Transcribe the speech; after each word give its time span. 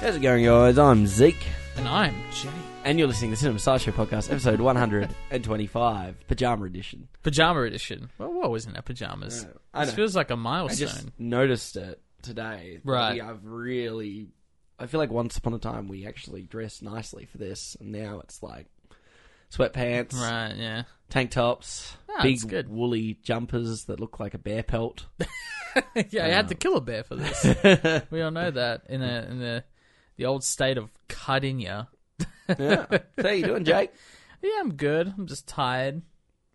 How's 0.00 0.14
it 0.16 0.20
going, 0.22 0.44
guys? 0.44 0.78
I'm 0.78 1.06
Zeke, 1.06 1.46
And 1.76 1.88
I'm 1.88 2.14
Jay. 2.30 2.48
and 2.84 2.98
you're 2.98 3.08
listening 3.08 3.30
to 3.30 3.36
the 3.36 3.40
Cinema 3.40 3.58
Sideshow 3.58 3.90
Podcast, 3.90 4.30
episode 4.30 4.60
125, 4.60 6.28
Pajama 6.28 6.64
Edition. 6.66 7.08
Pajama 7.24 7.62
edition. 7.62 8.10
Well, 8.18 8.32
what 8.32 8.50
was 8.52 8.66
in 8.66 8.76
our 8.76 8.82
pajamas? 8.82 9.44
Yeah, 9.48 9.54
I 9.74 9.84
this 9.84 9.92
know. 9.92 9.96
feels 9.96 10.14
like 10.14 10.30
a 10.30 10.36
milestone. 10.36 10.86
just 10.88 11.08
noticed 11.18 11.76
it 11.76 12.00
today. 12.22 12.80
Right. 12.84 13.14
We 13.14 13.18
have 13.20 13.44
really. 13.44 14.28
I 14.78 14.86
feel 14.86 15.00
like 15.00 15.10
once 15.10 15.36
upon 15.38 15.54
a 15.54 15.58
time 15.58 15.88
we 15.88 16.06
actually 16.06 16.42
dressed 16.42 16.82
nicely 16.84 17.24
for 17.24 17.38
this, 17.38 17.76
and 17.80 17.90
now 17.90 18.20
it's 18.22 18.42
like 18.44 18.66
sweatpants, 19.50 20.14
Right, 20.14 20.54
yeah. 20.56 20.82
Tank 21.08 21.30
tops, 21.30 21.96
Ah, 22.10 22.22
big 22.22 22.40
good. 22.48 22.68
woolly 22.68 23.18
jumpers 23.22 23.84
that 23.84 24.00
look 24.00 24.18
like 24.20 24.34
a 24.34 24.38
bear 24.38 24.62
pelt. 24.62 25.06
yeah, 26.10 26.24
I 26.24 26.28
had 26.28 26.48
to 26.48 26.54
kill 26.54 26.76
a 26.76 26.80
bear 26.80 27.02
for 27.04 27.16
this. 27.16 28.02
we 28.10 28.22
all 28.22 28.30
know 28.30 28.50
that 28.50 28.82
in 28.88 29.00
the 29.00 29.28
in 29.30 29.38
the 29.38 29.64
the 30.16 30.24
old 30.26 30.42
state 30.44 30.78
of 30.78 30.90
Cardinia. 31.08 31.88
yeah. 32.48 32.86
So 32.90 33.00
how 33.22 33.28
you 33.30 33.44
doing, 33.46 33.64
Jake? 33.64 33.92
Yeah, 34.42 34.60
I'm 34.60 34.74
good. 34.74 35.12
I'm 35.16 35.26
just 35.26 35.48
tired. 35.48 36.02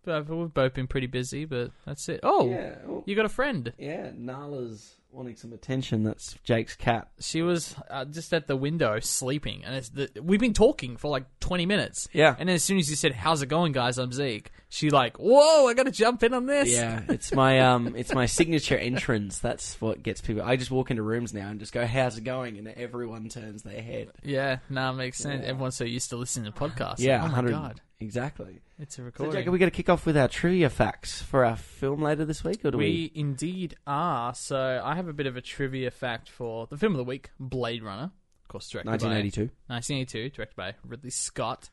But 0.05 0.29
we've 0.29 0.53
both 0.53 0.75
been 0.75 0.87
pretty 0.87 1.07
busy, 1.07 1.45
but 1.45 1.71
that's 1.85 2.07
it. 2.09 2.19
Oh, 2.23 2.47
Yeah. 2.49 2.75
well, 2.85 3.03
you 3.05 3.15
got 3.15 3.25
a 3.25 3.29
friend. 3.29 3.73
yeah. 3.77 4.11
Nala's 4.15 4.95
wanting 5.11 5.35
some 5.35 5.53
attention. 5.53 6.03
That's 6.03 6.35
Jake's 6.43 6.75
cat. 6.75 7.09
She 7.19 7.41
was 7.41 7.75
uh, 7.89 8.05
just 8.05 8.33
at 8.33 8.47
the 8.47 8.55
window 8.55 8.99
sleeping, 8.99 9.63
and 9.65 9.75
it's 9.75 9.89
the, 9.89 10.09
we've 10.21 10.39
been 10.39 10.53
talking 10.53 10.97
for 10.97 11.09
like 11.09 11.25
20 11.39 11.65
minutes. 11.65 12.07
Yeah. 12.13 12.35
And 12.37 12.49
then 12.49 12.55
as 12.55 12.63
soon 12.63 12.77
as 12.77 12.89
you 12.89 12.95
said, 12.95 13.13
"How's 13.13 13.41
it 13.41 13.47
going, 13.47 13.71
guys?" 13.71 13.97
I'm 13.97 14.11
Zeke. 14.11 14.51
She 14.69 14.89
like, 14.89 15.17
"Whoa, 15.17 15.67
I 15.67 15.73
got 15.73 15.83
to 15.83 15.91
jump 15.91 16.23
in 16.23 16.33
on 16.33 16.45
this." 16.45 16.71
Yeah, 16.71 17.01
it's 17.09 17.33
my 17.33 17.59
um, 17.59 17.95
it's 17.95 18.13
my 18.13 18.25
signature 18.25 18.77
entrance. 18.77 19.39
That's 19.39 19.79
what 19.81 20.01
gets 20.01 20.21
people. 20.21 20.43
I 20.43 20.55
just 20.55 20.71
walk 20.71 20.91
into 20.91 21.03
rooms 21.03 21.33
now 21.33 21.49
and 21.49 21.59
just 21.59 21.73
go, 21.73 21.85
"How's 21.85 22.17
it 22.17 22.23
going?" 22.23 22.57
and 22.57 22.67
everyone 22.67 23.29
turns 23.29 23.63
their 23.63 23.81
head. 23.81 24.09
Yeah, 24.23 24.59
no, 24.69 24.91
it 24.91 24.93
makes 24.93 25.17
sense. 25.17 25.41
Yeah. 25.43 25.49
Everyone's 25.49 25.75
so 25.75 25.83
used 25.83 26.09
to 26.11 26.17
listening 26.17 26.51
to 26.51 26.57
podcasts. 26.57 26.99
Yeah, 26.99 27.17
oh 27.17 27.27
my 27.27 27.33
100 27.33 27.51
god, 27.51 27.81
exactly. 28.01 28.59
it's 28.79 28.95
a 28.95 28.97
So, 28.97 29.03
recording. 29.03 29.33
Jake, 29.33 29.47
are 29.47 29.51
we 29.51 29.59
going 29.59 29.71
to 29.71 29.75
kick 29.75 29.89
off 29.89 30.05
with 30.05 30.17
our 30.17 30.27
trivia 30.27 30.69
facts 30.69 31.21
for 31.21 31.45
our 31.45 31.55
film 31.55 32.01
later 32.01 32.25
this 32.25 32.43
week, 32.43 32.65
or 32.65 32.71
do 32.71 32.77
we? 32.77 32.85
we 32.85 33.11
indeed 33.15 33.75
are. 33.87 34.33
So 34.33 34.81
I 34.83 34.95
have 34.95 35.07
a 35.07 35.13
bit 35.13 35.27
of 35.27 35.37
a 35.37 35.41
trivia 35.41 35.91
fact 35.91 36.29
for 36.29 36.67
the 36.67 36.77
film 36.77 36.93
of 36.93 36.97
the 36.97 37.03
week, 37.03 37.29
Blade 37.39 37.83
Runner, 37.83 38.11
of 38.43 38.47
course, 38.47 38.69
directed 38.69 38.89
1982. 38.89 39.45
by 39.67 39.75
1982, 39.75 40.29
directed 40.35 40.55
by 40.55 40.73
Ridley 40.85 41.09
Scott. 41.11 41.69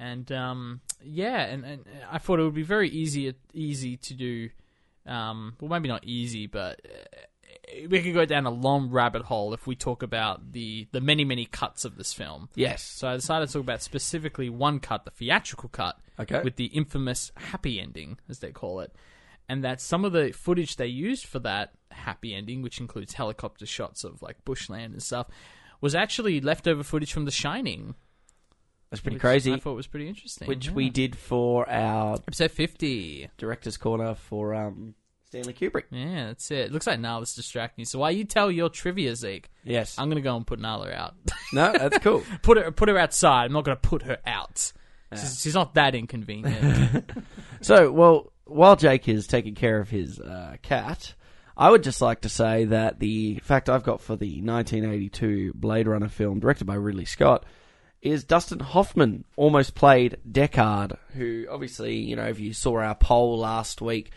And 0.00 0.30
um, 0.32 0.80
yeah, 1.02 1.40
and, 1.44 1.64
and 1.64 1.84
I 2.10 2.18
thought 2.18 2.38
it 2.38 2.44
would 2.44 2.54
be 2.54 2.62
very 2.62 2.88
easy 2.88 3.34
easy 3.52 3.96
to 3.96 4.14
do. 4.14 4.50
Um, 5.06 5.54
well, 5.60 5.70
maybe 5.70 5.88
not 5.88 6.04
easy, 6.04 6.46
but 6.46 6.80
uh, 6.84 7.18
we 7.88 8.02
could 8.02 8.14
go 8.14 8.24
down 8.24 8.46
a 8.46 8.50
long 8.50 8.90
rabbit 8.90 9.22
hole 9.22 9.52
if 9.54 9.66
we 9.66 9.74
talk 9.76 10.02
about 10.02 10.52
the 10.52 10.88
the 10.92 11.00
many 11.00 11.24
many 11.24 11.44
cuts 11.46 11.84
of 11.84 11.96
this 11.96 12.12
film. 12.12 12.48
Yes. 12.54 12.82
So 12.82 13.08
I 13.08 13.14
decided 13.16 13.46
to 13.48 13.52
talk 13.52 13.62
about 13.62 13.82
specifically 13.82 14.48
one 14.50 14.80
cut, 14.80 15.04
the 15.04 15.10
theatrical 15.10 15.68
cut, 15.68 15.98
Okay. 16.18 16.42
with 16.42 16.56
the 16.56 16.66
infamous 16.66 17.30
happy 17.36 17.80
ending, 17.80 18.18
as 18.28 18.40
they 18.40 18.50
call 18.50 18.80
it. 18.80 18.94
And 19.48 19.64
that 19.64 19.80
some 19.80 20.04
of 20.04 20.12
the 20.12 20.32
footage 20.32 20.76
they 20.76 20.86
used 20.88 21.24
for 21.26 21.38
that 21.40 21.72
happy 21.90 22.34
ending, 22.34 22.60
which 22.62 22.80
includes 22.80 23.14
helicopter 23.14 23.64
shots 23.66 24.04
of 24.04 24.20
like 24.20 24.44
bushland 24.44 24.92
and 24.92 25.02
stuff, 25.02 25.28
was 25.80 25.94
actually 25.94 26.40
leftover 26.40 26.82
footage 26.82 27.12
from 27.12 27.24
The 27.24 27.30
Shining. 27.30 27.94
That's 28.90 29.00
pretty 29.02 29.18
crazy. 29.18 29.52
I 29.52 29.58
thought 29.58 29.74
was 29.74 29.86
pretty 29.86 30.08
interesting. 30.08 30.48
which 30.48 30.66
yeah. 30.68 30.72
we 30.72 30.90
did 30.90 31.14
for 31.16 31.68
our 31.68 32.14
episode 32.14 32.50
fifty. 32.50 33.28
director's 33.36 33.76
corner 33.76 34.14
for 34.14 34.54
um, 34.54 34.94
Stanley 35.28 35.52
Kubrick. 35.52 35.84
Yeah, 35.90 36.28
that's 36.28 36.50
it. 36.50 36.72
Looks 36.72 36.86
like 36.86 37.00
Nala's 37.00 37.34
distracting 37.34 37.82
you. 37.82 37.86
So 37.86 37.98
while 37.98 38.10
you 38.10 38.24
tell 38.24 38.50
your 38.50 38.70
trivia, 38.70 39.14
Zeke, 39.14 39.50
Yes. 39.62 39.94
I'm 39.98 40.08
gonna 40.08 40.22
go 40.22 40.34
and 40.36 40.46
put 40.46 40.58
Nala 40.58 40.90
out. 40.90 41.14
no, 41.52 41.70
that's 41.72 41.98
cool. 41.98 42.22
put 42.42 42.56
her 42.56 42.70
put 42.70 42.88
her 42.88 42.96
outside. 42.96 43.44
I'm 43.44 43.52
not 43.52 43.64
gonna 43.64 43.76
put 43.76 44.02
her 44.04 44.18
out. 44.24 44.72
She's, 45.14 45.40
she's 45.40 45.54
not 45.54 45.74
that 45.74 45.94
inconvenient. 45.94 47.10
So, 47.60 47.90
well, 47.90 48.32
while 48.44 48.76
Jake 48.76 49.08
is 49.08 49.26
taking 49.26 49.56
care 49.56 49.80
of 49.80 49.90
his 49.90 50.20
uh, 50.20 50.58
cat, 50.62 51.14
I 51.56 51.68
would 51.70 51.82
just 51.82 52.00
like 52.00 52.20
to 52.20 52.28
say 52.28 52.66
that 52.66 53.00
the 53.00 53.40
fact 53.42 53.68
I've 53.68 53.82
got 53.82 54.00
for 54.00 54.14
the 54.14 54.40
1982 54.40 55.54
Blade 55.56 55.88
Runner 55.88 56.08
film, 56.08 56.38
directed 56.38 56.66
by 56.66 56.74
Ridley 56.76 57.04
Scott, 57.04 57.44
is 58.00 58.22
Dustin 58.22 58.60
Hoffman 58.60 59.24
almost 59.34 59.74
played 59.74 60.18
Deckard, 60.30 60.96
who 61.14 61.46
obviously, 61.50 61.96
you 61.96 62.14
know, 62.14 62.26
if 62.26 62.38
you 62.38 62.52
saw 62.52 62.78
our 62.78 62.94
poll 62.94 63.38
last 63.40 63.82
week, 63.82 64.12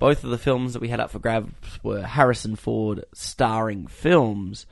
both 0.00 0.24
of 0.24 0.30
the 0.30 0.38
films 0.38 0.72
that 0.72 0.82
we 0.82 0.88
had 0.88 0.98
up 0.98 1.10
for 1.10 1.18
grabs 1.20 1.52
were 1.82 2.02
Harrison 2.02 2.56
Ford 2.56 3.04
starring 3.14 3.86
films. 3.86 4.66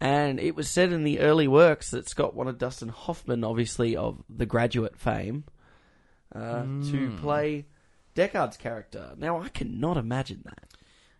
And 0.00 0.40
it 0.40 0.56
was 0.56 0.68
said 0.68 0.92
in 0.92 1.04
the 1.04 1.20
early 1.20 1.46
works 1.46 1.90
that 1.90 2.08
Scott 2.08 2.34
wanted 2.34 2.58
Dustin 2.58 2.88
Hoffman, 2.88 3.44
obviously 3.44 3.94
of 3.94 4.24
The 4.30 4.46
Graduate 4.46 4.96
fame, 4.96 5.44
uh, 6.34 6.62
to 6.90 7.16
play 7.20 7.66
Deckard's 8.14 8.56
character. 8.56 9.12
Now, 9.18 9.40
I 9.40 9.48
cannot 9.48 9.98
imagine 9.98 10.42
that. 10.46 10.70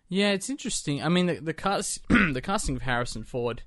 Yeah, 0.09 0.31
it's 0.31 0.49
interesting. 0.49 1.01
I 1.01 1.07
mean, 1.07 1.27
the 1.27 1.35
the 1.35 1.53
cast, 1.53 2.05
the 2.09 2.41
casting 2.43 2.75
of 2.75 2.81
Harrison 2.81 3.23
Ford. 3.23 3.63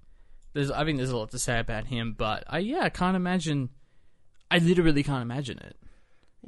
There's, 0.52 0.70
I 0.70 0.84
think 0.84 0.98
there's 0.98 1.10
a 1.10 1.16
lot 1.16 1.30
to 1.30 1.38
say 1.38 1.58
about 1.58 1.86
him, 1.86 2.14
but 2.18 2.44
I 2.48 2.58
yeah, 2.58 2.82
I 2.82 2.90
can't 2.90 3.16
imagine. 3.16 3.70
I 4.50 4.58
literally 4.58 5.02
can't 5.02 5.22
imagine 5.22 5.58
it. 5.58 5.76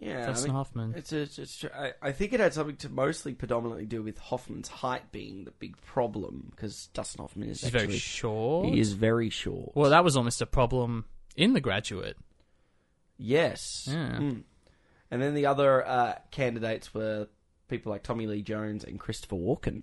Yeah, 0.00 0.22
I 0.24 0.26
Dustin 0.26 0.48
mean, 0.50 0.56
Hoffman. 0.56 0.94
It's, 0.96 1.12
it's, 1.12 1.38
it's 1.38 1.64
I, 1.74 1.92
I 2.02 2.12
think 2.12 2.32
it 2.32 2.40
had 2.40 2.52
something 2.54 2.76
to 2.76 2.88
mostly 2.88 3.32
predominantly 3.34 3.86
do 3.86 4.02
with 4.02 4.18
Hoffman's 4.18 4.68
height 4.68 5.10
being 5.12 5.44
the 5.44 5.50
big 5.52 5.76
problem 5.82 6.48
because 6.50 6.88
Dustin 6.88 7.22
Hoffman 7.22 7.48
is 7.48 7.60
He's 7.60 7.68
actually 7.74 7.86
very 7.86 7.98
short. 7.98 8.68
he 8.68 8.80
is 8.80 8.92
very 8.92 9.30
short. 9.30 9.72
Well, 9.74 9.90
that 9.90 10.04
was 10.04 10.16
almost 10.16 10.40
a 10.42 10.46
problem 10.46 11.04
in 11.36 11.52
The 11.52 11.60
Graduate. 11.60 12.16
yes, 13.18 13.88
Yeah. 13.90 14.18
Mm. 14.18 14.42
and 15.10 15.22
then 15.22 15.34
the 15.34 15.46
other 15.46 15.86
uh, 15.86 16.14
candidates 16.30 16.92
were 16.94 17.28
people 17.68 17.90
like 17.90 18.02
Tommy 18.02 18.26
Lee 18.26 18.42
Jones 18.42 18.84
and 18.84 18.98
Christopher 19.00 19.36
Walken. 19.36 19.82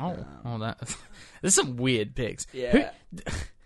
Oh, 0.00 0.16
oh, 0.44 0.58
that. 0.58 0.96
There's 1.42 1.54
some 1.54 1.76
weird 1.76 2.14
picks. 2.14 2.46
Yeah, 2.52 2.90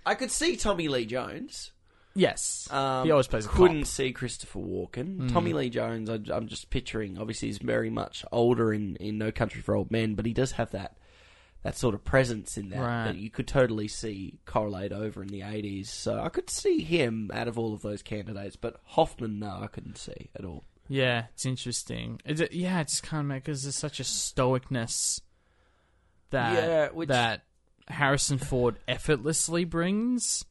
I 0.06 0.15
could 0.15 0.31
see 0.31 0.56
Tommy 0.56 0.89
Lee 0.89 1.05
Jones. 1.06 1.73
Yes, 2.16 2.69
Um, 2.70 3.04
he 3.04 3.10
always 3.10 3.26
plays 3.26 3.44
a 3.47 3.48
couldn't 3.48 3.80
cop. 3.82 3.86
see 3.88 4.12
Christopher 4.12 4.60
Walken. 4.60 5.16
Mm. 5.19 5.32
Tommy 5.32 5.52
Lee 5.52 5.69
Jones, 5.69 6.08
I, 6.08 6.20
I'm 6.32 6.47
just 6.47 6.70
picturing. 6.70 7.19
Obviously, 7.19 7.48
he's 7.48 7.58
very 7.58 7.91
much 7.91 8.25
older 8.30 8.72
in, 8.72 8.94
in 8.97 9.19
No 9.19 9.32
Country 9.32 9.60
for 9.62 9.75
Old 9.75 9.91
Men, 9.91 10.14
but 10.14 10.25
he 10.25 10.32
does 10.32 10.52
have 10.52 10.70
that 10.72 10.97
that 11.64 11.76
sort 11.78 11.94
of 11.94 12.04
presence 12.04 12.58
in 12.58 12.69
that 12.69 12.78
Right. 12.78 13.04
that 13.06 13.16
you 13.16 13.30
could 13.30 13.48
totally 13.48 13.88
see 13.88 14.38
correlate 14.44 14.92
over 14.92 15.22
in 15.22 15.28
the 15.28 15.41
80s. 15.41 15.86
So 15.86 16.20
I 16.20 16.28
could 16.28 16.50
see 16.50 16.82
him 16.82 17.30
out 17.32 17.48
of 17.48 17.58
all 17.58 17.72
of 17.72 17.80
those 17.80 18.02
candidates, 18.02 18.54
but 18.54 18.78
Hoffman, 18.84 19.38
no, 19.38 19.60
I 19.62 19.66
couldn't 19.69 19.96
see 19.96 20.28
at 20.36 20.44
all. 20.44 20.64
Yeah, 20.88 21.25
it's 21.32 21.46
interesting. 21.46 22.20
It's, 22.26 22.42
yeah, 22.52 22.81
it 22.82 22.88
just 22.88 23.02
kind 23.02 23.32
of 23.32 23.38
because 23.38 23.62
there's 23.62 23.75
such 23.76 23.98
a 23.98 24.02
stoicness 24.02 25.22
that 26.31 26.52
Yeah, 26.52 26.88
which- 26.91 27.08
that 27.08 27.44
Harrison 27.88 28.36
Ford 28.38 28.76
effortlessly 28.86 29.64
brings. 29.64 30.44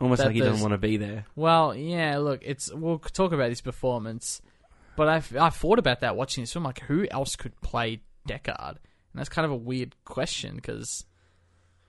Almost 0.00 0.18
That 0.20 0.26
like 0.26 0.34
he 0.34 0.40
doesn't 0.40 0.54
there's- 0.54 0.62
want 0.62 0.72
to 0.72 0.78
be 0.78 0.96
there. 0.96 1.26
Well, 1.36 1.74
yeah, 1.74 2.18
look, 2.18 2.40
it's 2.42 2.72
we'll 2.74 2.98
talk 2.98 3.32
about 3.32 3.50
his 3.50 3.60
performance, 3.60 4.42
but 4.96 5.08
I 5.08 5.22
I 5.40 5.50
thought 5.50 5.78
about 5.78 6.00
that 6.00 6.16
watching 6.16 6.42
this 6.42 6.52
film. 6.52 6.64
Like, 6.64 6.80
who 6.80 7.06
else 7.10 7.36
could 7.36 7.58
play 7.60 8.00
Deckard? 8.28 8.76
And 9.12 9.20
that's 9.20 9.28
kind 9.28 9.44
of 9.46 9.52
a 9.52 9.56
weird 9.56 9.94
question 10.04 10.56
because 10.56 11.04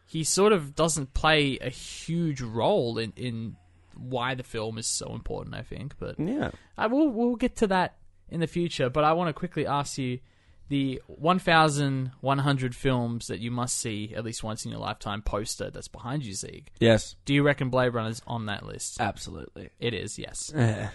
he 0.08 0.24
sort 0.24 0.54
of 0.54 0.76
doesn't 0.76 1.14
play 1.16 1.58
a 1.60 1.70
huge 1.70 2.42
role 2.42 3.00
in 3.00 3.12
in 3.16 3.56
why 3.98 4.36
the 4.36 4.44
film 4.44 4.78
is 4.78 4.86
so 4.88 5.14
important. 5.16 5.56
I 5.56 5.64
think, 5.64 5.98
but 5.98 6.20
Yeah. 6.20 6.52
I 6.78 6.86
will 6.88 7.10
we'll 7.10 7.36
get 7.38 7.56
to 7.58 7.68
that 7.68 7.98
in 8.30 8.40
the 8.40 8.48
future. 8.48 8.90
But 8.90 9.04
I 9.04 9.14
want 9.14 9.30
to 9.30 9.34
quickly 9.34 9.66
ask 9.66 9.98
you 9.98 10.20
the 10.68 11.02
1,100 11.08 12.76
films 12.76 13.28
that 13.28 13.40
you 13.40 13.52
must 13.52 13.78
see 13.78 14.14
at 14.16 14.24
least 14.24 14.44
once 14.44 14.66
in 14.66 14.72
your 14.72 14.80
lifetime 14.80 15.22
poster 15.22 15.70
that's 15.70 15.88
behind 15.88 16.26
you, 16.26 16.34
Zeke. 16.34 16.72
Yes. 16.80 17.16
Do 17.26 17.34
you 17.34 17.44
reckon 17.44 17.70
Blade 17.70 17.90
Runner's 17.94 18.22
on 18.28 18.48
that 18.48 18.66
list? 18.66 19.00
Absolutely. 19.00 19.70
It 19.80 19.94
is, 19.94 20.18
yes. 20.18 20.52
yeah. 20.56 20.90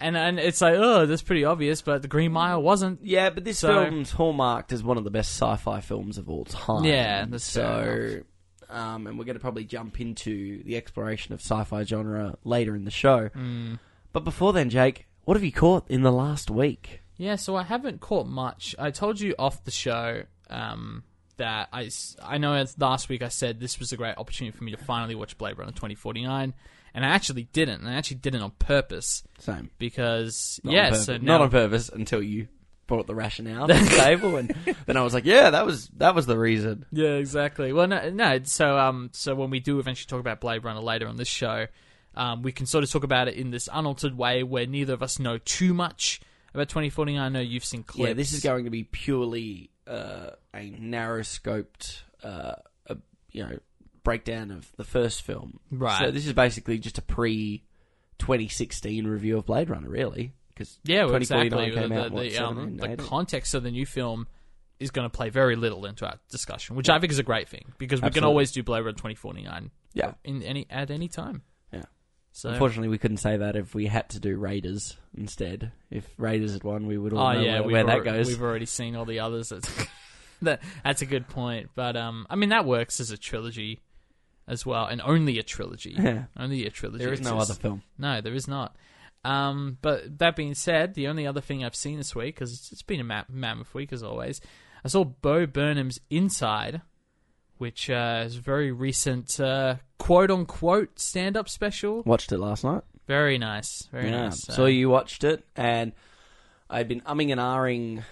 And 0.00 0.16
and 0.16 0.38
it's 0.38 0.60
like, 0.60 0.74
oh, 0.76 1.06
that's 1.06 1.22
pretty 1.22 1.44
obvious, 1.44 1.80
but 1.82 2.02
The 2.02 2.08
Green 2.08 2.32
Mile 2.32 2.60
wasn't. 2.62 3.04
Yeah, 3.04 3.30
but 3.30 3.44
this 3.44 3.58
So- 3.60 3.84
film's 3.84 4.10
hallmarked 4.12 4.72
as 4.72 4.82
one 4.82 4.98
of 4.98 5.04
the 5.04 5.10
best 5.10 5.30
sci-fi 5.40 5.80
films 5.80 6.18
of 6.18 6.28
all 6.28 6.44
time. 6.44 6.84
Yeah, 6.84 7.24
that's 7.28 7.44
so. 7.44 7.62
fair 7.62 8.22
Um, 8.68 9.06
and 9.06 9.18
we're 9.18 9.24
going 9.24 9.36
to 9.36 9.40
probably 9.40 9.64
jump 9.64 10.00
into 10.00 10.62
the 10.64 10.76
exploration 10.76 11.32
of 11.34 11.40
sci-fi 11.40 11.84
genre 11.84 12.36
later 12.44 12.74
in 12.74 12.84
the 12.84 12.90
show. 12.90 13.28
Mm. 13.28 13.78
But 14.12 14.24
before 14.24 14.52
then, 14.52 14.70
Jake, 14.70 15.06
what 15.24 15.36
have 15.36 15.44
you 15.44 15.52
caught 15.52 15.88
in 15.88 16.02
the 16.02 16.12
last 16.12 16.50
week? 16.50 17.00
Yeah, 17.16 17.36
so 17.36 17.56
I 17.56 17.62
haven't 17.62 18.00
caught 18.00 18.26
much. 18.26 18.74
I 18.78 18.90
told 18.90 19.20
you 19.20 19.34
off 19.38 19.64
the 19.64 19.70
show 19.70 20.22
um, 20.50 21.04
that 21.36 21.68
I 21.72 22.38
know 22.38 22.54
as 22.54 22.78
last 22.78 23.08
week 23.08 23.22
I 23.22 23.28
said 23.28 23.60
this 23.60 23.78
was 23.78 23.92
a 23.92 23.96
great 23.96 24.16
opportunity 24.18 24.56
for 24.56 24.64
me 24.64 24.72
to 24.72 24.76
finally 24.78 25.14
watch 25.14 25.38
Blade 25.38 25.58
Runner 25.58 25.72
2049, 25.72 26.54
and 26.94 27.04
I 27.04 27.08
actually 27.08 27.44
didn't. 27.52 27.80
And 27.80 27.88
I 27.88 27.94
actually 27.94 28.18
did 28.18 28.34
it 28.34 28.42
on 28.42 28.50
purpose 28.52 29.22
Same. 29.38 29.70
because, 29.78 30.60
Not 30.64 30.90
purpose. 30.90 31.04
so 31.06 31.16
not 31.18 31.40
on 31.40 31.50
purpose 31.50 31.88
until 31.88 32.22
you 32.22 32.48
brought 32.86 33.06
the 33.06 33.14
rationale 33.14 33.66
to 33.68 33.74
the 33.74 33.86
table, 34.04 34.36
and 34.36 34.54
then 34.86 34.96
I 34.96 35.02
was 35.02 35.14
like, 35.14 35.24
yeah, 35.24 35.50
that 35.50 35.64
was 35.64 35.88
that 35.96 36.14
was 36.14 36.26
the 36.26 36.38
reason. 36.38 36.84
Yeah, 36.92 37.14
exactly. 37.14 37.72
Well, 37.72 37.86
no, 37.86 38.10
no. 38.10 38.40
So, 38.44 38.76
um, 38.76 39.10
so 39.12 39.34
when 39.34 39.50
we 39.50 39.60
do 39.60 39.78
eventually 39.78 40.08
talk 40.08 40.20
about 40.20 40.40
Blade 40.40 40.64
Runner 40.64 40.80
later 40.80 41.06
on 41.08 41.16
this 41.16 41.28
show, 41.28 41.66
um, 42.16 42.42
we 42.42 42.52
can 42.52 42.66
sort 42.66 42.84
of 42.84 42.90
talk 42.90 43.04
about 43.04 43.28
it 43.28 43.34
in 43.34 43.50
this 43.50 43.68
unaltered 43.72 44.16
way 44.16 44.42
where 44.42 44.66
neither 44.66 44.92
of 44.94 45.02
us 45.02 45.18
know 45.18 45.38
too 45.38 45.74
much 45.74 46.20
about 46.54 46.68
2049. 46.68 47.20
I 47.20 47.28
know 47.28 47.40
you've 47.40 47.64
seen 47.64 47.82
clips. 47.82 48.08
Yeah, 48.08 48.14
this 48.14 48.32
is 48.32 48.42
going 48.42 48.64
to 48.64 48.70
be 48.70 48.84
purely 48.84 49.70
uh, 49.86 50.30
a 50.54 50.70
narrow 50.70 51.20
scoped, 51.20 52.02
uh, 52.22 52.54
a, 52.86 52.96
you 53.30 53.42
know, 53.44 53.58
breakdown 54.02 54.50
of 54.50 54.70
the 54.76 54.84
first 54.84 55.22
film. 55.22 55.60
Right. 55.70 55.98
So 56.04 56.10
this 56.10 56.26
is 56.26 56.32
basically 56.32 56.78
just 56.78 56.98
a 56.98 57.02
pre 57.02 57.64
2016 58.18 59.06
review 59.06 59.38
of 59.38 59.46
Blade 59.46 59.70
Runner, 59.70 59.88
really. 59.88 60.32
Because 60.48 60.78
Yeah, 60.84 61.04
well, 61.04 61.18
2049 61.18 61.68
exactly. 61.68 61.80
came 61.80 61.88
the 61.90 62.04
out, 62.04 62.12
what, 62.12 62.22
the, 62.22 62.38
um, 62.38 62.76
the 62.76 62.96
context 62.96 63.54
of 63.54 63.62
the 63.64 63.70
new 63.70 63.84
film 63.84 64.28
is 64.78 64.90
going 64.90 65.08
to 65.08 65.14
play 65.14 65.30
very 65.30 65.56
little 65.56 65.84
into 65.86 66.06
our 66.06 66.18
discussion, 66.30 66.76
which 66.76 66.88
I 66.88 66.98
think 66.98 67.12
is 67.12 67.18
a 67.18 67.24
great 67.24 67.48
thing 67.48 67.72
because 67.78 68.00
we 68.02 68.10
can 68.10 68.24
always 68.24 68.52
do 68.52 68.62
Blade 68.62 68.80
Runner 68.80 68.92
2049 68.92 69.70
Yeah. 69.94 70.12
in 70.24 70.42
any 70.42 70.66
at 70.70 70.90
any 70.90 71.08
time. 71.08 71.42
So 72.36 72.50
Unfortunately, 72.50 72.88
we 72.88 72.98
couldn't 72.98 73.18
say 73.18 73.36
that 73.36 73.54
if 73.54 73.76
we 73.76 73.86
had 73.86 74.08
to 74.10 74.18
do 74.18 74.36
Raiders 74.36 74.96
instead. 75.16 75.70
If 75.88 76.04
Raiders 76.18 76.52
had 76.52 76.64
won, 76.64 76.88
we 76.88 76.98
would 76.98 77.12
all 77.12 77.28
oh 77.28 77.32
know 77.32 77.40
yeah, 77.40 77.60
where, 77.60 77.84
where 77.84 77.84
that 77.84 78.02
goes. 78.02 78.26
We've 78.26 78.42
already 78.42 78.66
seen 78.66 78.96
all 78.96 79.04
the 79.04 79.20
others. 79.20 79.50
That's 79.50 79.70
that, 80.42 80.60
that's 80.82 81.00
a 81.00 81.06
good 81.06 81.28
point. 81.28 81.70
But 81.76 81.96
um, 81.96 82.26
I 82.28 82.34
mean 82.34 82.48
that 82.48 82.64
works 82.64 82.98
as 82.98 83.12
a 83.12 83.16
trilogy 83.16 83.82
as 84.48 84.66
well, 84.66 84.86
and 84.86 85.00
only 85.02 85.38
a 85.38 85.44
trilogy. 85.44 85.94
Yeah. 86.04 86.24
Only 86.36 86.66
a 86.66 86.70
trilogy. 86.70 87.04
There 87.04 87.12
is 87.12 87.20
no 87.20 87.36
exists. 87.36 87.52
other 87.52 87.60
film. 87.60 87.82
No, 87.98 88.20
there 88.20 88.34
is 88.34 88.48
not. 88.48 88.74
Um, 89.24 89.78
but 89.80 90.18
that 90.18 90.34
being 90.34 90.54
said, 90.54 90.94
the 90.94 91.06
only 91.06 91.28
other 91.28 91.40
thing 91.40 91.64
I've 91.64 91.76
seen 91.76 91.98
this 91.98 92.16
week, 92.16 92.34
because 92.34 92.52
it's, 92.52 92.72
it's 92.72 92.82
been 92.82 92.98
a 92.98 93.04
ma- 93.04 93.24
mammoth 93.30 93.72
week 93.74 93.92
as 93.92 94.02
always, 94.02 94.40
I 94.84 94.88
saw 94.88 95.04
Bo 95.04 95.46
Burnham's 95.46 96.00
Inside, 96.10 96.82
which 97.58 97.88
uh, 97.90 98.24
is 98.26 98.36
a 98.36 98.40
very 98.40 98.72
recent 98.72 99.38
uh, 99.40 99.76
quote 99.98 100.30
unquote 100.30 100.98
stand 100.98 101.36
up 101.36 101.48
special. 101.48 102.02
Watched 102.04 102.32
it 102.32 102.38
last 102.38 102.64
night. 102.64 102.82
Very 103.06 103.36
nice. 103.38 103.86
Very 103.92 104.06
yeah. 104.10 104.24
nice. 104.24 104.40
So 104.42 104.64
Uh, 104.64 104.66
you 104.66 104.88
watched 104.88 105.24
it, 105.24 105.44
and 105.56 105.92
I've 106.70 106.88
been 106.88 107.02
umming 107.02 107.30
and 107.32 107.40
ahhing 107.40 108.02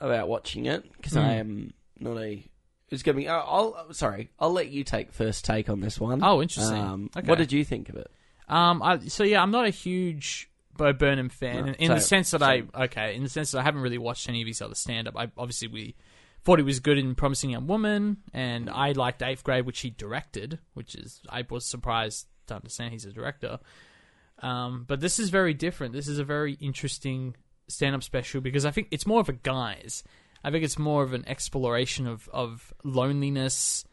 about 0.00 0.28
watching 0.28 0.66
it 0.66 0.90
because 0.96 1.16
I 1.16 1.20
Mm. 1.34 1.38
am 1.40 1.72
not 2.00 2.16
a. 2.18 2.44
It's 2.90 3.02
gonna 3.04 3.16
be. 3.18 3.28
I'll, 3.28 3.76
I'll 3.86 3.94
sorry. 3.94 4.30
I'll 4.40 4.52
let 4.52 4.68
you 4.70 4.82
take 4.82 5.12
first 5.12 5.44
take 5.44 5.68
on 5.70 5.80
this 5.80 6.00
one. 6.00 6.20
Oh, 6.24 6.42
interesting. 6.42 6.76
Um, 6.78 7.10
Okay. 7.16 7.28
What 7.28 7.38
did 7.38 7.52
you 7.52 7.64
think 7.64 7.88
of 7.88 7.96
it? 7.96 8.10
Um, 8.48 8.82
I, 8.82 8.98
so 9.06 9.22
yeah, 9.22 9.40
I'm 9.40 9.52
not 9.52 9.64
a 9.66 9.70
huge 9.70 10.50
Bo 10.76 10.92
Burnham 10.92 11.28
fan, 11.28 11.66
No, 11.66 11.68
in, 11.68 11.74
in 11.74 11.88
the 11.92 12.00
sense 12.00 12.32
that 12.32 12.40
same. 12.40 12.70
I 12.74 12.84
okay, 12.84 13.14
in 13.14 13.22
the 13.22 13.28
sense 13.28 13.52
that 13.52 13.60
I 13.60 13.62
haven't 13.62 13.82
really 13.82 13.98
watched 13.98 14.28
any 14.28 14.42
of 14.42 14.48
his 14.48 14.60
other 14.60 14.74
stand 14.74 15.06
up. 15.06 15.16
I 15.16 15.30
obviously 15.38 15.68
we 15.68 15.94
thought 16.44 16.58
he 16.58 16.64
was 16.64 16.80
good 16.80 16.98
in 16.98 17.14
Promising 17.14 17.50
Young 17.50 17.66
Woman, 17.66 18.18
and 18.32 18.70
I 18.70 18.92
liked 18.92 19.22
Eighth 19.22 19.44
Grade, 19.44 19.66
which 19.66 19.80
he 19.80 19.90
directed, 19.90 20.58
which 20.74 20.94
is 20.94 21.20
I 21.28 21.44
was 21.48 21.64
surprised 21.64 22.26
to 22.46 22.56
understand 22.56 22.92
he's 22.92 23.04
a 23.04 23.12
director. 23.12 23.58
Um, 24.42 24.84
but 24.88 25.00
this 25.00 25.18
is 25.18 25.30
very 25.30 25.54
different. 25.54 25.92
This 25.92 26.08
is 26.08 26.18
a 26.18 26.24
very 26.24 26.54
interesting 26.54 27.36
stand 27.68 27.94
up 27.94 28.02
special 28.02 28.40
because 28.40 28.64
I 28.64 28.70
think 28.70 28.88
it's 28.90 29.06
more 29.06 29.20
of 29.20 29.28
a 29.28 29.34
guise. 29.34 30.02
I 30.42 30.50
think 30.50 30.64
it's 30.64 30.78
more 30.78 31.02
of 31.02 31.12
an 31.12 31.28
exploration 31.28 32.06
of, 32.06 32.28
of 32.32 32.72
loneliness, 32.82 33.84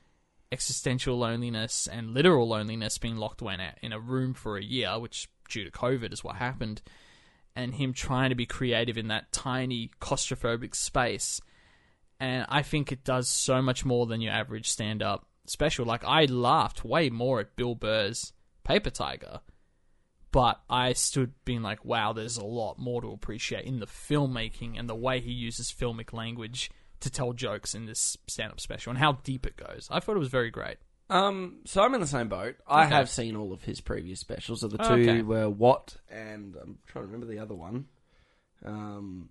existential 0.52 1.18
loneliness, 1.18 1.88
and 1.88 2.12
literal 2.12 2.48
loneliness 2.48 2.98
being 2.98 3.18
locked 3.18 3.42
away 3.42 3.56
in 3.56 3.60
a, 3.60 3.74
in 3.82 3.92
a 3.92 4.00
room 4.00 4.34
for 4.34 4.58
a 4.58 4.64
year, 4.64 4.98
which 4.98 5.28
due 5.50 5.66
to 5.66 5.72
COVID 5.72 6.14
is 6.14 6.24
what 6.24 6.38
happened, 6.38 6.82
and 7.56 7.76
him 7.76 7.92
trying 7.92 8.30
to 8.30 8.36
be 8.36 8.46
creative 8.46 8.98
in 8.98 9.10
that 9.10 9.32
tiny 9.32 9.92
claustrophobic 10.00 10.76
space. 10.76 11.42
And 12.20 12.46
I 12.50 12.62
think 12.64 12.92
it 12.92 13.04
does 13.04 13.28
so 13.28 13.62
much 13.62 13.86
more 13.86 14.06
than 14.08 14.22
your 14.22 14.34
average 14.34 14.70
stand 14.70 15.04
up 15.04 15.28
special. 15.46 15.86
Like, 15.86 16.04
I 16.04 16.26
laughed 16.26 16.84
way 16.84 17.10
more 17.10 17.40
at 17.40 17.56
Bill 17.56 17.76
Burr's 17.76 18.34
Paper 18.64 18.90
Tiger 18.90 19.40
but 20.32 20.62
I 20.70 20.94
stood 20.94 21.34
being 21.46 21.62
like, 21.62 21.84
wow, 21.86 22.14
there's 22.14 22.38
a 22.38 22.46
lot 22.46 22.78
more 22.78 23.02
to 23.02 23.12
appreciate 23.12 23.66
in 23.66 23.80
the 23.80 23.88
filmmaking 23.88 24.78
and 24.78 24.90
the 24.90 24.96
way 24.96 25.20
he 25.20 25.32
uses 25.32 25.72
filmic 25.72 26.14
language 26.14 26.70
to 27.00 27.10
tell 27.10 27.34
jokes 27.34 27.74
in 27.74 27.86
this 27.86 28.18
stand 28.28 28.52
up 28.52 28.60
special 28.60 28.90
and 28.92 29.00
how 29.00 29.14
deep 29.24 29.46
it 29.46 29.56
goes. 29.56 29.88
I 29.90 30.00
thought 30.00 30.16
it 30.16 30.20
was 30.20 30.30
very 30.30 30.52
great. 30.52 30.78
Um, 31.10 31.62
so 31.66 31.82
I'm 31.82 31.94
in 31.94 32.02
the 32.02 32.08
same 32.08 32.28
boat. 32.28 32.58
I 32.68 32.86
Okay. 32.86 32.96
have 32.96 33.10
seen 33.10 33.36
all 33.36 33.54
of 33.54 33.64
his 33.64 33.80
previous 33.80 34.20
specials. 34.20 34.62
So 34.62 34.68
the 34.68 34.78
two 34.78 34.84
okay. 34.84 35.22
were 35.22 35.50
What 35.50 35.96
and 36.10 36.56
I'm 36.62 36.80
trying 36.86 37.06
to 37.06 37.12
remember 37.12 37.26
the 37.26 37.40
other 37.40 37.56
one. 37.56 37.86
Um, 38.66 39.30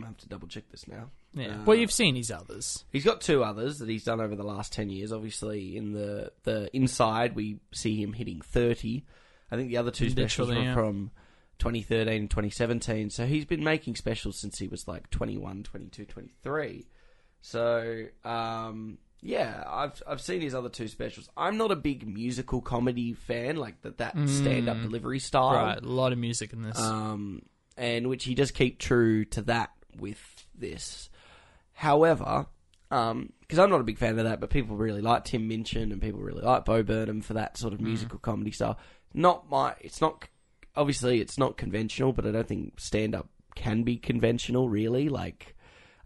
I 0.00 0.06
have 0.06 0.16
to 0.18 0.28
double 0.28 0.46
check 0.46 0.64
this 0.70 0.86
now. 0.86 1.10
Yeah. 1.36 1.48
Uh, 1.60 1.64
well, 1.66 1.76
you've 1.76 1.92
seen 1.92 2.16
his 2.16 2.30
others. 2.32 2.84
He's 2.90 3.04
got 3.04 3.20
two 3.20 3.44
others 3.44 3.78
that 3.78 3.88
he's 3.88 4.02
done 4.04 4.20
over 4.20 4.34
the 4.34 4.42
last 4.42 4.72
ten 4.72 4.88
years. 4.90 5.12
Obviously, 5.12 5.76
in 5.76 5.92
the 5.92 6.32
the 6.44 6.68
inside, 6.74 7.36
we 7.36 7.60
see 7.72 8.02
him 8.02 8.12
hitting 8.14 8.40
thirty. 8.40 9.04
I 9.50 9.56
think 9.56 9.68
the 9.68 9.76
other 9.76 9.90
two 9.92 10.10
specials 10.10 10.48
Literally, 10.48 10.66
were 10.66 10.70
yeah. 10.72 10.74
from 10.74 11.10
2013 11.58 12.08
and 12.22 12.28
2017. 12.30 13.10
So 13.10 13.26
he's 13.26 13.44
been 13.44 13.62
making 13.62 13.94
specials 13.94 14.36
since 14.38 14.58
he 14.58 14.66
was 14.66 14.88
like 14.88 15.08
21, 15.10 15.62
22, 15.62 16.04
23. 16.04 16.86
So 17.40 18.06
um, 18.24 18.98
yeah, 19.22 19.62
I've 19.68 20.02
I've 20.06 20.20
seen 20.20 20.40
his 20.40 20.54
other 20.54 20.68
two 20.68 20.88
specials. 20.88 21.28
I'm 21.36 21.56
not 21.56 21.70
a 21.70 21.76
big 21.76 22.06
musical 22.06 22.60
comedy 22.60 23.12
fan, 23.14 23.56
like 23.56 23.80
that 23.82 23.98
that 23.98 24.14
stand 24.28 24.68
up 24.68 24.78
Mm. 24.78 24.82
delivery 24.82 25.18
style 25.18 25.52
Right. 25.54 25.78
A 25.82 25.86
lot 25.86 26.12
of 26.12 26.18
music 26.18 26.52
in 26.52 26.62
this. 26.62 26.78
um, 26.78 27.42
and 27.76 28.08
which 28.08 28.24
he 28.24 28.34
does 28.34 28.50
keep 28.50 28.78
true 28.78 29.24
to 29.26 29.42
that 29.42 29.70
with 29.98 30.46
this. 30.54 31.08
However, 31.76 32.46
because 32.88 33.58
I'm 33.58 33.68
not 33.70 33.80
a 33.80 33.84
big 33.84 33.98
fan 33.98 34.18
of 34.18 34.24
that, 34.24 34.40
but 34.40 34.48
people 34.50 34.76
really 34.76 35.02
like 35.02 35.24
Tim 35.24 35.46
Minchin 35.46 35.92
and 35.92 36.00
people 36.00 36.20
really 36.20 36.42
like 36.42 36.64
Bo 36.64 36.82
Burnham 36.82 37.20
for 37.20 37.34
that 37.34 37.58
sort 37.58 37.72
of 37.74 37.80
musical 37.80 38.18
comedy 38.18 38.50
style. 38.50 38.78
Not 39.12 39.50
my, 39.50 39.74
it's 39.80 40.00
not 40.00 40.24
obviously 40.74 41.20
it's 41.20 41.36
not 41.38 41.56
conventional, 41.56 42.12
but 42.12 42.26
I 42.26 42.30
don't 42.32 42.48
think 42.48 42.80
stand 42.80 43.14
up 43.14 43.28
can 43.54 43.82
be 43.82 43.96
conventional 43.98 44.68
really. 44.70 45.08
Like, 45.10 45.54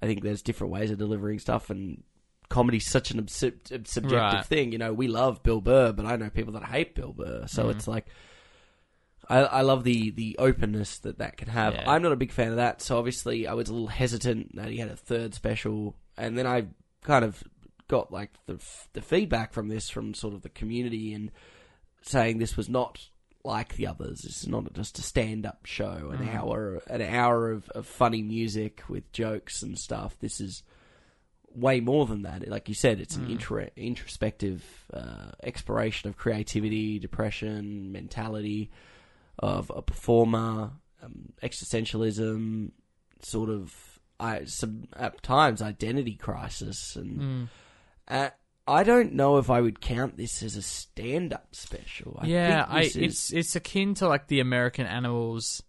I 0.03 0.07
think 0.07 0.23
there's 0.23 0.43
different 0.43 0.73
ways 0.73 0.91
of 0.91 0.99
delivering 0.99 1.39
stuff 1.39 1.71
and. 1.71 2.03
Comedy's 2.49 2.91
such 2.91 3.13
an 3.13 3.21
obs- 3.21 3.37
subjective 3.37 4.11
Right. 4.13 4.45
thing, 4.45 4.73
you 4.73 4.79
know. 4.79 4.93
We 4.93 5.07
love 5.07 5.41
Bill 5.45 5.61
Burr, 5.61 5.93
but 5.93 6.05
I 6.05 6.17
know 6.17 6.31
people 6.31 6.55
that 6.55 6.65
hate 6.65 6.97
Bill 6.97 7.13
Burr. 7.13 7.45
So 7.47 7.67
Mhm. 7.67 7.71
it's 7.71 7.87
like, 7.87 8.07
I, 9.31 9.39
I 9.39 9.61
love 9.63 9.85
the 9.85 10.11
the 10.11 10.37
openness 10.39 10.99
that 10.99 11.19
that 11.19 11.37
can 11.37 11.49
have. 11.49 11.75
Yeah. 11.75 11.91
I'm 11.91 12.03
not 12.03 12.13
a 12.13 12.17
big 12.17 12.33
fan 12.33 12.51
of 12.51 12.57
that, 12.57 12.83
so 12.83 12.99
obviously 12.99 13.47
I 13.47 13.55
was 13.55 13.69
a 13.69 13.73
little 13.73 13.87
hesitant 13.89 14.57
that 14.57 14.69
he 14.71 14.77
had 14.79 14.91
a 14.91 14.97
third 14.97 15.35
special, 15.35 15.95
and 16.19 16.37
then 16.37 16.47
I 16.47 16.67
kind 17.03 17.25
of 17.25 17.43
got 17.89 18.13
like 18.13 18.31
the 18.47 18.55
f- 18.55 18.89
the 18.93 19.03
feedback 19.03 19.53
from 19.53 19.69
this 19.69 19.89
from 19.89 20.15
sort 20.15 20.35
of 20.35 20.43
the 20.43 20.49
community 20.49 21.13
and 21.15 21.31
saying 22.03 22.39
this 22.39 22.57
was 22.57 22.69
not 22.69 22.99
like 23.45 23.77
the 23.77 23.87
others. 23.87 24.21
This 24.23 24.43
is 24.43 24.49
not 24.49 24.73
just 24.75 24.99
a 24.99 25.03
stand 25.03 25.47
up 25.47 25.65
show, 25.65 26.11
an 26.13 26.27
Mhm. 26.27 26.35
hour 26.35 26.83
an 26.89 27.01
hour 27.03 27.51
of, 27.53 27.69
of 27.71 27.87
funny 27.87 28.23
music 28.23 28.83
with 28.89 29.11
jokes 29.13 29.63
and 29.63 29.79
stuff. 29.79 30.19
This 30.19 30.41
is 30.41 30.63
way 31.55 31.81
more 31.81 32.07
than 32.07 32.23
that. 32.23 32.47
Like 32.49 32.69
you 32.69 32.75
said, 32.75 33.01
it's 33.01 33.17
an 33.17 33.27
Mm. 33.27 33.31
intro, 33.33 33.69
introspective 33.77 34.65
uh, 34.93 35.31
exploration 35.43 36.09
of 36.09 36.17
creativity, 36.17 36.99
depression, 36.99 37.91
mentality 37.93 38.71
of 39.41 39.73
a 39.75 39.83
performer, 39.83 40.71
um, 41.03 41.33
existentialism, 41.43 42.71
sort 43.23 43.51
of 43.51 43.75
I, 44.19 44.45
some 44.45 44.87
at 44.95 45.23
times 45.23 45.63
identity 45.63 46.15
crisis, 46.15 46.95
and 46.97 47.21
Mm. 47.21 47.49
uh, 48.09 48.31
I 48.69 48.85
don't 48.85 49.15
know 49.15 49.39
if 49.39 49.49
I 49.51 49.61
would 49.63 49.81
count 49.81 50.17
this 50.19 50.43
as 50.43 50.57
a 50.57 50.63
stand-up 50.63 51.55
special. 51.57 52.19
I 52.21 52.27
yeah, 52.27 52.67
I, 52.69 52.83
is- 52.83 52.97
it's 52.97 53.33
it's 53.33 53.57
akin 53.57 53.95
to 53.95 54.09
like 54.09 54.27
the 54.29 54.41
American 54.41 54.87
Animals 54.87 55.63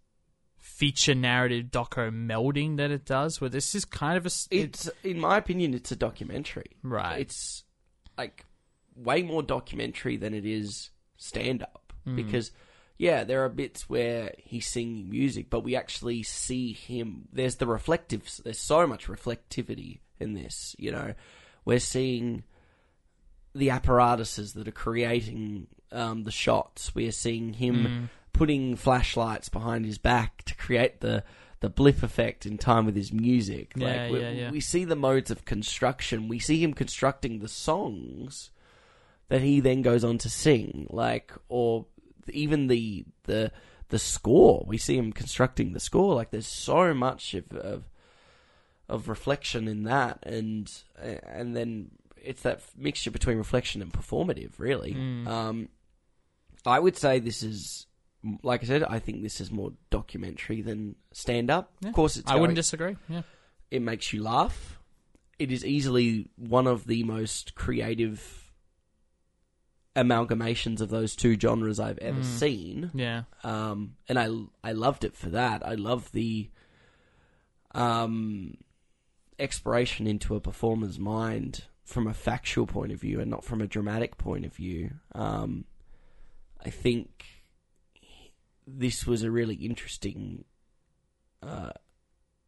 feature 0.57 1.15
narrative 1.15 1.67
doco 1.71 2.11
melding 2.11 2.77
that 2.77 2.91
it 2.91 3.05
does, 3.05 3.39
where 3.39 3.49
this 3.49 3.73
is 3.73 3.85
kind 3.85 4.17
of 4.17 4.25
a 4.25 4.27
s- 4.27 4.47
it's 4.51 4.89
in 5.03 5.19
my 5.19 5.37
opinion, 5.37 5.73
it's 5.73 5.91
a 5.91 5.95
documentary. 5.95 6.75
right. 6.83 7.21
It's 7.21 7.63
like 8.17 8.45
way 8.95 9.23
more 9.23 9.41
documentary 9.43 10.17
than 10.17 10.33
it 10.33 10.45
is 10.45 10.89
stand-up 11.17 11.93
Mm. 12.05 12.17
because. 12.17 12.51
Yeah, 13.01 13.23
there 13.23 13.43
are 13.43 13.49
bits 13.49 13.89
where 13.89 14.31
he's 14.37 14.67
singing 14.67 15.09
music, 15.09 15.49
but 15.49 15.61
we 15.63 15.75
actually 15.75 16.21
see 16.21 16.71
him. 16.73 17.27
There's 17.33 17.55
the 17.55 17.65
reflective. 17.65 18.29
There's 18.43 18.59
so 18.59 18.85
much 18.85 19.07
reflectivity 19.07 20.01
in 20.19 20.35
this. 20.35 20.75
You 20.77 20.91
know, 20.91 21.13
we're 21.65 21.79
seeing 21.79 22.43
the 23.55 23.71
apparatuses 23.71 24.53
that 24.53 24.67
are 24.67 24.71
creating 24.71 25.65
um, 25.91 26.25
the 26.25 26.31
shots. 26.31 26.93
We 26.93 27.07
are 27.07 27.11
seeing 27.11 27.53
him 27.53 27.75
Mm. 27.87 28.09
putting 28.33 28.75
flashlights 28.75 29.49
behind 29.49 29.85
his 29.85 29.97
back 29.97 30.43
to 30.43 30.55
create 30.55 31.01
the 31.01 31.23
the 31.59 31.69
blip 31.69 32.03
effect 32.03 32.45
in 32.45 32.57
time 32.59 32.85
with 32.85 32.95
his 32.95 33.11
music. 33.11 33.73
Yeah, 33.75 33.87
like, 33.87 34.11
we, 34.11 34.19
yeah, 34.21 34.29
yeah. 34.31 34.51
we 34.51 34.59
see 34.59 34.85
the 34.85 34.95
modes 34.95 35.31
of 35.31 35.45
construction. 35.45 36.27
We 36.27 36.37
see 36.37 36.61
him 36.63 36.73
constructing 36.73 37.39
the 37.39 37.47
songs 37.47 38.51
that 39.29 39.41
he 39.41 39.59
then 39.59 39.81
goes 39.81 40.03
on 40.03 40.17
to 40.19 40.29
sing, 40.29 40.85
like 40.89 41.31
or 41.49 41.85
even 42.29 42.67
the 42.67 43.05
the 43.23 43.51
the 43.89 43.99
score. 43.99 44.63
We 44.67 44.77
see 44.77 44.97
him 44.97 45.11
constructing 45.11 45.73
the 45.73 45.79
score. 45.79 46.15
Like 46.15 46.31
there's 46.31 46.47
so 46.47 46.93
much 46.93 47.33
of, 47.33 47.51
of 47.53 47.83
of 48.89 49.07
reflection 49.09 49.67
in 49.67 49.83
that, 49.83 50.19
and 50.23 50.71
and 51.01 51.55
then 51.55 51.91
it's 52.17 52.41
that 52.43 52.61
mixture 52.77 53.11
between 53.11 53.37
reflection 53.37 53.81
and 53.81 53.91
performative, 53.91 54.51
really. 54.57 54.93
Mm. 54.93 55.27
Um, 55.27 55.69
I 56.65 56.79
would 56.79 56.95
say 56.97 57.19
this 57.19 57.41
is, 57.41 57.87
like 58.43 58.63
I 58.63 58.67
said, 58.67 58.83
I 58.83 58.99
think 58.99 59.23
this 59.23 59.41
is 59.41 59.51
more 59.51 59.73
documentary 59.89 60.61
than 60.61 60.95
stand 61.11 61.49
up. 61.49 61.71
Yeah. 61.81 61.89
Of 61.89 61.95
course, 61.95 62.17
it's 62.17 62.27
I 62.29 62.33
going- 62.33 62.41
wouldn't 62.41 62.55
disagree. 62.57 62.95
Yeah. 63.09 63.23
it 63.71 63.81
makes 63.81 64.13
you 64.13 64.21
laugh. 64.21 64.77
It 65.39 65.51
is 65.51 65.65
easily 65.65 66.29
one 66.35 66.67
of 66.67 66.85
the 66.85 67.03
most 67.03 67.55
creative 67.55 68.50
amalgamations 69.95 70.79
of 70.81 70.89
those 70.89 71.15
two 71.15 71.37
genres 71.39 71.79
I've 71.79 71.97
ever 71.99 72.21
Mm. 72.21 72.25
seen. 72.25 72.91
Yeah. 72.93 73.23
Um, 73.43 73.95
and 74.07 74.17
I 74.17 74.29
I 74.63 74.71
loved 74.71 75.03
it 75.03 75.15
for 75.15 75.29
that. 75.29 75.65
I 75.65 75.75
love 75.75 76.11
the 76.11 76.49
um, 77.73 78.57
exploration 79.39 80.07
into 80.07 80.35
a 80.35 80.39
performer's 80.41 80.99
mind 80.99 81.65
from 81.83 82.07
a 82.07 82.13
factual 82.13 82.67
point 82.67 82.91
of 82.91 83.01
view 83.01 83.19
and 83.19 83.29
not 83.29 83.43
from 83.43 83.61
a 83.61 83.67
dramatic 83.67 84.17
point 84.17 84.45
of 84.45 84.53
view. 84.53 84.91
Um, 85.13 85.65
I 86.63 86.69
think 86.69 87.25
this 88.67 89.05
was 89.05 89.23
a 89.23 89.31
really 89.31 89.55
interesting 89.55 90.45
uh, 91.41 91.71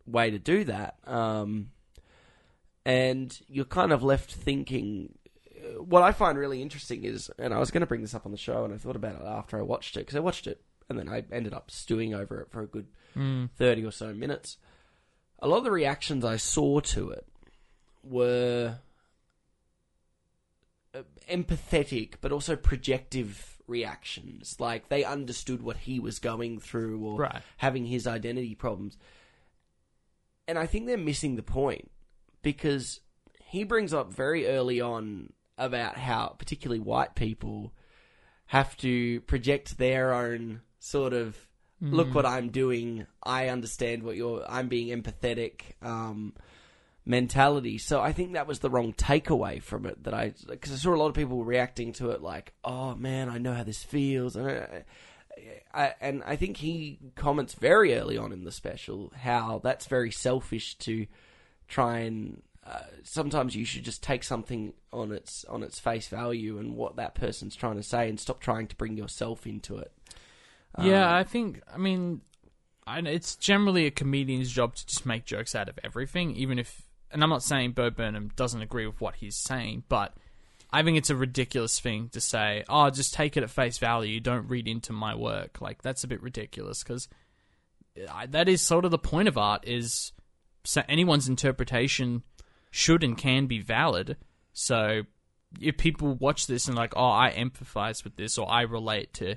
way 0.05 0.29
to 0.29 0.39
do 0.39 0.63
that. 0.65 0.97
Um, 1.05 1.71
and 2.85 3.37
you're 3.47 3.65
kind 3.65 3.91
of 3.91 4.03
left 4.03 4.31
thinking. 4.33 5.17
What 5.79 6.03
I 6.03 6.11
find 6.11 6.37
really 6.37 6.61
interesting 6.61 7.03
is, 7.03 7.29
and 7.39 7.53
I 7.53 7.59
was 7.59 7.71
going 7.71 7.81
to 7.81 7.87
bring 7.87 8.01
this 8.01 8.13
up 8.13 8.25
on 8.25 8.31
the 8.31 8.37
show, 8.37 8.63
and 8.65 8.73
I 8.73 8.77
thought 8.77 8.95
about 8.95 9.15
it 9.15 9.25
after 9.25 9.57
I 9.57 9.61
watched 9.61 9.95
it 9.97 10.01
because 10.01 10.15
I 10.15 10.19
watched 10.19 10.47
it 10.47 10.61
and 10.89 10.99
then 10.99 11.07
I 11.09 11.23
ended 11.31 11.53
up 11.53 11.71
stewing 11.71 12.13
over 12.13 12.41
it 12.41 12.51
for 12.51 12.61
a 12.61 12.67
good 12.67 12.87
Mm. 13.15 13.49
30 13.57 13.85
or 13.85 13.91
so 13.91 14.13
minutes. 14.13 14.57
A 15.39 15.47
lot 15.47 15.57
of 15.57 15.63
the 15.63 15.71
reactions 15.71 16.25
I 16.25 16.37
saw 16.37 16.79
to 16.79 17.11
it 17.11 17.27
were 18.03 18.79
uh, 20.95 21.03
empathetic, 21.29 22.15
but 22.21 22.31
also 22.31 22.55
projective 22.55 23.57
reactions. 23.67 24.59
Like 24.59 24.89
they 24.89 25.03
understood 25.03 25.61
what 25.61 25.77
he 25.77 25.99
was 25.99 26.19
going 26.19 26.59
through 26.59 26.99
or 27.05 27.19
Right. 27.19 27.41
having 27.57 27.85
his 27.85 28.07
identity 28.07 28.55
problems. 28.55 28.97
And 30.47 30.57
I 30.57 30.65
think 30.65 30.85
they're 30.87 30.97
missing 30.97 31.35
the 31.35 31.43
point 31.43 31.89
because 32.41 32.99
he 33.45 33.63
brings 33.63 33.93
up 33.93 34.11
very 34.13 34.47
early 34.47 34.81
on 34.81 35.31
about 35.57 35.97
how, 35.97 36.35
particularly 36.37 36.79
white 36.79 37.15
people, 37.15 37.73
have 38.47 38.75
to 38.77 39.21
project 39.21 39.77
their 39.77 40.13
own 40.13 40.61
sort 40.79 41.13
of 41.13 41.37
look 41.81 42.13
what 42.15 42.25
I'm 42.25 42.49
doing. 42.49 43.05
I 43.21 43.49
understand 43.49 44.03
what 44.03 44.15
you're. 44.15 44.45
I'm 44.49 44.67
being 44.67 44.89
empathetic. 44.89 45.73
Um, 45.81 46.33
mentality. 47.05 47.77
So 47.77 48.01
I 48.01 48.13
think 48.13 48.33
that 48.33 48.47
was 48.47 48.59
the 48.59 48.69
wrong 48.69 48.93
takeaway 48.93 49.61
from 49.61 49.85
it. 49.85 50.03
That 50.03 50.13
I 50.13 50.33
because 50.47 50.71
I 50.71 50.75
saw 50.75 50.93
a 50.93 50.97
lot 50.97 51.07
of 51.07 51.15
people 51.15 51.43
reacting 51.43 51.93
to 51.93 52.11
it 52.11 52.21
like, 52.21 52.53
"Oh 52.63 52.95
man, 52.95 53.29
I 53.29 53.37
know 53.37 53.53
how 53.53 53.63
this 53.63 53.83
feels," 53.83 54.35
and 54.35 54.47
I, 54.47 54.83
I, 55.73 55.93
and 55.99 56.23
I 56.25 56.35
think 56.35 56.57
he 56.57 56.99
comments 57.15 57.53
very 57.53 57.95
early 57.95 58.17
on 58.17 58.31
in 58.31 58.43
the 58.43 58.51
special 58.51 59.11
how 59.15 59.59
that's 59.63 59.87
very 59.87 60.11
selfish 60.11 60.75
to 60.79 61.07
try 61.67 61.99
and. 61.99 62.41
Uh, 62.65 62.79
sometimes 63.03 63.55
you 63.55 63.65
should 63.65 63.83
just 63.83 64.01
take 64.01 64.23
something 64.23 64.73
on 64.93 65.11
its 65.11 65.43
on 65.45 65.63
its 65.63 65.79
face 65.79 66.07
value 66.07 66.57
and 66.57 66.75
what 66.75 66.95
that 66.95 67.13
person's 67.13 67.55
trying 67.55 67.75
to 67.75 67.83
say, 67.83 68.07
and 68.07 68.19
stop 68.19 68.39
trying 68.39 68.67
to 68.67 68.75
bring 68.75 68.95
yourself 68.97 69.45
into 69.45 69.77
it. 69.77 69.91
Yeah, 70.81 71.07
Um, 71.07 71.15
I 71.15 71.23
think. 71.23 71.61
I 71.73 71.77
mean, 71.77 72.21
I, 72.87 72.99
it's 72.99 73.35
generally 73.35 73.85
a 73.85 73.91
comedian's 73.91 74.51
job 74.51 74.75
to 74.75 74.85
just 74.85 75.05
make 75.05 75.25
jokes 75.25 75.55
out 75.55 75.67
of 75.69 75.77
everything, 75.83 76.35
even 76.35 76.57
if. 76.57 76.83
And 77.11 77.21
I'm 77.21 77.29
not 77.29 77.43
saying 77.43 77.73
Bo 77.73 77.89
Burnham 77.91 78.31
doesn't 78.35 78.61
agree 78.61 78.87
with 78.87 78.99
what 78.99 79.15
he's 79.15 79.35
saying, 79.35 79.83
but 79.87 80.15
I 80.71 80.81
think 80.81 80.97
it's 80.97 81.11
a 81.11 81.15
ridiculous 81.15 81.79
thing 81.79 82.09
to 82.09 82.21
say. 82.21 82.63
Oh, 82.67 82.89
just 82.89 83.13
take 83.13 83.37
it 83.37 83.43
at 83.43 83.51
face 83.51 83.77
value. 83.77 84.19
Don't 84.19 84.47
read 84.47 84.67
into 84.67 84.93
my 84.93 85.13
work. 85.13 85.61
Like 85.61 85.81
that's 85.81 86.03
a 86.03 86.07
bit 86.07 86.23
ridiculous 86.23 86.81
because 86.81 87.09
that 88.29 88.49
is 88.49 88.61
sort 88.61 88.85
of 88.85 88.91
the 88.91 88.97
point 88.97 89.27
of 89.27 89.37
art. 89.37 89.67
Is 89.67 90.13
anyone's 90.87 91.27
interpretation 91.27 92.23
should 92.75 93.03
and 93.03 93.15
can 93.15 93.45
be 93.45 93.59
valid. 93.59 94.17
So 94.51 95.03
if 95.61 95.77
people 95.77 96.15
watch 96.15 96.47
this 96.47 96.67
and 96.67 96.75
like, 96.75 96.93
oh, 96.95 97.05
I 97.05 97.31
empathize 97.37 98.03
with 98.03 98.15
this 98.15 98.39
or 98.39 98.51
I 98.51 98.61
relate 98.63 99.13
to 99.15 99.35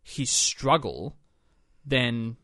his 0.00 0.30
struggle, 0.30 1.16
then 1.84 2.36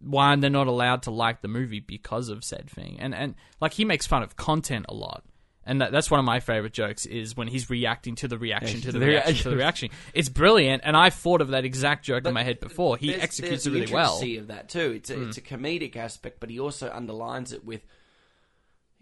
why 0.00 0.32
are 0.32 0.36
they 0.36 0.48
not 0.48 0.66
allowed 0.66 1.02
to 1.04 1.12
like 1.12 1.40
the 1.40 1.46
movie 1.48 1.78
because 1.78 2.30
of 2.30 2.42
said 2.42 2.68
thing? 2.68 2.96
And 2.98 3.14
and 3.14 3.36
like 3.60 3.72
he 3.74 3.84
makes 3.84 4.08
fun 4.08 4.24
of 4.24 4.34
content 4.36 4.86
a 4.88 4.94
lot. 4.94 5.22
And 5.64 5.82
that, 5.82 5.92
that's 5.92 6.10
one 6.10 6.18
of 6.18 6.24
my 6.26 6.40
favorite 6.40 6.72
jokes 6.72 7.06
is 7.06 7.36
when 7.36 7.46
he's 7.46 7.70
reacting 7.70 8.16
to 8.16 8.26
the 8.28 8.38
reaction 8.38 8.78
Yeah, 8.80 8.86
to 8.86 8.92
the 8.92 8.98
the 8.98 9.06
reaction 9.06 9.36
to 9.44 9.50
the 9.50 9.56
reaction. 9.56 9.90
It's 10.14 10.28
brilliant, 10.30 10.82
and 10.84 10.96
I 10.96 11.10
thought 11.10 11.40
of 11.42 11.48
that 11.48 11.64
exact 11.64 12.04
joke 12.04 12.24
But 12.24 12.30
in 12.30 12.34
my 12.34 12.42
head 12.42 12.58
before. 12.58 12.96
He 12.96 13.08
There's- 13.08 13.22
executes 13.22 13.64
there's 13.64 13.66
it 13.66 13.70
the 13.70 13.80
really 13.82 13.92
well. 13.92 14.18
Hmm. 14.20 14.38
of 14.40 14.46
that 14.48 14.68
too. 14.68 14.90
It's 14.96 15.10
a, 15.10 15.28
it's 15.28 15.36
a 15.36 15.42
comedic 15.42 15.94
aspect, 15.96 16.40
but 16.40 16.50
he 16.50 16.58
also 16.58 16.90
underlines 16.90 17.52
it 17.52 17.64
with, 17.64 17.82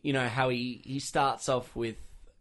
you 0.03 0.13
know, 0.13 0.29
how 0.29 0.49
he 0.49 0.81
he 0.85 0.99
starts 1.01 1.49
off 1.49 1.75
with 1.77 1.97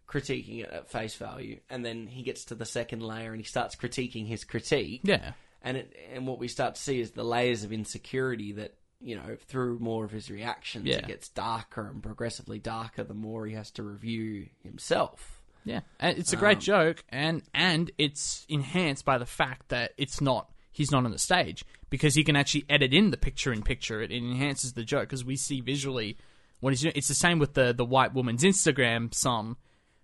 critiquing 0.07 0.59
it 0.63 0.69
at 0.69 0.89
face 0.89 1.15
value, 1.15 1.59
and 1.69 1.83
then 1.85 2.07
he 2.07 2.23
gets 2.23 2.45
to 2.45 2.55
the 2.55 2.65
second 2.65 3.01
layer 3.01 3.31
and 3.31 3.37
he 3.41 3.43
starts 3.45 3.75
critiquing 3.75 4.25
his 4.27 4.43
critique, 4.43 5.01
Yeah, 5.03 5.33
and 5.61 5.77
it 5.77 5.93
and 6.13 6.25
what 6.27 6.39
we 6.39 6.47
start 6.47 6.75
to 6.75 6.81
see 6.81 6.99
is 6.99 7.11
the 7.11 7.23
layers 7.23 7.63
of 7.63 7.73
insecurity 7.73 8.53
that 8.53 8.73
you 9.01 9.15
know 9.15 9.35
through 9.47 9.79
more 9.79 10.05
of 10.05 10.11
his 10.11 10.31
reactions, 10.31 10.85
Yeah. 10.85 10.97
it 10.97 11.07
gets 11.07 11.29
darker 11.29 11.87
and 11.87 12.01
progressively 12.01 12.59
darker 12.59 13.03
the 13.03 13.13
more 13.13 13.45
he 13.45 13.53
has 13.55 13.69
to 13.71 13.83
review 13.83 14.47
himself. 14.63 15.41
yeah, 15.65 15.81
and 15.99 16.17
it's 16.17 16.31
a 16.33 16.37
great 16.37 16.57
Um, 16.57 16.61
joke, 16.61 17.03
and 17.09 17.41
and 17.53 17.91
it's 17.97 18.45
enhanced 18.47 19.03
by 19.03 19.17
the 19.17 19.25
fact 19.25 19.69
that 19.69 19.93
it's 19.97 20.21
not 20.21 20.49
he's 20.71 20.91
not 20.91 21.03
on 21.05 21.11
the 21.11 21.19
stage 21.19 21.65
because 21.89 22.15
he 22.15 22.23
can 22.23 22.35
actually 22.35 22.63
edit 22.69 22.93
in 22.93 23.11
the 23.11 23.17
picture 23.17 23.51
in 23.51 23.61
picture. 23.63 24.01
It, 24.01 24.11
it 24.11 24.17
enhances 24.17 24.73
the 24.73 24.83
joke 24.83 25.09
because 25.09 25.25
we 25.25 25.35
see 25.35 25.59
visually 25.59 26.17
what 26.59 26.71
he's 26.73 26.81
doing. 26.81 26.93
It's 26.95 27.07
the 27.07 27.13
same 27.13 27.39
with 27.39 27.53
the 27.53 27.73
the 27.73 27.85
white 27.85 28.13
woman's 28.13 28.43
Instagram 28.43 29.13
song. 29.13 29.57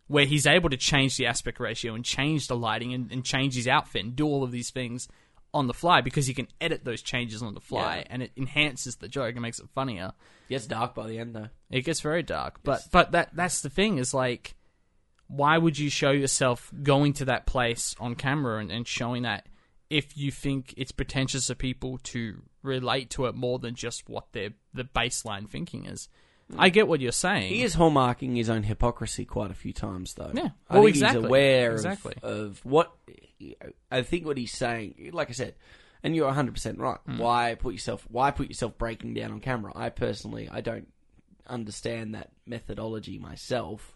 Where 0.07 0.25
he's 0.25 0.45
able 0.45 0.69
to 0.69 0.77
change 0.77 1.15
the 1.15 1.25
aspect 1.27 1.59
ratio 1.61 1.95
and 1.95 2.03
change 2.03 2.47
the 2.47 2.57
lighting 2.57 2.93
and, 2.93 3.09
and 3.11 3.23
change 3.23 3.55
his 3.55 3.67
outfit 3.69 4.03
and 4.03 4.15
do 4.15 4.25
all 4.25 4.43
of 4.43 4.51
these 4.51 4.69
things 4.69 5.07
on 5.53 5.67
the 5.67 5.73
fly 5.73 6.01
because 6.01 6.27
he 6.27 6.33
can 6.33 6.47
edit 6.59 6.83
those 6.83 7.01
changes 7.01 7.41
on 7.41 7.53
the 7.53 7.61
fly 7.61 7.97
Yeah. 7.99 8.07
and 8.09 8.21
it 8.21 8.31
enhances 8.35 8.97
the 8.97 9.07
joke 9.07 9.31
and 9.33 9.41
makes 9.41 9.59
it 9.59 9.69
funnier. 9.73 10.11
It 10.49 10.53
Gets 10.55 10.67
dark 10.67 10.93
by 10.93 11.07
the 11.07 11.17
end 11.19 11.33
though. 11.33 11.47
It 11.71 11.83
gets 11.83 12.01
very 12.01 12.21
dark, 12.21 12.59
but 12.63 12.79
Yes. 12.81 12.89
but 12.91 13.11
that 13.13 13.29
that's 13.33 13.61
the 13.61 13.69
thing 13.69 13.97
is 13.97 14.13
like, 14.13 14.55
why 15.27 15.57
would 15.57 15.79
you 15.79 15.89
show 15.89 16.11
yourself 16.11 16.69
going 16.83 17.13
to 17.13 17.25
that 17.25 17.45
place 17.45 17.95
on 17.99 18.15
camera 18.15 18.59
and, 18.59 18.71
and 18.71 18.85
showing 18.85 19.23
that 19.23 19.47
if 19.89 20.17
you 20.17 20.31
think 20.31 20.73
it's 20.75 20.91
pretentious 20.91 21.49
of 21.49 21.57
people 21.57 21.97
to 21.99 22.41
relate 22.61 23.09
to 23.11 23.25
it 23.27 23.35
more 23.35 23.57
than 23.57 23.73
just 23.73 24.09
what 24.09 24.33
their 24.33 24.49
the 24.73 24.83
baseline 24.83 25.47
thinking 25.49 25.85
is? 25.85 26.09
I 26.57 26.69
get 26.69 26.87
what 26.87 27.01
you're 27.01 27.11
saying. 27.11 27.49
He 27.53 27.63
is 27.63 27.75
hallmarking 27.75 28.35
his 28.35 28.49
own 28.49 28.63
hypocrisy 28.63 29.25
quite 29.25 29.51
a 29.51 29.55
few 29.55 29.73
times, 29.73 30.13
though. 30.13 30.31
Yeah. 30.33 30.49
I 30.69 30.75
Well, 30.75 30.83
think 30.83 30.95
exactly. 30.95 31.21
he's 31.21 31.27
aware 31.27 31.71
Exactly. 31.73 32.13
of, 32.21 32.39
of 32.39 32.65
what. 32.65 32.93
I 33.91 34.01
think 34.03 34.25
what 34.25 34.37
he's 34.37 34.51
saying, 34.53 35.09
like 35.13 35.29
I 35.29 35.33
said, 35.33 35.55
and 36.03 36.15
you're 36.15 36.25
100 36.27 36.53
percent 36.53 36.79
right. 36.79 36.99
Hmm. 37.05 37.17
Why 37.17 37.55
put 37.55 37.73
yourself? 37.73 38.05
Why 38.09 38.31
put 38.31 38.47
yourself 38.47 38.77
breaking 38.77 39.13
down 39.15 39.31
on 39.31 39.39
camera? 39.39 39.71
I 39.75 39.89
personally, 39.89 40.47
I 40.51 40.61
don't 40.61 40.87
understand 41.47 42.15
that 42.15 42.31
methodology 42.45 43.17
myself. 43.19 43.95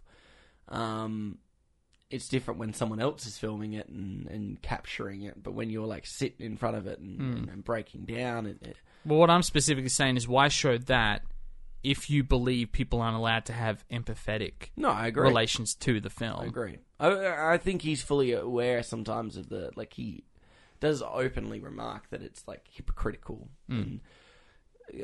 Um, 0.67 1.37
it's 2.09 2.27
different 2.29 2.59
when 2.59 2.73
someone 2.73 2.99
else 3.01 3.25
is 3.25 3.37
filming 3.37 3.73
it 3.73 3.87
and, 3.89 4.27
and 4.27 4.61
capturing 4.61 5.23
it, 5.23 5.41
but 5.41 5.53
when 5.53 5.69
you're 5.69 5.87
like 5.87 6.05
sitting 6.05 6.45
in 6.45 6.57
front 6.57 6.77
of 6.77 6.87
it 6.87 6.99
and, 6.99 7.17
Hmm. 7.17 7.33
and, 7.37 7.49
and 7.49 7.63
breaking 7.63 8.05
down, 8.05 8.45
it, 8.45 8.57
it, 8.61 8.77
well, 9.05 9.19
what 9.19 9.29
I'm 9.29 9.43
specifically 9.43 9.89
saying 9.89 10.17
is 10.17 10.27
why 10.27 10.47
show 10.47 10.77
that 10.77 11.21
if 11.87 12.09
you 12.09 12.21
believe 12.21 12.71
people 12.73 13.01
aren't 13.01 13.15
allowed 13.15 13.45
to 13.45 13.53
have 13.53 13.85
empathetic 13.89 14.71
no, 14.75 14.89
I 14.89 15.07
agree. 15.07 15.23
relations 15.23 15.73
to 15.75 16.01
the 16.01 16.09
film. 16.09 16.41
I 16.41 16.45
agree. 16.45 16.79
I, 16.99 17.53
I 17.53 17.57
think 17.57 17.81
he's 17.81 18.01
fully 18.01 18.33
aware 18.33 18.83
sometimes 18.83 19.37
of 19.37 19.47
the 19.47 19.71
like 19.77 19.93
he 19.93 20.25
does 20.81 21.01
openly 21.01 21.59
remark 21.61 22.09
that 22.09 22.21
it's 22.21 22.45
like 22.47 22.67
hypocritical, 22.69 23.47
hmm. 23.69 23.75
and, 23.75 23.99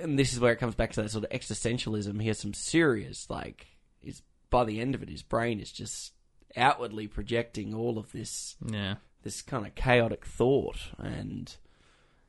and 0.01 0.19
this 0.19 0.33
is 0.33 0.39
where 0.39 0.51
it 0.51 0.57
comes 0.57 0.75
back 0.75 0.91
to 0.93 1.01
that 1.01 1.11
sort 1.11 1.23
of 1.23 1.29
existentialism. 1.31 2.21
He 2.21 2.27
has 2.27 2.39
some 2.39 2.53
serious 2.53 3.29
like 3.29 3.67
is 4.01 4.21
by 4.49 4.65
the 4.65 4.81
end 4.81 4.93
of 4.93 5.01
it, 5.01 5.09
his 5.09 5.23
brain 5.23 5.59
is 5.61 5.71
just 5.71 6.11
outwardly 6.57 7.07
projecting 7.07 7.73
all 7.73 7.97
of 7.97 8.11
this 8.11 8.55
Yeah. 8.69 8.95
this 9.23 9.41
kind 9.41 9.65
of 9.65 9.73
chaotic 9.73 10.25
thought 10.25 10.77
and 10.97 11.55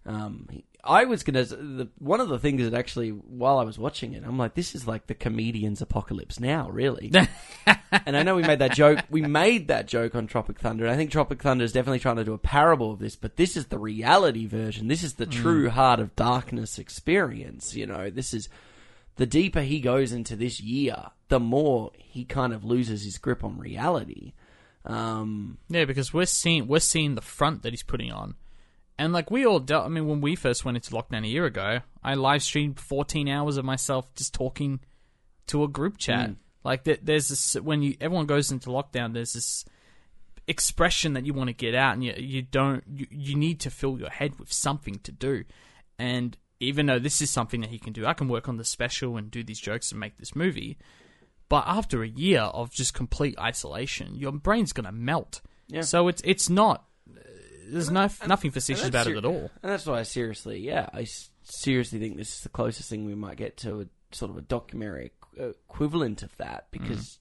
um 0.07 0.49
he- 0.51 0.65
I 0.87 1.07
was 1.07 1.23
gonna 1.23 1.45
the 1.45 1.89
one 1.99 2.21
of 2.21 2.29
the 2.29 2.39
things 2.39 2.63
that 2.63 2.75
actually 2.75 3.09
while 3.11 3.59
I 3.59 3.65
was 3.65 3.79
watching 3.79 4.13
it 4.13 4.23
I'm 4.27 4.37
like 4.37 4.55
this 4.55 4.75
is 4.75 4.87
like 4.87 5.07
the 5.07 5.15
comedian's 5.15 5.81
apocalypse 5.81 6.39
now 6.39 6.69
really. 6.71 7.11
And 8.07 8.17
I 8.17 8.23
know 8.25 8.35
we 8.35 8.43
made 8.43 8.59
that 8.59 8.75
joke 8.75 8.99
we 9.09 9.23
made 9.23 9.69
that 9.69 9.87
joke 9.87 10.15
on 10.15 10.27
Tropic 10.27 10.59
Thunder 10.59 10.85
and 10.85 10.93
I 10.93 10.97
think 10.97 11.11
Tropic 11.11 11.41
Thunder 11.41 11.65
is 11.65 11.73
definitely 11.73 12.01
trying 12.01 12.17
to 12.17 12.25
do 12.25 12.35
a 12.35 12.39
parable 12.39 12.93
of 12.93 12.99
this 12.99 13.17
but 13.17 13.37
this 13.37 13.57
is 13.57 13.67
the 13.67 13.79
reality 13.79 14.47
version. 14.47 14.89
This 14.89 15.03
is 15.03 15.15
the 15.15 15.27
true 15.27 15.71
heart 15.71 16.01
of 16.01 16.15
darkness 16.17 16.79
experience 16.79 17.75
you 17.75 17.87
know? 17.87 18.11
This 18.11 18.35
is 18.35 18.49
the 19.17 19.27
deeper 19.27 19.61
he 19.63 19.81
goes 19.81 20.13
into 20.13 20.35
this 20.37 20.61
year, 20.61 20.97
the 21.29 21.39
more 21.41 21.93
he 21.97 22.25
kind 22.25 22.53
of 22.53 22.65
loses 22.65 23.05
his 23.05 23.17
grip 23.17 23.45
on 23.45 23.59
reality. 23.59 24.33
Um, 24.85 25.59
Yeah, 25.69 25.85
because 25.85 26.13
we're 26.13 26.27
seeing 26.27 26.67
we're 26.67 26.81
seeing 26.81 27.15
the 27.15 27.23
front 27.23 27.63
that 27.63 27.73
he's 27.73 27.83
putting 27.85 28.13
on, 28.13 28.35
and 28.99 29.13
like 29.13 29.31
we 29.31 29.45
all 29.45 29.59
dealt. 29.59 29.87
I 29.87 29.89
mean, 29.89 30.07
when 30.07 30.21
we 30.21 30.37
first 30.37 30.65
went 30.65 30.77
into 30.77 30.91
lockdown 30.91 31.25
a 31.25 31.29
year 31.29 31.47
ago, 31.47 31.81
I 32.03 32.15
live 32.15 32.43
streamed 32.43 32.79
14 32.79 33.29
hours 33.29 33.57
of 33.57 33.65
myself 33.65 34.13
just 34.15 34.35
talking 34.35 34.81
to 35.49 35.65
a 35.65 35.69
group 35.69 35.99
chat. 35.99 36.31
Mm. 36.31 36.37
Like 36.65 36.85
th- 36.85 37.01
there's 37.03 37.29
this 37.29 37.55
when 37.55 37.83
you 37.83 37.97
everyone 38.01 38.27
goes 38.27 38.51
into 38.51 38.71
lockdown, 38.71 39.13
there's 39.13 39.35
this 39.35 39.65
expression 40.47 41.15
that 41.15 41.27
you 41.27 41.35
want 41.35 41.49
to 41.49 41.55
get 41.55 41.75
out, 41.75 41.95
and 41.95 42.05
you 42.05 42.15
you 42.17 42.43
don't 42.43 42.85
you, 42.87 43.07
you 43.11 43.37
need 43.37 43.61
to 43.61 43.71
fill 43.71 43.99
your 43.99 44.11
head 44.11 44.39
with 44.39 44.53
something 44.53 44.99
to 45.01 45.13
do, 45.13 45.45
and 45.99 46.37
even 46.61 46.87
though 46.87 46.99
this 46.99 47.21
is 47.21 47.31
something 47.31 47.61
that 47.61 47.71
he 47.71 47.79
can 47.79 47.93
do, 47.93 48.07
I 48.07 48.15
can 48.15 48.29
work 48.29 48.49
on 48.49 48.57
the 48.57 48.65
special 48.65 49.17
and 49.17 49.31
do 49.31 49.43
these 49.43 49.61
jokes 49.61 49.91
and 49.91 50.01
make 50.01 50.19
this 50.19 50.35
movie. 50.35 50.79
But 51.49 51.65
after 51.67 52.03
a 52.03 52.09
year 52.09 52.41
of 52.41 52.71
just 52.71 52.95
complete 52.95 53.39
isolation, 53.39 54.15
your 54.15 54.33
brain's 54.33 54.73
gonna 54.73 54.93
melt. 54.93 55.43
Yeah. 55.69 55.83
So 55.83 56.09
it's 56.09 56.23
it's 56.25 56.49
not. 56.49 56.85
There's 57.66 57.90
no 57.90 58.09
nothing 58.26 58.50
facetious 58.50 58.88
about 58.88 59.06
that's 59.06 59.11
it 59.11 59.18
at 59.18 59.25
all. 59.25 59.50
And 59.62 59.73
that's 59.73 59.87
why 59.87 60.00
I 60.00 60.02
seriously, 60.02 60.61
yeah, 60.61 60.88
I 60.92 61.06
seriously 61.42 61.99
think 61.99 62.16
this 62.16 62.37
is 62.37 62.40
the 62.42 62.49
closest 62.49 62.88
thing 62.88 63.04
we 63.04 63.14
might 63.14 63.37
get 63.37 63.56
to 63.59 63.80
a 63.83 63.87
sort 64.14 64.30
of 64.30 64.37
a 64.37 64.42
documentary 64.42 65.12
equivalent 65.37 66.23
of 66.23 66.37
that 66.37 66.66
because 66.71 67.18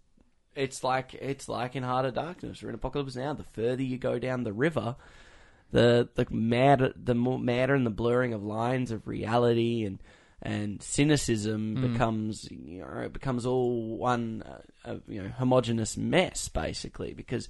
it's 0.55 0.83
like 0.83 1.13
it's 1.15 1.49
like 1.49 1.75
in 1.75 1.83
Heart 1.83 2.05
of 2.05 2.13
Darkness 2.15 2.63
or 2.63 2.69
in 2.69 2.75
Apocalypse 2.75 3.15
Now. 3.15 3.33
The 3.33 3.43
further 3.43 3.83
you 3.83 3.97
go 3.97 4.19
down 4.19 4.43
the 4.43 4.53
river, 4.53 4.95
the 5.71 6.09
the 6.15 6.27
madder 6.29 6.93
the 6.95 7.15
more 7.15 7.39
madder 7.39 7.73
and 7.73 7.85
the 7.85 7.91
blurring 7.91 8.33
of 8.33 8.43
lines 8.43 8.91
of 8.91 9.07
reality 9.07 9.85
and 9.85 9.99
and 10.41 10.83
cynicism 10.83 11.75
becomes 11.75 12.47
you 12.51 12.81
know 12.81 12.99
it 12.99 13.13
becomes 13.13 13.45
all 13.45 13.97
one 13.97 14.43
uh, 14.45 14.89
uh, 14.89 14.97
you 15.07 15.23
know 15.23 15.29
homogenous 15.29 15.95
mess 15.97 16.49
basically 16.49 17.13
because 17.13 17.47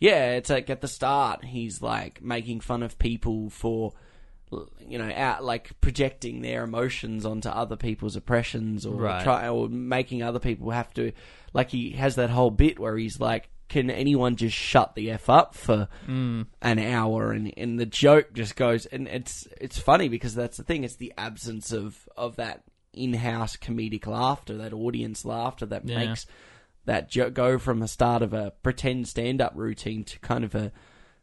yeah 0.00 0.32
it's 0.32 0.50
like 0.50 0.68
at 0.70 0.80
the 0.80 0.88
start 0.88 1.44
he's 1.44 1.80
like 1.82 2.22
making 2.22 2.60
fun 2.60 2.82
of 2.82 2.98
people 2.98 3.50
for 3.50 3.92
you 4.86 4.96
know 4.98 5.10
out 5.14 5.42
like 5.44 5.72
projecting 5.80 6.40
their 6.40 6.62
emotions 6.64 7.26
onto 7.26 7.48
other 7.48 7.76
people's 7.76 8.14
oppressions 8.16 8.86
or 8.86 8.94
Right. 8.94 9.22
try 9.24 9.48
or 9.48 9.68
making 9.68 10.22
other 10.22 10.38
people 10.38 10.70
have 10.70 10.92
to 10.94 11.12
like 11.52 11.70
he 11.70 11.90
has 11.92 12.14
that 12.14 12.30
whole 12.30 12.50
bit 12.52 12.78
where 12.78 12.96
he's 12.96 13.18
like 13.18 13.48
can 13.68 13.90
anyone 13.90 14.36
just 14.36 14.54
shut 14.56 14.94
the 14.94 15.10
f 15.10 15.28
up 15.28 15.56
for 15.56 15.88
Mm. 16.06 16.46
an 16.62 16.78
hour 16.78 17.32
and 17.32 17.52
and 17.56 17.80
the 17.80 17.86
joke 17.86 18.32
just 18.34 18.54
goes 18.54 18.86
and 18.86 19.08
it's 19.08 19.48
it's 19.60 19.78
funny 19.78 20.08
because 20.08 20.36
that's 20.36 20.56
the 20.58 20.62
thing 20.62 20.84
it's 20.84 20.94
the 20.96 21.12
absence 21.18 21.72
of 21.72 22.08
of 22.16 22.36
that 22.36 22.62
in-house 22.92 23.56
comedic 23.56 24.06
laughter 24.06 24.56
that 24.58 24.72
audience 24.72 25.24
laughter 25.24 25.66
that 25.66 25.86
Yeah. 25.88 25.98
makes 26.06 26.26
that 26.86 27.12
go 27.34 27.58
from 27.58 27.80
the 27.80 27.88
start 27.88 28.22
of 28.22 28.32
a 28.32 28.52
pretend 28.62 29.06
stand-up 29.08 29.52
routine 29.54 30.02
to 30.04 30.18
kind 30.20 30.44
of 30.44 30.54
a 30.54 30.72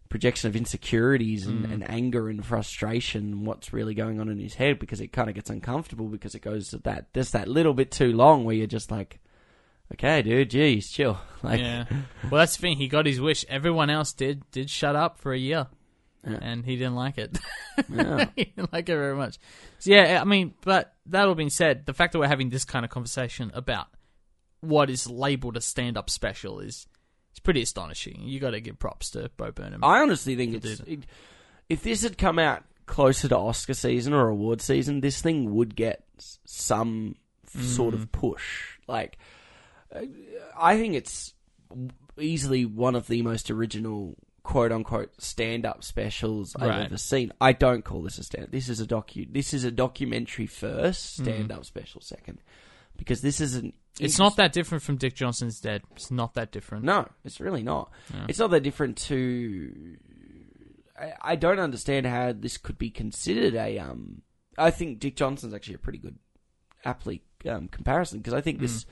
projection 0.09 0.47
of 0.47 0.55
insecurities 0.55 1.47
and, 1.47 1.65
mm. 1.65 1.73
and 1.73 1.89
anger 1.89 2.29
and 2.29 2.45
frustration 2.45 3.31
and 3.31 3.47
what's 3.47 3.73
really 3.73 3.95
going 3.95 4.19
on 4.19 4.29
in 4.29 4.37
his 4.37 4.53
head 4.53 4.77
because 4.77 5.01
it 5.01 5.07
kind 5.07 5.27
of 5.27 5.33
gets 5.33 5.49
uncomfortable 5.49 6.05
because 6.05 6.35
it 6.35 6.41
goes 6.41 6.69
to 6.69 6.77
that 6.79 7.11
just 7.15 7.33
that 7.33 7.47
little 7.47 7.73
bit 7.73 7.89
too 7.89 8.13
long 8.13 8.45
where 8.45 8.55
you're 8.55 8.67
just 8.67 8.91
like 8.91 9.19
okay 9.91 10.21
dude 10.21 10.51
geez 10.51 10.91
chill 10.91 11.17
like 11.41 11.59
yeah. 11.59 11.85
Well, 12.29 12.39
that's 12.39 12.55
the 12.57 12.61
thing. 12.61 12.77
He 12.77 12.87
got 12.87 13.07
his 13.07 13.19
wish. 13.19 13.43
Everyone 13.49 13.89
else 13.89 14.13
did 14.13 14.43
did 14.51 14.69
shut 14.69 14.95
up 14.95 15.17
for 15.17 15.33
a 15.33 15.37
year, 15.37 15.65
Yeah. 16.23 16.37
and 16.41 16.63
he 16.63 16.75
didn't 16.75 16.95
like 16.95 17.17
it. 17.17 17.37
Yeah. 17.89 18.27
he 18.35 18.45
didn't 18.45 18.71
like 18.71 18.87
it 18.87 18.95
very 18.95 19.15
much. 19.15 19.39
So 19.79 19.91
yeah, 19.91 20.21
I 20.21 20.25
mean, 20.25 20.53
but 20.61 20.93
that 21.07 21.27
all 21.27 21.33
being 21.33 21.49
said, 21.49 21.87
the 21.87 21.93
fact 21.93 22.13
that 22.13 22.19
we're 22.19 22.27
having 22.27 22.49
this 22.51 22.65
kind 22.65 22.85
of 22.85 22.91
conversation 22.91 23.49
about 23.55 23.87
what 24.63 24.89
is 24.89 25.09
labeled 25.09 25.57
a 25.57 25.61
stand 25.61 25.97
up 25.97 26.09
special 26.09 26.59
is 26.59 26.87
it's 27.31 27.39
pretty 27.39 27.61
astonishing. 27.61 28.21
You 28.23 28.39
got 28.39 28.51
to 28.51 28.61
give 28.61 28.79
props 28.79 29.09
to 29.11 29.29
Bo 29.37 29.51
Burnham. 29.51 29.83
I 29.83 29.99
honestly 30.01 30.35
think 30.35 30.55
it's 30.63 30.79
it, 30.81 31.05
if 31.69 31.83
this 31.83 32.03
had 32.03 32.17
come 32.17 32.39
out 32.39 32.63
closer 32.85 33.27
to 33.29 33.37
Oscar 33.37 33.73
season 33.73 34.13
or 34.13 34.27
award 34.29 34.61
season, 34.61 35.01
this 35.01 35.21
thing 35.21 35.53
would 35.55 35.75
get 35.75 36.03
some 36.45 37.15
f- 37.45 37.63
sort 37.63 37.93
Mm. 37.93 37.97
of 37.97 38.11
push. 38.11 38.77
Like, 38.87 39.17
uh, 39.93 40.01
I 40.57 40.77
think 40.77 40.95
it's 40.95 41.33
easily 42.19 42.65
one 42.65 42.95
of 42.95 43.07
the 43.07 43.21
most 43.21 43.49
original 43.49 44.15
quote 44.43 44.71
unquote 44.73 45.09
stand 45.21 45.65
up 45.65 45.83
specials 45.83 46.55
I've 46.57 46.69
Right. 46.69 46.85
ever 46.85 46.97
seen. 46.97 47.31
I 47.41 47.53
don't 47.53 47.83
call 47.85 48.01
this 48.03 48.17
a 48.17 48.23
stand. 48.23 48.49
This 48.51 48.67
is 48.69 48.79
a 48.81 48.85
docu. 48.85 49.31
This 49.31 49.53
is 49.53 49.63
a 49.63 49.71
documentary 49.71 50.45
first, 50.47 51.15
stand 51.17 51.51
up 51.51 51.65
special 51.65 52.01
second, 52.01 52.39
because 52.97 53.21
this 53.21 53.39
is 53.41 53.55
an. 53.55 53.73
Mm. 53.95 54.05
it's 54.05 54.17
not 54.17 54.35
that 54.37 54.53
different 54.53 54.83
from 54.83 54.97
Dick 54.97 55.15
Johnson's 55.15 55.59
Dead. 55.59 55.83
It's 55.95 56.11
not 56.11 56.33
that 56.33 56.51
different. 56.51 56.83
No, 56.83 57.07
it's 57.23 57.39
really 57.39 57.63
not. 57.63 57.91
Yeah. 58.13 58.25
It's 58.29 58.39
not 58.39 58.51
that 58.51 58.61
different 58.61 58.97
to. 58.97 59.97
I, 60.99 61.13
I 61.21 61.35
don't 61.35 61.59
understand 61.59 62.05
how 62.05 62.33
this 62.33 62.57
could 62.57 62.77
be 62.77 62.89
considered 62.89 63.55
a. 63.55 63.79
Um, 63.79 64.21
I 64.57 64.71
think 64.71 64.99
Dick 64.99 65.15
Johnson's 65.15 65.53
actually 65.53 65.75
a 65.75 65.79
pretty 65.79 65.99
good, 65.99 66.17
aptly 66.85 67.21
um, 67.47 67.67
comparison 67.67 68.19
because 68.19 68.33
I 68.33 68.41
think 68.41 68.59
this. 68.59 68.85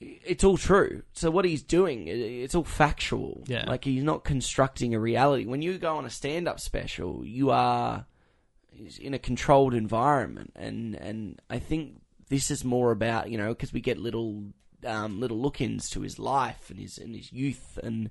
It's 0.00 0.42
all 0.42 0.56
true. 0.56 1.02
So 1.12 1.30
what 1.30 1.44
he's 1.44 1.62
doing, 1.62 2.08
it's 2.08 2.56
all 2.56 2.64
factual. 2.64 3.44
Yeah. 3.46 3.66
Like 3.68 3.84
he's 3.84 4.02
not 4.02 4.24
constructing 4.24 4.96
a 4.96 4.98
reality. 4.98 5.46
When 5.46 5.62
you 5.62 5.78
go 5.78 5.96
on 5.96 6.04
a 6.04 6.10
stand-up 6.10 6.58
special, 6.58 7.24
you 7.24 7.50
are 7.50 8.06
in 9.00 9.14
a 9.14 9.18
controlled 9.20 9.74
environment, 9.74 10.52
and 10.56 10.96
and 10.96 11.40
I 11.48 11.60
think 11.60 12.01
this 12.32 12.50
is 12.50 12.64
more 12.64 12.90
about 12.90 13.30
you 13.30 13.36
know 13.36 13.50
because 13.50 13.72
we 13.72 13.80
get 13.80 13.98
little 13.98 14.42
um, 14.86 15.20
little 15.20 15.38
look-ins 15.38 15.90
to 15.90 16.00
his 16.00 16.18
life 16.18 16.70
and 16.70 16.80
his 16.80 16.96
and 16.96 17.14
his 17.14 17.30
youth 17.32 17.78
and 17.82 18.10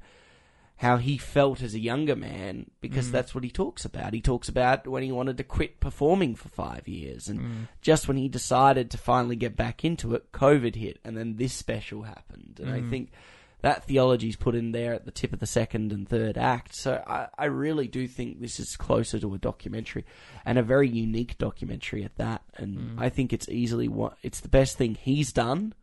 how 0.77 0.97
he 0.97 1.17
felt 1.17 1.61
as 1.61 1.73
a 1.73 1.79
younger 1.79 2.15
man 2.15 2.69
because 2.81 3.09
mm. 3.09 3.11
that's 3.11 3.35
what 3.35 3.43
he 3.43 3.51
talks 3.51 3.85
about. 3.85 4.13
He 4.13 4.21
talks 4.21 4.49
about 4.49 4.87
when 4.87 5.03
he 5.03 5.11
wanted 5.11 5.37
to 5.37 5.43
quit 5.43 5.79
performing 5.79 6.33
for 6.35 6.49
five 6.49 6.87
years 6.87 7.27
and 7.27 7.39
mm. 7.39 7.67
just 7.81 8.07
when 8.07 8.17
he 8.17 8.27
decided 8.27 8.89
to 8.91 8.97
finally 8.97 9.35
get 9.35 9.55
back 9.55 9.85
into 9.85 10.15
it, 10.15 10.31
COVID 10.31 10.75
hit 10.75 10.99
and 11.03 11.15
then 11.15 11.35
this 11.35 11.53
special 11.53 12.03
happened. 12.03 12.59
And 12.63 12.71
I 12.71 12.79
mm. 12.79 12.89
think 12.89 13.11
that 13.61 13.83
theology 13.85 14.29
is 14.29 14.35
put 14.35 14.55
in 14.55 14.71
there 14.71 14.93
at 14.93 15.05
the 15.05 15.11
tip 15.11 15.33
of 15.33 15.39
the 15.39 15.45
second 15.45 15.91
and 15.91 16.07
third 16.07 16.37
act. 16.37 16.75
So 16.75 17.03
I, 17.05 17.27
I 17.37 17.45
really 17.45 17.87
do 17.87 18.07
think 18.07 18.39
this 18.39 18.59
is 18.59 18.75
closer 18.75 19.19
to 19.19 19.33
a 19.33 19.37
documentary 19.37 20.05
and 20.45 20.57
a 20.57 20.63
very 20.63 20.89
unique 20.89 21.37
documentary 21.37 22.03
at 22.03 22.15
that. 22.17 22.41
And 22.55 22.99
I 22.99 23.09
think 23.09 23.33
it's 23.33 23.49
easily 23.49 23.87
what 23.87 24.17
it's 24.23 24.39
the 24.39 24.49
best 24.49 24.77
thing 24.77 24.95
he's 24.95 25.31
done 25.31 25.73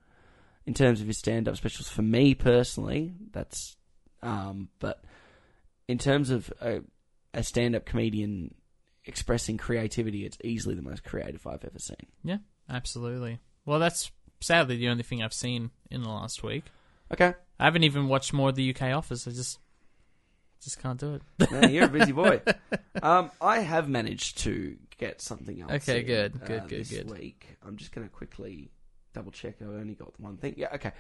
in 0.67 0.75
terms 0.75 1.01
of 1.01 1.07
his 1.07 1.19
stand-up 1.19 1.57
specials 1.57 1.89
for 1.89 2.03
me 2.03 2.35
personally. 2.35 3.15
That's 3.33 3.77
um, 4.23 4.69
but 4.81 5.03
in 5.87 5.99
terms 5.99 6.31
of 6.31 6.53
a, 6.61 6.81
a 7.33 7.43
stand-up 7.43 7.87
comedian 7.87 8.55
expressing 9.05 9.57
creativity, 9.57 10.27
it's 10.27 10.37
easily 10.45 10.75
the 10.75 10.83
most 10.83 11.05
creative 11.05 11.47
I've 11.47 11.65
ever 11.65 11.79
seen. 11.79 12.07
Yeah, 12.25 12.39
absolutely. 12.69 13.39
Well, 13.65 13.79
that's 13.79 14.11
sadly 14.41 14.77
the 14.77 14.89
only 14.89 15.05
thing 15.05 15.23
I've 15.23 15.33
seen 15.33 15.71
in 15.91 16.03
the 16.03 16.11
last 16.11 16.43
week. 16.43 16.65
Okay, 17.13 17.35
I 17.59 17.65
haven't 17.65 17.85
even 17.85 18.09
watched 18.09 18.33
more 18.33 18.51
of 18.51 18.55
the 18.55 18.71
UK 18.75 18.95
Office. 18.95 19.27
I 19.27 19.33
just 19.33 19.59
just 20.63 20.81
can't 20.83 20.99
do 20.99 21.15
it. 21.15 21.49
yeah, 21.51 21.67
you're 21.69 21.85
a 21.85 21.89
busy 21.89 22.13
boy. 22.13 22.41
Um, 23.01 23.31
I 23.41 23.61
have 23.61 23.89
managed 23.89 24.39
to 24.39 24.77
get 24.99 25.21
something 25.23 25.61
else. 25.63 25.71
Okay, 25.71 26.01
in, 26.01 26.07
good, 26.07 26.45
good, 26.45 26.61
uh, 26.63 26.67
good, 26.67 26.81
this 26.81 26.91
good. 26.91 27.09
week, 27.13 27.57
I'm 27.65 27.77
just 27.77 27.93
going 27.93 28.05
to 28.09 28.13
quickly 28.13 28.73
double 29.15 29.31
check. 29.31 29.55
I've 29.63 29.69
only 29.69 29.95
got 29.95 30.19
one 30.19 30.37
thing. 30.37 30.55
Yeah, 30.57 30.71
okay. 30.75 30.91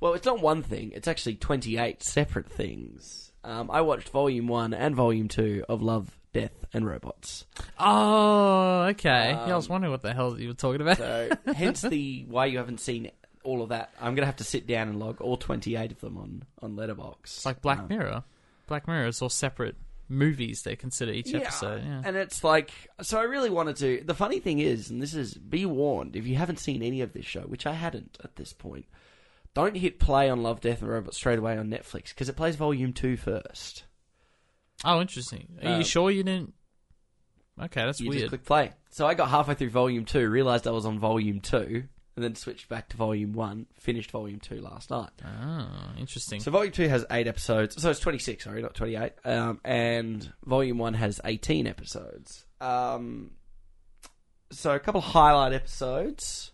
Well, 0.00 0.14
it's 0.14 0.24
not 0.24 0.40
one 0.40 0.62
thing. 0.62 0.92
It's 0.94 1.06
actually 1.06 1.34
28 1.34 2.02
separate 2.02 2.50
things. 2.50 3.30
Um, 3.44 3.70
I 3.70 3.82
watched 3.82 4.08
Volume 4.08 4.46
One 4.46 4.72
and 4.72 4.96
Volume 4.96 5.28
Two 5.28 5.66
of 5.68 5.82
Love, 5.82 6.18
Death, 6.32 6.64
and 6.72 6.86
Robots. 6.86 7.44
Oh, 7.78 8.84
okay. 8.92 9.32
yeah, 9.32 9.44
I 9.44 9.54
was 9.54 9.66
Um, 9.68 9.72
wondering 9.72 9.90
what 9.90 10.00
the 10.00 10.14
hell 10.14 10.40
you 10.40 10.48
were 10.48 10.54
talking 10.54 10.80
about. 10.80 10.96
So, 10.96 11.28
hence 11.54 11.82
the 11.82 12.24
why 12.28 12.46
you 12.46 12.56
haven't 12.56 12.80
seen 12.80 13.10
all 13.44 13.62
of 13.62 13.68
that. 13.68 13.90
I'm 13.98 14.14
going 14.14 14.22
to 14.22 14.26
have 14.26 14.36
to 14.36 14.44
sit 14.44 14.66
down 14.66 14.88
and 14.88 14.98
log 14.98 15.20
all 15.20 15.36
28 15.36 15.92
of 15.92 16.00
them 16.00 16.16
on 16.18 16.42
on 16.62 16.76
Letterboxd. 16.76 17.24
It's 17.24 17.46
like 17.46 17.62
Black 17.62 17.78
Um, 17.80 17.88
Mirror. 17.88 18.24
Black 18.66 18.88
Mirror 18.88 19.06
is 19.08 19.22
all 19.22 19.28
separate 19.28 19.76
movies 20.08 20.62
they 20.62 20.76
consider 20.76 21.12
each 21.12 21.30
Yeah, 21.30 21.38
episode. 21.38 21.82
Yeah. 21.84 22.02
And 22.04 22.16
it's 22.16 22.42
like, 22.44 22.70
so 23.02 23.18
I 23.18 23.22
really 23.22 23.50
wanted 23.50 23.76
to. 23.76 24.02
The 24.04 24.14
funny 24.14 24.40
thing 24.40 24.58
is, 24.58 24.90
and 24.90 25.00
this 25.00 25.14
is, 25.14 25.34
be 25.34 25.64
warned, 25.66 26.16
if 26.16 26.26
you 26.26 26.36
haven't 26.36 26.58
seen 26.58 26.82
any 26.82 27.00
of 27.00 27.12
this 27.12 27.24
show, 27.26 27.42
which 27.42 27.66
I 27.66 27.72
hadn't 27.72 28.18
at 28.24 28.36
this 28.36 28.52
point, 28.52 28.86
don't 29.54 29.76
hit 29.76 29.98
play 29.98 30.28
on 30.28 30.42
Love, 30.42 30.60
Death, 30.60 30.80
and 30.82 30.90
Robots 30.90 31.16
straight 31.16 31.38
away 31.38 31.56
on 31.56 31.68
Netflix 31.70 32.08
because 32.08 32.28
it 32.28 32.36
plays 32.36 32.56
Volume 32.56 32.92
2 32.92 33.16
first. 33.16 33.84
Oh, 34.84 35.00
interesting. 35.00 35.58
Are 35.62 35.72
Um, 35.72 35.78
you 35.78 35.84
sure 35.84 36.10
you 36.10 36.22
didn't? 36.24 36.54
Okay, 37.62 37.84
that's 37.84 38.00
weird. 38.00 38.14
you 38.14 38.20
just 38.20 38.22
weird. 38.22 38.28
click 38.30 38.44
play. 38.44 38.72
So 38.90 39.06
I 39.06 39.14
got 39.14 39.28
halfway 39.28 39.54
through 39.54 39.70
Volume 39.70 40.04
2, 40.04 40.28
realised 40.28 40.66
I 40.66 40.72
was 40.72 40.84
on 40.86 40.98
Volume 40.98 41.40
2, 41.40 41.84
and 42.16 42.24
then 42.24 42.34
switched 42.34 42.68
back 42.68 42.88
to 42.90 42.96
Volume 42.96 43.32
1, 43.32 43.66
finished 43.74 44.10
Volume 44.10 44.40
2 44.40 44.60
last 44.60 44.90
night. 44.90 45.10
Oh, 45.24 45.66
interesting. 45.98 46.40
So 46.40 46.50
Volume 46.50 46.72
2 46.72 46.88
has 46.88 47.04
8 47.10 47.26
episodes. 47.26 47.80
So 47.80 47.90
it's 47.90 48.00
26, 48.00 48.44
sorry, 48.44 48.62
not 48.62 48.74
28. 48.74 49.12
Um, 49.24 49.60
and 49.64 50.32
Volume 50.44 50.78
1 50.78 50.94
has 50.94 51.20
18 51.24 51.66
episodes. 51.66 52.44
Um, 52.60 53.32
so 54.50 54.74
a 54.74 54.78
couple 54.78 55.00
of 55.00 55.04
highlight 55.06 55.52
episodes. 55.52 56.52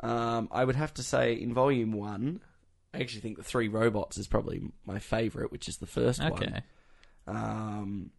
Um, 0.00 0.48
I 0.50 0.64
would 0.64 0.76
have 0.76 0.94
to 0.94 1.02
say 1.02 1.34
in 1.34 1.54
volume 1.54 1.92
one, 1.92 2.40
I 2.92 3.00
actually 3.00 3.20
think 3.20 3.36
the 3.36 3.44
three 3.44 3.68
robots 3.68 4.18
is 4.18 4.26
probably 4.26 4.60
my 4.84 4.98
favorite, 4.98 5.52
which 5.52 5.68
is 5.68 5.76
the 5.76 5.86
first 5.86 6.20
one. 6.20 6.32
Okay. 6.32 6.60
Um, 7.26 8.10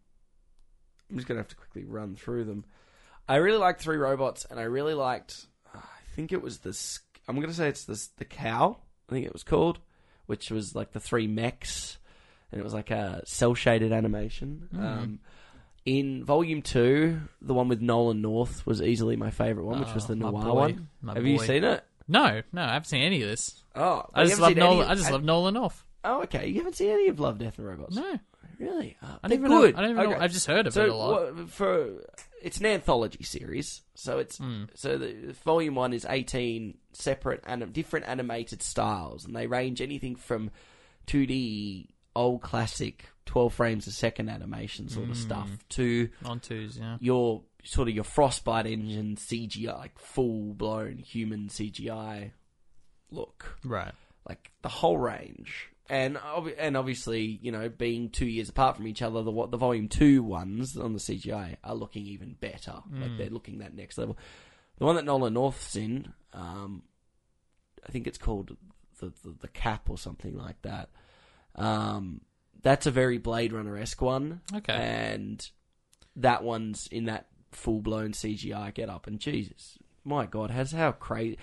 I'm 1.10 1.16
just 1.16 1.28
gonna 1.28 1.40
have 1.40 1.48
to 1.48 1.56
quickly 1.56 1.84
run 1.84 2.16
through 2.16 2.44
them. 2.44 2.64
I 3.28 3.36
really 3.36 3.58
liked 3.58 3.80
Three 3.80 3.96
Robots, 3.96 4.46
and 4.50 4.60
I 4.60 4.64
really 4.64 4.94
liked. 4.94 5.46
I 6.14 6.16
think 6.16 6.30
it 6.32 6.42
was 6.42 6.58
this. 6.58 7.00
I'm 7.26 7.40
gonna 7.40 7.52
say 7.52 7.68
it's 7.68 7.84
this 7.84 8.06
the 8.18 8.24
cow. 8.24 8.76
I 9.08 9.12
think 9.12 9.26
it 9.26 9.32
was 9.32 9.42
called, 9.42 9.80
which 10.26 10.48
was 10.50 10.74
like 10.74 10.92
the 10.92 11.00
three 11.00 11.26
mechs, 11.26 11.98
and 12.52 12.60
it 12.60 12.64
was 12.64 12.72
like 12.72 12.92
a 12.92 13.22
cell 13.26 13.54
shaded 13.54 13.92
animation. 13.92 14.68
Mhm. 14.72 14.78
Um, 14.80 15.18
in 15.84 16.22
Volume 16.24 16.62
Two, 16.62 17.20
the 17.42 17.52
one 17.52 17.66
with 17.66 17.80
Nolan 17.80 18.22
North 18.22 18.64
was 18.64 18.80
easily 18.80 19.16
my 19.16 19.30
favorite 19.32 19.64
one, 19.64 19.80
which 19.80 19.92
was 19.92 20.04
Oh, 20.04 20.08
the 20.08 20.16
my 20.16 20.30
noir 20.30 20.42
boy. 20.44 20.54
one. 20.54 20.88
My 21.02 21.14
Have 21.14 21.26
you 21.26 21.36
boy. 21.38 21.46
seen 21.46 21.64
it? 21.64 21.84
No, 22.06 22.42
no, 22.52 22.62
I 22.62 22.74
haven't 22.74 22.86
seen 22.86 23.02
any 23.02 23.20
of 23.22 23.28
this. 23.28 23.64
Oh, 23.74 24.04
I 24.14 24.24
just 24.24 24.40
love 24.40 24.54
Nolan. 24.56 24.86
I 24.86 24.94
just 24.94 25.10
love 25.10 25.24
Nolan 25.24 25.56
off. 25.56 25.84
Oh, 26.04 26.22
okay. 26.22 26.46
You 26.46 26.56
haven't 26.58 26.76
seen 26.76 26.90
any 26.90 27.08
of 27.08 27.18
Love, 27.18 27.38
Death, 27.38 27.58
and 27.58 27.66
Robots? 27.66 27.96
No, 27.96 28.18
Really? 28.60 28.96
Oh, 29.02 29.18
I 29.22 29.28
they're 29.28 29.38
don't 29.38 29.46
even 29.46 29.50
good. 29.60 29.74
know. 29.74 29.78
I 29.78 29.82
don't 29.82 29.90
even 29.90 30.04
know. 30.04 30.10
Okay. 30.12 30.20
I've 30.24 30.32
just 30.32 30.46
heard 30.46 30.66
of 30.68 30.76
it 30.76 30.88
a 30.88 30.94
lot. 30.94 31.34
what, 31.34 31.50
for 31.50 32.04
it's 32.44 32.58
an 32.58 32.66
anthology 32.66 33.24
series, 33.24 33.82
so 33.94 34.18
it's 34.18 34.38
Hmm. 34.38 34.64
so 34.74 34.98
the 34.98 35.32
volume 35.44 35.74
one 35.74 35.92
is 35.92 36.06
eighteen 36.08 36.78
separate 36.92 37.42
and 37.46 37.72
different 37.72 38.06
animated 38.06 38.62
styles, 38.62 39.24
and 39.24 39.34
they 39.34 39.46
range 39.46 39.80
anything 39.80 40.14
from 40.16 40.50
two 41.06 41.26
D 41.26 41.88
old 42.14 42.42
classic 42.42 43.06
twelve 43.26 43.52
frames 43.54 43.86
a 43.86 43.92
second 43.92 44.28
animation 44.28 44.88
sort 44.88 45.08
of 45.10 45.16
Mm. 45.16 45.20
stuff 45.22 45.68
to 45.70 46.08
On 46.24 46.38
twos, 46.38 46.78
yeah. 46.78 46.98
your 47.00 47.42
sort 47.64 47.88
of 47.88 47.94
your 47.94 48.04
frostbite 48.04 48.66
engine 48.66 49.16
CGI, 49.16 49.72
like 49.76 49.98
full 49.98 50.54
blown 50.54 50.98
human 50.98 51.48
CGI 51.48 52.32
look 53.10 53.58
Right. 53.64 53.94
like 54.28 54.52
the 54.62 54.68
whole 54.68 54.98
range. 54.98 55.70
And 55.90 56.16
ob- 56.16 56.54
and 56.58 56.76
obviously, 56.78 57.38
you 57.42 57.52
know, 57.52 57.68
being 57.68 58.08
two 58.08 58.26
years 58.26 58.48
apart 58.48 58.76
from 58.76 58.86
each 58.86 59.02
other, 59.02 59.22
the 59.22 59.30
what 59.30 59.50
the 59.50 59.58
volume 59.58 59.88
two 59.88 60.22
ones 60.22 60.76
on 60.78 60.94
the 60.94 60.98
CGI 60.98 61.56
are 61.62 61.74
looking 61.74 62.06
even 62.06 62.34
better. 62.40 62.82
Like 62.90 63.10
Mm. 63.10 63.18
they're 63.18 63.28
looking 63.30 63.58
that 63.58 63.74
next 63.74 63.98
level. 63.98 64.16
The 64.78 64.86
one 64.86 64.96
that 64.96 65.04
Nolan 65.04 65.34
North's 65.34 65.76
in, 65.76 66.12
um, 66.32 66.84
I 67.86 67.92
think 67.92 68.06
it's 68.06 68.16
called 68.18 68.56
the, 68.98 69.12
the 69.22 69.34
the 69.42 69.48
Cap 69.48 69.90
or 69.90 69.98
something 69.98 70.34
like 70.36 70.60
that. 70.62 70.88
Um, 71.54 72.22
that's 72.62 72.86
a 72.86 72.90
very 72.90 73.18
Blade 73.18 73.52
Runner 73.52 73.76
esque 73.76 74.00
one, 74.00 74.40
Okay. 74.54 74.72
and 74.72 75.46
that 76.16 76.42
one's 76.42 76.86
in 76.86 77.04
that 77.04 77.26
full 77.52 77.82
blown 77.82 78.12
CGI 78.12 78.72
get 78.72 78.88
up. 78.88 79.06
And 79.06 79.20
Jesus, 79.20 79.78
my 80.02 80.24
God, 80.26 80.50
has 80.50 80.72
how 80.72 80.92
crazy! 80.92 81.36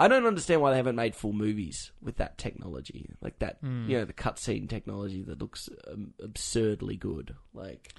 I 0.00 0.06
don't 0.08 0.26
understand 0.26 0.60
why 0.60 0.70
they 0.70 0.76
haven't 0.76 0.94
made 0.96 1.16
full 1.16 1.32
movies 1.32 1.90
with 2.00 2.18
that 2.18 2.38
technology, 2.38 3.10
like 3.20 3.38
that. 3.40 3.60
Mm. 3.62 3.88
You 3.88 3.98
know, 3.98 4.04
the 4.04 4.12
cutscene 4.12 4.68
technology 4.68 5.22
that 5.24 5.40
looks 5.40 5.68
um, 5.90 6.14
absurdly 6.22 6.96
good. 6.96 7.34
Like, 7.52 7.92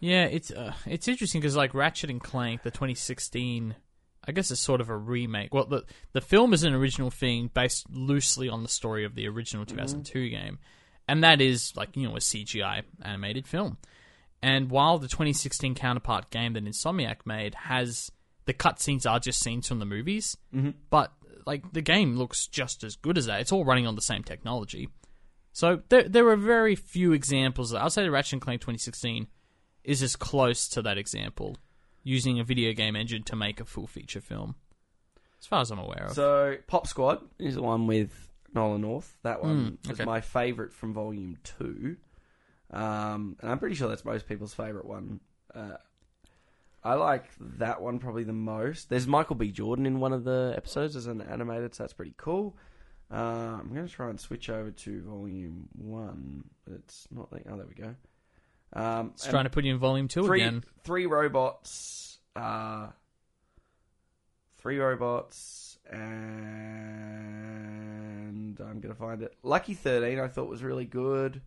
Yeah, 0.00 0.24
it's 0.24 0.50
uh, 0.50 0.74
it's 0.86 1.06
interesting 1.08 1.40
because 1.40 1.56
like 1.56 1.72
Ratchet 1.72 2.10
and 2.10 2.20
Clank, 2.20 2.62
the 2.64 2.70
2016, 2.72 3.76
I 4.26 4.32
guess 4.32 4.50
it's 4.50 4.60
sort 4.60 4.80
of 4.80 4.88
a 4.90 4.96
remake. 4.96 5.54
Well, 5.54 5.66
the 5.66 5.84
the 6.12 6.20
film 6.20 6.52
is 6.52 6.64
an 6.64 6.74
original 6.74 7.10
thing 7.12 7.48
based 7.54 7.86
loosely 7.90 8.48
on 8.48 8.64
the 8.64 8.68
story 8.68 9.04
of 9.04 9.14
the 9.14 9.28
original 9.28 9.64
2002 9.64 10.28
game, 10.28 10.58
and 11.06 11.22
that 11.22 11.40
is 11.40 11.72
like 11.76 11.96
you 11.96 12.08
know 12.08 12.16
a 12.16 12.20
CGI 12.20 12.82
animated 13.02 13.46
film. 13.46 13.78
And 14.42 14.68
while 14.70 14.98
the 14.98 15.08
2016 15.08 15.76
counterpart 15.76 16.30
game 16.30 16.54
that 16.54 16.64
Insomniac 16.64 17.18
made 17.24 17.54
has 17.54 18.10
the 18.44 18.52
cutscenes 18.54 19.08
are 19.10 19.18
just 19.20 19.40
scenes 19.40 19.66
from 19.68 19.78
the 19.78 19.86
movies, 19.86 20.36
Mhm. 20.54 20.74
but 20.90 21.12
like 21.46 21.72
the 21.72 21.80
game 21.80 22.16
looks 22.16 22.46
just 22.46 22.84
as 22.84 22.96
good 22.96 23.16
as 23.16 23.26
that. 23.26 23.40
It's 23.40 23.52
all 23.52 23.64
running 23.64 23.86
on 23.86 23.94
the 23.94 24.02
same 24.02 24.22
technology. 24.24 24.88
So 25.52 25.80
there 25.88 26.02
there 26.08 26.28
are 26.28 26.36
very 26.36 26.74
few 26.76 27.12
examples. 27.12 27.72
I'll 27.72 27.88
say 27.88 28.02
the 28.02 28.10
Ratchet 28.10 28.34
and 28.34 28.42
Clank 28.42 28.60
2016 28.60 29.28
is 29.84 30.02
as 30.02 30.16
close 30.16 30.68
to 30.70 30.82
that 30.82 30.98
example, 30.98 31.56
using 32.02 32.38
a 32.40 32.44
video 32.44 32.72
game 32.72 32.96
engine 32.96 33.22
to 33.22 33.36
make 33.36 33.60
a 33.60 33.64
full 33.64 33.86
feature 33.86 34.20
film. 34.20 34.56
As 35.40 35.46
far 35.46 35.60
as 35.60 35.70
I'm 35.70 35.78
aware 35.78 36.06
of. 36.06 36.12
so 36.12 36.56
Pop 36.66 36.86
Squad 36.86 37.22
is 37.38 37.54
the 37.54 37.62
one 37.62 37.86
with 37.86 38.10
Nolan 38.52 38.80
North. 38.80 39.16
That 39.22 39.42
one 39.42 39.78
Mm, 39.84 39.88
was 39.88 40.00
okay. 40.00 40.04
my 40.04 40.20
favorite 40.20 40.72
from 40.72 40.92
Volume 40.92 41.36
Two, 41.44 41.96
um, 42.70 43.36
and 43.40 43.50
I'm 43.50 43.58
pretty 43.58 43.76
sure 43.76 43.88
that's 43.88 44.04
most 44.04 44.26
people's 44.26 44.54
favorite 44.54 44.86
one. 44.86 45.20
Uh, 45.54 45.76
I 46.86 46.94
like 46.94 47.24
that 47.58 47.82
one 47.82 47.98
probably 47.98 48.22
the 48.22 48.32
most. 48.32 48.88
There's 48.88 49.08
Michael 49.08 49.34
B. 49.34 49.50
Jordan 49.50 49.86
in 49.86 49.98
one 49.98 50.12
of 50.12 50.22
the 50.22 50.54
episodes 50.56 50.94
as 50.94 51.08
an 51.08 51.20
animated, 51.20 51.74
so 51.74 51.82
that's 51.82 51.92
pretty 51.92 52.14
cool. 52.16 52.56
Uh, 53.12 53.58
I'm 53.60 53.74
going 53.74 53.88
to 53.88 53.92
try 53.92 54.08
and 54.08 54.20
switch 54.20 54.48
over 54.48 54.70
to 54.70 55.02
Volume 55.02 55.68
One, 55.72 56.44
but 56.64 56.74
it's 56.74 57.08
not. 57.10 57.32
Like, 57.32 57.42
oh, 57.50 57.56
there 57.56 57.66
we 57.66 57.74
go. 57.74 57.96
Um, 58.72 59.10
it's 59.14 59.26
trying 59.26 59.44
to 59.44 59.50
put 59.50 59.64
you 59.64 59.72
in 59.74 59.80
volume 59.80 60.06
two 60.06 60.24
three, 60.26 60.42
again. 60.42 60.62
Three 60.84 61.06
robots. 61.06 62.18
Uh, 62.36 62.88
three 64.58 64.78
robots, 64.78 65.78
and 65.90 66.00
I'm 68.60 68.80
gonna 68.80 68.94
find 68.94 69.22
it. 69.22 69.34
Lucky 69.42 69.74
Thirteen, 69.74 70.20
I 70.20 70.28
thought 70.28 70.48
was 70.48 70.62
really 70.62 70.84
good, 70.84 71.42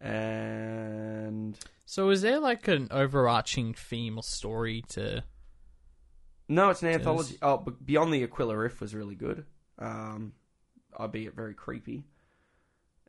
and 0.00 1.56
So 1.92 2.08
is 2.08 2.22
there 2.22 2.40
like 2.40 2.68
an 2.68 2.88
overarching 2.90 3.74
theme 3.74 4.16
or 4.16 4.22
story 4.22 4.82
to? 4.92 5.24
no, 6.48 6.70
it's 6.70 6.82
an 6.82 6.88
Yes. 6.88 7.00
anthology. 7.00 7.36
Oh, 7.42 7.58
but 7.58 7.84
Beyond 7.84 8.14
the 8.14 8.22
Aquila 8.22 8.56
Rift 8.56 8.80
was 8.80 8.94
really 8.94 9.14
good, 9.14 9.44
um, 9.78 10.32
albeit 10.98 11.34
very 11.34 11.52
creepy. 11.52 12.04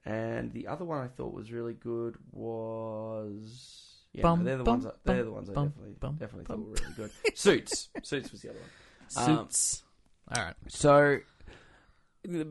And 0.04 0.52
the 0.52 0.68
other 0.68 0.84
one 0.84 1.00
I 1.00 1.08
thought 1.08 1.34
was 1.34 1.50
really 1.50 1.76
good 1.76 2.18
was 2.34 4.04
yeah, 4.12 4.24
no, 4.24 4.44
they're 4.44 4.58
the 4.58 4.66
bum, 4.66 4.82
ones. 4.82 4.86
I, 4.86 4.92
they're 5.06 5.16
bum, 5.16 5.26
the 5.28 5.32
ones 5.32 5.50
I 5.50 5.54
bum, 5.54 5.68
definitely 5.70 5.96
bum, 6.02 6.16
definitely 6.18 6.44
bum. 6.44 6.58
thought 6.58 6.66
were 6.66 6.74
really 6.74 6.94
good. 6.98 7.12
Suits, 7.38 7.88
Suits 8.04 8.34
was 8.34 8.42
the 8.42 8.50
other 8.50 8.60
one. 8.60 9.30
Um, 9.30 9.46
Suits. 9.46 9.84
All 10.36 10.44
right. 10.44 10.56
So, 10.68 11.20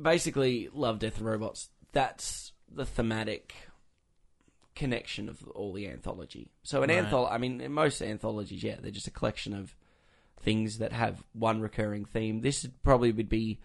basically, 0.01 0.71
Love, 0.73 0.99
Death, 0.99 1.19
and 1.19 1.27
Robots. 1.27 1.69
That's 1.93 2.53
the 2.75 2.87
thematic 2.87 3.55
connection 4.75 5.29
of 5.29 5.43
all 5.49 5.73
the 5.73 5.89
anthology. 5.89 6.51
So, 6.63 6.83
an 6.83 6.89
Right. 6.89 6.99
anthology, 6.99 7.33
I 7.33 7.39
mean, 7.39 7.61
in 7.61 7.73
most 7.73 8.01
anthologies, 8.03 8.63
yeah, 8.63 8.77
they're 8.81 8.91
just 8.91 9.07
a 9.07 9.11
collection 9.11 9.53
of 9.55 9.75
things 10.41 10.79
that 10.79 10.93
have 10.93 11.23
one 11.33 11.61
recurring 11.61 12.05
theme. 12.05 12.41
This 12.41 12.67
probably 12.83 13.13
would 13.13 13.29
be 13.29 13.61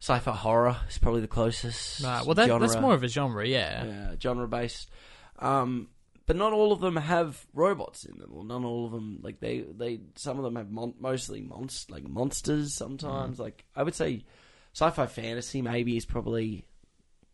sci-fi 0.00 0.32
horror. 0.32 0.76
Is 0.88 0.98
probably 0.98 1.20
the 1.20 1.28
closest. 1.28 2.02
Right. 2.02 2.24
Well, 2.24 2.34
that, 2.34 2.48
that's 2.60 2.80
more 2.80 2.94
of 2.94 3.02
a 3.02 3.08
genre, 3.08 3.46
yeah. 3.46 3.84
yeah, 3.84 4.14
genre 4.20 4.48
based. 4.48 4.90
Um, 5.38 5.88
but 6.26 6.36
not 6.36 6.52
all 6.52 6.72
of 6.72 6.80
them 6.80 6.96
have 6.96 7.46
robots 7.54 8.04
in 8.04 8.18
them, 8.18 8.30
or 8.32 8.44
not 8.44 8.64
all 8.64 8.86
of 8.86 8.92
them 8.92 9.20
like 9.22 9.38
they 9.40 9.60
they 9.60 10.00
some 10.16 10.38
of 10.38 10.44
them 10.44 10.56
have 10.56 10.70
mon- 10.70 10.94
mostly 10.98 11.40
monst 11.40 11.90
like 11.90 12.06
monsters. 12.08 12.68
Mm. 12.68 12.76
Sometimes, 12.76 13.38
like 13.38 13.64
I 13.76 13.82
would 13.82 13.94
say, 13.94 14.24
sci-fi 14.72 15.06
fantasy 15.06 15.62
maybe 15.62 15.96
is 15.96 16.04
probably 16.04 16.64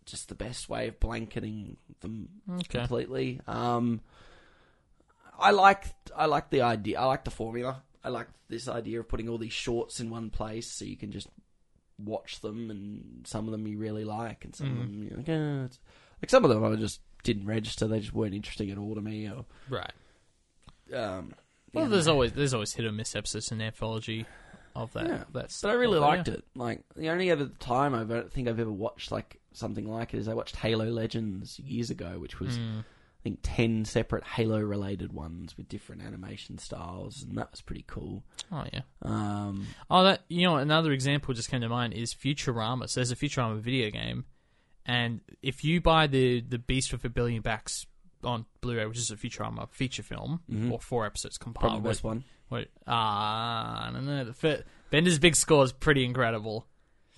just 0.07 0.29
the 0.29 0.35
best 0.35 0.69
way 0.69 0.89
of 0.89 0.99
blanketing 1.01 1.77
them 2.01 2.29
Okay. 2.51 2.81
completely. 2.81 3.41
Um, 3.47 4.01
I 5.39 5.51
like 5.51 5.85
I 6.17 6.27
like 6.27 6.51
the 6.51 6.63
idea. 6.63 7.01
I 7.01 7.05
like 7.07 7.25
the 7.25 7.31
formula. 7.31 7.83
I 8.05 8.09
like 8.09 8.29
this 8.49 8.69
idea 8.69 9.01
of 9.01 9.09
putting 9.09 9.29
all 9.29 9.39
these 9.39 9.53
shorts 9.53 10.01
in 10.01 10.11
one 10.11 10.31
place 10.31 10.71
so 10.71 10.85
you 10.85 10.97
can 10.97 11.13
just 11.13 11.29
watch 11.99 12.41
them, 12.41 12.71
and 12.71 13.27
some 13.27 13.47
of 13.47 13.53
them 13.53 13.67
you 13.67 13.79
really 13.79 14.05
like, 14.05 14.45
and 14.45 14.55
some 14.55 14.67
of 14.67 14.73
Mhm. 14.73 14.79
them 14.81 15.03
you're 15.09 15.17
like, 15.19 15.29
eh, 15.29 15.65
it's... 15.67 15.79
like 16.21 16.31
some 16.31 16.45
of 16.45 16.51
them 16.51 16.65
I 16.65 16.75
just 16.77 17.01
didn't 17.23 17.47
register. 17.47 17.87
They 17.87 18.01
just 18.01 18.13
weren't 18.13 18.35
interesting 18.35 18.71
at 18.71 18.79
all 18.79 18.95
to 18.97 19.01
me. 19.01 19.29
Or 19.29 19.45
Right. 19.69 19.93
um, 20.93 21.33
Well, 21.73 21.85
yeah, 21.85 21.91
there's 21.91 22.07
no. 22.07 22.13
always 22.15 22.33
there's 22.33 22.55
always 22.55 22.73
hit 22.75 22.85
or 22.85 22.93
miss 22.93 23.15
episodes 23.15 23.51
in 23.53 23.61
anthology 23.63 24.27
of 24.75 24.93
that. 24.95 25.07
Yeah, 25.07 25.25
That's. 25.33 25.61
But 25.63 25.71
I 25.71 25.75
really 25.75 25.99
liked 25.99 26.29
it. 26.29 26.45
Like 26.55 26.83
the 26.97 27.09
only 27.11 27.31
other 27.31 27.47
time 27.61 27.95
I 27.95 28.05
don't 28.05 28.31
think 28.33 28.49
I've 28.49 28.59
ever 28.61 28.73
watched 28.73 29.13
like 29.13 29.41
something 29.57 29.87
like 29.91 30.15
it 30.15 30.19
is 30.19 30.29
I 30.29 30.35
watched 30.35 30.57
Halo 30.57 30.87
Legends 30.87 31.59
years 31.61 31.91
ago, 31.91 32.19
which 32.19 32.41
was 32.41 32.57
Mm. 32.59 32.81
I 32.81 33.23
think 33.23 33.39
ten 33.43 33.85
separate 33.85 34.25
Halo 34.25 34.59
related 34.61 35.13
ones 35.13 35.57
with 35.57 35.69
different 35.69 36.03
animation 36.03 36.59
styles, 36.59 37.23
and 37.23 37.39
that 37.39 37.53
was 37.53 37.61
pretty 37.61 37.85
cool. 37.87 38.25
Oh 38.51 38.65
yeah. 38.73 38.81
Um, 39.03 39.69
Oh, 39.89 40.03
that 40.03 40.23
you 40.29 40.43
know 40.43 40.57
another 40.57 40.91
example 40.91 41.33
just 41.33 41.49
came 41.51 41.61
to 41.61 41.69
mind 41.69 41.93
is 41.95 42.13
Futurama. 42.15 42.89
So 42.89 42.99
there's 42.99 43.13
a 43.13 43.17
Futurama 43.17 43.61
video 43.61 43.91
game, 43.91 44.25
and 44.87 45.21
if 45.41 45.63
you 45.63 45.81
buy 45.81 46.09
the 46.09 46.41
the 46.41 46.59
Beast 46.59 46.91
with 46.93 47.05
a 47.05 47.09
Billion 47.11 47.43
Backs 47.43 47.87
on 48.25 48.45
Blu-ray, 48.61 48.87
which 48.87 48.99
is 48.99 49.11
a 49.13 49.17
Futurama 49.17 49.69
feature 49.71 50.03
film 50.03 50.41
Mhm. 50.51 50.73
or 50.73 50.81
four 50.81 51.07
episodes 51.07 51.39
probably 51.39 51.61
compiled, 51.61 51.85
the 51.85 51.89
best 51.89 52.03
one. 52.05 52.25
Wait, 52.51 52.69
ah, 52.89 53.89
I 53.89 53.93
don't 53.93 54.05
know. 54.05 54.25
The 54.25 54.33
fi- 54.35 54.63
Bender's 54.91 55.19
big 55.19 55.37
score 55.37 55.65
is 55.65 55.73
pretty 55.73 56.05
incredible. 56.05 56.67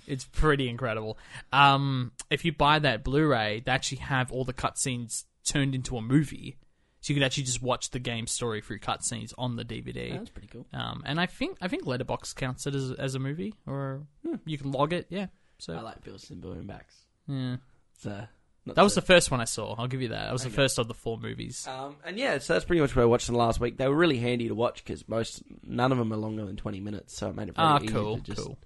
It's 0.07 0.25
pretty 0.25 0.69
incredible. 0.69 1.19
Um, 1.53 2.13
if 2.31 2.45
you 2.45 2.53
buy 2.53 2.79
that 2.81 3.05
Blu-ray, 3.05 3.63
they 3.65 3.73
actually 3.73 3.99
have 3.99 4.31
all 4.33 4.45
the 4.45 4.53
cutscenes 4.53 5.25
turned 5.45 5.75
into 5.75 5.97
a 5.97 6.03
movie, 6.03 6.57
so 7.01 7.13
you 7.13 7.19
could 7.21 7.25
actually 7.27 7.45
just 7.45 7.63
watch 7.63 7.91
the 7.91 7.99
game 7.99 8.27
story 8.27 8.61
through 8.61 8.79
cutscenes 8.79 9.33
on 9.37 9.57
the 9.57 9.65
DVD. 9.65 10.13
That's 10.13 10.31
pretty 10.31 10.49
cool. 10.49 10.67
Um, 10.73 11.03
and 11.05 11.21
I 11.21 11.27
think 11.27 11.59
I 11.61 11.69
think 11.69 11.85
Letterboxd 11.85 12.35
counts 12.37 12.67
it 12.67 12.75
as 12.75 12.93
as 12.93 13.15
a 13.15 13.19
movie, 13.19 13.55
or 13.67 14.03
you 14.47 14.59
can 14.59 14.73
log 14.73 14.93
it. 14.93 15.07
Yeah. 15.11 15.27
So 15.59 15.75
I 15.75 15.81
like 15.81 16.03
Bills 16.03 16.29
and 16.31 16.41
Boom 16.41 16.67
Backs. 16.67 16.97
yeah. 17.29 17.57
It's, 17.95 18.07
uh, 18.07 18.27
that 18.67 18.83
was 18.83 18.95
so- 18.95 19.01
the 19.01 19.07
first 19.07 19.31
one 19.31 19.41
I 19.41 19.45
saw. 19.45 19.75
I'll 19.79 19.87
give 19.87 20.03
you 20.03 20.09
that. 20.09 20.25
That 20.25 20.33
was 20.33 20.43
the 20.43 20.49
Okay. 20.49 20.57
first 20.57 20.79
of 20.79 20.89
the 20.89 20.95
four 20.95 21.17
movies. 21.19 21.67
Um, 21.69 21.97
and 22.05 22.19
yeah, 22.19 22.39
so 22.39 22.55
that's 22.55 22.65
pretty 22.65 22.81
much 22.81 22.97
what 22.97 23.03
I 23.03 23.07
watched 23.07 23.29
in 23.29 23.35
the 23.35 23.39
last 23.39 23.61
week. 23.61 23.77
They 23.77 23.87
were 23.87 23.95
really 23.95 24.19
handy 24.19 24.49
to 24.49 24.55
watch 24.55 24.83
because 24.83 25.07
most 25.09 25.43
none 25.63 25.93
of 25.93 25.99
them 25.99 26.13
are 26.13 26.17
longer 26.17 26.45
than 26.47 26.57
twenty 26.57 26.81
minutes, 26.81 27.17
so 27.17 27.29
it 27.29 27.37
made 27.37 27.49
it 27.51 27.55
very 27.57 27.69
Ah, 27.69 27.77
easy 27.83 27.89
cool, 27.89 28.17
to 28.17 28.23
just 28.23 28.43
cool. 28.47 28.59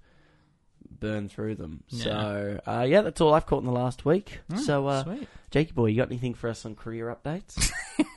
Burn 0.99 1.29
through 1.29 1.55
them. 1.55 1.83
Yeah. 1.89 2.03
So 2.03 2.59
uh, 2.67 2.85
yeah, 2.87 3.01
that's 3.01 3.21
all 3.21 3.33
I've 3.33 3.45
caught 3.45 3.59
in 3.59 3.65
the 3.65 3.71
last 3.71 4.05
week. 4.05 4.39
Mm, 4.51 4.59
so 4.59 4.87
uh, 4.87 5.03
sweet. 5.03 5.27
Jakey 5.51 5.71
boy, 5.71 5.87
you 5.87 5.97
got 5.97 6.09
anything 6.09 6.33
for 6.33 6.49
us 6.49 6.65
on 6.65 6.75
career 6.75 7.15
updates? 7.15 7.71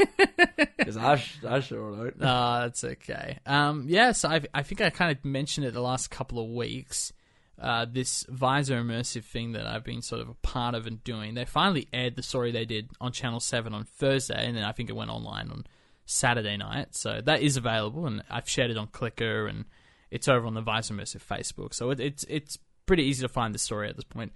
Because 0.77 0.97
I, 0.97 1.17
sh- 1.17 1.39
I 1.49 1.61
sure 1.61 1.95
don't. 1.97 2.21
No, 2.21 2.61
that's 2.63 2.83
okay. 2.83 3.39
Um, 3.47 3.87
yes, 3.89 4.25
I 4.25 4.41
I 4.53 4.63
think 4.63 4.81
I 4.81 4.91
kind 4.91 5.17
of 5.17 5.25
mentioned 5.25 5.67
it 5.67 5.75
the 5.75 5.81
last 5.81 6.11
couple 6.11 6.43
of 6.43 6.51
weeks. 6.51 7.13
Uh, 7.61 7.87
this 7.89 8.27
visor 8.29 8.83
immersive 8.83 9.23
thing 9.25 9.53
that 9.53 9.67
I've 9.67 9.85
been 9.85 10.03
sort 10.03 10.21
of 10.21 10.29
a 10.29 10.35
part 10.35 10.75
of 10.75 10.87
and 10.89 11.03
doing. 11.05 11.35
They 11.35 11.45
finally 11.45 11.87
aired 11.93 12.17
the 12.17 12.23
story 12.23 12.51
they 12.51 12.65
did 12.65 12.91
on 13.01 13.13
Channel 13.13 13.39
Seven 13.39 13.73
on 13.75 13.85
Thursday, 13.85 14.45
and 14.45 14.57
then 14.57 14.65
I 14.65 14.73
think 14.73 14.91
it 14.91 14.97
went 14.97 15.11
online 15.11 15.51
on 15.51 15.65
Saturday 16.05 16.57
night. 16.57 16.97
So 16.97 17.21
that 17.25 17.43
is 17.43 17.57
available, 17.57 18.07
and 18.07 18.25
I've 18.29 18.49
shared 18.49 18.73
it 18.73 18.77
on 18.77 18.89
Clicker, 18.89 19.47
and 19.47 19.67
it's 20.11 20.27
over 20.27 20.47
on 20.47 20.55
the 20.55 20.63
Visor 20.63 20.95
Immersive 20.95 21.25
Facebook. 21.25 21.75
So 21.75 21.91
it, 21.91 22.01
it's 22.01 22.25
it's 22.29 22.59
pretty 22.87 23.05
easy 23.05 23.23
to 23.23 23.29
find 23.29 23.55
the 23.55 23.59
story 23.59 23.89
at 23.89 23.97
this 23.97 24.05
point. 24.05 24.33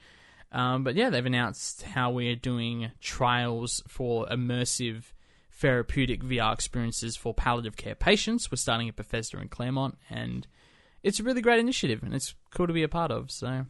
Um, 0.53 0.85
but 0.85 0.95
yeah, 0.95 1.11
they've 1.11 1.27
announced 1.27 1.83
how 1.83 2.11
we're 2.11 2.37
doing 2.37 2.93
trials 3.01 3.83
for 3.89 4.27
immersive 4.27 5.05
therapeutic 5.53 6.23
VR 6.23 6.53
experiences 6.53 7.17
for 7.17 7.35
palliative 7.35 7.77
care 7.77 7.95
patients. 7.95 8.51
We're 8.51 8.57
starting 8.57 8.89
at 8.89 8.97
Bethesda 8.97 9.39
in 9.41 9.49
Claremont, 9.49 9.99
and 10.11 10.47
it's 11.03 11.19
a 11.21 11.23
really 11.23 11.41
great 11.41 11.59
initiative, 11.61 12.03
and 12.03 12.15
it's 12.15 12.35
cool 12.51 12.67
to 12.67 12.73
be 12.73 12.83
a 12.83 12.89
part 12.89 13.11
of. 13.11 13.31
So, 13.31 13.67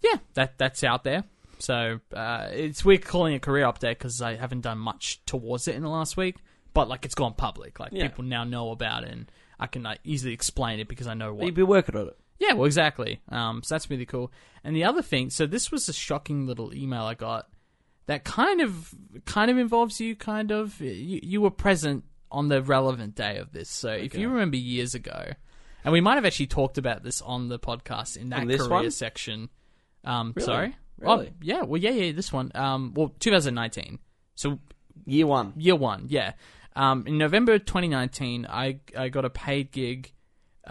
yeah, 0.00 0.16
that 0.34 0.58
that's 0.58 0.84
out 0.84 1.04
there. 1.04 1.24
So 1.58 2.00
uh, 2.14 2.48
it's 2.52 2.84
we're 2.84 2.98
calling 2.98 3.34
it 3.34 3.36
a 3.36 3.40
career 3.40 3.66
update 3.66 3.98
because 3.98 4.20
I 4.22 4.34
haven't 4.36 4.62
done 4.62 4.78
much 4.78 5.24
towards 5.26 5.68
it 5.68 5.74
in 5.74 5.82
the 5.82 5.88
last 5.90 6.16
week, 6.16 6.36
but 6.72 6.88
like 6.88 7.04
it's 7.04 7.14
gone 7.14 7.34
public. 7.34 7.78
Like 7.78 7.92
Yeah. 7.92 8.08
people 8.08 8.24
now 8.24 8.44
know 8.44 8.70
about 8.70 9.04
it, 9.04 9.10
and 9.10 9.30
I 9.58 9.66
can 9.66 9.82
like, 9.82 10.00
easily 10.04 10.32
explain 10.32 10.80
it 10.80 10.88
because 10.88 11.06
I 11.06 11.14
know 11.14 11.34
what 11.34 11.46
You've 11.46 11.54
been 11.54 11.66
working 11.66 11.96
on 11.96 12.08
it. 12.08 12.16
Yeah, 12.40 12.54
well, 12.54 12.64
exactly. 12.66 13.20
Um, 13.28 13.62
so 13.62 13.74
that's 13.76 13.88
really 13.88 14.06
cool. 14.06 14.32
And 14.64 14.74
the 14.74 14.84
other 14.84 15.02
thing, 15.02 15.30
so 15.30 15.46
this 15.46 15.70
was 15.70 15.88
a 15.88 15.92
shocking 15.92 16.46
little 16.46 16.74
email 16.74 17.02
I 17.04 17.14
got 17.14 17.48
that 18.06 18.24
kind 18.24 18.60
of 18.60 18.92
kind 19.24 19.50
of 19.52 19.58
involves 19.58 20.00
you. 20.00 20.16
Kind 20.16 20.50
of, 20.50 20.80
you, 20.80 21.20
you 21.22 21.40
were 21.40 21.50
present 21.50 22.04
on 22.32 22.48
the 22.48 22.60
relevant 22.62 23.14
day 23.14 23.36
of 23.38 23.52
this. 23.52 23.68
So 23.70 23.90
if 23.92 24.06
Okay. 24.12 24.20
you 24.20 24.28
remember 24.30 24.56
years 24.56 24.94
ago, 24.96 25.32
and 25.84 25.92
we 25.92 26.00
might 26.00 26.16
have 26.16 26.24
actually 26.26 26.48
talked 26.48 26.76
about 26.78 27.02
this 27.04 27.22
on 27.22 27.48
the 27.48 27.58
podcast 27.58 28.16
in 28.16 28.30
that 28.30 28.40
On 28.40 28.46
this 28.48 28.60
career 28.62 28.70
one? 28.82 28.90
section. 28.90 29.48
Um, 30.04 30.32
Really? 30.34 30.46
sorry. 30.46 30.76
Really? 30.98 31.28
Oh, 31.28 31.32
yeah. 31.42 31.62
Well, 31.62 31.80
yeah, 31.80 31.90
yeah. 31.90 32.12
This 32.12 32.32
one. 32.32 32.50
Um, 32.54 32.92
well, 32.94 33.14
2019. 33.20 33.98
So 34.34 34.58
Year 35.06 35.26
one. 35.26 35.52
year 35.56 35.76
one, 35.76 36.06
yeah. 36.08 36.32
Um, 36.76 37.06
in 37.06 37.16
November 37.18 37.58
2019, 37.58 38.46
I 38.48 38.80
I 38.96 39.08
got 39.08 39.24
a 39.24 39.30
paid 39.30 39.72
gig 39.72 40.12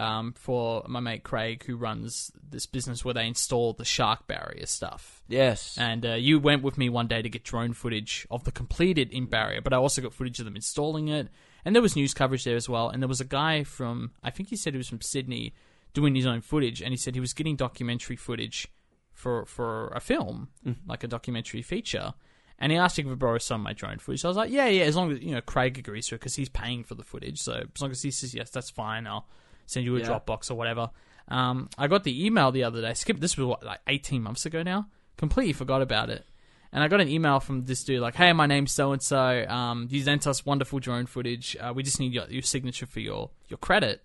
um, 0.00 0.32
for 0.32 0.82
my 0.88 0.98
mate 1.00 1.22
Craig, 1.22 1.64
who 1.64 1.76
runs 1.76 2.32
this 2.42 2.66
business 2.66 3.04
where 3.04 3.14
they 3.14 3.26
install 3.26 3.74
the 3.74 3.84
shark 3.84 4.26
barrier 4.26 4.66
stuff. 4.66 5.22
Yes. 5.28 5.76
And 5.78 6.06
uh, 6.06 6.14
you 6.14 6.40
went 6.40 6.62
with 6.62 6.78
me 6.78 6.88
one 6.88 7.06
day 7.06 7.20
to 7.20 7.28
get 7.28 7.44
drone 7.44 7.74
footage 7.74 8.26
of 8.30 8.44
the 8.44 8.52
completed 8.52 9.12
in 9.12 9.26
barrier, 9.26 9.60
but 9.60 9.72
I 9.72 9.76
also 9.76 10.00
got 10.00 10.14
footage 10.14 10.38
of 10.38 10.46
them 10.46 10.56
installing 10.56 11.08
it. 11.08 11.28
And 11.64 11.74
there 11.74 11.82
was 11.82 11.94
news 11.94 12.14
coverage 12.14 12.44
there 12.44 12.56
as 12.56 12.68
well. 12.68 12.88
And 12.88 13.02
there 13.02 13.08
was 13.08 13.20
a 13.20 13.26
guy 13.26 13.64
from, 13.64 14.12
I 14.22 14.30
think 14.30 14.48
he 14.48 14.56
said 14.56 14.72
he 14.72 14.78
was 14.78 14.88
from 14.88 15.02
Sydney, 15.02 15.54
doing 15.92 16.14
his 16.14 16.26
own 16.26 16.40
footage, 16.40 16.80
and 16.80 16.92
he 16.92 16.96
said 16.96 17.14
he 17.14 17.20
was 17.20 17.34
getting 17.34 17.56
documentary 17.56 18.16
footage 18.16 18.68
for 19.12 19.44
for 19.44 19.88
a 19.88 20.00
film, 20.00 20.48
like 20.86 21.04
a 21.04 21.08
documentary 21.08 21.62
feature. 21.62 22.14
And 22.58 22.72
he 22.72 22.78
asked 22.78 22.98
if 22.98 23.06
I 23.06 23.10
could 23.10 23.18
borrow 23.18 23.38
some 23.38 23.62
of 23.62 23.64
my 23.64 23.72
drone 23.72 23.98
footage. 23.98 24.20
So 24.20 24.28
I 24.28 24.30
was 24.30 24.36
like, 24.36 24.50
yeah, 24.50 24.66
yeah, 24.66 24.84
as 24.84 24.96
long 24.96 25.12
as 25.12 25.20
you 25.20 25.32
know 25.32 25.40
Craig 25.40 25.78
agrees 25.78 26.06
to 26.08 26.14
it 26.14 26.18
because 26.18 26.36
he's 26.36 26.48
paying 26.48 26.84
for 26.84 26.94
the 26.94 27.02
footage. 27.02 27.40
So 27.40 27.64
as 27.74 27.80
long 27.80 27.90
as 27.90 28.02
he 28.02 28.10
says 28.10 28.34
yes, 28.34 28.50
that's 28.50 28.70
fine. 28.70 29.06
I'll 29.06 29.26
send 29.70 29.86
you 29.86 29.96
a 29.96 30.00
Yeah. 30.00 30.06
Dropbox 30.08 30.50
or 30.50 30.54
whatever. 30.54 30.90
Um, 31.28 31.68
I 31.78 31.86
got 31.86 32.04
the 32.04 32.26
email 32.26 32.50
the 32.50 32.64
other 32.64 32.80
day. 32.80 32.92
Skip, 32.94 33.20
this 33.20 33.36
was 33.36 33.46
what 33.46 33.64
like 33.64 33.80
eighteen 33.86 34.22
months 34.22 34.46
ago 34.46 34.62
now. 34.62 34.88
Completely 35.16 35.52
forgot 35.52 35.80
about 35.82 36.10
it. 36.10 36.26
And 36.72 36.84
I 36.84 36.88
got 36.88 37.00
an 37.00 37.08
email 37.08 37.40
from 37.40 37.64
this 37.64 37.82
dude 37.84 38.00
like, 38.00 38.14
"Hey, 38.14 38.32
my 38.32 38.46
name's 38.46 38.72
so 38.72 38.92
and 38.92 39.02
so. 39.02 39.44
Um, 39.48 39.88
you 39.90 40.02
sent 40.02 40.26
us 40.26 40.46
wonderful 40.46 40.78
drone 40.78 41.06
footage. 41.06 41.56
Uh, 41.60 41.72
we 41.74 41.82
just 41.82 41.98
need 42.00 42.12
your, 42.12 42.26
your 42.28 42.42
signature 42.42 42.86
for 42.86 43.00
your 43.00 43.30
your 43.48 43.58
credit." 43.58 44.02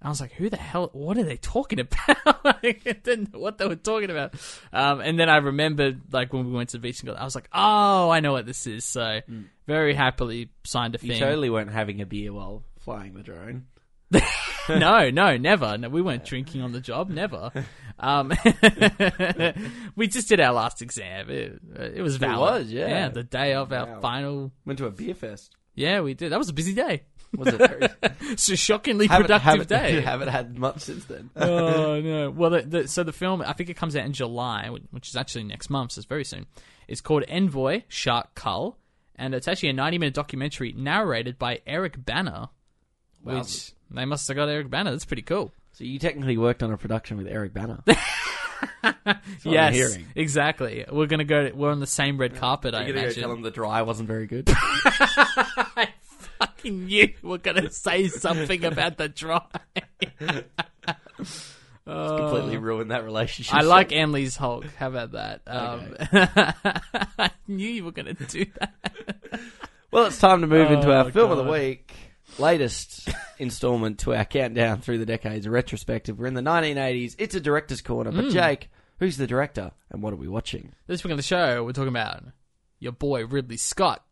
And 0.00 0.06
I 0.06 0.08
was 0.10 0.20
like, 0.20 0.32
"Who 0.32 0.48
the 0.48 0.56
hell? 0.56 0.88
What 0.92 1.18
are 1.18 1.24
they 1.24 1.36
talking 1.36 1.78
about?" 1.86 2.16
I 2.62 2.72
didn't 3.04 3.32
know 3.34 3.38
what 3.40 3.58
they 3.58 3.66
were 3.66 3.76
talking 3.76 4.10
about. 4.10 4.34
Um, 4.72 5.00
and 5.00 5.18
then 5.20 5.28
I 5.28 5.36
remembered, 5.36 6.00
like 6.12 6.32
when 6.32 6.46
we 6.46 6.52
went 6.52 6.70
to 6.70 6.78
the 6.78 6.82
beach 6.82 7.00
and 7.00 7.08
got, 7.10 7.20
I 7.20 7.24
was 7.24 7.34
like, 7.34 7.48
"Oh, 7.52 8.08
I 8.10 8.20
know 8.20 8.32
what 8.32 8.46
this 8.46 8.66
is." 8.66 8.84
So 8.84 9.20
very 9.66 9.94
happily 9.94 10.50
signed 10.64 10.94
a 10.94 10.98
thing. 10.98 11.12
you 11.12 11.18
totally 11.18 11.48
weren't 11.50 11.70
having 11.70 12.00
a 12.00 12.06
beer 12.06 12.32
while 12.32 12.64
flying 12.80 13.12
the 13.14 13.22
drone. 13.22 13.66
no, 14.78 15.10
no, 15.10 15.36
never. 15.36 15.76
No, 15.78 15.88
we 15.88 16.02
weren't 16.02 16.24
drinking 16.24 16.62
on 16.62 16.72
the 16.72 16.80
job, 16.80 17.08
never. 17.10 17.50
Um, 17.98 18.32
we 19.96 20.06
just 20.08 20.28
did 20.28 20.40
our 20.40 20.52
last 20.52 20.82
exam. 20.82 21.28
It, 21.30 21.60
it 21.96 22.02
was 22.02 22.16
valid. 22.16 22.62
was, 22.64 22.72
yeah. 22.72 22.88
Yeah, 22.88 23.08
the 23.08 23.22
day 23.22 23.54
of 23.54 23.72
our 23.72 23.86
Wow. 23.86 24.00
final. 24.00 24.52
Went 24.64 24.78
to 24.78 24.86
a 24.86 24.90
beer 24.90 25.14
fest. 25.14 25.54
Yeah, 25.74 26.00
we 26.00 26.14
did. 26.14 26.32
That 26.32 26.38
was 26.38 26.48
a 26.48 26.52
busy 26.54 26.74
day. 26.74 27.02
Was 27.36 27.48
it 27.54 27.58
very 27.58 27.88
It's 28.32 28.48
a 28.48 28.56
shockingly 28.56 29.06
productive 29.06 29.40
haven't, 29.42 29.68
day. 29.68 30.00
Haven't 30.00 30.28
had 30.28 30.58
much 30.58 30.80
since 30.80 31.04
then. 31.04 31.30
oh 31.36 32.00
no! 32.00 32.30
Well, 32.30 32.50
the, 32.50 32.62
the, 32.62 32.88
so 32.88 33.04
the 33.04 33.12
film, 33.12 33.40
I 33.42 33.52
think 33.52 33.70
it 33.70 33.76
comes 33.76 33.94
out 33.94 34.04
in 34.04 34.12
July, 34.12 34.68
which 34.90 35.08
is 35.08 35.16
actually 35.16 35.44
next 35.44 35.70
month, 35.70 35.92
so 35.92 36.00
it's 36.00 36.06
very 36.08 36.24
soon. 36.24 36.46
It's 36.88 37.00
called 37.00 37.22
Envoy 37.28 37.82
Shark 37.86 38.34
Cull, 38.34 38.78
and 39.14 39.32
it's 39.32 39.46
actually 39.46 39.68
a 39.68 39.74
ninety-minute 39.74 40.12
documentary 40.14 40.72
narrated 40.76 41.38
by 41.38 41.60
Eric 41.68 42.04
Bana. 42.04 42.50
Wow. 43.24 43.38
Which 43.38 43.72
they 43.90 44.04
must 44.04 44.26
have 44.28 44.36
got 44.36 44.48
Eric 44.48 44.70
Bana. 44.70 44.90
That's 44.92 45.04
pretty 45.04 45.22
cool. 45.22 45.52
So 45.72 45.84
you 45.84 45.98
technically 45.98 46.36
worked 46.36 46.62
on 46.62 46.72
a 46.72 46.76
production 46.76 47.16
with 47.18 47.26
Eric 47.26 47.52
Bana. 47.54 47.82
That's 47.86 48.94
what 49.04 49.16
I'm 49.46 49.52
yes, 49.52 49.74
hearing. 49.74 50.06
exactly. 50.14 50.84
We're 50.90 51.06
gonna 51.06 51.24
go. 51.24 51.48
To, 51.48 51.54
we're 51.54 51.70
on 51.70 51.80
the 51.80 51.86
same 51.86 52.18
red 52.18 52.36
carpet. 52.36 52.74
I 52.74 52.84
You're 52.84 52.94
go 52.94 53.00
imagine. 53.00 53.22
tell 53.22 53.32
him 53.32 53.42
the 53.42 53.50
dry 53.50 53.82
wasn't 53.82 54.08
very 54.08 54.26
good. 54.26 54.48
I 54.54 55.88
fucking 56.38 56.86
knew 56.86 57.06
you 57.06 57.14
were 57.22 57.38
gonna 57.38 57.70
say 57.70 58.08
something 58.08 58.64
about 58.64 58.96
the 58.98 59.08
dry. 59.08 59.42
Completely 61.86 62.56
ruined 62.58 62.90
that 62.90 63.04
relationship. 63.04 63.54
I 63.54 63.62
like 63.62 63.92
Ang 63.92 64.12
Lee's 64.12 64.36
Hulk. 64.36 64.64
How 64.78 64.88
about 64.88 65.12
that? 65.12 65.40
Um, 65.46 65.96
I 67.18 67.30
knew 67.48 67.68
you 67.68 67.84
were 67.84 67.92
gonna 67.92 68.14
do 68.14 68.44
that. 68.60 68.74
Well, 69.90 70.06
it's 70.06 70.18
time 70.18 70.42
to 70.42 70.46
move 70.46 70.70
into 70.70 70.92
our 70.92 71.06
Oh, 71.06 71.10
film 71.10 71.32
of 71.32 71.38
the 71.38 71.50
week. 71.50 71.89
Latest 72.40 73.08
installment 73.38 73.98
to 74.00 74.14
our 74.14 74.24
countdown 74.24 74.80
through 74.80 74.98
the 74.98 75.06
decades 75.06 75.46
retrospective. 75.46 76.18
We're 76.18 76.26
in 76.26 76.34
the 76.34 76.40
1980s. 76.40 77.14
It's 77.18 77.34
a 77.34 77.40
director's 77.40 77.82
corner. 77.82 78.10
But 78.12 78.26
Mm. 78.26 78.32
Jake, 78.32 78.70
who's 78.98 79.16
the 79.18 79.26
director 79.26 79.72
and 79.90 80.02
what 80.02 80.12
are 80.12 80.16
we 80.16 80.26
watching? 80.28 80.72
This 80.86 81.04
week 81.04 81.10
on 81.10 81.16
the 81.18 81.22
show, 81.22 81.62
we're 81.64 81.72
talking 81.72 81.88
about 81.88 82.22
your 82.78 82.92
boy 82.92 83.26
Ridley 83.26 83.58
Scott, 83.58 84.04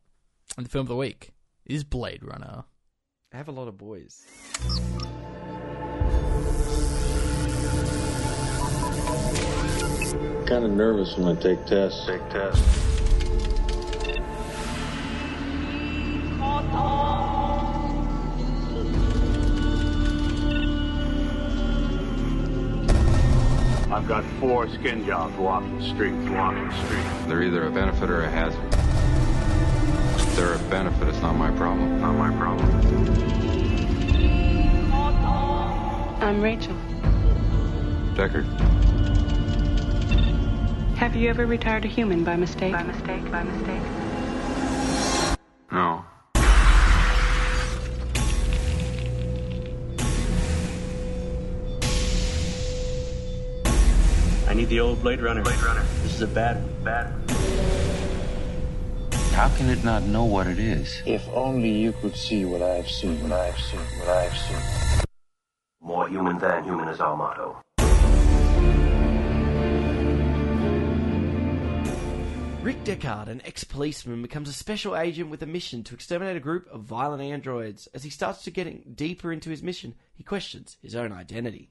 and 0.56 0.66
the 0.66 0.70
film 0.70 0.82
of 0.82 0.88
the 0.88 0.96
week 0.96 1.32
is 1.64 1.84
Blade 1.84 2.22
Runner. 2.22 2.64
I 3.32 3.36
have 3.38 3.48
a 3.48 3.52
lot 3.52 3.68
of 3.68 3.78
boys. 3.78 4.24
Kind 10.48 10.64
of 10.64 10.70
nervous 10.70 11.14
when 11.18 11.36
I 11.36 11.40
take 11.40 11.64
tests. 11.66 12.06
Take 12.06 12.26
tests. 12.30 12.62
I've 23.90 24.06
got 24.06 24.22
four 24.38 24.68
skin 24.68 25.06
jobs 25.06 25.34
walking 25.36 25.78
the 25.78 25.84
streets, 25.84 26.28
walking 26.28 26.68
the 26.68 26.84
streets. 26.84 27.08
They're 27.26 27.42
either 27.42 27.66
a 27.66 27.70
benefit 27.70 28.10
or 28.10 28.22
a 28.22 28.28
hazard. 28.28 28.62
If 30.20 30.36
they're 30.36 30.54
a 30.54 30.58
benefit, 30.68 31.08
it's 31.08 31.22
not 31.22 31.36
my 31.36 31.50
problem. 31.52 31.98
Not 31.98 32.12
my 32.12 32.30
problem. 32.36 32.68
I'm 36.20 36.42
Rachel. 36.42 36.74
Deckard, 38.14 38.46
Have 40.98 41.16
you 41.16 41.30
ever 41.30 41.46
retired 41.46 41.86
a 41.86 41.88
human 41.88 42.24
by 42.24 42.36
mistake? 42.36 42.74
By 42.74 42.82
mistake, 42.82 43.30
by 43.30 43.42
mistake. 43.44 43.82
No. 45.72 46.04
Need 54.58 54.68
the 54.70 54.80
old 54.80 55.00
Blade 55.02 55.20
Runner. 55.20 55.40
Blade 55.42 55.62
Runner. 55.62 55.84
This 56.02 56.14
is 56.14 56.22
a 56.22 56.26
bad 56.26 56.60
one. 56.60 56.82
Bad 56.82 57.12
one. 57.12 57.28
How 59.30 59.48
can 59.56 59.70
it 59.70 59.84
not 59.84 60.02
know 60.02 60.24
what 60.24 60.48
it 60.48 60.58
is? 60.58 61.00
If 61.06 61.28
only 61.28 61.70
you 61.70 61.92
could 61.92 62.16
see 62.16 62.44
what 62.44 62.60
I've 62.60 62.90
seen, 62.90 63.22
what 63.22 63.30
I've 63.30 63.56
seen, 63.56 63.78
what 63.78 64.08
I've 64.08 64.36
seen. 64.36 65.04
More 65.80 66.08
human 66.08 66.40
than 66.40 66.64
human 66.64 66.88
is 66.88 66.98
our 66.98 67.16
motto. 67.16 67.62
Rick 72.60 72.82
Deckard, 72.82 73.28
an 73.28 73.40
ex-policeman, 73.44 74.20
becomes 74.22 74.48
a 74.48 74.52
special 74.52 74.96
agent 74.96 75.30
with 75.30 75.40
a 75.40 75.46
mission 75.46 75.84
to 75.84 75.94
exterminate 75.94 76.36
a 76.36 76.40
group 76.40 76.66
of 76.72 76.82
violent 76.82 77.22
androids. 77.22 77.86
As 77.94 78.02
he 78.02 78.10
starts 78.10 78.42
to 78.42 78.50
get 78.50 78.96
deeper 78.96 79.30
into 79.32 79.50
his 79.50 79.62
mission, 79.62 79.94
he 80.12 80.24
questions 80.24 80.76
his 80.82 80.96
own 80.96 81.12
identity. 81.12 81.70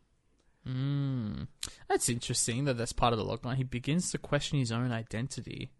Mm. 0.68 1.48
That's 1.88 2.10
interesting 2.10 2.66
that 2.66 2.78
that's 2.78 2.94
part 2.94 3.14
of 3.14 3.20
the 3.20 3.26
logline. 3.26 3.56
He 3.56 3.64
begins 3.64 4.12
to 4.12 4.18
question 4.18 4.60
his 4.60 4.72
own 4.72 4.92
identity. 4.92 5.72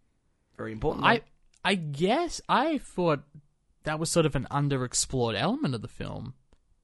Very 0.56 0.72
important. 0.72 1.04
I 1.04 1.20
I 1.64 1.74
guess 1.74 2.40
I 2.48 2.78
thought 2.78 3.22
that 3.84 3.98
was 3.98 4.10
sort 4.10 4.26
of 4.26 4.34
an 4.34 4.46
underexplored 4.50 5.38
element 5.38 5.74
of 5.74 5.82
the 5.82 5.88
film. 5.88 6.34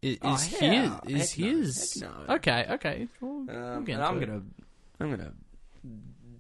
Is, 0.02 0.18
Oh, 0.22 0.34
is 0.34 0.52
yeah. 0.60 1.00
his? 1.06 1.22
Is 1.22 1.32
Heck 1.32 1.38
no, 1.40 1.46
his? 1.56 2.00
heck 2.02 2.10
no. 2.28 2.34
Okay, 2.34 2.66
okay. 2.70 3.08
We'll, 3.20 3.44
we'll 3.46 3.56
Um, 3.56 3.86
and 3.88 4.02
I'm 4.02 4.20
gonna, 4.20 4.42
I'm 5.00 5.32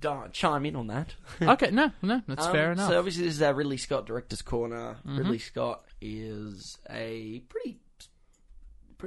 gonna 0.00 0.28
chime 0.32 0.66
in 0.66 0.76
on 0.76 0.88
that. 0.88 1.14
Okay, 1.42 1.70
no, 1.70 1.90
no, 2.02 2.20
that's 2.28 2.46
Um, 2.46 2.52
fair 2.52 2.72
enough. 2.72 2.90
So 2.90 2.98
obviously, 2.98 3.24
this 3.24 3.34
is 3.36 3.42
our 3.42 3.54
Ridley 3.54 3.78
Scott 3.78 4.04
director's 4.06 4.42
corner. 4.42 4.96
Mm-hmm. 5.06 5.16
Ridley 5.18 5.38
Scott 5.38 5.84
is 6.02 6.76
a 6.90 7.40
pretty, 7.48 7.78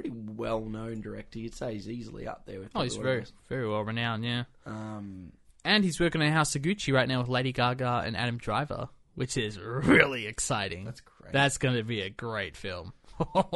pretty 0.00 0.10
well-known 0.10 1.00
director. 1.00 1.38
You'd 1.38 1.54
say 1.54 1.74
he's 1.74 1.88
easily 1.88 2.26
up 2.28 2.46
there 2.46 2.60
with. 2.60 2.70
oh, 2.74 2.82
he's 2.82 2.96
very, 2.96 3.24
very 3.48 3.68
well 3.68 3.82
renowned. 3.82 4.24
Yeah, 4.24 4.44
Um, 4.66 5.32
and 5.64 5.82
he's 5.82 5.98
working 5.98 6.22
on 6.22 6.30
House 6.30 6.54
of 6.54 6.62
Gucci 6.62 6.92
right 6.94 7.08
now 7.08 7.18
with 7.20 7.28
Lady 7.28 7.52
Gaga 7.52 8.02
and 8.06 8.16
Adam 8.16 8.38
Driver, 8.38 8.88
which 9.16 9.36
is 9.36 9.58
really 9.58 10.26
exciting. 10.26 10.84
That's 10.84 11.00
great. 11.00 11.32
That's 11.32 11.58
going 11.58 11.76
to 11.76 11.82
be 11.82 12.02
a 12.02 12.10
great 12.10 12.56
film. 12.56 12.92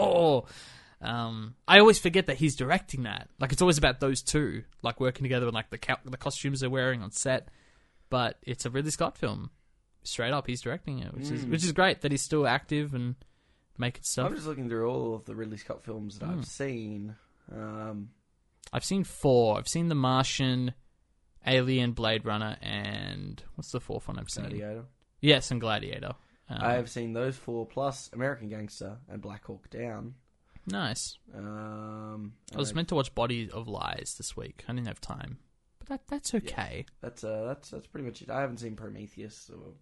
um, 1.00 1.54
I 1.68 1.78
always 1.78 1.98
forget 1.98 2.26
that 2.26 2.36
he's 2.36 2.56
directing 2.56 3.04
that. 3.04 3.28
Like 3.38 3.52
it's 3.52 3.62
always 3.62 3.78
about 3.78 4.00
those 4.00 4.22
two, 4.22 4.64
like 4.82 4.98
working 5.00 5.22
together 5.22 5.46
and 5.46 5.54
like 5.54 5.70
the 5.70 5.78
the 6.04 6.16
costumes 6.16 6.60
they're 6.60 6.70
wearing 6.70 7.02
on 7.02 7.12
set. 7.12 7.48
But 8.10 8.38
it's 8.42 8.66
a 8.66 8.70
Ridley 8.70 8.90
Scott 8.90 9.16
film. 9.16 9.50
Straight 10.02 10.32
up, 10.32 10.48
he's 10.48 10.60
directing 10.60 10.98
it, 10.98 11.14
which 11.14 11.30
is 11.30 11.46
which 11.46 11.62
is 11.62 11.70
great 11.70 12.00
that 12.00 12.10
he's 12.10 12.22
still 12.22 12.46
active 12.48 12.92
and 12.94 13.14
making 13.78 14.02
stuff. 14.04 14.26
I'm 14.28 14.34
just 14.34 14.46
looking 14.46 14.68
through 14.68 14.88
all 14.90 15.14
of 15.14 15.24
the 15.24 15.34
Ridley 15.34 15.56
Scott 15.56 15.84
films 15.84 16.18
that 16.18 16.26
Hmm. 16.26 16.38
I've 16.38 16.46
seen. 16.46 17.16
Um, 17.50 18.10
I've 18.72 18.84
seen 18.84 19.04
four. 19.04 19.58
I've 19.58 19.68
seen 19.68 19.88
The 19.88 19.94
Martian, 19.94 20.74
Alien, 21.46 21.92
Blade 21.92 22.24
Runner, 22.24 22.56
and 22.62 23.42
what's 23.56 23.72
the 23.72 23.80
fourth 23.80 24.08
one 24.08 24.18
I've 24.18 24.30
seen? 24.30 24.44
Gladiator. 24.44 24.84
Yes, 25.20 25.50
and 25.50 25.60
Gladiator. 25.60 26.12
Um, 26.48 26.58
I 26.60 26.72
have 26.74 26.88
seen 26.90 27.12
those 27.12 27.36
four 27.36 27.66
plus 27.66 28.10
American 28.12 28.48
Gangster 28.48 28.98
and 29.08 29.20
Black 29.22 29.44
Hawk 29.44 29.68
Down. 29.70 30.14
nice. 30.66 31.18
Um, 31.34 32.34
I 32.54 32.58
was 32.58 32.70
and 32.70 32.76
meant 32.76 32.88
to 32.88 32.94
watch 32.94 33.14
Body 33.14 33.50
of 33.50 33.68
Lies 33.68 34.14
this 34.18 34.36
week. 34.36 34.64
I 34.68 34.72
didn't 34.72 34.86
have 34.88 35.00
time, 35.00 35.38
but 35.78 35.88
that 35.88 36.06
that's 36.08 36.34
okay. 36.34 36.86
That's 37.00 37.24
uh, 37.24 37.44
that's 37.46 37.70
that's 37.70 37.86
pretty 37.86 38.06
much 38.06 38.22
it. 38.22 38.30
I 38.30 38.40
haven't 38.40 38.58
seen 38.58 38.76
Prometheus 38.76 39.50
or 39.52 39.72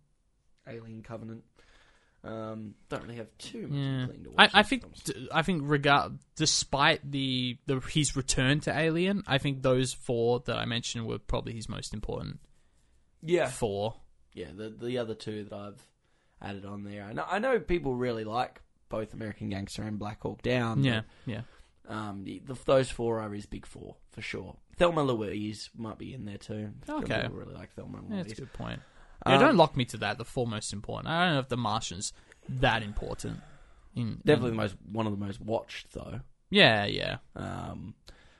Alien 0.66 1.02
Covenant. 1.02 1.44
Um, 2.22 2.74
don't 2.90 3.02
really 3.04 3.16
have 3.16 3.28
too 3.38 3.66
much 3.68 3.78
Yeah, 3.78 4.06
to 4.24 4.34
I, 4.36 4.42
watch 4.42 4.50
I 4.52 4.62
think 4.62 5.04
d- 5.04 5.28
I 5.32 5.40
think 5.40 5.62
regard 5.64 6.18
despite 6.36 7.10
the, 7.10 7.56
the 7.66 7.80
his 7.80 8.14
return 8.14 8.60
to 8.60 8.78
Alien, 8.78 9.22
I 9.26 9.38
think 9.38 9.62
those 9.62 9.94
four 9.94 10.40
that 10.40 10.56
I 10.58 10.66
mentioned 10.66 11.06
were 11.06 11.18
probably 11.18 11.54
his 11.54 11.66
most 11.68 11.94
important 11.94 12.40
yeah, 13.22 13.48
four. 13.48 13.94
yeah. 14.34 14.48
The 14.54 14.68
the 14.68 14.98
other 14.98 15.14
two 15.14 15.44
that 15.44 15.54
I've 15.54 15.82
added 16.42 16.66
on 16.66 16.84
there, 16.84 17.04
I 17.04 17.12
know 17.14 17.24
I 17.26 17.38
know 17.38 17.58
people 17.58 17.94
really 17.94 18.24
like 18.24 18.60
both 18.90 19.14
American 19.14 19.48
Gangster 19.48 19.82
and 19.82 19.98
Black 19.98 20.20
Hawk 20.22 20.42
Down. 20.42 20.84
Yeah, 20.84 21.02
yeah. 21.24 21.42
um, 21.88 22.24
the, 22.24 22.42
those 22.66 22.90
four 22.90 23.20
are 23.20 23.30
his 23.32 23.46
big 23.46 23.64
four 23.64 23.96
for 24.12 24.20
sure. 24.20 24.56
Thelma 24.76 25.02
Louise 25.02 25.70
might 25.76 25.96
be 25.98 26.12
in 26.12 26.24
there 26.26 26.38
too. 26.38 26.70
Okay. 26.88 27.22
people 27.22 27.36
really 27.36 27.54
like 27.54 27.72
Thelma 27.74 27.98
Yeah, 28.08 28.14
Louise. 28.16 28.26
that's 28.26 28.38
a 28.38 28.42
good 28.42 28.52
point. 28.52 28.80
Yeah, 29.26 29.34
Um, 29.34 29.40
don't 29.40 29.56
lock 29.56 29.76
me 29.76 29.84
to 29.86 29.96
that. 29.98 30.18
The 30.18 30.24
four 30.24 30.46
most 30.46 30.72
important. 30.72 31.08
I 31.08 31.24
don't 31.26 31.34
know 31.34 31.40
if 31.40 31.48
The 31.48 31.56
Martian's 31.56 32.12
that 32.48 32.82
important. 32.82 33.40
In, 33.94 34.16
Definitely 34.24 34.50
in- 34.50 34.56
the 34.56 34.62
most 34.62 34.76
one 34.90 35.06
of 35.06 35.12
the 35.18 35.24
most 35.24 35.40
watched 35.40 35.92
though. 35.92 36.20
Yeah, 36.48 36.84
yeah. 36.86 37.18
Um, 37.36 37.94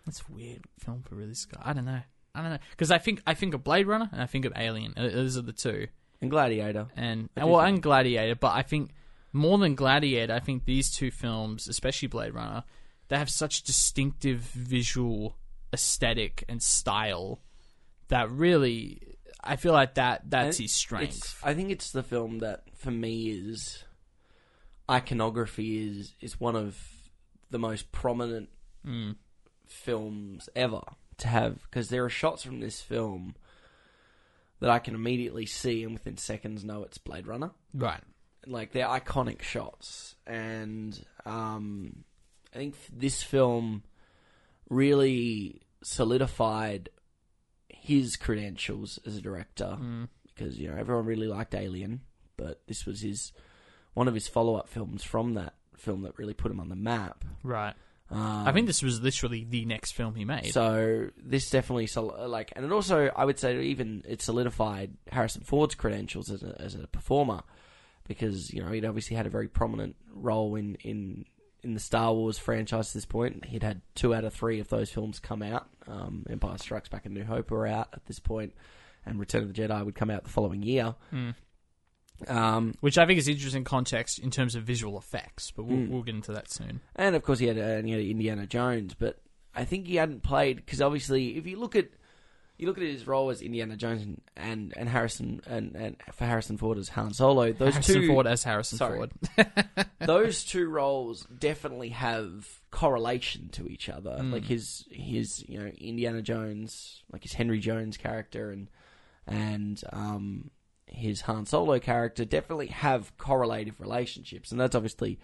That's 0.06 0.22
a 0.28 0.32
weird 0.32 0.62
film 0.78 1.02
for 1.02 1.14
Ridley 1.16 1.34
Scott. 1.34 1.62
I 1.64 1.72
don't 1.72 1.84
know. 1.84 2.00
I 2.34 2.42
don't 2.42 2.50
know 2.52 2.58
because 2.70 2.90
I 2.90 2.98
think 2.98 3.22
I 3.26 3.34
think 3.34 3.54
of 3.54 3.64
Blade 3.64 3.86
Runner 3.86 4.08
and 4.12 4.22
I 4.22 4.26
think 4.26 4.44
of 4.44 4.52
Alien. 4.56 4.94
Uh, 4.96 5.08
Those 5.08 5.36
are 5.36 5.42
the 5.42 5.52
two. 5.52 5.88
and 6.20 6.30
Gladiator. 6.30 6.86
and 6.96 7.28
well, 7.36 7.58
think- 7.60 7.68
and 7.74 7.82
Gladiator. 7.82 8.34
But 8.36 8.52
I 8.54 8.62
think 8.62 8.92
more 9.32 9.58
than 9.58 9.74
Gladiator, 9.74 10.32
I 10.32 10.40
think 10.40 10.64
these 10.64 10.90
two 10.90 11.10
films, 11.10 11.66
especially 11.68 12.08
Blade 12.08 12.32
Runner, 12.34 12.64
they 13.08 13.18
have 13.18 13.30
such 13.30 13.62
distinctive 13.64 14.40
visual 14.40 15.36
aesthetic 15.72 16.44
and 16.48 16.62
style 16.62 17.40
that 18.08 18.30
really, 18.30 19.00
I 19.42 19.56
feel 19.56 19.72
like 19.72 19.94
that 19.94 20.22
that's 20.28 20.58
his 20.58 20.72
strength. 20.72 21.40
I 21.42 21.54
think 21.54 21.70
it's 21.70 21.92
the 21.92 22.02
film 22.02 22.38
that 22.40 22.64
for 22.76 22.90
me 22.90 23.30
is 23.30 23.84
iconography 24.90 25.88
is 25.88 26.14
is 26.20 26.40
one 26.40 26.56
of 26.56 26.76
the 27.50 27.58
most 27.58 27.90
prominent 27.92 28.48
Mm. 28.86 29.16
films 29.66 30.48
ever 30.56 30.80
to 31.18 31.28
have 31.28 31.60
because 31.64 31.90
there 31.90 32.02
are 32.04 32.08
shots 32.08 32.42
from 32.42 32.60
this 32.60 32.80
film 32.80 33.34
that 34.60 34.70
I 34.70 34.78
can 34.78 34.94
immediately 34.94 35.44
see 35.44 35.82
and 35.84 35.92
within 35.92 36.16
seconds 36.16 36.64
know 36.64 36.82
it's 36.84 36.96
Blade 36.96 37.26
Runner. 37.26 37.50
Right. 37.74 38.00
Like 38.46 38.72
they're 38.72 38.86
iconic 38.86 39.42
shots, 39.42 40.14
and 40.26 40.98
um, 41.26 42.04
I 42.54 42.56
think 42.56 42.74
this 42.90 43.22
film 43.22 43.82
really 44.70 45.60
solidified 45.82 46.88
his 47.80 48.16
credentials 48.16 48.98
as 49.06 49.16
a 49.16 49.20
director 49.20 49.76
Mm. 49.80 50.08
because 50.26 50.58
you 50.58 50.68
know 50.68 50.76
everyone 50.76 51.04
really 51.06 51.26
liked 51.26 51.54
Alien, 51.54 52.00
but 52.36 52.60
this 52.66 52.86
was 52.86 53.00
his 53.02 53.32
one 53.94 54.06
of 54.08 54.14
his 54.14 54.28
follow 54.28 54.54
up 54.56 54.68
films 54.68 55.02
from 55.02 55.34
that 55.34 55.54
film 55.76 56.02
that 56.02 56.18
really 56.18 56.34
put 56.34 56.50
him 56.50 56.60
on 56.60 56.68
the 56.68 56.76
map. 56.76 57.24
Right. 57.42 57.74
Um, 58.12 58.46
I 58.46 58.52
think 58.52 58.66
this 58.66 58.82
was 58.82 59.00
literally 59.00 59.44
the 59.48 59.64
next 59.64 59.92
film 59.92 60.14
he 60.16 60.24
made. 60.24 60.52
so. 60.52 61.10
This 61.16 61.48
definitely 61.48 61.86
sol- 61.86 62.26
like, 62.28 62.52
and 62.56 62.64
it 62.64 62.72
also 62.72 63.06
I 63.14 63.24
would 63.24 63.38
say 63.38 63.62
even 63.62 64.02
it 64.06 64.20
solidified 64.20 64.96
Harrison 65.12 65.42
Ford's 65.42 65.74
credentials 65.76 66.28
as 66.30 66.42
a, 66.42 66.56
as 66.60 66.74
a 66.74 66.86
performer 66.88 67.42
because 68.08 68.52
you 68.52 68.62
know 68.64 68.70
he'd 68.72 68.84
obviously 68.84 69.16
had 69.16 69.26
a 69.26 69.30
very 69.30 69.46
prominent 69.48 69.94
role 70.12 70.56
in 70.56 70.74
in 70.82 71.24
in 71.62 71.74
the 71.74 71.80
Star 71.80 72.12
Wars 72.14 72.38
franchise 72.38 72.88
at 72.90 72.94
this 72.94 73.04
point. 73.06 73.44
He'd 73.44 73.62
had 73.62 73.80
two 73.94 74.14
out 74.14 74.24
of 74.24 74.32
three 74.34 74.60
of 74.60 74.68
those 74.68 74.90
films 74.90 75.18
come 75.18 75.42
out. 75.42 75.68
Um, 75.86 76.24
Empire 76.30 76.58
Strikes 76.58 76.88
Back 76.88 77.04
and 77.06 77.14
New 77.14 77.24
Hope 77.24 77.50
were 77.50 77.66
out 77.66 77.88
at 77.92 78.04
this 78.06 78.18
point, 78.18 78.52
and 79.06 79.18
Return 79.18 79.42
of 79.42 79.52
the 79.52 79.62
Jedi 79.62 79.84
would 79.84 79.94
come 79.94 80.10
out 80.10 80.24
the 80.24 80.30
following 80.30 80.62
year. 80.62 80.94
Mm. 81.12 81.34
Um, 82.28 82.74
Which 82.80 82.98
I 82.98 83.06
think 83.06 83.18
is 83.18 83.28
interesting 83.28 83.64
context 83.64 84.18
in 84.18 84.30
terms 84.30 84.54
of 84.54 84.64
visual 84.64 84.98
effects, 84.98 85.50
but 85.50 85.64
we'll, 85.64 85.78
Mm. 85.78 85.88
we'll 85.88 86.02
get 86.02 86.14
into 86.14 86.32
that 86.32 86.50
soon. 86.50 86.80
And 86.96 87.16
of 87.16 87.22
course, 87.22 87.38
he 87.38 87.46
had, 87.46 87.58
uh, 87.58 87.82
he 87.82 87.92
had 87.92 88.00
Indiana 88.02 88.46
Jones, 88.46 88.94
but 88.94 89.18
I 89.54 89.64
think 89.64 89.86
he 89.86 89.96
hadn't 89.96 90.22
played 90.22 90.56
because 90.56 90.82
obviously, 90.82 91.36
if 91.38 91.46
you 91.46 91.58
look 91.58 91.74
at 91.74 91.88
you 92.60 92.66
look 92.66 92.76
at 92.76 92.84
his 92.84 93.06
role 93.06 93.30
as 93.30 93.40
Indiana 93.40 93.74
Jones 93.74 94.02
and 94.36 94.74
and, 94.76 94.88
Harrison 94.88 95.40
and, 95.46 95.74
and 95.74 95.96
for 96.12 96.26
Harrison 96.26 96.58
Ford 96.58 96.76
as 96.76 96.90
Han 96.90 97.14
Solo, 97.14 97.52
those 97.52 97.72
Harrison 97.72 97.94
two 97.94 98.06
Ford 98.08 98.26
as 98.26 98.44
Harrison 98.44 98.76
Sorry. 98.76 98.98
Ford. 98.98 99.12
those 100.00 100.44
two 100.44 100.68
roles 100.68 101.26
definitely 101.26 101.88
have 101.88 102.46
correlation 102.70 103.48
to 103.52 103.66
each 103.66 103.88
other. 103.88 104.10
Mm. 104.10 104.32
Like 104.32 104.44
his 104.44 104.84
his 104.90 105.42
you 105.48 105.58
know 105.58 105.66
Indiana 105.78 106.20
Jones, 106.20 107.02
like 107.10 107.22
his 107.22 107.32
Henry 107.32 107.60
Jones 107.60 107.96
character, 107.96 108.50
and 108.50 108.68
and 109.26 109.82
um 109.92 110.50
his 110.86 111.22
Han 111.22 111.46
Solo 111.46 111.78
character 111.78 112.26
definitely 112.26 112.66
have 112.66 113.16
correlative 113.16 113.80
relationships, 113.80 114.52
and 114.52 114.60
that's 114.60 114.74
obviously 114.74 115.18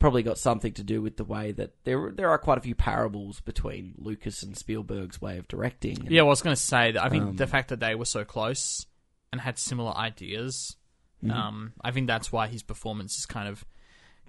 probably 0.00 0.24
got 0.24 0.38
something 0.38 0.72
to 0.72 0.82
do 0.82 1.00
with 1.00 1.16
the 1.16 1.24
way 1.24 1.52
that 1.52 1.74
there 1.84 2.10
there 2.10 2.28
are 2.30 2.38
quite 2.38 2.58
a 2.58 2.60
few 2.62 2.74
parables 2.74 3.40
between 3.40 3.94
Lucas 3.98 4.42
and 4.42 4.56
Spielberg's 4.56 5.20
way 5.20 5.38
of 5.38 5.46
directing. 5.46 6.00
And, 6.00 6.10
Yeah, 6.10 6.22
well, 6.22 6.30
I 6.30 6.30
was 6.30 6.42
going 6.42 6.56
to 6.56 6.60
say 6.60 6.90
that 6.92 7.02
I 7.04 7.08
think 7.08 7.22
Um, 7.24 7.36
the 7.36 7.46
fact 7.46 7.68
that 7.68 7.78
they 7.78 7.94
were 7.94 8.04
so 8.06 8.24
close 8.24 8.86
and 9.30 9.40
had 9.40 9.58
similar 9.58 9.92
ideas, 9.96 10.76
Mhm. 11.22 11.30
um, 11.32 11.72
I 11.82 11.92
think 11.92 12.08
that's 12.08 12.32
why 12.32 12.48
his 12.48 12.62
performance 12.64 13.16
is 13.18 13.26
kind 13.26 13.48
of 13.48 13.64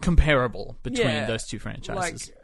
comparable 0.02 0.78
between 0.84 1.08
Yeah, 1.08 1.26
those 1.26 1.46
two 1.48 1.58
franchises. 1.60 2.28
Like, 2.30 2.38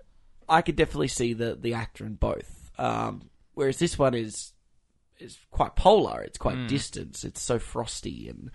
I 0.49 0.61
could 0.61 0.75
definitely 0.75 1.09
see 1.09 1.33
the 1.33 1.55
the 1.55 1.73
actor 1.73 2.05
in 2.05 2.15
both. 2.15 2.71
Um, 2.79 3.29
whereas 3.53 3.77
this 3.79 3.97
one 3.99 4.13
is 4.13 4.53
is 5.19 5.37
quite 5.51 5.75
polar. 5.75 6.21
It's 6.21 6.37
quite 6.37 6.55
Mm. 6.57 6.67
distant. 6.67 7.23
It's 7.23 7.41
so 7.41 7.59
frosty 7.59 8.29
and 8.29 8.51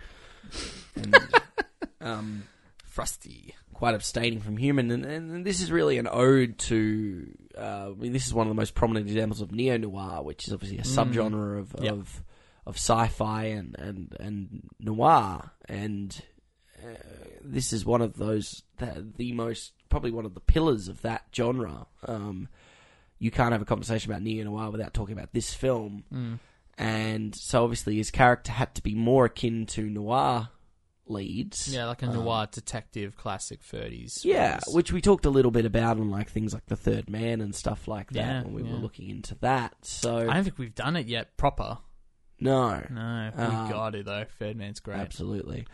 and 0.97 1.35
um, 2.01 2.45
Frosty. 2.93 3.55
quite 3.73 3.95
abstaining 3.95 4.41
from 4.41 4.57
human. 4.59 4.91
And, 4.91 5.05
and 5.05 5.45
this 5.47 5.61
is 5.63 5.73
really 5.73 5.99
an 5.99 6.07
ode 6.11 6.59
to. 6.59 7.27
Uh, 7.59 7.91
I 7.91 7.95
mean, 7.95 8.13
this 8.13 8.27
is 8.27 8.35
one 8.35 8.47
of 8.47 8.51
the 8.51 8.61
most 8.61 8.75
prominent 8.75 9.07
examples 9.07 9.41
of 9.41 9.51
neo 9.51 9.77
noir, 9.79 10.23
which 10.23 10.47
is 10.47 10.53
obviously 10.53 10.79
a 10.79 10.83
subgenre 10.83 11.59
of 11.59 11.75
Yep. 11.81 11.93
of 11.93 12.23
of 12.67 12.75
sci-fi 12.77 13.45
and 13.45 13.75
and 13.79 14.17
and 14.21 14.69
noir. 14.79 15.51
And 15.69 16.21
this 17.43 17.73
is 17.73 17.85
one 17.85 18.03
of 18.03 18.17
those 18.17 18.63
the, 18.79 19.07
the 19.17 19.33
most 19.33 19.73
probably 19.89 20.11
one 20.11 20.25
of 20.27 20.35
the 20.35 20.41
pillars 20.41 20.89
of 20.89 21.03
that 21.03 21.25
genre. 21.35 21.87
Um, 22.07 22.49
you 23.19 23.31
can't 23.31 23.53
have 23.53 23.63
a 23.63 23.67
conversation 23.67 24.11
about 24.11 24.23
neo 24.23 24.45
noir 24.45 24.71
without 24.71 24.95
talking 24.95 25.17
about 25.17 25.33
this 25.33 25.55
film, 25.55 26.05
Mm. 26.13 26.39
and 26.79 27.35
so 27.35 27.63
obviously 27.65 27.97
his 27.97 28.11
character 28.11 28.53
had 28.53 28.75
to 28.75 28.83
be 28.83 28.95
more 28.95 29.27
akin 29.27 29.67
to 29.67 29.89
noir 29.89 30.49
leads. 31.13 31.73
Yeah, 31.73 31.87
like 31.87 32.03
a 32.03 32.07
Um, 32.07 32.15
noir 32.15 32.49
detective 32.51 33.17
classic 33.17 33.61
30s. 33.63 34.25
Yeah, 34.25 34.61
which 34.69 34.91
we 34.93 35.01
talked 35.01 35.27
a 35.27 35.31
little 35.31 35.51
bit 35.51 35.65
about 35.65 35.99
on 36.01 36.11
like 36.11 36.29
things 36.31 36.53
like 36.55 36.67
the 36.67 36.77
Third 36.77 37.09
Man 37.11 37.41
and 37.41 37.55
stuff 37.55 37.87
like 37.87 38.11
that 38.13 38.19
Yeah, 38.19 38.43
when 38.43 38.55
we 38.55 38.63
yeah. 38.63 38.73
were 38.73 38.79
looking 38.79 39.09
into 39.11 39.35
that. 39.37 39.75
So 39.83 40.19
I 40.29 40.35
don't 40.35 40.45
think 40.45 40.59
we've 40.59 40.75
done 40.75 40.97
it 40.97 41.07
yet 41.07 41.37
proper. 41.37 41.79
no, 42.41 42.85
No, 42.91 43.31
we 43.37 43.43
Um, 43.45 43.71
got 43.71 43.91
to 43.91 44.03
though. 44.03 44.25
Third 44.39 44.57
Man's 44.57 44.81
great. 44.81 44.99
Absolutely. 44.99 45.67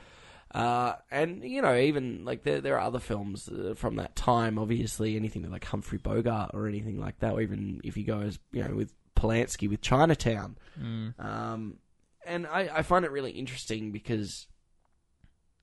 Uh, 0.50 0.94
and 1.10 1.42
you 1.44 1.60
know, 1.60 1.76
even 1.76 2.24
like 2.24 2.42
there, 2.42 2.60
there 2.60 2.76
are 2.76 2.80
other 2.80 2.98
films 2.98 3.48
uh, 3.48 3.74
from 3.76 3.96
that 3.96 4.16
time. 4.16 4.58
Obviously, 4.58 5.14
anything 5.16 5.42
with 5.42 5.50
like 5.50 5.64
Humphrey 5.64 5.98
Bogart 5.98 6.52
or 6.54 6.66
anything 6.66 6.98
like 6.98 7.18
that. 7.20 7.34
Or 7.34 7.40
even 7.42 7.80
if 7.84 7.96
you 7.98 8.04
go 8.04 8.20
as 8.20 8.38
you 8.52 8.64
know 8.64 8.74
with 8.74 8.92
Polanski 9.14 9.68
with 9.68 9.82
Chinatown. 9.82 10.56
Mm. 10.80 11.12
Um, 11.22 11.78
and 12.26 12.46
I, 12.46 12.68
I 12.76 12.82
find 12.82 13.04
it 13.04 13.10
really 13.10 13.32
interesting 13.32 13.92
because 13.92 14.46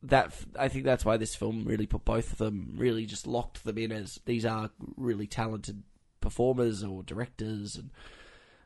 that 0.09 0.33
I 0.57 0.67
think 0.67 0.85
that's 0.85 1.05
why 1.05 1.17
this 1.17 1.35
film 1.35 1.65
really 1.65 1.85
put 1.87 2.05
both 2.05 2.31
of 2.31 2.37
them 2.37 2.73
really 2.77 3.05
just 3.05 3.25
locked 3.27 3.63
them 3.63 3.77
in 3.77 3.91
as 3.91 4.19
these 4.25 4.45
are 4.45 4.69
really 4.97 5.27
talented 5.27 5.83
performers 6.21 6.83
or 6.83 7.03
directors 7.03 7.75
and 7.75 7.91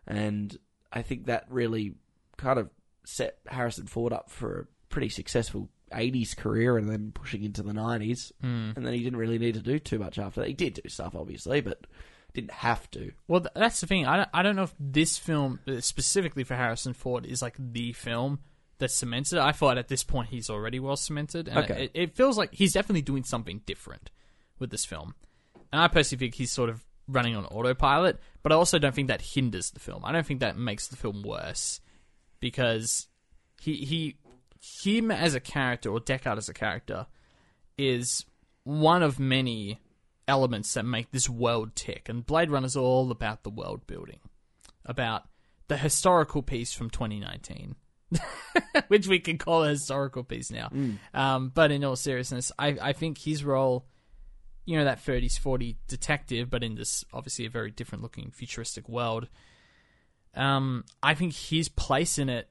and 0.08 0.58
I 0.92 1.02
think 1.02 1.26
that 1.26 1.46
really 1.50 1.96
kind 2.38 2.58
of 2.60 2.70
set 3.06 3.38
Harrison 3.48 3.88
Ford 3.88 4.14
up 4.14 4.30
for 4.30 4.60
a 4.62 4.66
pretty 4.94 5.10
successful 5.10 5.70
80s 5.92 6.36
career 6.38 6.78
and 6.78 6.90
then 6.90 7.12
pushing 7.14 7.44
into 7.44 7.64
the 7.64 7.74
90s 7.74 8.32
Mm. 8.44 8.78
and 8.78 8.86
then 8.86 8.94
he 8.94 9.04
didn't 9.04 9.18
really 9.20 9.40
need 9.40 9.56
to 9.56 9.62
do 9.62 9.80
too 9.80 10.00
much 10.00 10.18
after 10.20 10.42
that. 10.42 10.48
He 10.48 10.54
did 10.54 10.74
do 10.76 10.88
stuff 10.90 11.16
obviously, 11.16 11.62
but 11.62 11.86
didn't 12.34 12.52
have 12.52 12.90
to. 12.92 13.12
Well, 13.28 13.46
that's 13.56 13.82
the 13.82 13.88
thing. 13.88 14.06
I 14.06 14.18
don't, 14.18 14.30
I 14.34 14.44
don't 14.44 14.56
know 14.56 14.64
if 14.64 14.76
this 14.80 15.18
film, 15.18 15.60
uh, 15.68 15.80
specifically 15.82 16.44
for 16.44 16.54
Harrison 16.56 16.94
Ford, 16.94 17.26
is 17.26 17.42
like 17.42 17.56
the 17.58 17.92
film 17.94 18.40
that 18.80 18.92
cemented 18.92 19.38
it. 19.38 19.42
I 19.42 19.52
thought 19.52 19.78
at 19.78 19.88
this 19.88 20.04
point 20.04 20.30
he's 20.30 20.50
already 20.50 20.80
well 20.80 20.96
cemented. 20.98 21.48
And 21.48 21.60
Okay. 21.60 21.86
it, 21.86 21.92
it 21.94 22.16
feels 22.16 22.38
like 22.38 22.54
he's 22.54 22.74
definitely 22.74 23.02
doing 23.02 23.24
something 23.24 23.62
different 23.66 24.10
with 24.58 24.72
this 24.72 24.86
film. 24.86 25.16
And 25.72 25.82
I 25.82 25.88
personally 25.88 26.20
think 26.20 26.36
he's 26.36 26.52
sort 26.52 26.70
of 26.70 26.84
running 27.08 27.36
on 27.36 27.46
autopilot, 27.46 28.20
but 28.44 28.52
I 28.52 28.56
also 28.56 28.80
don't 28.80 28.94
think 28.96 29.08
that 29.08 29.22
hinders 29.22 29.72
the 29.72 29.80
film. 29.80 30.04
I 30.06 30.12
don't 30.12 30.26
think 30.26 30.40
that 30.42 30.58
makes 30.58 30.88
the 30.88 30.96
film 30.96 31.24
worse 31.24 31.80
because 32.40 33.08
he 33.62 33.76
he 33.78 34.16
him 34.84 35.10
as 35.12 35.36
a 35.36 35.40
character 35.40 35.90
or 35.90 36.00
Deckard 36.00 36.38
as 36.38 36.50
a 36.50 36.54
character 36.54 37.08
is 37.78 38.26
one 38.64 39.02
of 39.04 39.20
many 39.20 39.80
elements 40.28 40.74
that 40.74 40.86
make 40.86 41.12
this 41.12 41.30
world 41.30 41.76
tick. 41.76 42.08
And 42.10 42.26
Blade 42.26 42.52
Runner 42.52 42.66
is 42.68 42.76
all 42.76 43.10
about 43.12 43.44
the 43.44 43.50
world 43.50 43.88
building, 43.88 44.20
about 44.86 45.24
the 45.68 45.78
historical 45.78 46.42
piece 46.44 46.74
from 46.74 46.90
2019, 46.90 47.76
which 48.88 49.08
we 49.08 49.20
can 49.20 49.38
call 49.38 49.64
a 49.64 49.70
historical 49.70 50.24
piece 50.24 50.52
now. 50.52 50.72
Um, 51.14 51.52
but 51.54 51.72
in 51.72 51.84
all 51.84 51.96
seriousness, 51.96 52.52
I, 52.58 52.78
I 52.82 52.94
think 52.94 53.18
his 53.20 53.44
role, 53.44 53.86
you 54.66 54.78
know, 54.78 54.86
that 54.86 55.04
30s, 55.04 55.38
40 55.40 55.78
detective, 55.88 56.50
but 56.50 56.64
in 56.64 56.76
this 56.76 57.06
obviously 57.14 57.46
a 57.46 57.50
very 57.50 57.72
different 57.72 58.02
looking 58.04 58.32
futuristic 58.32 58.90
world. 58.90 59.28
Um, 60.36 60.86
I 61.02 61.14
think 61.16 61.34
his 61.34 61.70
place 61.70 62.18
in 62.18 62.30
it 62.30 62.50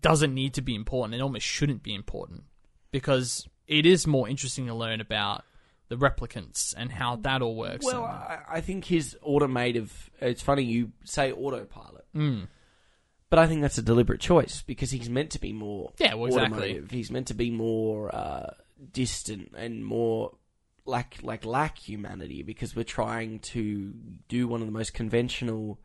doesn't 0.00 0.32
need 0.34 0.54
to 0.54 0.62
be 0.62 0.74
important. 0.74 1.14
It 1.14 1.20
almost 1.22 1.46
shouldn't 1.46 1.82
be 1.82 1.94
important 1.94 2.44
because 2.90 3.46
it 3.66 3.86
is 3.86 4.06
more 4.06 4.28
interesting 4.28 4.66
to 4.66 4.74
learn 4.74 5.00
about 5.00 5.44
the 5.88 5.96
replicants 5.96 6.72
and 6.76 6.90
how 6.90 7.16
that 7.16 7.42
all 7.42 7.56
works. 7.56 7.84
Well, 7.84 8.04
and- 8.04 8.12
I, 8.12 8.38
I 8.48 8.60
think 8.60 8.84
his 8.86 9.16
automative. 9.22 10.10
It's 10.20 10.40
funny 10.42 10.62
you 10.62 10.92
say 11.04 11.32
autopilot, 11.32 12.06
Mm. 12.14 12.46
But 13.34 13.42
I 13.42 13.48
think 13.48 13.62
that's 13.62 13.78
a 13.78 13.82
deliberate 13.82 14.20
choice 14.20 14.62
because 14.62 14.92
he's 14.92 15.10
meant 15.10 15.30
to 15.30 15.40
be 15.40 15.52
more. 15.52 15.92
Yeah, 15.98 16.14
well, 16.14 16.28
exactly. 16.28 16.80
He's 16.88 17.10
meant 17.10 17.26
to 17.26 17.34
be 17.34 17.50
more 17.50 18.14
uh, 18.14 18.50
distant 18.92 19.52
and 19.56 19.84
more 19.84 20.36
lack 20.86 21.16
like 21.20 21.44
lack 21.44 21.76
humanity 21.78 22.44
because 22.44 22.76
we're 22.76 22.84
trying 22.84 23.40
to 23.40 23.92
do 24.28 24.46
one 24.46 24.60
of 24.60 24.68
the 24.68 24.72
most 24.72 24.94
conventional 24.94 25.80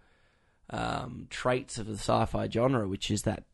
um, 0.70 1.26
traits 1.32 1.80
of 1.80 1.88
the 1.88 1.94
sci-fi 1.94 2.48
genre, 2.48 2.88
which 2.88 3.10
is 3.10 3.24
that 3.24 3.46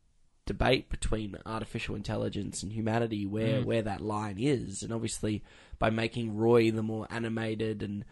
debate 0.45 0.89
between 0.89 1.37
artificial 1.45 1.95
intelligence 1.95 2.63
and 2.63 2.73
humanity, 2.73 3.25
where 3.25 3.61
Mm. 3.61 3.65
where 3.65 3.81
that 3.81 4.01
line 4.01 4.35
is, 4.39 4.83
and 4.83 4.91
obviously 4.91 5.41
by 5.79 5.89
making 5.89 6.35
Roy 6.35 6.69
the 6.69 6.83
more 6.83 7.07
animated 7.09 7.81
and 7.81 8.03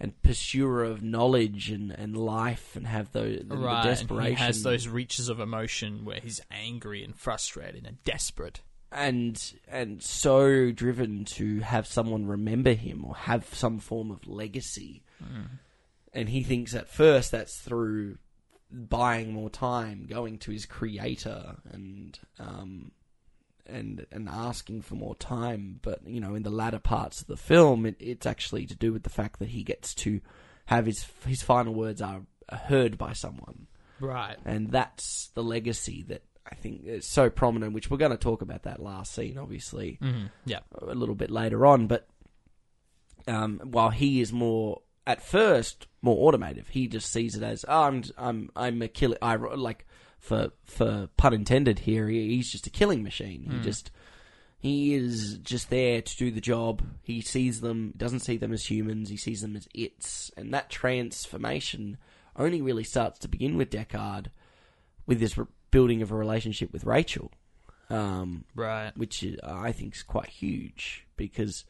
and 0.00 0.20
pursuer 0.22 0.82
of 0.82 1.02
knowledge 1.02 1.70
and, 1.70 1.92
and 1.92 2.16
life, 2.16 2.74
and 2.74 2.86
have 2.86 3.12
the, 3.12 3.44
the, 3.46 3.56
right, 3.56 3.82
the 3.82 3.88
and 3.90 3.98
desperation, 3.98 4.36
he 4.36 4.42
has 4.42 4.62
those 4.62 4.88
reaches 4.88 5.28
of 5.28 5.40
emotion 5.40 6.04
where 6.04 6.20
he's 6.20 6.40
angry 6.50 7.04
and 7.04 7.14
frustrated 7.14 7.86
and 7.86 8.02
desperate. 8.04 8.62
and 8.90 9.52
and 9.68 10.02
so 10.02 10.72
driven 10.72 11.24
to 11.24 11.60
have 11.60 11.86
someone 11.86 12.26
remember 12.26 12.72
him 12.72 13.04
or 13.04 13.14
have 13.14 13.54
some 13.54 13.78
form 13.78 14.10
of 14.10 14.26
legacy. 14.26 15.02
And 16.12 16.28
he 16.28 16.42
thinks 16.42 16.74
at 16.74 16.88
first 16.88 17.30
that's 17.30 17.58
through 17.58 18.16
buying 18.72 19.32
more 19.32 19.50
time, 19.50 20.06
going 20.08 20.38
to 20.38 20.50
his 20.50 20.64
creator, 20.66 21.56
and 21.70 22.18
um, 22.38 22.90
and 23.70 24.06
and 24.12 24.28
asking 24.28 24.82
for 24.82 24.94
more 24.94 25.14
time. 25.14 25.78
But 25.82 26.06
you 26.06 26.20
know, 26.20 26.34
in 26.34 26.42
the 26.42 26.50
latter 26.50 26.78
parts 26.78 27.20
of 27.20 27.26
the 27.28 27.36
film, 27.36 27.86
it, 27.86 27.96
it's 27.98 28.26
actually 28.26 28.66
to 28.66 28.74
do 28.74 28.92
with 28.92 29.02
the 29.04 29.10
fact 29.10 29.38
that 29.38 29.48
he 29.48 29.62
gets 29.62 29.94
to 29.96 30.20
have 30.66 30.86
his 30.86 31.06
his 31.26 31.42
final 31.42 31.74
words 31.74 32.00
are 32.02 32.22
heard 32.50 32.98
by 32.98 33.12
someone 33.12 33.66
Right. 34.00 34.36
and 34.44 34.70
that's 34.70 35.28
the 35.34 35.42
legacy 35.42 36.04
that 36.08 36.22
I 36.50 36.54
think 36.56 36.84
is 36.84 37.06
so 37.06 37.30
prominent. 37.30 37.72
Which 37.74 37.90
we're 37.90 37.96
going 37.96 38.10
to 38.10 38.16
talk 38.16 38.42
about 38.42 38.62
that 38.64 38.82
last 38.82 39.12
scene, 39.14 39.38
obviously, 39.38 39.98
hmm 40.00 40.26
Yeah. 40.44 40.60
a 40.80 40.94
little 40.94 41.14
bit 41.14 41.30
later 41.30 41.64
on. 41.66 41.86
But 41.86 42.08
um, 43.28 43.60
while 43.64 43.90
he 43.90 44.20
is 44.20 44.32
more 44.32 44.80
at 45.06 45.22
first 45.22 45.86
more 46.02 46.26
automative, 46.28 46.68
he 46.68 46.86
just 46.88 47.10
sees 47.12 47.36
it 47.36 47.42
as 47.42 47.64
oh, 47.68 47.82
I'm 47.82 48.04
I'm 48.16 48.50
I'm 48.56 48.82
a 48.82 48.88
killer. 48.88 49.18
I 49.22 49.36
like 49.36 49.86
for 50.20 50.50
for 50.64 51.08
pun 51.16 51.34
intended 51.34 51.80
here. 51.80 52.08
He, 52.08 52.36
he's 52.36 52.50
just 52.52 52.66
a 52.66 52.70
killing 52.70 53.02
machine. 53.02 53.48
He 53.50 53.58
just 53.60 53.90
he 54.58 54.94
is 54.94 55.38
just 55.38 55.70
there 55.70 56.02
to 56.02 56.16
do 56.16 56.30
the 56.30 56.40
job. 56.40 56.82
He 57.02 57.20
sees 57.22 57.62
them, 57.62 57.94
doesn't 57.96 58.20
see 58.20 58.36
them 58.36 58.52
as 58.52 58.66
humans. 58.70 59.08
He 59.08 59.16
sees 59.16 59.40
them 59.40 59.56
as 59.56 59.66
its, 59.74 60.30
and 60.36 60.52
that 60.52 60.68
transformation 60.68 61.96
only 62.36 62.60
really 62.62 62.84
starts 62.84 63.18
to 63.20 63.28
begin 63.28 63.56
with 63.56 63.70
Deckard, 63.70 64.26
with 65.06 65.18
this 65.18 65.36
re- 65.38 65.46
building 65.70 66.02
of 66.02 66.10
a 66.12 66.14
relationship 66.16 66.72
with 66.72 66.84
Rachel, 66.84 67.32
um, 67.88 68.44
Right. 68.54 68.92
which 68.96 69.22
is, 69.22 69.38
I 69.42 69.72
think 69.72 69.96
is 69.96 70.02
quite 70.02 70.28
huge 70.28 71.06
because 71.16 71.64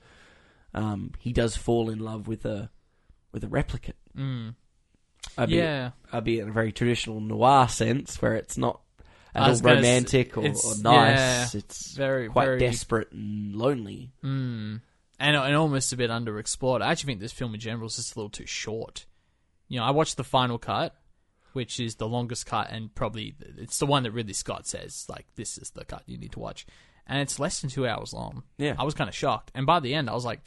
um, 0.74 1.12
he 1.18 1.32
does 1.32 1.56
fall 1.56 1.90
in 1.90 2.00
love 2.00 2.26
with 2.26 2.44
a 2.44 2.70
with 3.32 3.44
a 3.44 3.48
replicant, 3.48 3.94
Mm. 4.18 4.56
Albeit, 5.38 5.62
Yeah. 5.64 5.90
albeit 6.12 6.42
in 6.42 6.48
a 6.48 6.52
very 6.52 6.72
traditional 6.72 7.20
noir 7.20 7.68
sense, 7.68 8.20
where 8.20 8.34
it's 8.36 8.56
not 8.58 8.80
at 9.34 9.42
all 9.44 9.50
was 9.50 9.60
gonna 9.60 9.76
s- 9.76 9.78
romantic 9.78 10.36
or, 10.36 10.40
or 10.40 10.76
nice. 10.82 10.84
yeah, 10.84 11.46
it's 11.54 11.94
very- 11.94 12.28
quite 12.28 12.44
very- 12.46 12.58
desperate 12.58 13.12
and 13.12 13.54
lonely. 13.56 14.12
Mm. 14.24 14.80
And, 15.22 15.36
and 15.36 15.54
almost 15.54 15.92
a 15.92 15.96
bit 15.96 16.10
underexplored. 16.10 16.80
I 16.82 16.90
actually 16.90 17.08
think 17.08 17.20
this 17.20 17.32
film 17.32 17.54
in 17.54 17.60
general 17.60 17.86
is 17.88 17.96
just 17.96 18.16
a 18.16 18.18
little 18.18 18.30
too 18.30 18.46
short. 18.46 19.04
You 19.68 19.78
know, 19.78 19.84
I 19.84 19.90
watched 19.90 20.16
the 20.16 20.24
final 20.24 20.58
cut, 20.58 20.96
which 21.52 21.78
is 21.78 21.96
the 21.96 22.08
longest 22.08 22.46
cut, 22.46 22.68
and 22.70 22.94
probably 22.94 23.34
it's 23.58 23.78
the 23.78 23.86
one 23.86 24.02
that 24.04 24.12
Ridley 24.12 24.32
Scott 24.32 24.66
says, 24.66 25.04
like, 25.08 25.26
this 25.36 25.58
is 25.58 25.70
the 25.70 25.84
cut 25.84 26.02
you 26.06 26.16
need 26.16 26.32
to 26.32 26.38
watch. 26.40 26.64
And 27.06 27.20
it's 27.20 27.38
less 27.38 27.60
than 27.60 27.68
two 27.70 27.86
hours 27.86 28.12
long. 28.12 28.44
Yeah. 28.56 28.74
I 28.78 28.84
was 28.84 28.94
kind 28.94 29.08
of 29.08 29.14
shocked. 29.14 29.50
And 29.54 29.66
by 29.66 29.80
the 29.80 29.94
end, 29.94 30.08
I 30.08 30.14
was 30.14 30.24
like, 30.24 30.40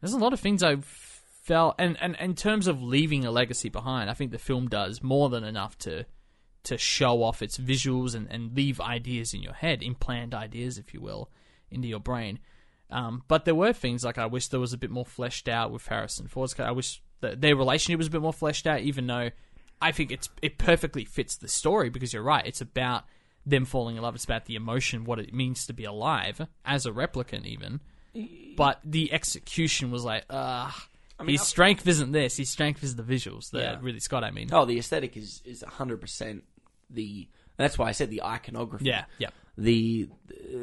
there's 0.00 0.12
a 0.12 0.18
lot 0.18 0.32
of 0.32 0.40
things 0.40 0.62
I 0.62 0.76
felt. 1.44 1.76
And, 1.78 1.96
and, 2.00 2.16
and 2.18 2.30
in 2.30 2.36
terms 2.36 2.66
of 2.66 2.82
leaving 2.82 3.24
a 3.24 3.30
legacy 3.30 3.68
behind, 3.68 4.10
I 4.10 4.14
think 4.14 4.32
the 4.32 4.38
film 4.38 4.68
does 4.68 5.02
more 5.02 5.28
than 5.28 5.44
enough 5.44 5.78
to 5.78 6.06
to 6.64 6.78
show 6.78 7.22
off 7.22 7.42
its 7.42 7.58
visuals 7.58 8.14
and, 8.14 8.26
and 8.30 8.56
leave 8.56 8.80
ideas 8.80 9.34
in 9.34 9.42
your 9.42 9.52
head, 9.52 9.82
implant 9.82 10.32
ideas, 10.32 10.78
if 10.78 10.94
you 10.94 11.00
will, 11.00 11.28
into 11.70 11.86
your 11.86 12.00
brain. 12.00 12.38
Um, 12.88 13.22
but 13.28 13.44
there 13.44 13.54
were 13.54 13.74
things 13.74 14.02
like 14.02 14.16
I 14.16 14.24
wish 14.24 14.48
there 14.48 14.60
was 14.60 14.72
a 14.72 14.78
bit 14.78 14.90
more 14.90 15.04
fleshed 15.04 15.46
out 15.46 15.70
with 15.70 15.86
Harrison 15.86 16.26
Ford's. 16.26 16.58
I 16.58 16.70
wish 16.70 17.02
that 17.20 17.42
their 17.42 17.54
relationship 17.54 17.98
was 17.98 18.06
a 18.06 18.10
bit 18.10 18.22
more 18.22 18.32
fleshed 18.32 18.66
out, 18.66 18.80
even 18.80 19.06
though 19.06 19.30
I 19.80 19.92
think 19.92 20.10
it's 20.10 20.30
it 20.40 20.56
perfectly 20.56 21.04
fits 21.04 21.36
the 21.36 21.48
story 21.48 21.90
because 21.90 22.14
you're 22.14 22.22
right. 22.22 22.46
It's 22.46 22.62
about 22.62 23.04
them 23.44 23.66
falling 23.66 23.96
in 23.96 24.02
love. 24.02 24.14
It's 24.14 24.24
about 24.24 24.46
the 24.46 24.56
emotion, 24.56 25.04
what 25.04 25.18
it 25.18 25.34
means 25.34 25.66
to 25.66 25.74
be 25.74 25.84
alive 25.84 26.46
as 26.64 26.86
a 26.86 26.92
replicant, 26.92 27.44
even. 27.44 27.80
But 28.56 28.80
the 28.84 29.12
execution 29.12 29.90
was 29.90 30.04
like, 30.04 30.24
uh 30.30 30.70
his 31.26 31.42
strength 31.42 31.86
isn't 31.86 32.12
this. 32.12 32.36
His 32.36 32.50
strength 32.50 32.82
is 32.82 32.96
the 32.96 33.02
visuals. 33.02 33.50
The 33.50 33.58
Yeah. 33.60 33.78
really 33.80 34.00
Scott, 34.00 34.24
I 34.24 34.30
mean. 34.30 34.48
Oh, 34.52 34.64
the 34.64 34.78
aesthetic 34.78 35.16
is 35.16 35.42
is 35.44 35.62
hundred 35.62 36.00
percent 36.00 36.44
the. 36.90 37.28
That's 37.56 37.78
why 37.78 37.86
I 37.88 37.92
said 37.92 38.10
the 38.10 38.22
iconography. 38.24 38.86
Yeah, 38.86 39.04
yeah. 39.18 39.30
the 39.56 40.08
uh, 40.30 40.56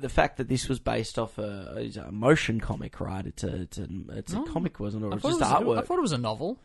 the 0.00 0.08
fact 0.10 0.36
that 0.36 0.48
this 0.48 0.68
was 0.68 0.78
based 0.78 1.18
off 1.18 1.38
a, 1.38 1.74
it's 1.78 1.96
a 1.96 2.12
motion 2.12 2.60
comic, 2.60 3.00
right? 3.00 3.26
It's 3.26 3.42
a 3.44 3.62
it's 3.62 3.78
a, 3.78 3.88
it's 4.10 4.32
a 4.34 4.42
comic, 4.42 4.78
wasn't 4.78 5.04
it? 5.04 5.06
Or 5.06 5.12
I 5.12 5.14
it's 5.14 5.22
thought, 5.22 5.38
just 5.38 5.60
it 5.60 5.64
was, 5.66 5.78
artwork. 5.78 5.82
I 5.82 5.86
thought 5.86 5.98
it 5.98 6.02
was 6.02 6.12
a 6.12 6.18
novel, 6.18 6.60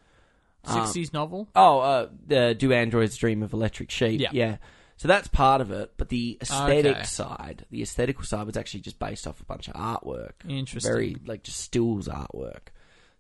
Um, 0.65 0.82
sixties 0.82 1.13
novel. 1.13 1.47
Oh, 1.55 1.80
uh, 1.80 2.09
the 2.28 2.53
Do 2.55 2.74
Androids 2.74 3.15
Dream 3.15 3.41
of 3.41 3.53
Electric 3.53 3.89
Sheep? 3.89 4.21
Yeah. 4.32 4.57
So 4.97 5.07
that's 5.07 5.28
part 5.28 5.59
of 5.61 5.71
it, 5.71 5.93
but 5.97 6.09
the 6.09 6.38
aesthetic 6.41 6.95
Okay. 6.97 7.03
side, 7.05 7.65
the 7.71 7.82
aesthetical 7.82 8.24
side, 8.26 8.45
was 8.45 8.55
actually 8.55 8.82
just 8.82 8.99
based 8.99 9.26
off 9.28 9.39
a 9.41 9.45
bunch 9.45 9.67
of 9.67 9.74
artwork. 9.76 10.34
Interesting. 10.47 10.91
Very 10.91 11.15
like 11.26 11.43
just 11.43 11.59
stills 11.59 12.07
artwork. 12.07 12.67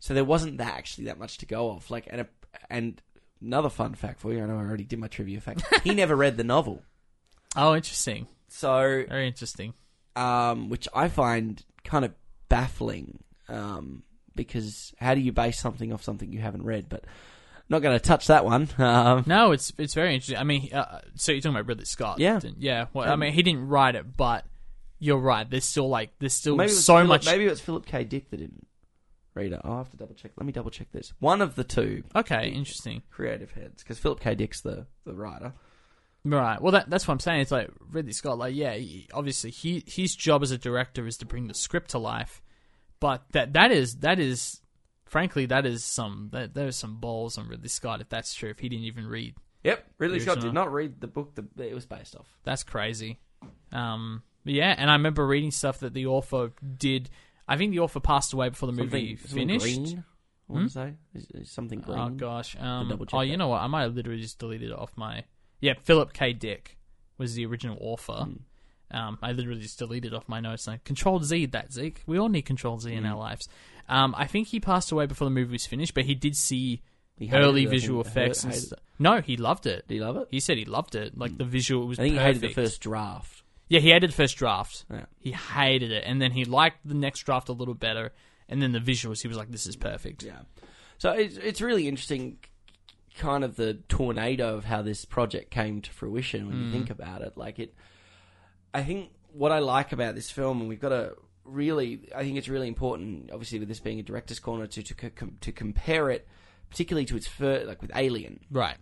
So 0.03 0.13
there 0.13 0.25
wasn't 0.25 0.57
that 0.57 0.73
actually 0.73 1.05
that 1.05 1.17
much 1.17 1.37
to 1.37 1.45
go 1.45 1.69
off. 1.69 1.89
Like 1.89 2.07
and 2.09 2.19
a, 2.19 2.27
and 2.69 3.01
another 3.41 3.69
fun 3.69 3.93
fact 3.95 4.19
for 4.19 4.33
you. 4.33 4.43
I 4.43 4.47
know 4.47 4.55
I 4.57 4.63
already 4.65 4.83
did 4.83 4.99
my 4.99 5.07
trivia 5.07 5.39
fact. 5.39 5.63
he 5.85 5.93
never 5.95 6.13
read 6.13 6.35
the 6.35 6.43
novel, 6.43 6.83
Oh, 7.55 7.73
interesting. 7.73 8.27
so 8.49 9.05
Very 9.07 9.27
interesting. 9.27 9.73
um, 10.17 10.67
which 10.67 10.89
I 10.93 11.07
find 11.07 11.63
kind 11.85 12.03
of 12.03 12.11
baffling. 12.49 13.23
Um, 13.47 14.03
because 14.35 14.93
how 14.99 15.15
do 15.15 15.21
you 15.21 15.31
base 15.31 15.57
something 15.57 15.93
off 15.93 16.03
something 16.03 16.33
you 16.33 16.41
haven't 16.41 16.63
read? 16.65 16.89
But 16.89 17.05
not 17.69 17.81
going 17.81 17.97
to 17.97 18.03
touch 18.05 18.27
that 18.27 18.43
one. 18.43 18.67
Um, 18.79 19.23
No, 19.25 19.53
it's 19.53 19.71
it's 19.77 19.93
very 19.93 20.13
interesting. 20.15 20.35
I 20.37 20.43
mean, 20.43 20.73
uh, 20.73 20.99
so 21.15 21.31
you're 21.31 21.39
talking 21.39 21.55
about 21.55 21.67
Ridley 21.69 21.85
Scott? 21.85 22.19
Yeah. 22.19 22.41
yeah. 22.59 22.87
Well, 22.91 23.09
I 23.09 23.15
mean, 23.15 23.31
he 23.31 23.41
didn't 23.41 23.69
write 23.69 23.95
it, 23.95 24.17
but 24.17 24.43
you're 24.99 25.17
right. 25.17 25.49
There's 25.49 25.63
still 25.63 25.87
like 25.87 26.09
there's 26.19 26.33
still 26.33 26.57
so 26.67 26.95
Philip, 26.95 27.07
much. 27.07 27.25
Maybe 27.25 27.45
it 27.45 27.49
was 27.51 27.61
Philip 27.61 27.85
K. 27.85 28.03
Dick 28.03 28.29
that 28.31 28.37
didn't 28.37 28.67
read 29.35 29.53
it. 29.53 29.61
I'll 29.63 29.77
have 29.77 29.89
to 29.91 29.97
double 29.97 30.15
check. 30.15 30.31
Let 30.37 30.45
me 30.45 30.51
double 30.53 30.71
check 30.71 30.91
this. 30.91 31.13
One 31.19 31.41
of 31.41 31.55
the 31.55 31.63
two 31.63 32.03
Okay, 32.15 32.49
interesting. 32.49 33.01
creative 33.11 33.51
heads, 33.51 33.83
because 33.83 33.99
Philip 33.99 34.19
K. 34.19 34.35
Dick's 34.35 34.61
the 34.61 34.85
the 35.05 35.13
writer. 35.13 35.53
Right. 36.25 36.61
Well, 36.61 36.71
that, 36.71 36.89
that's 36.89 37.05
what 37.05 37.13
I'm 37.15 37.19
saying. 37.19 37.41
It's 37.41 37.51
like 37.51 37.69
Ridley 37.91 38.13
Scott. 38.13 38.37
Like, 38.37 38.55
yeah, 38.55 38.75
he, 38.75 39.09
obviously, 39.13 39.51
he 39.51 39.83
his 39.85 40.15
job 40.15 40.41
as 40.41 40.51
a 40.51 40.57
director 40.57 41.05
is 41.05 41.17
to 41.17 41.25
bring 41.25 41.47
the 41.47 41.53
script 41.53 41.89
to 41.91 41.97
life, 41.99 42.41
but 43.01 43.23
that 43.31 43.51
that 43.53 43.71
is 43.73 43.95
that 43.97 44.19
is, 44.19 44.61
frankly, 45.05 45.45
that 45.47 45.65
is 45.65 45.83
some 45.83 46.29
that 46.31 46.53
there's 46.53 46.77
some 46.77 46.95
balls 47.01 47.37
on 47.37 47.49
Ridley 47.49 47.67
Scott 47.67 47.99
if 47.99 48.07
that's 48.07 48.33
true. 48.33 48.49
If 48.51 48.59
he 48.59 48.69
didn't 48.69 48.85
even 48.85 49.05
read, 49.07 49.35
Yep, 49.65 49.85
Ridley 49.97 50.19
Scott 50.21 50.35
did 50.35 50.45
original. 50.45 50.63
not 50.65 50.71
read 50.71 51.01
the 51.01 51.07
book 51.07 51.35
that 51.35 51.59
it 51.59 51.73
was 51.75 51.85
based 51.85 52.15
off. 52.15 52.27
that's 52.45 52.63
crazy. 52.63 53.19
Um, 53.73 54.23
but 54.45 54.53
yeah, 54.53 54.73
and 54.77 54.89
I 54.89 54.93
remember 54.93 55.27
reading 55.27 55.51
stuff 55.51 55.79
that 55.79 55.93
the 55.93 56.05
author 56.05 56.51
did. 56.77 57.09
I 57.47 57.57
think 57.57 57.71
the 57.71 57.79
author 57.79 57.99
passed 57.99 58.33
away 58.33 58.49
before 58.49 58.67
the 58.67 58.73
movie 58.73 59.17
Something, 59.17 59.27
something 59.27 59.47
finished. 59.59 59.65
green. 59.93 60.03
I 60.49 60.53
want 60.53 60.67
to 60.67 60.73
say 60.73 60.93
is, 61.15 61.27
is 61.33 61.51
something 61.51 61.79
green. 61.79 61.99
Oh 61.99 62.09
gosh. 62.09 62.55
Um, 62.59 62.89
double 62.89 63.05
check 63.05 63.17
oh, 63.17 63.21
you 63.21 63.31
that. 63.31 63.37
know 63.37 63.47
what? 63.49 63.61
I 63.61 63.67
might 63.67 63.83
have 63.83 63.95
literally 63.95 64.21
just 64.21 64.39
deleted 64.39 64.69
it 64.71 64.77
off 64.77 64.91
my. 64.95 65.23
Yeah, 65.61 65.73
Philip 65.81 66.13
K. 66.13 66.33
Dick 66.33 66.77
was 67.17 67.35
the 67.35 67.45
original 67.45 67.77
author. 67.79 68.25
Hmm. 68.25 68.95
Um, 68.95 69.17
I 69.23 69.31
literally 69.31 69.61
just 69.61 69.79
deleted 69.79 70.13
it 70.13 70.15
off 70.15 70.27
my 70.29 70.39
notes. 70.39 70.67
Like, 70.67 70.83
Control 70.83 71.19
Z, 71.21 71.47
that 71.47 71.73
Zeke. 71.73 72.03
We 72.05 72.19
all 72.19 72.29
need 72.29 72.43
Control 72.43 72.77
Z 72.79 72.91
Hmm. 72.91 72.97
in 72.97 73.05
our 73.05 73.17
lives. 73.17 73.47
Um, 73.89 74.13
I 74.17 74.27
think 74.27 74.49
he 74.49 74.59
passed 74.59 74.91
away 74.91 75.05
before 75.07 75.25
the 75.25 75.31
movie 75.33 75.51
was 75.53 75.65
finished, 75.65 75.93
but 75.95 76.05
he 76.05 76.13
did 76.15 76.35
see 76.35 76.81
He 77.17 77.27
hated 77.27 77.43
early 77.43 77.63
it, 77.63 77.67
I 77.67 77.71
visual 77.71 78.03
think. 78.03 78.11
effects. 78.15 78.43
Hated- 78.43 78.45
and 78.45 78.53
hated 78.53 78.67
stuff. 78.67 78.79
No, 78.99 79.21
he 79.21 79.37
loved 79.37 79.65
it. 79.65 79.87
Did 79.87 79.95
you 79.95 80.01
love 80.01 80.17
it? 80.17 80.27
He 80.29 80.39
said 80.39 80.57
he 80.57 80.65
loved 80.65 80.95
it. 80.95 81.17
Like 81.17 81.37
the 81.37 81.43
visual 81.45 81.87
was 81.87 81.97
I 81.99 82.03
think 82.03 82.15
perfect. 82.15 82.35
he 82.35 82.41
hated 82.41 82.49
the 82.49 82.53
first 82.61 82.81
draft. 82.81 83.42
Yeah, 83.73 83.79
he 83.79 83.89
hated 83.89 84.11
the 84.11 84.15
first 84.15 84.37
draft. 84.37 84.85
Yeah. 84.91 85.05
He 85.17 85.31
hated 85.31 85.91
it, 85.91 86.03
and 86.05 86.21
then 86.21 86.29
he 86.29 86.45
liked 86.45 86.87
the 86.87 86.93
next 86.93 87.21
draft 87.21 87.49
a 87.49 87.53
little 87.53 87.73
better. 87.73 88.11
And 88.47 88.61
then 88.61 88.71
the 88.71 88.79
visuals, 88.79 89.23
he 89.23 89.27
was 89.27 89.35
like, 89.35 89.49
"This 89.49 89.65
is 89.65 89.75
perfect." 89.75 90.21
Yeah. 90.21 90.41
So 90.99 91.11
it's 91.11 91.37
it's 91.37 91.59
really 91.59 91.87
interesting, 91.87 92.37
kind 93.17 93.43
of 93.43 93.55
the 93.55 93.73
tornado 93.89 94.57
of 94.57 94.65
how 94.65 94.83
this 94.83 95.05
project 95.05 95.49
came 95.49 95.81
to 95.81 95.89
fruition 95.89 96.47
when 96.47 96.63
you 96.63 96.71
think 96.71 96.89
mm. 96.89 96.91
about 96.91 97.23
it. 97.23 97.35
Like 97.35 97.57
it, 97.57 97.73
I 98.75 98.83
think 98.83 99.09
what 99.31 99.51
I 99.51 99.57
like 99.57 99.91
about 99.91 100.13
this 100.13 100.29
film, 100.29 100.59
and 100.59 100.69
we've 100.69 100.79
got 100.79 100.89
to 100.89 101.15
really, 101.43 102.09
I 102.15 102.21
think 102.21 102.37
it's 102.37 102.49
really 102.49 102.67
important, 102.67 103.31
obviously 103.31 103.57
with 103.57 103.69
this 103.69 103.79
being 103.79 103.99
a 103.99 104.03
director's 104.03 104.39
corner, 104.39 104.67
to 104.67 104.83
to 104.83 105.11
to 105.41 105.51
compare 105.51 106.11
it, 106.11 106.27
particularly 106.69 107.05
to 107.05 107.15
its 107.15 107.25
first, 107.25 107.65
like 107.65 107.81
with 107.81 107.91
Alien. 107.95 108.39
Right. 108.51 108.77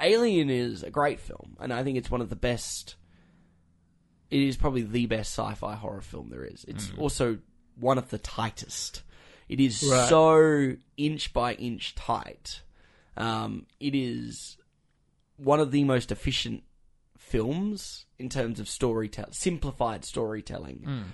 Alien 0.00 0.50
is 0.50 0.82
a 0.82 0.90
great 0.90 1.20
film, 1.20 1.56
and 1.60 1.72
I 1.72 1.84
think 1.84 1.98
it's 1.98 2.10
one 2.10 2.20
of 2.20 2.30
the 2.30 2.36
best. 2.36 2.96
It 4.30 4.40
is 4.40 4.56
probably 4.56 4.82
the 4.82 5.06
best 5.06 5.32
sci-fi 5.32 5.74
horror 5.74 6.00
film 6.02 6.28
there 6.30 6.44
is. 6.44 6.64
It's 6.68 6.92
also 6.98 7.38
one 7.80 7.96
of 7.98 8.10
the 8.10 8.18
tightest. 8.18 9.02
It 9.48 9.60
is 9.60 9.82
Right. 9.82 10.08
so 10.08 10.76
inch 10.96 11.32
by 11.32 11.54
inch 11.54 11.94
tight. 11.94 12.60
Um, 13.16 13.66
it 13.80 13.94
is 13.94 14.58
one 15.36 15.60
of 15.60 15.70
the 15.70 15.84
most 15.84 16.12
efficient 16.12 16.62
films 17.16 18.04
in 18.18 18.28
terms 18.28 18.60
of 18.60 18.68
storytelling, 18.68 19.32
simplified 19.32 20.04
storytelling. 20.04 21.04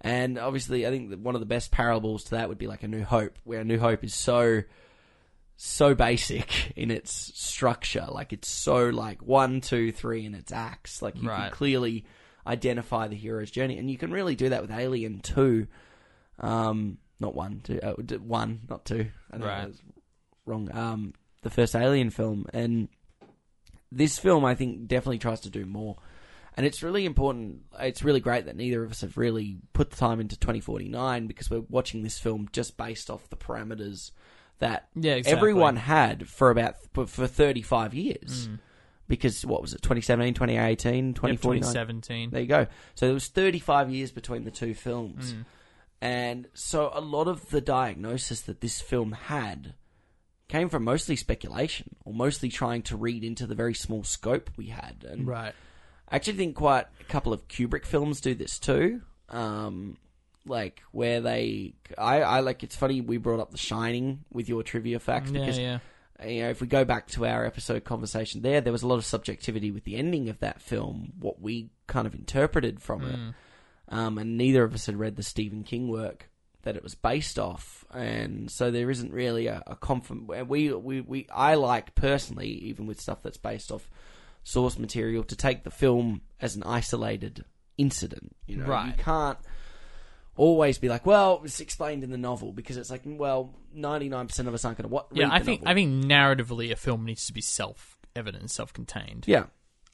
And 0.00 0.38
obviously, 0.38 0.86
I 0.86 0.90
think 0.90 1.10
that 1.10 1.20
one 1.20 1.34
of 1.34 1.40
the 1.40 1.46
best 1.46 1.70
parables 1.70 2.24
to 2.24 2.30
that 2.32 2.48
would 2.48 2.58
be 2.58 2.66
like 2.66 2.82
A 2.82 2.88
New 2.88 3.04
Hope, 3.04 3.38
where 3.44 3.60
A 3.60 3.64
New 3.64 3.78
Hope 3.78 4.02
is 4.04 4.14
so 4.14 4.62
so 5.56 5.94
basic 5.94 6.72
in 6.76 6.90
its 6.90 7.12
structure. 7.38 8.06
Like 8.10 8.32
it's 8.32 8.48
so 8.48 8.88
like 8.88 9.22
one, 9.22 9.60
two, 9.60 9.92
three 9.92 10.24
in 10.26 10.34
its 10.34 10.50
acts. 10.50 11.02
Like 11.02 11.20
you 11.22 11.28
Right. 11.28 11.42
can 11.48 11.50
clearly 11.52 12.04
identify 12.46 13.08
the 13.08 13.16
hero's 13.16 13.50
journey, 13.50 13.78
and 13.78 13.90
you 13.90 13.98
can 13.98 14.10
really 14.12 14.34
do 14.34 14.48
that 14.50 14.62
with 14.62 14.70
Alien 14.70 15.20
Two. 15.20 15.66
Um, 16.38 16.98
not 17.20 17.34
one, 17.34 17.60
two, 17.62 17.78
uh, 17.82 17.92
one, 18.18 18.60
not 18.68 18.84
two. 18.84 19.06
I 19.30 19.36
know 19.38 19.46
Right. 19.46 19.62
I 19.62 19.66
was 19.66 19.82
wrong. 20.46 20.68
Um, 20.76 21.14
the 21.42 21.50
first 21.50 21.74
Alien 21.76 22.10
film, 22.10 22.46
and 22.52 22.88
this 23.90 24.18
film, 24.18 24.44
I 24.44 24.54
think, 24.54 24.86
definitely 24.88 25.18
tries 25.18 25.40
to 25.40 25.50
do 25.50 25.64
more. 25.66 25.96
And 26.56 26.66
it's 26.66 26.82
really 26.82 27.06
important. 27.06 27.62
It's 27.80 28.02
really 28.02 28.20
great 28.20 28.44
that 28.46 28.56
neither 28.56 28.84
of 28.84 28.90
us 28.90 29.00
have 29.00 29.16
really 29.16 29.58
put 29.72 29.90
the 29.90 29.96
time 29.96 30.20
into 30.20 30.38
2049 30.38 31.26
because 31.26 31.50
we're 31.50 31.60
watching 31.68 32.02
this 32.02 32.18
film 32.18 32.48
just 32.52 32.76
based 32.76 33.08
off 33.08 33.28
the 33.30 33.36
parameters 33.36 34.10
that 34.58 34.88
Yeah, 34.94 35.14
exactly. 35.14 35.38
everyone 35.38 35.76
had 35.76 36.28
for 36.28 36.50
about 36.50 36.74
for 36.92 37.26
35 37.26 37.94
years. 37.94 38.48
Mm. 38.48 38.58
Because 39.12 39.44
what 39.44 39.60
was 39.60 39.74
it, 39.74 39.82
2017, 39.82 40.32
2018, 40.32 41.06
Yep, 41.08 41.14
2017. 41.16 42.30
There 42.30 42.40
you 42.40 42.46
go. 42.46 42.66
So 42.94 43.04
there 43.04 43.12
was 43.12 43.28
35 43.28 43.90
years 43.90 44.10
between 44.10 44.44
the 44.44 44.50
two 44.50 44.72
films. 44.72 45.34
Mm. 45.34 45.44
And 46.00 46.48
so 46.54 46.90
a 46.94 47.02
lot 47.02 47.28
of 47.28 47.50
the 47.50 47.60
diagnosis 47.60 48.40
that 48.40 48.62
this 48.62 48.80
film 48.80 49.12
had 49.12 49.74
came 50.48 50.70
from 50.70 50.84
mostly 50.84 51.16
speculation 51.16 51.94
or 52.06 52.14
mostly 52.14 52.48
trying 52.48 52.80
to 52.84 52.96
read 52.96 53.22
into 53.22 53.46
the 53.46 53.54
very 53.54 53.74
small 53.74 54.02
scope 54.02 54.48
we 54.56 54.68
had. 54.68 55.04
And 55.06 55.26
Right. 55.26 55.52
I 56.08 56.16
actually 56.16 56.38
think 56.38 56.56
quite 56.56 56.86
a 56.98 57.04
couple 57.04 57.34
of 57.34 57.46
Kubrick 57.48 57.84
films 57.84 58.18
do 58.18 58.34
this 58.34 58.58
too. 58.58 59.02
Um, 59.28 59.98
like 60.46 60.82
where 60.90 61.20
they, 61.20 61.74
I, 61.98 62.22
I 62.22 62.40
like. 62.40 62.62
It's 62.62 62.76
funny 62.76 63.02
we 63.02 63.18
brought 63.18 63.40
up 63.40 63.50
The 63.50 63.58
Shining 63.58 64.24
with 64.32 64.48
your 64.48 64.62
trivia 64.62 65.00
facts 65.00 65.30
Yeah, 65.30 65.40
because 65.40 65.58
yeah. 65.58 65.80
You 66.26 66.42
know 66.42 66.50
if 66.50 66.60
we 66.60 66.66
go 66.66 66.84
back 66.84 67.08
to 67.08 67.26
our 67.26 67.44
episode 67.44 67.84
conversation 67.84 68.42
there, 68.42 68.60
there 68.60 68.72
was 68.72 68.82
a 68.82 68.86
lot 68.86 68.96
of 68.96 69.04
subjectivity 69.04 69.70
with 69.70 69.84
the 69.84 69.96
ending 69.96 70.28
of 70.28 70.38
that 70.40 70.60
film, 70.60 71.12
what 71.18 71.40
we 71.40 71.70
kind 71.86 72.06
of 72.06 72.14
interpreted 72.14 72.80
from 72.80 73.00
Mm. 73.02 73.28
it, 73.28 73.34
um, 73.88 74.18
and 74.18 74.36
neither 74.36 74.64
of 74.64 74.74
us 74.74 74.86
had 74.86 74.96
read 74.96 75.16
the 75.16 75.22
Stephen 75.22 75.64
King 75.64 75.88
work 75.88 76.28
that 76.62 76.76
it 76.76 76.82
was 76.82 76.94
based 76.94 77.38
off, 77.38 77.84
and 77.92 78.50
so 78.50 78.70
there 78.70 78.90
isn't 78.90 79.12
really 79.12 79.48
a, 79.48 79.62
a 79.66 79.74
confirm. 79.76 80.28
We, 80.46 80.72
we, 80.72 81.00
we, 81.00 81.26
I 81.34 81.56
like 81.56 81.94
personally, 81.96 82.48
even 82.48 82.86
with 82.86 83.00
stuff 83.00 83.22
that's 83.22 83.36
based 83.36 83.72
off 83.72 83.90
source 84.44 84.78
material, 84.78 85.24
to 85.24 85.36
take 85.36 85.64
the 85.64 85.70
film 85.70 86.22
as 86.40 86.54
an 86.54 86.62
isolated 86.62 87.44
incident. 87.78 88.36
You 88.46 88.58
know, 88.58 88.66
right. 88.66 88.86
you 88.86 88.92
can't 89.02 89.38
always 90.36 90.78
be 90.78 90.88
like, 90.88 91.04
well, 91.06 91.40
it's 91.44 91.60
explained 91.60 92.04
in 92.04 92.10
the 92.10 92.18
novel 92.18 92.52
because 92.52 92.76
it's 92.76 92.90
like, 92.90 93.02
well, 93.04 93.54
ninety 93.74 94.08
nine 94.08 94.26
percent 94.28 94.48
of 94.48 94.54
us 94.54 94.64
aren't 94.64 94.78
going 94.78 94.88
to 94.88 94.92
what. 94.92 95.08
Yeah, 95.12 95.28
I 95.30 95.40
think 95.40 95.62
novel. 95.62 95.70
I 95.72 95.74
think 95.74 96.04
narratively 96.04 96.70
a 96.72 96.76
film 96.76 97.04
needs 97.04 97.26
to 97.26 97.32
be 97.32 97.40
self-evident, 97.40 98.40
and 98.42 98.50
self-contained. 98.50 99.24
yeah. 99.26 99.44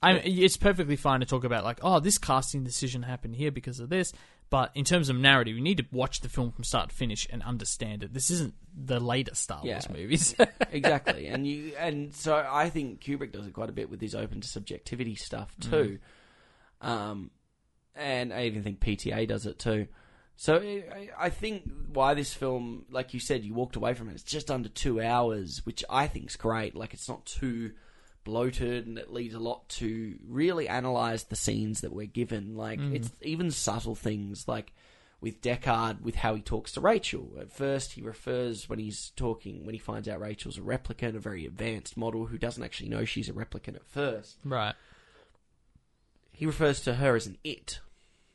I 0.01 0.13
mean, 0.13 0.23
it's 0.25 0.57
perfectly 0.57 0.95
fine 0.95 1.19
to 1.21 1.27
talk 1.27 1.43
about 1.43 1.65
like, 1.65 1.81
oh, 1.83 1.99
this 1.99 2.19
casting 2.19 2.63
decision 2.63 3.03
happened 3.03 3.35
here 3.35 3.51
because 3.51 3.81
of 3.81 3.89
this. 3.89 4.13
But 4.49 4.71
in 4.77 4.85
terms 4.85 5.09
of 5.09 5.17
narrative, 5.17 5.57
you 5.57 5.61
need 5.61 5.79
to 5.79 5.87
watch 5.91 6.21
the 6.21 6.29
film 6.29 6.53
from 6.53 6.63
start 6.63 6.91
to 6.91 6.95
finish 6.95 7.27
and 7.31 7.43
understand 7.43 8.05
it. 8.05 8.15
This 8.15 8.31
isn't 8.31 8.55
the 8.75 9.01
later 9.01 9.35
Star 9.35 9.61
Wars 9.65 9.87
Yeah. 9.91 9.93
movies. 9.97 10.37
exactly. 10.71 11.27
And 11.27 11.45
you 11.45 11.73
and 11.77 12.15
so 12.15 12.47
I 12.49 12.71
think 12.71 13.01
Kubrick 13.01 13.33
does 13.33 13.45
it 13.47 13.53
quite 13.53 13.71
a 13.71 13.73
bit 13.73 13.91
with 13.91 14.01
his 14.01 14.15
open 14.15 14.41
to 14.41 14.47
subjectivity 14.49 15.17
stuff 15.17 15.53
too. 15.61 15.99
Um, 16.81 17.33
and 17.97 18.33
I 18.33 18.45
even 18.45 18.63
think 18.63 18.79
PTA 18.81 19.27
does 19.27 19.47
it 19.47 19.59
too. 19.59 19.89
So 20.41 20.59
I, 20.59 21.09
I 21.19 21.31
think 21.31 21.69
why 21.93 22.15
this 22.15 22.33
film, 22.33 22.85
like 22.93 23.13
you 23.13 23.19
said, 23.19 23.45
you 23.45 23.55
walked 23.55 23.75
away 23.75 23.95
from 23.95 24.09
it. 24.09 24.13
It's 24.13 24.23
just 24.23 24.53
under 24.53 24.69
two 24.69 25.03
hours, 25.03 25.67
which 25.67 25.85
I 25.91 26.07
think's 26.07 26.37
great. 26.37 26.77
Like 26.77 26.95
it's 26.95 27.09
not 27.09 27.27
too 27.27 27.73
bloated, 28.23 28.87
and 28.87 28.99
it 28.99 29.13
leaves 29.13 29.35
a 29.35 29.41
lot 29.41 29.69
to 29.71 30.15
really 30.25 30.69
analyze 30.69 31.25
the 31.25 31.35
scenes 31.35 31.81
that 31.81 31.93
we're 31.93 32.07
given. 32.07 32.57
Like 32.57 32.79
mm. 32.79 32.95
it's 32.95 33.11
even 33.21 33.51
subtle 33.51 33.97
things 33.97 34.47
like 34.47 34.73
with 35.21 35.43
Deckard, 35.43 36.03
with 36.03 36.15
how 36.15 36.37
he 36.37 36.41
talks 36.41 36.71
to 36.75 36.81
Rachel. 36.81 37.33
At 37.41 37.51
first, 37.51 37.95
he 37.95 38.01
refers 38.01 38.69
when 38.69 38.79
he's 38.79 39.11
talking, 39.17 39.67
when 39.67 39.75
he 39.75 39.81
finds 39.81 40.07
out 40.07 40.21
Rachel's 40.21 40.57
a 40.57 40.61
replicant, 40.61 41.17
a 41.17 41.19
very 41.19 41.47
advanced 41.47 41.97
model 41.97 42.27
who 42.27 42.39
doesn't 42.39 42.63
actually 42.63 42.91
know 42.91 43.05
she's 43.05 43.29
a 43.29 43.33
replicant 43.33 43.75
at 43.75 43.89
first. 43.89 44.37
right. 44.45 44.77
he 46.31 46.47
refers 46.47 46.81
to 46.83 46.95
her 46.95 47.17
as 47.17 47.27
an 47.27 47.39
it 47.43 47.81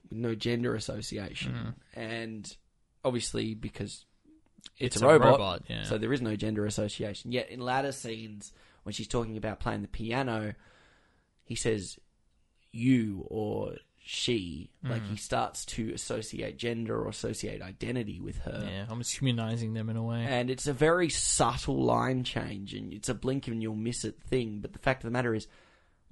with 0.10 0.18
no 0.20 0.36
gender 0.36 0.76
association, 0.76 1.76
and 1.96 2.56
obviously 3.04 3.54
because 3.54 4.06
it's, 4.80 5.02
a, 5.02 5.06
robot, 5.08 5.64
yeah. 5.68 5.84
so 5.84 5.98
there 5.98 6.14
is 6.14 6.22
no 6.22 6.36
gender 6.36 6.66
association. 6.66 7.32
Yet 7.32 7.50
in 7.50 7.60
latter 7.60 7.92
scenes, 7.92 8.52
when 8.84 8.94
she's 8.94 9.08
talking 9.08 9.38
about 9.38 9.60
playing 9.60 9.82
the 9.82 9.88
piano, 9.88 10.54
he 11.44 11.56
says 11.56 11.98
you 12.72 13.26
or 13.30 13.74
she. 14.06 14.70
Like 14.84 15.02
Mm. 15.04 15.10
he 15.12 15.16
starts 15.18 15.66
to 15.66 15.92
associate 15.94 16.58
gender 16.58 17.00
or 17.02 17.08
associate 17.10 17.62
identity 17.62 18.20
with 18.20 18.38
her. 18.40 18.68
yeah, 18.70 18.86
almost 18.90 19.18
humanizing 19.18 19.74
them 19.74 19.90
in 19.90 19.96
a 19.96 20.04
way. 20.04 20.26
And 20.28 20.50
it's 20.50 20.68
a 20.68 20.74
very 20.74 21.10
subtle 21.10 21.84
line 21.84 22.24
change, 22.24 22.74
and 22.74 22.92
it's 22.94 23.10
a 23.10 23.14
blink 23.14 23.48
and 23.48 23.62
you'll 23.62 23.76
miss 23.76 24.04
it 24.04 24.20
thing. 24.22 24.60
But 24.60 24.74
the 24.74 24.80
fact 24.80 25.04
of 25.04 25.08
the 25.08 25.12
matter 25.12 25.34
is, 25.34 25.48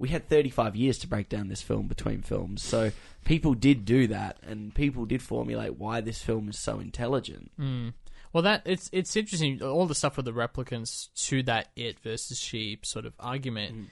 we 0.02 0.08
had 0.08 0.28
35 0.28 0.74
years 0.74 0.98
to 0.98 1.06
break 1.06 1.28
down 1.28 1.46
this 1.46 1.62
film 1.62 1.86
between 1.86 2.22
films. 2.22 2.60
So 2.60 2.90
people 3.24 3.54
did 3.54 3.84
do 3.84 4.08
that, 4.08 4.36
and 4.42 4.74
people 4.74 5.04
did 5.04 5.22
formulate 5.22 5.78
why 5.78 6.00
this 6.00 6.20
film 6.20 6.48
is 6.48 6.58
so 6.58 6.80
intelligent. 6.80 7.52
Mm. 7.56 7.94
Well, 8.32 8.42
that 8.42 8.62
it's 8.64 8.90
it's 8.92 9.14
interesting. 9.14 9.62
All 9.62 9.86
the 9.86 9.94
stuff 9.94 10.16
with 10.16 10.26
the 10.26 10.32
replicants 10.32 11.08
to 11.28 11.44
that 11.44 11.68
it 11.76 12.00
versus 12.00 12.40
she 12.40 12.80
sort 12.82 13.06
of 13.06 13.12
argument. 13.20 13.90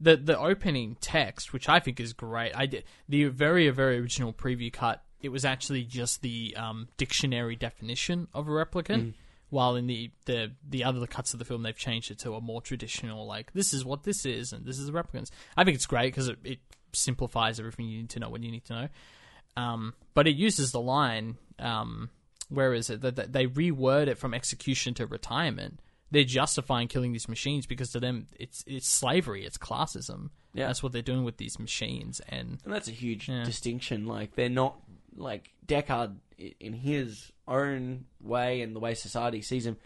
The 0.00 0.16
the 0.16 0.38
opening 0.38 0.96
text, 1.02 1.52
which 1.52 1.68
I 1.68 1.78
think 1.78 2.00
is 2.00 2.14
great. 2.14 2.56
I 2.56 2.64
did 2.64 2.84
the 3.06 3.24
very 3.24 3.68
very 3.68 3.98
original 3.98 4.32
preview 4.32 4.72
cut. 4.72 5.02
It 5.20 5.28
was 5.28 5.44
actually 5.44 5.84
just 5.84 6.22
the 6.22 6.54
um, 6.56 6.88
dictionary 6.96 7.54
definition 7.54 8.28
of 8.32 8.48
a 8.48 8.50
replicant. 8.50 9.12
While 9.50 9.76
in 9.76 9.86
the, 9.86 10.10
the 10.26 10.52
the 10.68 10.84
other 10.84 11.06
cuts 11.06 11.32
of 11.32 11.38
the 11.38 11.44
film, 11.44 11.62
they've 11.62 11.76
changed 11.76 12.10
it 12.10 12.18
to 12.20 12.34
a 12.34 12.40
more 12.40 12.62
traditional, 12.62 13.26
like 13.26 13.52
this 13.52 13.72
is 13.74 13.84
what 13.84 14.04
this 14.04 14.24
is, 14.24 14.52
and 14.52 14.64
this 14.64 14.78
is 14.78 14.86
the 14.86 14.92
replicants. 14.92 15.30
I 15.56 15.64
think 15.64 15.74
it's 15.74 15.86
great 15.86 16.12
because 16.12 16.28
it, 16.28 16.38
it 16.44 16.58
simplifies 16.92 17.58
everything 17.60 17.86
you 17.88 17.98
need 17.98 18.10
to 18.10 18.20
know 18.20 18.28
when 18.30 18.42
you 18.42 18.50
need 18.50 18.64
to 18.66 18.72
know. 18.72 18.88
Um, 19.56 19.94
but 20.14 20.26
it 20.28 20.36
uses 20.36 20.70
the 20.72 20.80
line, 20.80 21.36
um, 21.58 22.10
where 22.48 22.72
is 22.72 22.90
it? 22.90 23.00
That 23.00 23.32
they 23.32 23.46
reword 23.46 24.06
it 24.06 24.18
from 24.18 24.34
execution 24.34 24.94
to 24.94 25.06
retirement. 25.06 25.80
They're 26.12 26.24
justifying 26.24 26.88
killing 26.88 27.12
these 27.12 27.28
machines 27.28 27.66
because 27.66 27.92
to 27.92 28.00
them 28.00 28.26
it's 28.38 28.64
it's 28.66 28.88
slavery, 28.88 29.44
it's 29.44 29.58
classism. 29.58 30.30
Yeah. 30.54 30.66
That's 30.66 30.82
what 30.82 30.90
they're 30.92 31.02
doing 31.02 31.22
with 31.24 31.36
these 31.36 31.58
machines, 31.60 32.20
and 32.28 32.58
And 32.64 32.72
that's 32.72 32.88
a 32.88 32.92
huge 32.92 33.28
Yeah. 33.28 33.44
distinction. 33.44 34.06
Like, 34.06 34.34
they're 34.34 34.48
not, 34.48 34.80
like, 35.14 35.52
Deckard, 35.64 36.16
in 36.58 36.72
his 36.72 37.30
own 37.50 38.06
way 38.22 38.62
and 38.62 38.74
the 38.74 38.80
way 38.80 38.94
society 38.94 39.42
sees 39.42 39.66
him, 39.66 39.76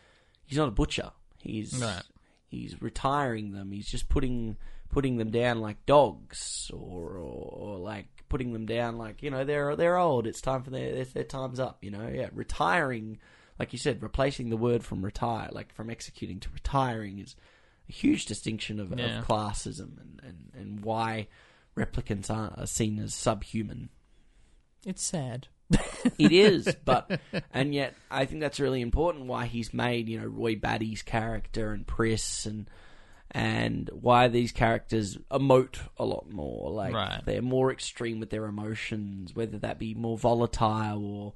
he's 0.47 0.59
not 0.59 0.69
a 0.69 0.73
butcher. 0.73 1.11
He's. 1.43 1.79
Right. 1.81 2.03
He's 2.47 2.81
retiring 2.81 3.51
them. 3.53 3.73
He's 3.73 3.89
just 3.91 4.09
putting 4.09 4.57
putting 4.91 5.17
them 5.17 5.33
down 5.33 5.61
like 5.61 5.85
dogs, 5.87 6.71
or, 6.73 7.17
or 7.17 7.51
or 7.75 7.79
like 7.79 8.07
putting 8.29 8.53
them 8.53 8.65
down 8.65 8.97
like 8.97 9.25
you 9.25 9.31
know 9.31 9.45
they're 9.45 9.75
they're 9.75 9.97
old. 9.99 10.25
It's 10.29 10.41
time 10.41 10.63
for 10.63 10.71
their 10.71 10.95
their, 10.95 11.05
their 11.05 11.25
time's 11.25 11.59
up. 11.59 11.83
You 11.83 11.91
know, 11.91 12.09
yeah, 12.15 12.29
retiring, 12.33 13.19
like 13.59 13.73
you 13.73 13.79
said, 13.81 14.05
replacing 14.05 14.51
the 14.51 14.57
word 14.57 14.85
from 14.85 15.05
retire, 15.05 15.49
like 15.51 15.75
from 15.75 15.91
executing 15.91 16.39
to 16.41 16.49
retiring, 16.55 17.19
is 17.19 17.35
a 17.89 17.93
huge 17.93 18.27
distinction 18.27 18.79
of, 18.79 18.97
Yeah. 18.97 19.19
of 19.19 19.27
classism 19.27 19.99
and, 20.01 20.21
and, 20.23 20.51
and 20.57 20.85
why 20.85 21.27
replicants 21.77 22.31
are, 22.31 22.55
are 22.57 22.67
seen 22.67 23.01
as 23.01 23.15
subhuman. 23.15 23.89
it's 24.87 25.03
sad. 25.03 25.49
It 26.19 26.33
is, 26.33 26.77
but 26.85 27.21
and 27.53 27.75
yet 27.75 27.95
I 28.11 28.27
think 28.27 28.41
that's 28.43 28.61
really 28.61 28.83
important. 28.83 29.27
Why 29.27 29.47
he's 29.47 29.73
made 29.73 30.09
you 30.09 30.21
know 30.21 30.27
Roy 30.27 30.55
Batty's 30.57 31.03
character 31.03 31.73
and 31.73 31.87
Priss 31.87 32.45
and 32.47 32.69
and 33.31 33.91
why 33.93 34.29
these 34.29 34.53
characters 34.53 35.17
emote 35.31 35.79
a 35.97 36.05
lot 36.05 36.31
more. 36.31 36.71
Like 36.71 36.95
Right. 36.95 37.23
they're 37.25 37.43
more 37.43 37.73
extreme 37.73 38.21
with 38.21 38.31
their 38.31 38.45
emotions, 38.45 39.35
whether 39.35 39.59
that 39.59 39.79
be 39.79 39.95
more 39.95 40.19
volatile 40.19 41.05
or 41.05 41.33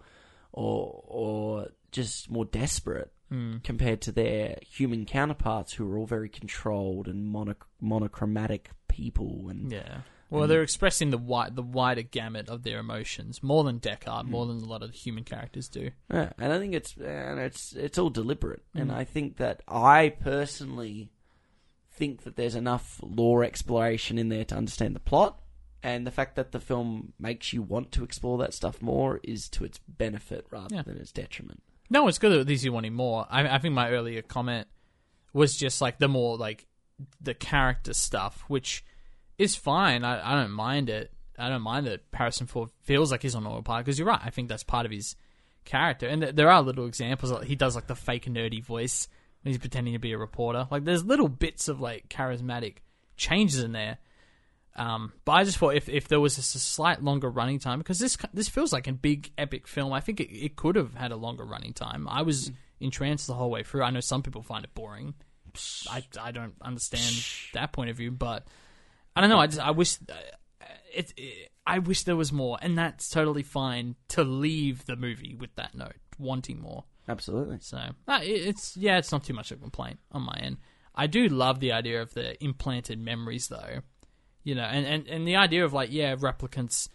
or 0.53 1.05
or 1.07 1.69
just 1.91 2.31
more 2.31 2.45
desperate 2.45 3.11
hmm. 3.31 3.57
compared 3.65 4.03
to 4.03 4.13
their 4.13 4.59
human 4.61 5.07
counterparts 5.07 5.73
who 5.73 5.91
are 5.91 5.99
all 5.99 6.07
very 6.07 6.29
controlled 6.29 7.09
and 7.09 7.27
mono- 7.27 7.55
monochromatic 7.81 8.71
people 8.89 9.49
and 9.49 9.73
Yeah. 9.73 10.03
Well, 10.31 10.47
they're 10.47 10.63
expressing 10.63 11.11
the 11.11 11.17
wide, 11.19 11.57
the 11.57 11.63
wider 11.63 12.03
gamut 12.03 12.49
of 12.51 12.63
their 12.63 12.79
emotions 12.81 13.43
more 13.43 13.65
than 13.65 13.81
Deckard, 13.81 14.27
more 14.27 14.45
Hmm. 14.45 14.57
than 14.59 14.65
a 14.65 14.69
lot 14.71 14.83
of 14.83 14.93
human 14.95 15.25
characters 15.25 15.69
do. 15.69 15.91
Yeah, 16.13 16.33
and 16.39 16.53
I 16.53 16.59
think 16.59 16.75
it's 16.75 16.95
and 16.97 17.41
it's 17.41 17.73
it's 17.75 17.97
all 17.99 18.11
deliberate, 18.11 18.63
Mm. 18.77 18.81
and 18.83 18.93
I 18.93 19.05
think 19.05 19.37
that 19.39 19.63
I 19.67 20.11
personally 20.11 21.11
think 21.91 22.23
that 22.25 22.37
there's 22.37 22.55
enough 22.55 23.01
lore 23.03 23.43
exploration 23.43 24.19
in 24.19 24.29
there 24.29 24.45
to 24.45 24.55
understand 24.57 24.95
the 24.95 25.01
plot, 25.01 25.41
and 25.83 26.07
the 26.07 26.11
fact 26.11 26.37
that 26.37 26.53
the 26.53 26.61
film 26.61 27.13
makes 27.19 27.53
you 27.53 27.63
want 27.63 27.91
to 27.93 28.05
explore 28.05 28.39
that 28.39 28.55
stuff 28.55 28.81
more 28.83 29.21
is 29.25 29.49
to 29.51 29.65
its 29.65 29.79
benefit 29.89 30.47
rather 30.51 30.75
Yeah. 30.75 30.83
than 30.83 30.99
its 30.99 31.11
detriment. 31.13 31.63
No, 31.91 32.07
it's 32.07 32.19
good 32.19 32.33
that 32.39 32.47
these 32.47 32.65
you 32.65 32.73
wanting 32.73 32.93
more. 32.95 33.27
I, 33.31 33.49
I 33.57 33.59
think 33.59 33.75
my 33.75 33.91
earlier 33.91 34.21
comment 34.23 34.69
was 35.33 35.57
just 35.57 35.81
like 35.81 35.99
the 35.99 36.09
more 36.09 36.37
like 36.37 36.67
the 37.21 37.35
character 37.35 37.95
stuff, 37.95 38.45
which 38.49 38.85
is 39.39 39.57
fine. 39.57 40.05
I, 40.05 40.33
I 40.33 40.41
don't 40.41 40.51
mind 40.51 40.91
it. 40.91 41.13
I 41.39 41.49
don't 41.49 41.63
mind 41.63 41.87
that 41.87 42.01
Harrison 42.13 42.49
Ford 42.49 42.71
feels 42.83 43.13
like 43.13 43.23
he's 43.23 43.37
on 43.37 43.47
autopilot 43.47 43.85
because 43.85 43.99
you're 43.99 44.09
right. 44.09 44.21
I 44.23 44.31
think 44.31 44.49
that's 44.49 44.65
part 44.65 44.85
of 44.85 44.93
his 44.93 45.15
character, 45.65 46.07
and 46.09 46.23
th- 46.23 46.35
there 46.35 46.51
are 46.51 46.63
little 46.63 46.87
examples. 46.87 47.31
Like 47.31 47.45
he 47.45 47.55
does 47.55 47.77
like 47.77 47.87
the 47.87 47.95
fake 47.95 48.27
nerdy 48.27 48.63
voice 48.63 49.07
when 49.43 49.53
he's 49.53 49.61
pretending 49.61 49.93
to 49.93 50.01
be 50.01 50.13
a 50.13 50.19
reporter. 50.19 50.67
Like 50.71 50.85
there's 50.85 51.05
little 51.05 51.29
bits 51.29 51.69
of 51.69 51.81
like 51.81 52.09
charismatic 52.09 52.79
changes 53.17 53.63
in 53.63 53.73
there. 53.73 53.99
Um, 54.75 55.13
but 55.25 55.33
I 55.33 55.45
just 55.45 55.59
thought 55.59 55.75
if, 55.75 55.89
if 55.89 56.07
there 56.07 56.21
was 56.21 56.37
just 56.37 56.55
a 56.55 56.59
slight 56.59 57.03
longer 57.03 57.29
running 57.29 57.59
time, 57.59 57.79
because 57.79 57.99
this 57.99 58.17
this 58.33 58.49
feels 58.49 58.73
like 58.73 58.87
a 58.87 58.93
big 58.93 59.31
epic 59.37 59.67
film, 59.67 59.93
I 59.93 60.01
think 60.01 60.21
it, 60.21 60.33
it 60.33 60.57
could 60.57 60.77
have 60.77 60.95
had 60.95 61.13
a 61.13 61.17
longer 61.17 61.45
running 61.45 61.73
time. 61.73 62.09
I 62.09 62.23
was 62.23 62.51
entranced 62.81 63.27
the 63.27 63.35
whole 63.35 63.51
way 63.51 63.63
through. 63.63 63.83
I 63.83 63.91
know 63.91 64.01
some 64.01 64.23
people 64.23 64.43
find 64.43 64.65
it 64.65 64.75
boring. 64.75 65.15
I, 65.91 66.05
I 66.21 66.31
don't 66.31 66.55
understand 66.63 67.25
that 67.55 67.73
point 67.73 67.91
of 67.91 67.97
view, 67.97 68.13
but 68.13 68.47
I 69.19 69.21
don't 69.21 69.31
know. 69.31 69.39
I 69.39 69.47
just 69.47 69.61
I 69.61 69.71
wish 69.73 69.99
uh, 70.11 70.15
it, 70.95 71.13
it 71.17 71.51
I 71.67 71.79
wish 71.81 72.05
there 72.05 72.17
was 72.17 72.33
more, 72.33 72.57
and 72.63 72.79
that's 72.79 73.11
totally 73.11 73.43
fine 73.43 73.97
to 74.09 74.25
leave 74.25 74.87
the 74.87 74.97
movie 74.97 75.35
with 75.39 75.55
that 75.57 75.75
note, 75.75 75.97
wanting 76.19 76.61
more. 76.61 76.85
Absolutely. 77.09 77.59
So 77.61 77.79
uh, 78.07 78.21
it- 78.23 78.47
it's 78.49 78.77
yeah, 78.77 78.99
it's 78.99 79.13
not 79.13 79.25
too 79.25 79.35
much 79.35 79.51
of 79.51 79.59
a 79.59 79.63
complaint 79.63 79.99
on 80.13 80.23
my 80.23 80.39
end. 80.41 80.59
I 80.95 81.07
do 81.07 81.29
love 81.29 81.61
the 81.61 81.73
idea 81.73 82.03
of 82.03 82.13
the 82.15 82.43
implanted 82.43 82.99
memories, 83.01 83.49
though. 83.49 83.81
You 84.45 84.55
know, 84.55 84.63
and, 84.65 84.87
and, 84.87 85.07
and 85.09 85.29
the 85.29 85.37
idea 85.37 85.65
of 85.65 85.73
like 85.73 85.91
yeah, 85.93 86.17
replicants. 86.17 86.89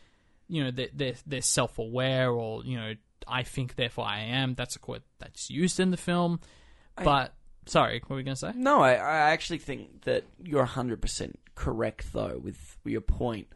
You 0.47 0.63
know, 0.65 0.71
they're 0.71 0.89
they're, 0.93 1.15
they're 1.25 1.41
self 1.41 1.77
aware, 1.79 2.29
or 2.31 2.63
you 2.63 2.77
know, 2.77 2.93
I 3.27 3.43
think 3.43 3.75
therefore 3.75 4.05
I 4.05 4.19
am. 4.21 4.55
That's 4.55 4.75
a 4.75 4.79
quote 4.79 5.03
that's 5.19 5.49
used 5.49 5.79
in 5.79 5.91
the 5.91 5.97
film. 5.97 6.39
But 6.95 7.33
sorry, 7.65 7.99
what 8.01 8.09
were 8.11 8.15
we 8.17 8.23
gonna 8.23 8.35
say? 8.35 8.51
No, 8.55 8.81
I, 8.81 8.93
I 8.93 9.31
actually 9.31 9.59
think 9.59 10.03
that 10.03 10.25
you're 10.43 10.65
100% 10.65 11.33
correct, 11.55 12.13
though, 12.13 12.39
with 12.43 12.77
your 12.85 13.01
point. 13.01 13.47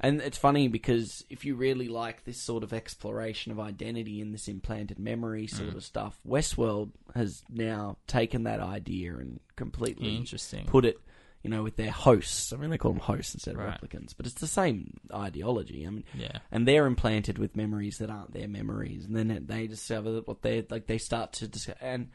And 0.00 0.20
it's 0.20 0.36
funny 0.36 0.68
because 0.68 1.24
if 1.30 1.44
you 1.44 1.54
really 1.54 1.88
like 1.88 2.24
this 2.24 2.40
sort 2.40 2.62
of 2.62 2.72
exploration 2.72 3.52
of 3.52 3.60
identity 3.60 4.20
and 4.20 4.34
this 4.34 4.48
implanted 4.48 4.98
memory 4.98 5.46
sort 5.46 5.70
Mm. 5.70 5.76
of 5.76 5.84
stuff, 5.84 6.18
Westworld 6.26 6.90
has 7.14 7.42
now 7.48 7.96
taken 8.06 8.42
that 8.42 8.60
idea 8.60 9.16
and 9.16 9.40
completely 9.56 10.16
Interesting. 10.16 10.66
put 10.66 10.84
it, 10.84 10.98
you 11.42 11.48
know, 11.48 11.62
with 11.62 11.76
their 11.76 11.92
hosts. 11.92 12.52
I 12.52 12.56
mean, 12.56 12.70
they 12.70 12.76
call 12.76 12.92
them 12.92 13.00
hosts 13.00 13.34
instead 13.34 13.54
of 13.54 13.60
Right. 13.60 13.80
replicants, 13.80 14.12
but 14.16 14.26
it's 14.26 14.40
the 14.40 14.46
same 14.48 14.94
ideology. 15.12 15.86
I 15.86 15.90
mean, 15.90 16.04
Yeah. 16.12 16.40
and 16.50 16.66
they're 16.68 16.86
implanted 16.86 17.38
with 17.38 17.56
memories 17.56 17.98
that 17.98 18.10
aren't 18.10 18.32
their 18.32 18.48
memories, 18.48 19.04
and 19.06 19.16
then 19.16 19.44
they 19.46 19.66
discover 19.68 20.12
that 20.12 20.26
what 20.28 20.42
they 20.42 20.66
like. 20.68 20.86
They 20.86 20.98
start 20.98 21.32
to 21.34 21.48
discover, 21.48 21.78
and 21.80 22.10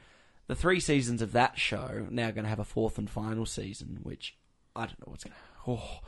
the 0.48 0.56
three 0.56 0.80
seasons 0.82 1.22
of 1.24 1.32
that 1.32 1.58
show 1.58 1.78
are 1.86 2.08
now 2.12 2.30
going 2.32 2.44
to 2.44 2.50
have 2.50 2.60
a 2.60 2.66
fourth 2.66 2.98
and 3.00 3.10
final 3.10 3.46
season, 3.46 4.00
which 4.04 4.36
I 4.76 4.82
don't 4.82 5.00
know 5.00 5.12
what's 5.12 5.24
going 5.24 5.34
to. 5.34 5.40
Oh, 5.68 6.00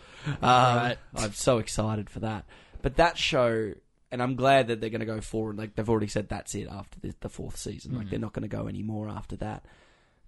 uh, 0.41 0.95
I'm 1.15 1.33
so 1.33 1.59
excited 1.59 2.09
for 2.09 2.21
that. 2.21 2.45
But 2.81 2.97
that 2.97 3.17
show, 3.17 3.73
and 4.11 4.23
I'm 4.23 4.35
glad 4.35 4.67
that 4.67 4.81
they're 4.81 4.89
going 4.89 5.01
to 5.01 5.05
go 5.05 5.21
forward. 5.21 5.57
Like 5.57 5.75
they've 5.75 5.89
already 5.89 6.07
said, 6.07 6.29
that's 6.29 6.55
it 6.55 6.67
after 6.69 6.99
the, 6.99 7.13
the 7.19 7.29
fourth 7.29 7.57
season. 7.57 7.95
Like 7.95 8.09
they're 8.09 8.19
not 8.19 8.33
going 8.33 8.49
to 8.49 8.55
go 8.55 8.67
anymore 8.67 9.09
after 9.09 9.35
that. 9.37 9.65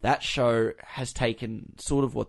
That 0.01 0.21
show 0.21 0.73
has 0.79 1.13
taken 1.13 1.73
sort 1.79 2.03
of 2.03 2.13
what 2.13 2.27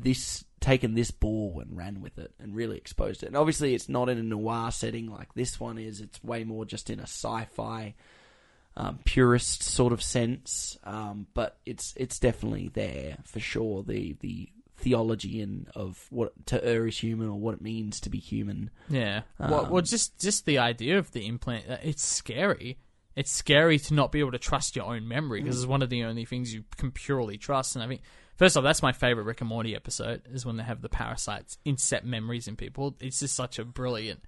this 0.00 0.44
taken 0.60 0.94
this 0.94 1.10
ball 1.10 1.60
and 1.60 1.76
ran 1.76 2.00
with 2.00 2.18
it 2.18 2.32
and 2.38 2.54
really 2.54 2.76
exposed 2.76 3.22
it. 3.22 3.26
And 3.26 3.36
obviously, 3.36 3.74
it's 3.74 3.88
not 3.88 4.08
in 4.08 4.18
a 4.18 4.22
noir 4.22 4.70
setting 4.70 5.10
like 5.10 5.34
this 5.34 5.60
one 5.60 5.78
is. 5.78 6.00
It's 6.00 6.22
way 6.22 6.44
more 6.44 6.64
just 6.64 6.90
in 6.90 6.98
a 6.98 7.04
sci-fi 7.04 7.94
um, 8.76 9.00
purist 9.04 9.62
sort 9.62 9.92
of 9.92 10.02
sense. 10.02 10.78
Um, 10.84 11.26
but 11.34 11.58
it's 11.66 11.94
it's 11.96 12.18
definitely 12.18 12.70
there 12.72 13.18
for 13.24 13.40
sure. 13.40 13.82
The 13.82 14.16
the 14.20 14.48
theology 14.82 15.40
and 15.40 15.68
of 15.74 16.06
what 16.10 16.32
to 16.46 16.62
err 16.64 16.86
is 16.86 16.98
human 16.98 17.28
or 17.28 17.38
what 17.38 17.54
it 17.54 17.60
means 17.62 18.00
to 18.00 18.10
be 18.10 18.18
human. 18.18 18.70
Yeah. 18.88 19.22
well, 19.38 19.66
well, 19.66 19.76
Um, 19.78 19.84
just 19.84 20.18
just 20.20 20.44
the 20.44 20.58
idea 20.58 20.98
of 20.98 21.12
the 21.12 21.26
implant. 21.26 21.64
uh, 21.70 21.78
It's 21.82 22.04
scary. 22.04 22.78
It's 23.16 23.30
scary 23.30 23.78
to 23.78 23.94
not 23.94 24.10
be 24.12 24.20
able 24.20 24.32
to 24.32 24.38
trust 24.38 24.74
your 24.76 24.86
own 24.86 25.06
memory 25.06 25.42
because 25.42 25.56
it's 25.58 25.66
one 25.66 25.82
of 25.82 25.90
the 25.90 26.04
only 26.04 26.24
things 26.24 26.52
you 26.52 26.64
can 26.76 26.90
purely 26.90 27.38
trust. 27.38 27.76
And 27.76 27.82
I 27.82 27.88
think 27.88 28.02
First 28.36 28.56
off, 28.56 28.64
that's 28.64 28.82
my 28.82 28.92
favorite 28.92 29.24
Rick 29.24 29.40
and 29.42 29.48
Morty 29.48 29.76
episode. 29.76 30.22
Is 30.32 30.44
when 30.46 30.56
they 30.56 30.62
have 30.64 30.80
the 30.80 30.88
parasites 30.88 31.58
incept 31.66 32.04
memories 32.04 32.48
in 32.48 32.56
people. 32.56 32.96
It's 32.98 33.20
just 33.20 33.36
such 33.36 33.58
a 33.58 33.64
brilliant, 33.64 34.24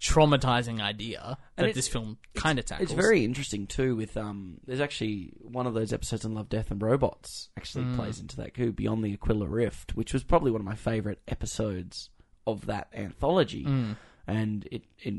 traumatizing 0.00 0.80
idea 0.80 1.38
And 1.56 1.66
that 1.68 1.74
this 1.74 1.88
film 1.88 2.18
kind 2.34 2.58
of 2.58 2.64
tackles. 2.64 2.90
It's 2.90 3.00
very 3.00 3.24
interesting 3.24 3.66
too. 3.66 3.94
With 3.96 4.16
um, 4.16 4.58
there's 4.66 4.80
actually 4.80 5.32
one 5.40 5.66
of 5.66 5.74
those 5.74 5.92
episodes 5.92 6.24
in 6.24 6.34
Love, 6.34 6.48
Death, 6.48 6.70
and 6.70 6.80
Robots 6.82 7.48
actually 7.56 7.84
Mm. 7.84 7.96
plays 7.96 8.20
into 8.20 8.36
that 8.36 8.54
too. 8.54 8.72
Beyond 8.72 9.04
the 9.04 9.12
Aquila 9.12 9.46
Rift, 9.46 9.94
which 9.96 10.12
was 10.12 10.24
probably 10.24 10.50
one 10.50 10.60
of 10.60 10.64
my 10.66 10.74
favorite 10.74 11.20
episodes 11.28 12.10
of 12.46 12.66
that 12.66 12.88
anthology, 12.94 13.64
Mm. 13.64 13.96
and 14.26 14.66
it 14.72 14.82
it 15.02 15.14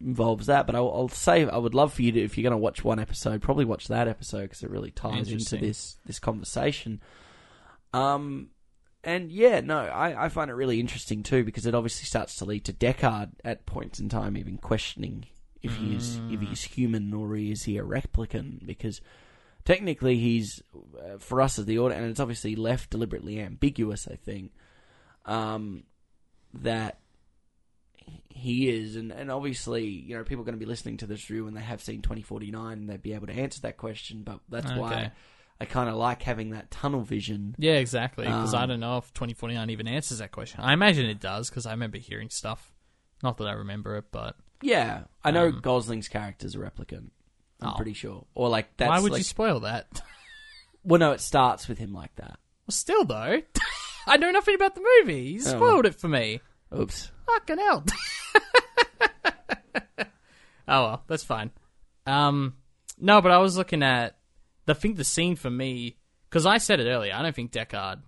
involves 0.00 0.46
that. 0.46 0.66
But 0.66 0.74
I'll, 0.74 0.90
I'll 0.92 1.08
say 1.08 1.46
I 1.48 1.56
would 1.56 1.74
love 1.74 1.92
for 1.94 2.02
you 2.02 2.12
to, 2.12 2.20
if 2.20 2.36
you're 2.36 2.42
going 2.42 2.50
to 2.50 2.56
watch 2.58 2.82
one 2.84 2.98
episode, 2.98 3.40
probably 3.40 3.64
watch 3.64 3.88
that 3.88 4.08
episode 4.08 4.42
because 4.42 4.62
it 4.62 4.70
really 4.70 4.90
ties 4.90 5.30
into 5.30 5.56
this 5.56 5.96
this 6.06 6.18
conversation. 6.18 7.00
Um, 7.94 8.48
and 9.04 9.30
yeah, 9.32 9.60
no, 9.60 9.78
I, 9.78 10.26
I 10.26 10.28
find 10.28 10.50
it 10.50 10.54
really 10.54 10.78
interesting 10.80 11.22
too 11.22 11.44
because 11.44 11.66
it 11.66 11.74
obviously 11.74 12.04
starts 12.06 12.36
to 12.36 12.44
lead 12.44 12.64
to 12.66 12.72
Deckard 12.72 13.30
at 13.44 13.66
points 13.66 13.98
in 14.00 14.08
time 14.08 14.36
even 14.36 14.58
questioning 14.58 15.26
if 15.62 15.76
he 15.76 15.94
is 15.94 16.20
if 16.28 16.40
Mm. 16.40 16.48
he's 16.48 16.62
human 16.64 17.12
or 17.14 17.36
is 17.36 17.64
he 17.64 17.78
a 17.78 17.84
replicant 17.84 18.66
because 18.66 19.00
technically 19.64 20.18
he's 20.18 20.60
uh, 20.98 21.18
for 21.18 21.40
us 21.40 21.58
as 21.58 21.66
the 21.66 21.78
audience 21.78 22.00
and 22.02 22.10
it's 22.10 22.20
obviously 22.20 22.56
left 22.56 22.90
deliberately 22.90 23.40
ambiguous 23.40 24.08
I 24.10 24.16
think 24.16 24.50
um, 25.24 25.84
that 26.54 26.98
he 28.28 28.68
is 28.68 28.96
and, 28.96 29.12
and 29.12 29.30
obviously 29.30 29.84
you 29.84 30.16
know 30.16 30.24
people 30.24 30.42
are 30.42 30.46
going 30.46 30.58
to 30.58 30.64
be 30.64 30.66
listening 30.66 30.96
to 30.96 31.06
this 31.06 31.30
review 31.30 31.46
and 31.46 31.56
they 31.56 31.60
have 31.60 31.80
seen 31.82 32.02
2049 32.02 32.72
and 32.72 32.88
they'd 32.88 33.02
be 33.02 33.14
able 33.14 33.28
to 33.28 33.32
answer 33.32 33.60
that 33.60 33.76
question 33.76 34.22
but 34.24 34.40
that's 34.48 34.66
Okay. 34.66 34.78
why 34.80 35.10
I 35.62 35.66
kind 35.66 35.88
of 35.88 35.96
like 35.96 36.22
having 36.22 36.50
that 36.50 36.70
tunnel 36.70 37.02
vision 37.02 37.54
Yeah, 37.58 37.74
exactly. 37.74 38.24
Because 38.26 38.52
I 38.54 38.62
Um, 38.64 38.68
don't 38.68 38.80
know 38.80 38.98
if 38.98 39.12
2049 39.14 39.70
even 39.70 39.88
answers 39.88 40.18
that 40.18 40.32
question. 40.32 40.60
I 40.60 40.72
imagine 40.72 41.06
it 41.06 41.20
does 41.20 41.48
because 41.48 41.66
I 41.66 41.70
remember 41.70 41.98
hearing 41.98 42.30
stuff. 42.30 42.72
Not 43.22 43.38
that 43.38 43.46
I 43.46 43.52
remember 43.52 43.96
it, 43.96 44.06
but 44.10 44.36
Yeah, 44.60 45.04
I 45.24 45.30
know 45.30 45.46
Um, 45.48 45.60
Gosling's 45.60 46.08
character's 46.08 46.54
a 46.54 46.58
replicant. 46.58 47.10
I'm 47.60 47.70
Oh. 47.70 47.74
pretty 47.76 47.94
sure. 47.94 48.26
Or 48.34 48.48
like 48.48 48.76
that's 48.76 48.88
why 48.88 49.00
would 49.00 49.12
like, 49.12 49.20
you 49.20 49.24
spoil 49.24 49.60
that? 49.60 50.02
Well, 50.84 50.98
no, 50.98 51.12
it 51.12 51.20
starts 51.20 51.68
with 51.68 51.78
him 51.78 51.92
like 51.92 52.12
that. 52.16 52.40
Well, 52.66 52.72
still 52.72 53.04
though, 53.04 53.40
I 54.08 54.16
know 54.16 54.32
nothing 54.32 54.56
about 54.56 54.74
the 54.74 54.84
movie. 54.98 55.22
You 55.30 55.38
Oh. 55.40 55.50
spoiled 55.50 55.86
it 55.86 55.94
for 55.94 56.08
me. 56.08 56.40
Oops. 56.76 57.12
Fucking 57.26 57.58
hell. 57.58 57.84
oh 59.98 60.04
well, 60.66 61.04
that's 61.06 61.24
fine. 61.24 61.50
Um, 62.06 62.54
no, 62.98 63.20
but 63.20 63.30
I 63.30 63.38
was 63.38 63.56
looking 63.56 63.82
at 63.82 64.16
the 64.66 64.74
think 64.74 64.96
the 64.96 65.04
scene 65.04 65.36
for 65.36 65.50
me 65.50 65.96
because 66.28 66.46
I 66.46 66.58
said 66.58 66.80
it 66.80 66.88
earlier. 66.88 67.12
I 67.14 67.22
don't 67.22 67.34
think 67.34 67.52
Deckard. 67.52 68.00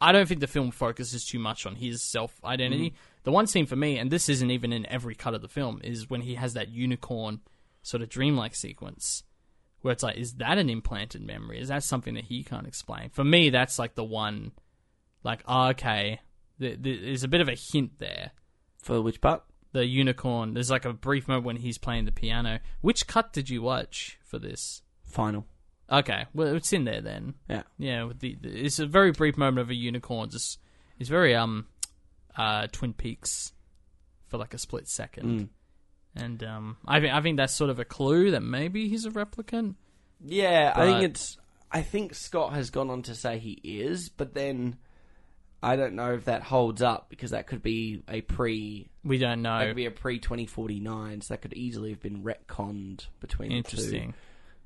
I 0.00 0.12
don't 0.12 0.28
think 0.28 0.40
the 0.40 0.46
film 0.46 0.70
focuses 0.70 1.24
too 1.24 1.38
much 1.38 1.66
on 1.66 1.74
his 1.74 2.02
self 2.02 2.32
identity. 2.44 2.90
Mm-hmm. 2.90 2.96
The 3.24 3.32
one 3.32 3.46
scene 3.46 3.66
for 3.66 3.76
me, 3.76 3.98
and 3.98 4.10
this 4.10 4.28
isn't 4.28 4.50
even 4.50 4.72
in 4.72 4.86
every 4.86 5.14
cut 5.14 5.34
of 5.34 5.42
the 5.42 5.48
film, 5.48 5.80
is 5.82 6.08
when 6.08 6.20
he 6.20 6.34
has 6.34 6.54
that 6.54 6.68
unicorn 6.68 7.40
sort 7.82 8.02
of 8.02 8.08
dreamlike 8.08 8.54
sequence 8.54 9.24
where 9.86 9.92
it's 9.92 10.02
like, 10.02 10.16
is 10.16 10.34
that 10.34 10.58
an 10.58 10.68
implanted 10.68 11.22
memory? 11.22 11.60
Is 11.60 11.68
that 11.68 11.84
something 11.84 12.14
that 12.14 12.24
he 12.24 12.42
can't 12.42 12.66
explain? 12.66 13.10
For 13.10 13.24
me, 13.24 13.50
that's 13.50 13.78
like 13.78 13.94
the 13.94 14.04
one, 14.04 14.52
like, 15.22 15.42
oh, 15.46 15.68
okay, 15.68 16.20
th- 16.60 16.82
th- 16.82 17.00
there's 17.02 17.22
a 17.22 17.28
bit 17.28 17.40
of 17.40 17.48
a 17.48 17.54
hint 17.54 17.98
there. 17.98 18.32
For 18.82 19.00
which 19.00 19.20
part? 19.20 19.44
The 19.72 19.86
unicorn, 19.86 20.54
there's 20.54 20.70
like 20.70 20.84
a 20.84 20.92
brief 20.92 21.28
moment 21.28 21.46
when 21.46 21.56
he's 21.56 21.78
playing 21.78 22.04
the 22.04 22.12
piano. 22.12 22.60
Which 22.80 23.06
cut 23.06 23.32
did 23.32 23.48
you 23.48 23.62
watch 23.62 24.18
for 24.24 24.38
this? 24.38 24.82
Final. 25.04 25.46
Okay, 25.90 26.26
well, 26.34 26.54
it's 26.56 26.72
in 26.72 26.84
there 26.84 27.00
then. 27.00 27.34
Yeah. 27.48 27.62
Yeah, 27.78 28.04
with 28.04 28.18
the, 28.18 28.36
the 28.40 28.48
it's 28.64 28.78
a 28.80 28.86
very 28.86 29.12
brief 29.12 29.36
moment 29.36 29.60
of 29.60 29.70
a 29.70 29.74
unicorn. 29.74 30.30
Just 30.30 30.58
it's 30.98 31.08
very 31.08 31.34
um, 31.34 31.66
uh, 32.36 32.66
Twin 32.72 32.92
Peaks 32.92 33.52
for 34.28 34.38
like 34.38 34.52
a 34.54 34.58
split 34.58 34.88
second, 34.88 35.40
Mm. 35.40 35.48
and 36.22 36.42
um, 36.44 36.76
I 36.86 36.98
think 37.00 37.14
I 37.14 37.20
think 37.20 37.36
that's 37.36 37.54
sort 37.54 37.70
of 37.70 37.78
a 37.78 37.84
clue 37.84 38.32
that 38.32 38.42
maybe 38.42 38.88
he's 38.88 39.04
a 39.04 39.10
replicant. 39.10 39.76
Yeah, 40.24 40.72
I 40.74 40.84
think 40.86 41.02
it's. 41.04 41.36
I 41.70 41.82
think 41.82 42.14
Scott 42.14 42.52
has 42.54 42.70
gone 42.70 42.90
on 42.90 43.02
to 43.02 43.14
say 43.14 43.38
he 43.38 43.60
is, 43.62 44.08
but 44.08 44.34
then 44.34 44.78
I 45.62 45.76
don't 45.76 45.94
know 45.94 46.14
if 46.14 46.24
that 46.24 46.42
holds 46.42 46.80
up 46.82 47.10
because 47.10 47.30
that 47.30 47.46
could 47.46 47.62
be 47.62 48.02
a 48.08 48.22
pre. 48.22 48.88
We 49.04 49.18
don't 49.18 49.42
know. 49.42 49.58
That 49.58 49.66
could 49.68 49.76
be 49.76 49.86
a 49.86 49.90
pre 49.92 50.18
twenty 50.18 50.46
forty 50.46 50.80
nine, 50.80 51.20
so 51.20 51.34
that 51.34 51.42
could 51.42 51.52
easily 51.54 51.90
have 51.90 52.00
been 52.00 52.22
retconned 52.24 53.06
between 53.20 53.50
the 53.50 53.54
two 53.62 53.76
Interesting. 53.76 54.14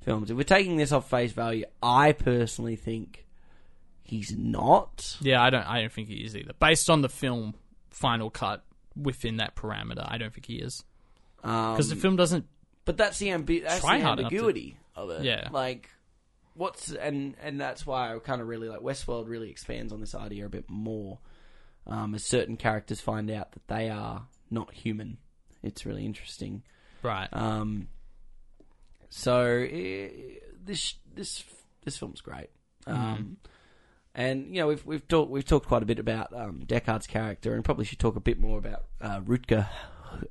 Films. 0.00 0.30
If 0.30 0.36
we're 0.36 0.42
taking 0.44 0.76
this 0.76 0.92
off 0.92 1.08
face 1.10 1.32
value, 1.32 1.64
I 1.82 2.12
personally 2.12 2.76
think 2.76 3.26
he's 4.02 4.34
not. 4.36 5.16
Yeah, 5.20 5.42
I 5.42 5.50
don't. 5.50 5.66
I 5.66 5.80
don't 5.80 5.92
think 5.92 6.08
he 6.08 6.16
is 6.24 6.36
either. 6.36 6.52
Based 6.58 6.88
on 6.90 7.02
the 7.02 7.08
film 7.08 7.54
final 7.90 8.30
cut 8.30 8.64
within 8.96 9.36
that 9.38 9.54
parameter, 9.56 10.04
I 10.06 10.18
don't 10.18 10.32
think 10.32 10.46
he 10.46 10.56
is 10.56 10.82
because 11.42 11.88
the 11.88 11.94
Um, 11.94 12.00
film 12.00 12.16
doesn't. 12.16 12.46
But 12.84 12.96
that's 12.96 13.18
the 13.18 13.28
ambi- 13.28 13.62
that's 13.62 13.82
the 13.82 13.94
enough 13.94 14.16
to- 14.18 14.24
ambiguity 14.24 14.76
of 14.96 15.10
it. 15.10 15.24
Yeah. 15.24 15.48
Like 15.52 15.88
what's 16.54 16.90
and 16.92 17.36
and 17.42 17.60
that's 17.60 17.86
why 17.86 18.14
I 18.14 18.18
kind 18.18 18.40
of 18.42 18.48
really 18.48 18.68
like 18.68 18.80
Westworld 18.80 19.28
really 19.28 19.50
expands 19.50 19.92
on 19.92 20.00
this 20.00 20.14
idea 20.14 20.46
a 20.46 20.48
bit 20.48 20.68
more. 20.68 21.18
Um, 21.86 22.14
as 22.14 22.24
certain 22.24 22.56
characters 22.56 23.00
find 23.00 23.30
out 23.30 23.52
that 23.52 23.66
they 23.68 23.88
are 23.88 24.26
not 24.50 24.72
human, 24.72 25.16
it's 25.62 25.86
really 25.86 26.04
interesting. 26.04 26.62
Right. 27.02 27.28
Um, 27.32 27.88
so 29.10 29.66
this 30.64 30.94
this 31.14 31.44
this 31.84 31.96
film's 31.98 32.20
great. 32.22 32.48
Um, 32.86 33.36
and 34.14 34.46
you 34.54 34.60
know 34.62 34.68
we've 34.68 34.84
we've 34.86 35.06
talked 35.06 35.30
we've 35.30 35.44
talked 35.44 35.66
quite 35.68 35.82
a 35.82 35.86
bit 35.86 35.98
about 35.98 36.32
um, 36.34 36.62
Deckard's 36.64 37.06
character, 37.06 37.54
and 37.54 37.64
probably 37.64 37.84
should 37.84 37.98
talk 37.98 38.16
a 38.16 38.20
bit 38.20 38.38
more 38.40 38.58
about 38.58 38.86
uh, 39.00 39.20
Rutger 39.20 39.68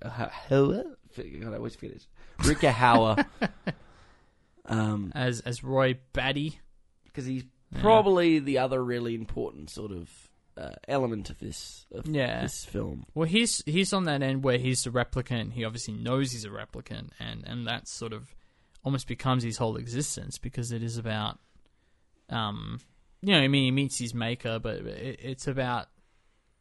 Hauer. 0.04 0.84
I 1.18 1.56
always 1.56 1.76
forget 1.76 1.94
this. 1.94 2.08
Rutger 2.40 2.72
Hauer. 2.74 3.26
um, 4.66 5.12
as 5.16 5.40
as 5.42 5.64
Roy 5.64 5.98
Batty. 6.14 6.60
because 7.06 7.26
he's 7.26 7.44
probably 7.82 8.40
the 8.40 8.58
other 8.60 8.84
really 8.84 9.16
important 9.16 9.70
sort 9.70 9.92
of 9.92 10.10
uh, 10.58 10.72
element 10.88 11.30
of 11.30 11.40
this 11.40 11.86
of 11.94 12.08
Yeah. 12.08 12.42
this 12.42 12.66
film. 12.66 13.06
Well, 13.14 13.28
he's 13.28 13.64
he's 13.66 13.94
on 13.94 14.06
that 14.06 14.22
end 14.22 14.44
where 14.44 14.58
he's 14.58 14.86
a 14.86 14.92
replicant. 14.92 15.54
He 15.54 15.64
obviously 15.64 15.94
knows 15.94 16.32
he's 16.32 16.46
a 16.46 16.50
replicant, 16.50 17.10
and 17.20 17.44
and 17.46 17.68
that 17.68 17.88
sort 17.88 18.14
of 18.14 18.34
almost 18.84 19.08
becomes 19.08 19.44
his 19.44 19.58
whole 19.58 19.76
existence 19.78 20.38
because 20.38 20.72
it 20.72 20.82
is 20.84 20.98
about, 20.98 21.40
um, 22.30 22.80
you 23.22 23.34
know, 23.34 23.40
I 23.40 23.48
mean, 23.48 23.64
he 23.66 23.72
meets 23.72 23.98
his 23.98 24.14
maker, 24.14 24.60
but 24.60 24.78
it, 24.78 25.20
it's 25.22 25.48
about 25.48 25.88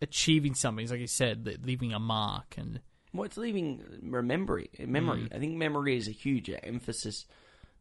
achieving 0.03 0.55
something. 0.55 0.83
It's 0.83 0.91
like 0.93 1.01
you 1.01 1.07
said, 1.07 1.61
leaving 1.65 1.93
a 1.93 1.99
mark, 1.99 2.55
and 2.57 2.81
Well, 3.13 3.25
it's 3.25 3.37
leaving 3.37 3.83
memory. 4.03 4.71
Memory. 4.79 5.23
Mm. 5.23 5.35
I 5.35 5.39
think 5.39 5.57
memory 5.57 5.97
is 5.97 6.09
a 6.09 6.13
huge 6.13 6.51
emphasis 6.63 7.27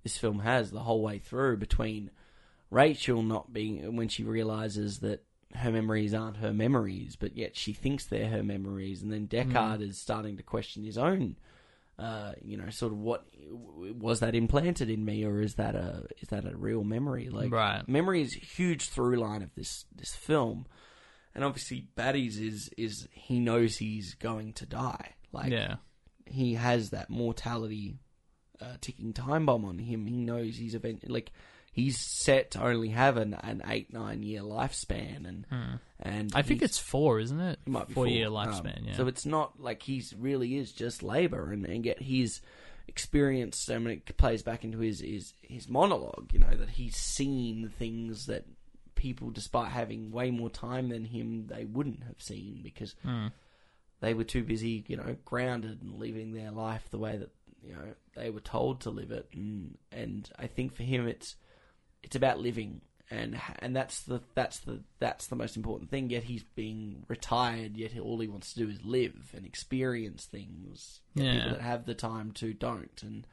this 0.03 0.17
film 0.17 0.39
has 0.39 0.71
the 0.71 0.79
whole 0.81 1.01
way 1.01 1.19
through 1.19 1.57
between 1.57 2.11
Rachel 2.69 3.21
not 3.23 3.51
being 3.51 3.95
when 3.95 4.07
she 4.07 4.23
realizes 4.23 4.99
that 4.99 5.23
her 5.55 5.71
memories 5.71 6.13
aren't 6.13 6.37
her 6.37 6.53
memories, 6.53 7.15
but 7.15 7.35
yet 7.35 7.55
she 7.57 7.73
thinks 7.73 8.05
they're 8.05 8.29
her 8.29 8.43
memories, 8.43 9.01
and 9.01 9.11
then 9.11 9.27
Deckard 9.27 9.79
Mm. 9.79 9.89
is 9.89 9.97
starting 9.97 10.37
to 10.37 10.43
question 10.43 10.83
his 10.83 10.97
own. 10.97 11.35
Uh, 11.99 12.33
you 12.43 12.57
know, 12.57 12.69
sort 12.69 12.91
of 12.91 12.99
what 12.99 13.25
was 13.97 14.19
that 14.19 14.35
implanted 14.35 14.87
in 14.89 15.03
me, 15.03 15.25
or 15.25 15.41
is 15.41 15.55
that 15.55 15.73
a 15.75 16.05
is 16.21 16.27
that 16.29 16.45
a 16.45 16.55
real 16.55 16.83
memory? 16.83 17.29
Like, 17.29 17.51
Right. 17.51 17.87
memory 17.87 18.21
is 18.21 18.35
a 18.35 18.39
huge 18.39 18.89
through 18.89 19.15
line 19.15 19.41
of 19.41 19.49
this 19.55 19.85
this 19.95 20.15
film, 20.15 20.67
and 21.33 21.43
obviously 21.43 21.87
Batty's 21.95 22.37
is 22.39 22.69
is 22.77 23.07
he 23.11 23.39
knows 23.39 23.77
he's 23.77 24.13
going 24.13 24.53
to 24.53 24.67
die. 24.67 25.15
Like, 25.31 25.51
yeah, 25.51 25.77
he 26.27 26.53
has 26.53 26.91
that 26.91 27.09
mortality 27.09 27.97
uh, 28.61 28.75
ticking 28.79 29.11
time 29.13 29.47
bomb 29.47 29.65
on 29.65 29.79
him. 29.79 30.05
He 30.05 30.17
knows 30.17 30.57
he's 30.57 30.75
event 30.75 31.09
like 31.09 31.31
he's 31.77 31.97
set 31.99 32.51
to 32.51 32.63
only 32.63 32.89
have 32.89 33.15
an, 33.17 33.35
an 33.35 33.61
eight 33.67 33.93
nine 33.93 34.23
year 34.23 34.41
lifespan, 34.41 35.27
and 35.27 35.45
and 35.99 36.31
Hmm. 36.31 36.37
I 36.37 36.41
think 36.41 36.61
it's 36.61 36.77
four, 36.79 37.19
isn't 37.19 37.39
it? 37.39 37.59
it 37.65 37.69
might 37.69 37.87
be 37.87 37.93
four 37.93 38.07
year 38.07 38.27
lifespan. 38.27 38.79
Um, 38.79 38.85
yeah. 38.87 38.95
So 38.97 39.07
it's 39.07 39.25
not 39.25 39.61
like 39.61 39.83
he's 39.83 40.13
really 40.13 40.57
is 40.57 40.71
just 40.73 41.03
labor, 41.03 41.51
and 41.53 41.65
and 41.65 41.83
get 41.83 42.01
his 42.01 42.41
experience. 42.87 43.69
I 43.69 43.77
mean, 43.77 44.01
it 44.07 44.17
plays 44.17 44.43
back 44.43 44.63
into 44.63 44.79
his 44.79 44.99
his 45.01 45.33
his 45.41 45.69
monologue. 45.69 46.31
You 46.33 46.39
know 46.39 46.55
that 46.55 46.69
he's 46.69 46.95
seen 46.97 47.71
things 47.77 48.25
that 48.25 48.45
people, 48.95 49.29
despite 49.29 49.71
having 49.71 50.11
way 50.11 50.31
more 50.31 50.49
time 50.49 50.89
than 50.89 51.05
him, 51.05 51.45
they 51.47 51.65
wouldn't 51.65 52.03
have 52.03 52.19
seen 52.19 52.61
because 52.63 52.95
Hmm. 53.03 53.27
they 53.99 54.13
were 54.15 54.23
too 54.23 54.43
busy, 54.43 54.83
you 54.87 54.97
know, 54.97 55.15
grounded 55.25 55.81
and 55.81 55.99
living 55.99 56.33
their 56.33 56.51
life 56.51 56.89
the 56.89 56.97
way 56.97 57.17
that 57.17 57.29
you 57.63 57.73
know 57.73 57.93
they 58.15 58.29
were 58.29 58.39
told 58.39 58.81
to 58.81 58.89
live 58.89 59.11
it. 59.11 59.27
And 59.33 59.77
and 59.91 60.29
I 60.39 60.47
think 60.47 60.73
for 60.73 60.83
him, 60.83 61.07
it's 61.07 61.35
it's 62.03 62.15
about 62.15 62.39
living, 62.39 62.81
and 63.09 63.39
and 63.59 63.75
that's 63.75 64.01
the 64.03 64.21
that's 64.35 64.59
the 64.59 64.81
that's 64.99 65.27
the 65.27 65.35
most 65.35 65.55
important 65.55 65.89
thing. 65.89 66.09
Yet 66.09 66.23
he's 66.23 66.43
being 66.43 67.03
retired. 67.07 67.77
Yet 67.77 67.97
all 67.99 68.19
he 68.19 68.27
wants 68.27 68.53
to 68.53 68.59
do 68.59 68.69
is 68.69 68.83
live 68.83 69.31
and 69.35 69.45
experience 69.45 70.25
things. 70.25 71.01
Yeah. 71.15 71.33
People 71.33 71.51
that 71.51 71.61
have 71.61 71.85
the 71.85 71.95
time 71.95 72.31
to 72.33 72.53
don't, 72.53 73.01
and 73.03 73.27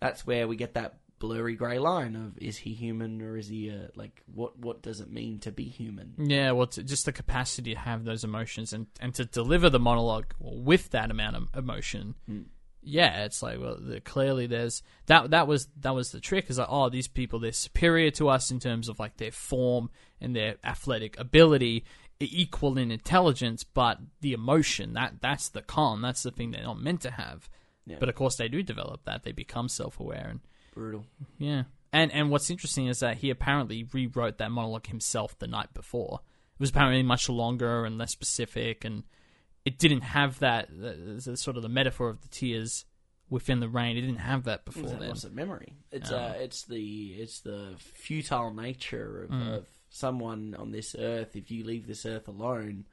that's 0.00 0.26
where 0.26 0.48
we 0.48 0.56
get 0.56 0.74
that 0.74 0.98
blurry 1.22 1.54
grey 1.54 1.78
line 1.78 2.16
of 2.16 2.36
is 2.38 2.56
he 2.56 2.72
human 2.74 3.22
or 3.22 3.36
is 3.36 3.46
he 3.46 3.68
a, 3.68 3.88
like 3.94 4.22
what 4.34 4.58
what 4.58 4.82
does 4.82 5.00
it 5.00 5.08
mean 5.08 5.38
to 5.38 5.52
be 5.52 5.62
human? 5.62 6.14
Yeah, 6.18 6.50
well, 6.50 6.66
just 6.66 7.04
the 7.04 7.12
capacity 7.12 7.74
to 7.74 7.78
have 7.78 8.04
those 8.04 8.24
emotions 8.24 8.72
and, 8.72 8.88
and 9.00 9.14
to 9.14 9.24
deliver 9.24 9.70
the 9.70 9.78
monologue 9.78 10.34
with 10.40 10.90
that 10.90 11.12
amount 11.12 11.36
of 11.36 11.48
emotion. 11.56 12.16
Hmm. 12.26 12.42
Yeah, 12.82 13.24
it's 13.24 13.42
like 13.42 13.60
well, 13.60 13.78
the, 13.80 14.00
clearly 14.00 14.46
there's 14.46 14.82
that 15.06 15.30
that 15.30 15.46
was 15.46 15.68
that 15.80 15.94
was 15.94 16.10
the 16.10 16.20
trick. 16.20 16.50
Is 16.50 16.58
like 16.58 16.68
oh, 16.70 16.88
these 16.88 17.08
people 17.08 17.38
they're 17.38 17.52
superior 17.52 18.10
to 18.12 18.28
us 18.28 18.50
in 18.50 18.58
terms 18.58 18.88
of 18.88 18.98
like 18.98 19.16
their 19.18 19.30
form 19.30 19.90
and 20.20 20.34
their 20.34 20.56
athletic 20.64 21.18
ability, 21.18 21.84
equal 22.20 22.78
in 22.78 22.90
intelligence, 22.90 23.64
but 23.64 23.98
the 24.20 24.32
emotion 24.32 24.94
that 24.94 25.14
that's 25.20 25.48
the 25.48 25.62
con. 25.62 26.02
That's 26.02 26.22
the 26.22 26.30
thing 26.30 26.50
they're 26.50 26.62
not 26.62 26.80
meant 26.80 27.02
to 27.02 27.10
have. 27.10 27.48
Yeah. 27.86 27.96
But 28.00 28.08
of 28.08 28.14
course, 28.14 28.36
they 28.36 28.48
do 28.48 28.62
develop 28.62 29.04
that. 29.04 29.22
They 29.22 29.32
become 29.32 29.68
self 29.68 29.98
aware 30.00 30.28
and 30.30 30.40
Brutal. 30.74 31.04
yeah. 31.38 31.64
And 31.92 32.10
and 32.12 32.30
what's 32.30 32.50
interesting 32.50 32.86
is 32.86 33.00
that 33.00 33.18
he 33.18 33.30
apparently 33.30 33.86
rewrote 33.92 34.38
that 34.38 34.50
monologue 34.50 34.86
himself 34.86 35.38
the 35.38 35.46
night 35.46 35.74
before. 35.74 36.20
It 36.54 36.60
was 36.60 36.70
apparently 36.70 37.02
much 37.02 37.28
longer 37.28 37.84
and 37.84 37.98
less 37.98 38.12
specific, 38.12 38.84
and 38.84 39.04
it 39.64 39.78
didn't 39.78 40.02
have 40.02 40.38
that 40.40 40.68
the 40.70 41.36
sort 41.36 41.56
of 41.56 41.62
the 41.62 41.68
metaphor 41.68 42.08
of 42.08 42.20
the 42.22 42.28
tears 42.28 42.84
within 43.30 43.60
the 43.60 43.68
rain. 43.68 43.96
It 43.96 44.02
didn't 44.02 44.16
have 44.18 44.44
that 44.44 44.64
before 44.64 44.82
It's 44.84 44.92
a 44.92 44.96
then. 44.96 45.10
of 45.10 45.34
memory. 45.34 45.72
It's 45.90 46.10
uh, 46.10 46.34
it's 46.38 46.64
the 46.64 47.14
it's 47.18 47.40
the 47.40 47.74
futile 47.78 48.52
nature 48.52 49.24
of, 49.24 49.30
Mm. 49.30 49.54
of 49.58 49.66
someone 49.90 50.54
on 50.58 50.70
this 50.72 50.94
earth. 50.98 51.36
If 51.36 51.50
you 51.50 51.64
leave 51.64 51.86
this 51.86 52.04
earth 52.06 52.28
alone, 52.28 52.84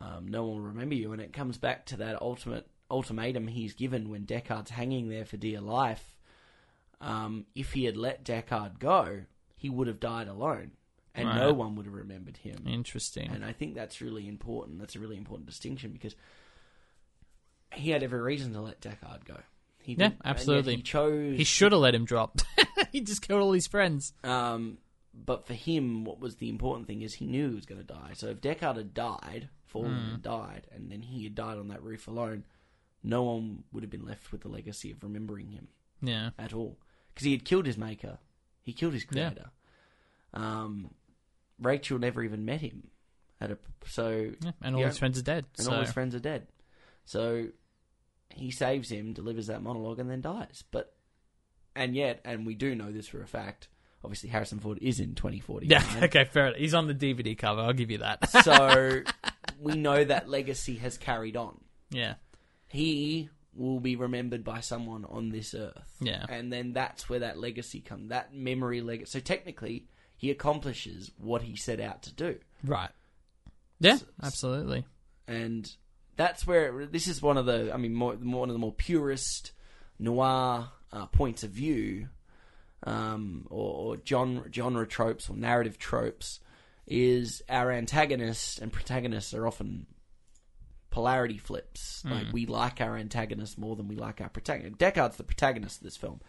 um, 0.00 0.26
no 0.28 0.44
one 0.46 0.56
will 0.58 0.66
remember 0.68 0.94
you. 0.94 1.12
And 1.12 1.20
it 1.20 1.32
comes 1.32 1.58
back 1.58 1.86
to 1.86 1.96
that 1.98 2.20
ultimate 2.22 2.66
ultimatum 2.90 3.46
he's 3.46 3.74
given 3.74 4.08
when 4.10 4.26
Deckard's 4.26 4.70
hanging 4.70 5.08
there 5.08 5.24
for 5.24 5.36
dear 5.36 5.60
life. 5.60 6.16
Um, 7.00 7.46
if 7.54 7.72
he 7.72 7.84
had 7.84 7.96
let 7.96 8.24
Deckard 8.24 8.78
go, 8.78 9.22
he 9.56 9.70
would 9.70 9.86
have 9.86 10.00
died 10.00 10.28
alone, 10.28 10.72
and 11.14 11.28
no 11.28 11.52
one 11.52 11.74
would 11.76 11.86
have 11.86 11.94
remembered 11.94 12.36
him. 12.38 12.64
Interesting. 12.66 13.30
And 13.30 13.44
I 13.44 13.52
think 13.52 13.74
that's 13.74 14.00
really 14.00 14.26
important. 14.28 14.78
That's 14.78 14.94
a 14.96 15.00
really 15.00 15.16
important 15.16 15.48
distinction 15.48 15.92
because 15.92 16.14
he 17.74 17.90
had 17.90 18.02
every 18.02 18.20
reason 18.20 18.52
to 18.52 18.60
let 18.60 18.80
Deckard 18.80 19.24
go. 19.24 19.36
He 19.78 19.94
Yeah, 19.94 20.06
and 20.06 20.14
yet 20.14 20.20
absolutely. 20.24 20.76
He 20.76 20.82
chose. 20.82 21.36
he 21.36 21.44
should 21.44 21.72
have 21.72 21.80
let 21.80 21.94
him 21.94 22.04
drop. 22.04 22.40
he 22.92 23.00
just 23.00 23.22
killed 23.26 23.40
all 23.42 23.52
his 23.52 23.66
friends. 23.66 24.12
Um, 24.24 24.78
but 25.14 25.46
for 25.46 25.54
him, 25.54 26.04
what 26.04 26.20
was 26.20 26.36
the 26.36 26.48
important 26.48 26.86
thing 26.86 27.02
is 27.02 27.14
he 27.14 27.26
knew 27.26 27.48
he 27.50 27.54
was 27.54 27.66
going 27.66 27.80
to 27.80 27.86
die. 27.86 28.10
So 28.14 28.28
if 28.28 28.40
Deckard 28.40 28.76
had 28.76 28.94
died, 28.94 29.48
fallen 29.66 29.94
Hmm. 29.94 30.14
and 30.14 30.22
died, 30.22 30.66
and 30.72 30.90
then 30.90 31.02
he 31.02 31.24
had 31.24 31.34
died 31.34 31.58
on 31.58 31.68
that 31.68 31.82
roof 31.82 32.06
alone, 32.08 32.44
no 33.02 33.22
one 33.22 33.64
would 33.72 33.82
have 33.82 33.90
been 33.90 34.04
left 34.06 34.30
with 34.32 34.42
the 34.42 34.48
legacy 34.48 34.90
of 34.92 35.02
remembering 35.02 35.48
him 35.50 35.68
Yeah. 36.02 36.30
at 36.38 36.52
all 36.52 36.78
because 37.14 37.24
he 37.24 37.32
had 37.32 37.44
killed 37.44 37.66
his 37.66 37.78
maker. 37.78 38.18
He 38.62 38.72
killed 38.72 38.92
his 38.92 39.04
Yeah. 39.10 39.30
creator. 39.30 39.50
Um, 40.34 40.90
Rachel 41.60 41.98
never 41.98 42.22
even 42.22 42.44
met 42.44 42.60
him. 42.60 42.88
At 43.40 43.50
a, 43.52 43.58
so 43.86 44.32
yeah. 44.42 44.52
And 44.62 44.76
all 44.76 44.84
his 44.84 44.98
friends 44.98 45.18
are 45.18 45.22
dead. 45.22 45.46
and 45.56 45.66
so. 45.66 45.72
all 45.72 45.80
his 45.80 45.92
friends 45.92 46.14
are 46.14 46.20
dead. 46.20 46.46
So 47.06 47.46
he 48.28 48.50
saves 48.50 48.90
him, 48.90 49.12
delivers 49.12 49.46
that 49.48 49.62
monologue, 49.62 49.98
and 49.98 50.10
then 50.10 50.20
dies. 50.20 50.62
But 50.70 50.94
and 51.74 51.94
yet, 51.94 52.20
and 52.24 52.46
we 52.46 52.54
do 52.54 52.74
know 52.74 52.92
this 52.92 53.08
for 53.08 53.22
a 53.22 53.26
fact. 53.26 53.68
Obviously, 54.02 54.30
Harrison 54.30 54.60
Ford 54.60 54.78
is 54.80 54.98
in 55.00 55.14
2040. 55.14 55.66
yeah. 55.66 55.84
Okay. 56.02 56.24
Fair. 56.24 56.48
enough. 56.48 56.58
He's 56.58 56.74
on 56.74 56.86
the 56.86 56.94
DVD 56.94 57.36
cover. 57.36 57.60
I'll 57.60 57.72
give 57.74 57.90
you 57.90 57.98
that. 57.98 58.28
so 58.30 59.02
we 59.60 59.76
know 59.76 60.02
that 60.04 60.28
legacy 60.28 60.76
has 60.76 60.96
carried 60.96 61.36
on. 61.36 61.60
yeah. 61.90 62.14
He 62.68 63.28
will 63.52 63.80
be 63.80 63.96
remembered 63.96 64.44
by 64.44 64.60
someone 64.60 65.04
on 65.04 65.30
this 65.30 65.54
earth. 65.54 65.96
Yeah. 66.00 66.24
And 66.28 66.52
then 66.52 66.72
that's 66.72 67.08
where 67.08 67.18
that 67.18 67.36
legacy 67.36 67.80
comes. 67.80 68.10
That 68.10 68.32
memory 68.32 68.80
legacy. 68.80 69.10
So 69.10 69.20
technically, 69.20 69.86
he 70.20 70.30
accomplishes 70.30 71.10
what 71.16 71.40
he 71.40 71.56
set 71.56 71.80
out 71.80 72.02
to 72.02 72.12
do. 72.12 72.36
Right. 72.62 72.90
Yeah. 73.78 73.94
S- 73.94 74.04
Absolutely. 74.22 74.84
and 75.26 75.66
that's 76.16 76.46
where 76.46 76.84
this 76.84 77.08
is 77.08 77.22
one 77.22 77.38
of 77.38 77.46
the 77.46 77.72
I 77.72 77.78
mean 77.78 77.94
more, 77.94 78.14
more 78.16 78.40
one 78.40 78.50
of 78.50 78.54
the 78.54 78.58
more 78.58 78.74
purist 78.74 79.52
noir 79.98 80.68
uh, 80.92 81.06
points 81.06 81.42
of 81.42 81.50
view, 81.50 82.08
um, 82.82 83.46
or, 83.48 83.94
or 83.94 83.96
genre 84.06 84.44
genre 84.52 84.86
tropes 84.86 85.30
or 85.30 85.36
narrative 85.36 85.78
tropes, 85.78 86.40
is 86.86 87.40
our 87.48 87.70
antagonist 87.72 88.58
and 88.58 88.70
protagonist 88.70 89.32
are 89.32 89.46
often 89.46 89.86
polarity 90.90 91.38
flips. 91.38 92.02
Like 92.04 92.26
we 92.32 92.44
like 92.44 92.82
our 92.82 92.96
antagonist 92.98 93.56
more 93.56 93.76
than 93.76 93.88
we 93.88 93.96
like 93.96 94.20
our 94.20 94.28
protagonist. 94.28 94.76
Deckard's 94.78 95.16
the 95.16 95.24
protagonist 95.24 95.78
of 95.78 95.84
this 95.84 95.96
film. 95.96 96.20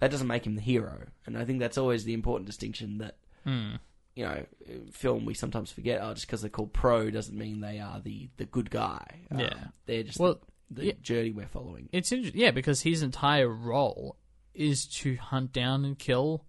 That 0.00 0.10
doesn't 0.10 0.26
make 0.26 0.46
him 0.46 0.56
the 0.56 0.60
hero, 0.62 1.06
and 1.26 1.38
I 1.38 1.44
think 1.46 1.60
that's 1.60 1.78
always 1.78 2.04
the 2.04 2.12
important 2.14 2.46
distinction 2.46 2.98
that 2.98 3.16
Hmm. 3.44 3.76
you 4.14 4.24
know, 4.24 4.44
film 4.92 5.24
we 5.24 5.34
sometimes 5.34 5.70
forget. 5.70 6.00
Oh, 6.02 6.12
just 6.14 6.26
because 6.26 6.40
they're 6.42 6.50
called 6.50 6.72
pro 6.72 7.10
doesn't 7.10 7.36
mean 7.36 7.60
they 7.60 7.78
are 7.78 8.00
the, 8.00 8.28
the 8.36 8.44
good 8.46 8.70
guy. 8.70 9.22
Um, 9.30 9.38
Yeah. 9.40 9.54
they're 9.86 10.02
just 10.02 10.18
Well, 10.18 10.40
the, 10.70 10.80
the 10.82 10.86
yeah. 10.86 10.92
journey 11.02 11.30
we're 11.30 11.46
following. 11.46 11.88
It's 11.92 12.12
inter- 12.12 12.30
yeah, 12.34 12.50
because 12.50 12.82
his 12.82 13.02
entire 13.02 13.48
role 13.48 14.16
is 14.54 14.86
to 14.86 15.16
hunt 15.16 15.52
down 15.52 15.84
and 15.84 15.98
kill 15.98 16.44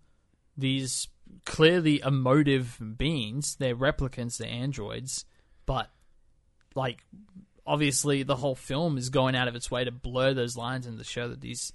these 0.57 1.07
clearly 1.45 2.01
emotive 2.01 2.77
beings. 2.97 3.55
They're 3.55 3.75
replicants, 3.75 4.37
they're 4.37 4.49
androids, 4.49 5.25
but 5.65 5.89
like 6.75 7.05
obviously 7.65 8.23
the 8.23 8.35
whole 8.35 8.55
film 8.55 8.97
is 8.97 9.09
going 9.09 9.35
out 9.35 9.47
of 9.47 9.55
its 9.55 9.69
way 9.69 9.83
to 9.83 9.91
blur 9.91 10.33
those 10.33 10.57
lines 10.57 10.87
and 10.87 10.97
to 10.97 11.03
show 11.03 11.27
that 11.29 11.41
these 11.41 11.71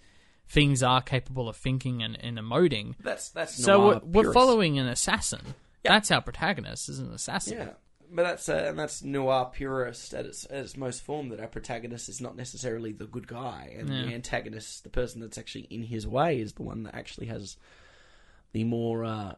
things 0.49 0.83
are 0.83 1.03
capable 1.03 1.49
of 1.49 1.57
thinking 1.57 2.03
and, 2.03 2.17
and 2.23 2.39
emoting. 2.39 2.95
That's 3.03 3.31
that's 3.31 3.63
So 3.63 4.01
we're, 4.05 4.23
we're 4.25 4.33
following 4.33 4.79
an 4.79 4.87
assassin. 4.87 5.55
That's 5.83 6.11
our 6.11 6.21
protagonist, 6.21 6.89
is 6.89 6.99
an 6.99 7.13
assassin. 7.13 7.59
Yeah, 7.59 7.69
but 8.11 8.25
that's 8.25 8.49
uh, 8.49 8.65
and 8.69 8.79
that's 8.79 9.03
noir 9.05 9.51
purist 9.53 10.15
at 10.15 10.27
its 10.27 10.45
at 10.47 10.57
its 10.65 10.77
most 10.77 11.03
form. 11.03 11.29
That 11.29 11.41
our 11.41 11.47
protagonist 11.47 12.09
is 12.09 12.21
not 12.21 12.37
necessarily 12.37 12.93
the 12.93 13.07
good 13.07 13.29
guy, 13.29 13.75
and 13.79 13.89
the 13.89 14.13
antagonist, 14.15 14.83
the 14.83 14.91
person 14.91 15.21
that's 15.21 15.39
actually 15.39 15.65
in 15.71 15.83
his 15.85 16.07
way, 16.07 16.41
is 16.41 16.55
the 16.55 16.63
one 16.63 16.83
that 16.85 16.95
actually 16.95 17.27
has 17.29 17.57
the 18.53 18.65
more 18.65 19.05
uh, 19.05 19.35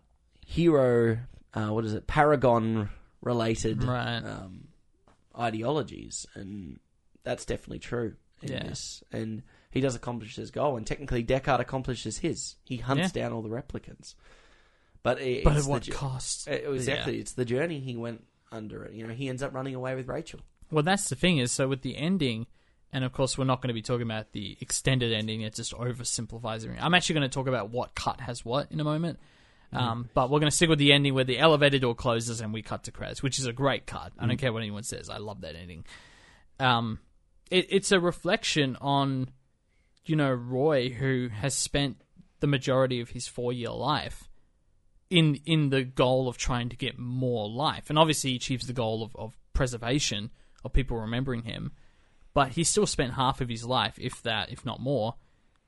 hero. 0.47 1.19
Uh, 1.55 1.69
what 1.69 1.85
is 1.85 1.93
it? 1.95 2.07
Paragon 2.07 2.89
related 3.21 3.83
Right. 3.83 4.21
um, 4.21 4.69
ideologies, 5.39 6.27
and 6.35 6.79
that's 7.25 7.45
definitely 7.45 7.79
true 7.79 8.15
in 8.43 8.53
Yeah. 8.53 8.63
this. 8.65 9.03
And 9.13 9.43
he 9.71 9.81
does 9.81 9.95
accomplish 9.95 10.37
his 10.37 10.51
goal, 10.51 10.77
and 10.77 10.87
technically 10.87 11.25
Deckard 11.25 11.61
accomplishes 11.61 12.19
his. 12.19 12.57
He 12.65 12.79
hunts 12.79 13.15
Yeah. 13.15 13.23
down 13.23 13.33
all 13.33 13.43
the 13.43 13.49
replicants, 13.49 14.15
but 15.03 15.21
it, 15.21 15.45
But 15.45 15.57
it's 15.57 15.67
at 15.67 15.71
what 15.71 15.83
the, 15.85 15.91
cost? 15.93 16.49
it, 16.49 16.65
exactly, 16.69 17.19
it's 17.19 17.33
the 17.33 17.45
journey 17.45 17.81
he 17.81 17.97
went 17.97 18.25
under 18.51 18.85
it. 18.85 18.95
You 18.95 19.07
know, 19.07 19.15
he 19.15 19.29
ends 19.29 19.43
up 19.43 19.53
running 19.55 19.75
away 19.75 19.95
with 19.95 20.09
Rachel. 20.09 20.41
Well, 20.71 20.83
that's 20.83 21.09
the 21.09 21.17
thing 21.17 21.39
is, 21.39 21.53
so 21.53 21.69
with 21.69 21.83
the 21.83 21.97
ending, 21.97 22.47
and 22.93 23.05
of 23.05 23.13
course, 23.13 23.37
we're 23.39 23.45
not 23.45 23.61
going 23.61 23.69
to 23.69 23.75
be 23.75 23.83
talking 23.83 24.07
about 24.07 24.33
the 24.33 24.57
extended 24.61 25.13
ending. 25.13 25.43
It 25.43 25.55
just 25.55 25.73
oversimplifies 25.75 26.65
everything. 26.65 26.81
I'm 26.81 26.95
actually 26.95 27.15
going 27.17 27.29
to 27.31 27.35
talk 27.35 27.47
about 27.47 27.71
what 27.71 27.95
cut 27.95 28.21
has 28.21 28.45
what 28.45 28.71
in 28.73 28.81
a 28.81 28.85
moment. 28.85 29.19
Um, 29.71 30.09
but 30.15 30.31
we're 30.31 30.41
going 30.41 30.51
to 30.51 30.57
stick 30.57 30.71
with 30.71 30.79
the 30.79 30.95
ending 30.95 31.13
where 31.13 31.25
the 31.25 31.39
elevator 31.39 31.79
door 31.79 31.95
closes 31.95 32.41
and 32.41 32.55
we 32.55 32.63
cut 32.63 32.85
to 32.85 32.91
credits, 32.91 33.23
which 33.23 33.39
is 33.39 33.45
a 33.45 33.53
great 33.53 33.85
cut. 33.87 34.13
I 34.19 34.25
don't 34.27 34.39
care 34.39 34.51
what 34.51 34.63
anyone 34.63 34.83
says. 34.83 35.11
I 35.11 35.19
love 35.19 35.43
that 35.43 35.57
ending. 35.57 35.85
Um, 36.59 37.01
it, 37.51 37.67
it's 37.69 37.93
a 37.93 38.01
reflection 38.01 38.77
on, 38.81 39.29
you 40.09 40.17
know, 40.17 40.33
Roy, 40.33 40.91
who 40.91 41.29
has 41.29 41.55
spent 41.55 42.03
the 42.41 42.47
majority 42.47 43.01
of 43.01 43.11
his 43.11 43.27
four 43.27 43.53
year 43.53 43.71
life 43.71 44.29
in 45.11 45.37
in 45.47 45.71
the 45.71 45.85
goal 45.85 46.29
of 46.29 46.37
trying 46.37 46.69
to 46.69 46.77
get 46.77 46.99
more 46.99 47.49
life, 47.49 47.89
and 47.89 47.99
obviously 47.99 48.31
he 48.31 48.37
achieves 48.37 48.67
the 48.67 48.73
goal 48.73 49.03
of, 49.03 49.17
of 49.17 49.37
preservation 49.53 50.31
of 50.65 50.73
people 50.73 50.99
remembering 50.99 51.43
him. 51.43 51.73
But 52.35 52.53
he 52.53 52.65
still 52.65 52.87
spent 52.87 53.15
half 53.15 53.41
of 53.41 53.49
his 53.49 53.65
life, 53.65 53.99
if 53.99 54.23
that, 54.23 54.53
if 54.53 54.65
not 54.65 54.81
more, 54.81 55.15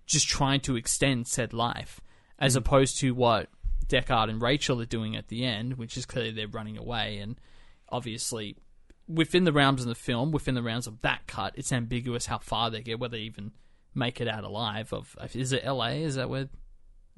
just 0.07 0.29
trying 0.29 0.61
to 0.61 0.77
extend 0.77 1.27
said 1.27 1.53
life, 1.53 2.01
as 2.39 2.55
hmm. 2.55 2.59
opposed 2.59 2.99
to 3.01 3.13
what 3.13 3.49
Deckard 3.87 4.31
and 4.31 4.41
Rachel 4.41 4.81
are 4.81 4.87
doing 4.87 5.17
at 5.17 5.29
the 5.29 5.45
end, 5.45 5.79
which 5.79 5.97
is 5.97 6.07
clearly 6.07 6.31
they're 6.31 6.49
running 6.49 6.79
away, 6.79 7.19
and 7.19 7.37
obviously 7.89 8.57
within 9.09 9.45
the 9.45 9.53
realms 9.53 9.83
of 9.83 9.89
the 9.89 9.95
film, 9.95 10.31
within 10.31 10.55
the 10.55 10.63
realms 10.63 10.87
of 10.87 11.01
that 11.01 11.27
cut, 11.27 11.53
it's 11.57 11.73
ambiguous 11.73 12.27
how 12.27 12.39
far 12.39 12.71
they 12.71 12.81
get, 12.81 13.01
whether 13.01 13.17
they 13.17 13.23
even 13.23 13.51
make 13.95 14.21
it 14.21 14.29
out 14.29 14.45
alive. 14.45 14.93
Of 14.93 15.17
is 15.35 15.53
it 15.53 15.63
L.A.? 15.65 16.03
Is 16.03 16.15
that 16.17 16.29
where 16.29 16.49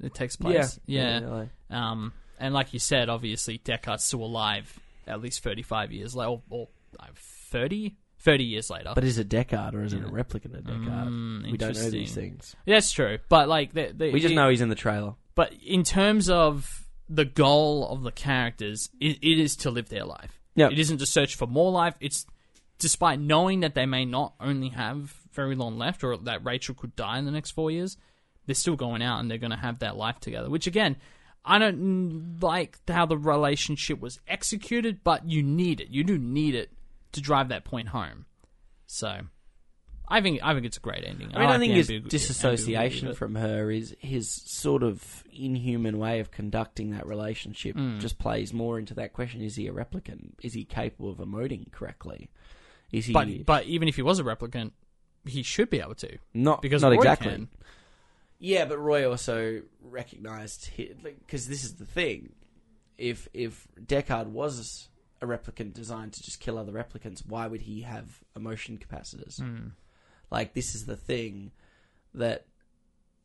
it 0.01 0.13
takes 0.13 0.35
place? 0.35 0.79
yeah. 0.85 1.45
Um, 1.69 2.13
and 2.39 2.53
like 2.53 2.73
you 2.73 2.79
said, 2.79 3.09
obviously 3.09 3.57
Deckard's 3.59 4.03
still 4.03 4.23
alive 4.23 4.79
at 5.07 5.21
least 5.21 5.43
35 5.43 5.91
years 5.91 6.15
later, 6.15 6.29
or, 6.29 6.41
or 6.49 6.67
uh, 6.99 7.05
30? 7.15 7.95
30 8.19 8.43
years 8.45 8.69
later. 8.69 8.93
But 8.95 9.03
is 9.03 9.17
it 9.17 9.27
Deckard 9.27 9.73
or 9.73 9.83
is 9.83 9.91
it 9.93 10.01
a 10.01 10.07
replicant 10.07 10.57
of 10.57 10.63
Deckard? 10.63 11.07
Mm, 11.09 11.51
we 11.51 11.57
don't 11.57 11.75
know 11.75 11.89
these 11.89 12.15
things. 12.15 12.55
That's 12.65 12.91
true. 12.91 13.17
But 13.27 13.49
like, 13.49 13.73
they, 13.73 13.91
they, 13.91 14.11
We 14.11 14.21
just 14.21 14.31
it- 14.31 14.35
know 14.35 14.49
he's 14.49 14.61
in 14.61 14.69
the 14.69 14.75
trailer. 14.75 15.15
But 15.35 15.53
in 15.65 15.83
terms 15.83 16.29
of 16.29 16.85
the 17.09 17.25
goal 17.25 17.85
of 17.89 18.03
the 18.03 18.11
characters, 18.11 18.89
it, 19.01 19.17
it 19.21 19.39
is 19.41 19.55
to 19.57 19.71
live 19.71 19.89
their 19.89 20.05
life. 20.05 20.39
Yeah. 20.55 20.69
It 20.69 20.79
isn't 20.79 20.99
to 20.99 21.05
search 21.05 21.35
for 21.35 21.47
more 21.47 21.71
life. 21.71 21.95
It's 21.99 22.25
despite 22.79 23.19
knowing 23.19 23.59
that 23.61 23.75
they 23.75 23.85
may 23.85 24.05
not 24.05 24.35
only 24.39 24.69
have 24.69 25.13
very 25.33 25.55
long 25.55 25.77
left, 25.77 26.03
or 26.03 26.17
that 26.17 26.43
Rachel 26.45 26.75
could 26.75 26.95
die 26.95 27.17
in 27.17 27.25
the 27.25 27.31
next 27.31 27.51
four 27.51 27.71
years, 27.71 27.97
they're 28.45 28.55
still 28.55 28.75
going 28.75 29.01
out 29.01 29.19
and 29.19 29.29
they're 29.29 29.37
going 29.37 29.51
to 29.51 29.57
have 29.57 29.79
that 29.79 29.95
life 29.97 30.19
together. 30.19 30.49
Which 30.49 30.67
again, 30.67 30.97
I 31.45 31.59
don't 31.59 31.79
mm, 31.79 32.43
like 32.43 32.77
how 32.87 33.05
the 33.05 33.17
relationship 33.17 33.99
was 33.99 34.19
executed, 34.27 35.03
but 35.03 35.27
you 35.27 35.43
need 35.43 35.81
it. 35.81 35.89
You 35.89 36.03
do 36.03 36.17
need 36.17 36.55
it 36.55 36.71
to 37.13 37.21
drive 37.21 37.49
that 37.49 37.63
point 37.65 37.89
home. 37.89 38.25
So, 38.85 39.21
I 40.07 40.21
think 40.21 40.39
I 40.43 40.53
think 40.53 40.65
it's 40.65 40.77
a 40.77 40.81
great 40.81 41.03
ending. 41.05 41.29
I 41.33 41.39
mean, 41.39 41.47
I 41.47 41.51
like 41.51 41.59
think 41.59 41.73
his 41.73 41.89
ambigu- 41.89 42.09
disassociation 42.09 43.13
from 43.13 43.35
her 43.35 43.71
is 43.71 43.95
his 43.99 44.29
sort 44.29 44.83
of 44.83 45.23
inhuman 45.33 45.97
way 45.97 46.19
of 46.19 46.31
conducting 46.31 46.91
that 46.91 47.07
relationship 47.07 47.75
Hmm. 47.75 47.99
just 47.99 48.19
plays 48.19 48.53
more 48.53 48.77
into 48.79 48.93
that 48.95 49.13
question: 49.13 49.41
Is 49.41 49.55
he 49.55 49.67
a 49.67 49.73
replicant? 49.73 50.33
Is 50.43 50.53
he 50.53 50.65
capable 50.65 51.09
of 51.09 51.17
emoting 51.17 51.71
correctly? 51.71 52.29
Is 52.91 53.05
he 53.05 53.13
But 53.13 53.45
but 53.45 53.65
even 53.65 53.87
if 53.87 53.95
he 53.95 54.01
was 54.01 54.19
a 54.19 54.23
replicant, 54.23 54.71
he 55.25 55.43
should 55.43 55.69
be 55.69 55.79
able 55.79 55.95
to 55.95 56.17
not 56.33 56.61
because 56.61 56.81
not 56.81 56.89
Roy 56.89 56.97
exactly? 56.97 57.31
can. 57.31 57.47
Yeah, 58.39 58.65
but 58.65 58.77
Roy 58.77 59.09
also 59.09 59.61
recognized 59.81 60.69
because 60.75 61.47
this 61.47 61.63
is 61.63 61.75
the 61.75 61.85
thing: 61.85 62.33
if 62.97 63.27
if 63.33 63.67
Deckard 63.79 64.27
was 64.27 64.89
a 65.21 65.25
replicant 65.25 65.73
designed 65.73 66.13
to 66.13 66.23
just 66.23 66.39
kill 66.39 66.57
other 66.57 66.73
replicants, 66.73 67.25
why 67.25 67.47
would 67.47 67.61
he 67.61 67.81
have 67.81 68.19
emotion 68.35 68.77
capacitors? 68.77 69.41
Hmm. 69.41 69.69
Like 70.29 70.53
this 70.53 70.75
is 70.75 70.85
the 70.85 70.97
thing 70.97 71.51
that 72.13 72.45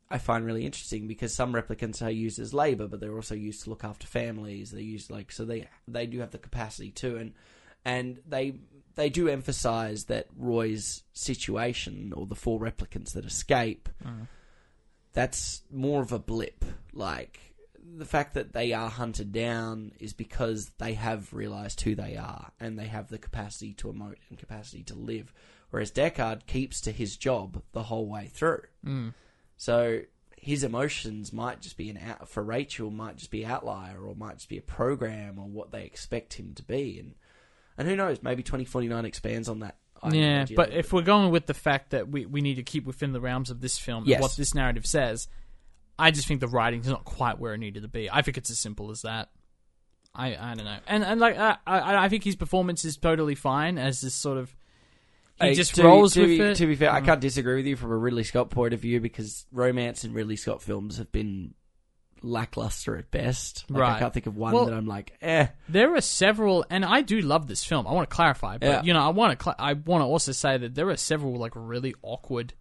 I 0.09 0.17
find 0.17 0.45
really 0.45 0.65
interesting 0.65 1.07
because 1.07 1.33
some 1.33 1.53
replicants 1.53 2.01
are 2.01 2.09
used 2.09 2.39
as 2.39 2.53
labor, 2.53 2.87
but 2.87 2.99
they're 2.99 3.15
also 3.15 3.35
used 3.35 3.63
to 3.63 3.69
look 3.69 3.83
after 3.83 4.07
families. 4.07 4.71
They're 4.71 4.81
used 4.81 5.11
like 5.11 5.31
so 5.31 5.45
they 5.45 5.67
they 5.87 6.05
do 6.05 6.19
have 6.19 6.31
the 6.31 6.37
capacity 6.37 6.91
too, 6.91 7.17
and 7.17 7.33
and 7.85 8.19
they 8.27 8.55
they 8.99 9.09
do 9.09 9.29
emphasize 9.29 10.05
that 10.05 10.27
Roy's 10.37 11.03
situation 11.13 12.11
or 12.13 12.25
the 12.25 12.35
four 12.35 12.59
replicants 12.59 13.13
that 13.13 13.23
escape 13.23 13.87
that's 15.13 15.61
more 15.71 16.01
of 16.01 16.11
a 16.11 16.19
blip. 16.19 16.65
Like 16.91 17.39
the 17.97 18.05
fact 18.05 18.33
that 18.33 18.51
they 18.51 18.73
are 18.73 18.89
hunted 18.89 19.31
down 19.31 19.93
is 19.99 20.11
because 20.11 20.71
they 20.79 20.95
have 20.95 21.33
realized 21.33 21.79
who 21.79 21.95
they 21.95 22.17
are 22.17 22.51
and 22.59 22.77
they 22.77 22.87
have 22.87 23.07
the 23.07 23.17
capacity 23.17 23.73
to 23.75 23.87
emote 23.87 24.17
and 24.29 24.37
capacity 24.37 24.83
to 24.83 24.95
live. 24.95 25.33
Whereas 25.69 25.91
Deckard 25.91 26.45
keeps 26.45 26.81
to 26.81 26.91
his 26.91 27.15
job 27.15 27.61
the 27.71 27.83
whole 27.83 28.05
way 28.05 28.27
through. 28.27 28.63
Mm. 28.85 29.13
So 29.55 30.01
his 30.35 30.65
emotions 30.65 31.31
might 31.31 31.61
just 31.61 31.77
be 31.77 31.89
an 31.89 31.99
out 32.05 32.27
for 32.27 32.43
Rachel 32.43 32.91
might 32.91 33.15
just 33.15 33.31
be 33.31 33.45
outlier 33.45 34.01
or 34.01 34.13
might 34.15 34.37
just 34.37 34.49
be 34.49 34.57
a 34.57 34.61
program 34.61 35.39
or 35.39 35.45
what 35.45 35.71
they 35.71 35.83
expect 35.83 36.33
him 36.33 36.53
to 36.55 36.63
be 36.63 36.99
and 36.99 37.15
and 37.79 37.87
who 37.87 37.95
knows 37.95 38.21
maybe 38.21 38.43
2049 38.43 39.05
expands 39.05 39.49
on 39.49 39.61
that 39.61 39.77
Yeah, 40.11 40.45
but 40.55 40.71
if 40.71 40.93
we're 40.93 41.01
going 41.01 41.31
with 41.31 41.47
the 41.47 41.53
fact 41.55 41.89
that 41.91 42.07
we, 42.09 42.25
we 42.27 42.41
need 42.41 42.55
to 42.55 42.63
keep 42.63 42.85
within 42.85 43.11
the 43.13 43.19
realms 43.21 43.49
of 43.49 43.59
this 43.61 43.77
film 43.79 44.03
Yes. 44.05 44.17
and 44.17 44.21
what 44.21 44.35
this 44.37 44.53
narrative 44.53 44.85
says, 44.85 45.27
I 45.97 46.11
just 46.11 46.27
think 46.27 46.39
the 46.41 46.47
writing's 46.47 46.87
not 46.87 47.03
quite 47.05 47.39
where 47.39 47.53
it 47.55 47.57
needed 47.57 47.81
to 47.81 47.89
be. 47.89 48.09
I 48.11 48.21
think 48.21 48.37
it's 48.37 48.51
as 48.51 48.59
simple 48.59 48.91
as 48.91 49.01
that. 49.01 49.29
I 50.15 50.35
I 50.35 50.55
don't 50.55 50.65
know, 50.65 50.77
and 50.87 51.03
and 51.03 51.19
like 51.19 51.37
I 51.37 51.57
I, 51.67 52.05
I 52.05 52.09
think 52.09 52.23
his 52.23 52.35
performance 52.35 52.83
is 52.83 52.97
totally 52.97 53.35
fine 53.35 53.77
as 53.77 54.01
this 54.01 54.15
sort 54.15 54.37
of 54.39 54.55
he 55.39 55.53
just 55.53 55.75
to, 55.75 55.83
rolls 55.83 56.13
to 56.15 56.21
with 56.21 56.29
be, 56.29 56.39
it. 56.41 56.55
To 56.55 56.65
be 56.65 56.75
fair, 56.75 56.91
I 56.91 56.99
Mm. 57.01 57.05
can't 57.05 57.21
disagree 57.21 57.57
with 57.57 57.67
you 57.67 57.75
from 57.75 57.91
a 57.91 57.97
Ridley 57.97 58.23
Scott 58.23 58.49
point 58.49 58.73
of 58.73 58.79
view 58.79 58.99
because 58.99 59.45
romance 59.51 60.03
in 60.03 60.13
Ridley 60.13 60.35
Scott 60.35 60.61
films 60.63 60.97
have 60.97 61.11
been 61.11 61.53
lackluster 62.23 62.97
at 62.97 63.09
best. 63.11 63.65
Like, 63.69 63.81
Right. 63.81 63.95
I 63.95 63.99
can't 63.99 64.13
think 64.13 64.27
of 64.27 64.35
one 64.37 64.53
Well- 64.53 64.65
that 64.65 64.73
I'm 64.73 64.85
like, 64.87 65.17
eh. 65.21 65.47
There 65.67 65.95
are 65.95 66.01
several, 66.01 66.65
and 66.69 66.83
I 66.85 67.01
do 67.01 67.21
love 67.21 67.47
this 67.47 67.63
film. 67.63 67.87
I 67.87 67.91
want 67.93 68.09
to 68.09 68.15
clarify, 68.15 68.57
but 68.57 68.67
Yeah. 68.67 68.81
you 68.83 68.93
know, 68.93 69.01
I 69.01 69.09
want 69.09 69.37
to 69.37 69.43
cl- 69.43 69.55
I 69.59 69.73
want 69.73 70.01
to 70.01 70.05
also 70.05 70.31
say 70.31 70.57
that 70.57 70.75
there 70.75 70.89
are 70.89 70.97
several 70.97 71.35
like 71.37 71.53
really 71.55 71.95
awkward, 72.01 72.53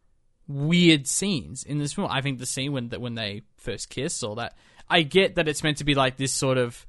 weird 0.47 1.07
scenes 1.07 1.63
in 1.65 1.79
this 1.79 1.93
film. 1.93 2.09
I 2.11 2.21
think 2.21 2.39
the 2.39 2.47
scene 2.47 2.73
when 2.73 2.89
that 2.91 3.01
when 3.01 3.15
they 3.15 3.43
first 3.57 3.91
kiss, 3.91 4.23
or 4.23 4.37
that 4.37 4.57
I 4.89 5.03
get 5.03 5.35
that 5.35 5.47
it's 5.49 5.63
meant 5.63 5.77
to 5.79 5.85
be 5.85 5.95
like 5.95 6.17
this 6.17 6.33
sort 6.33 6.57
of. 6.59 6.87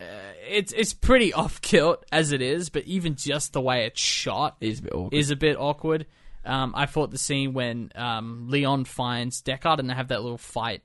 Uh, 0.00 0.04
it's 0.48 0.72
it's 0.72 0.92
pretty 0.92 1.32
off 1.32 1.60
kilt 1.62 2.04
as 2.12 2.32
it 2.32 2.42
is, 2.42 2.68
but 2.68 2.84
even 2.84 3.14
just 3.16 3.52
the 3.52 3.60
way 3.60 3.86
it's 3.86 4.00
shot 4.00 4.56
Is 4.60 4.80
a 4.80 4.82
bit 4.82 4.92
awkward. 4.92 5.14
is 5.14 5.30
a 5.30 5.36
bit 5.36 5.56
awkward. 5.58 6.06
Um, 6.44 6.74
I 6.76 6.86
thought 6.86 7.10
the 7.10 7.18
scene 7.18 7.54
when 7.54 7.90
um, 7.96 8.46
Leon 8.48 8.84
finds 8.84 9.42
Deckard 9.42 9.80
and 9.80 9.90
they 9.90 9.94
have 9.94 10.08
that 10.08 10.22
little 10.22 10.38
fight, 10.38 10.82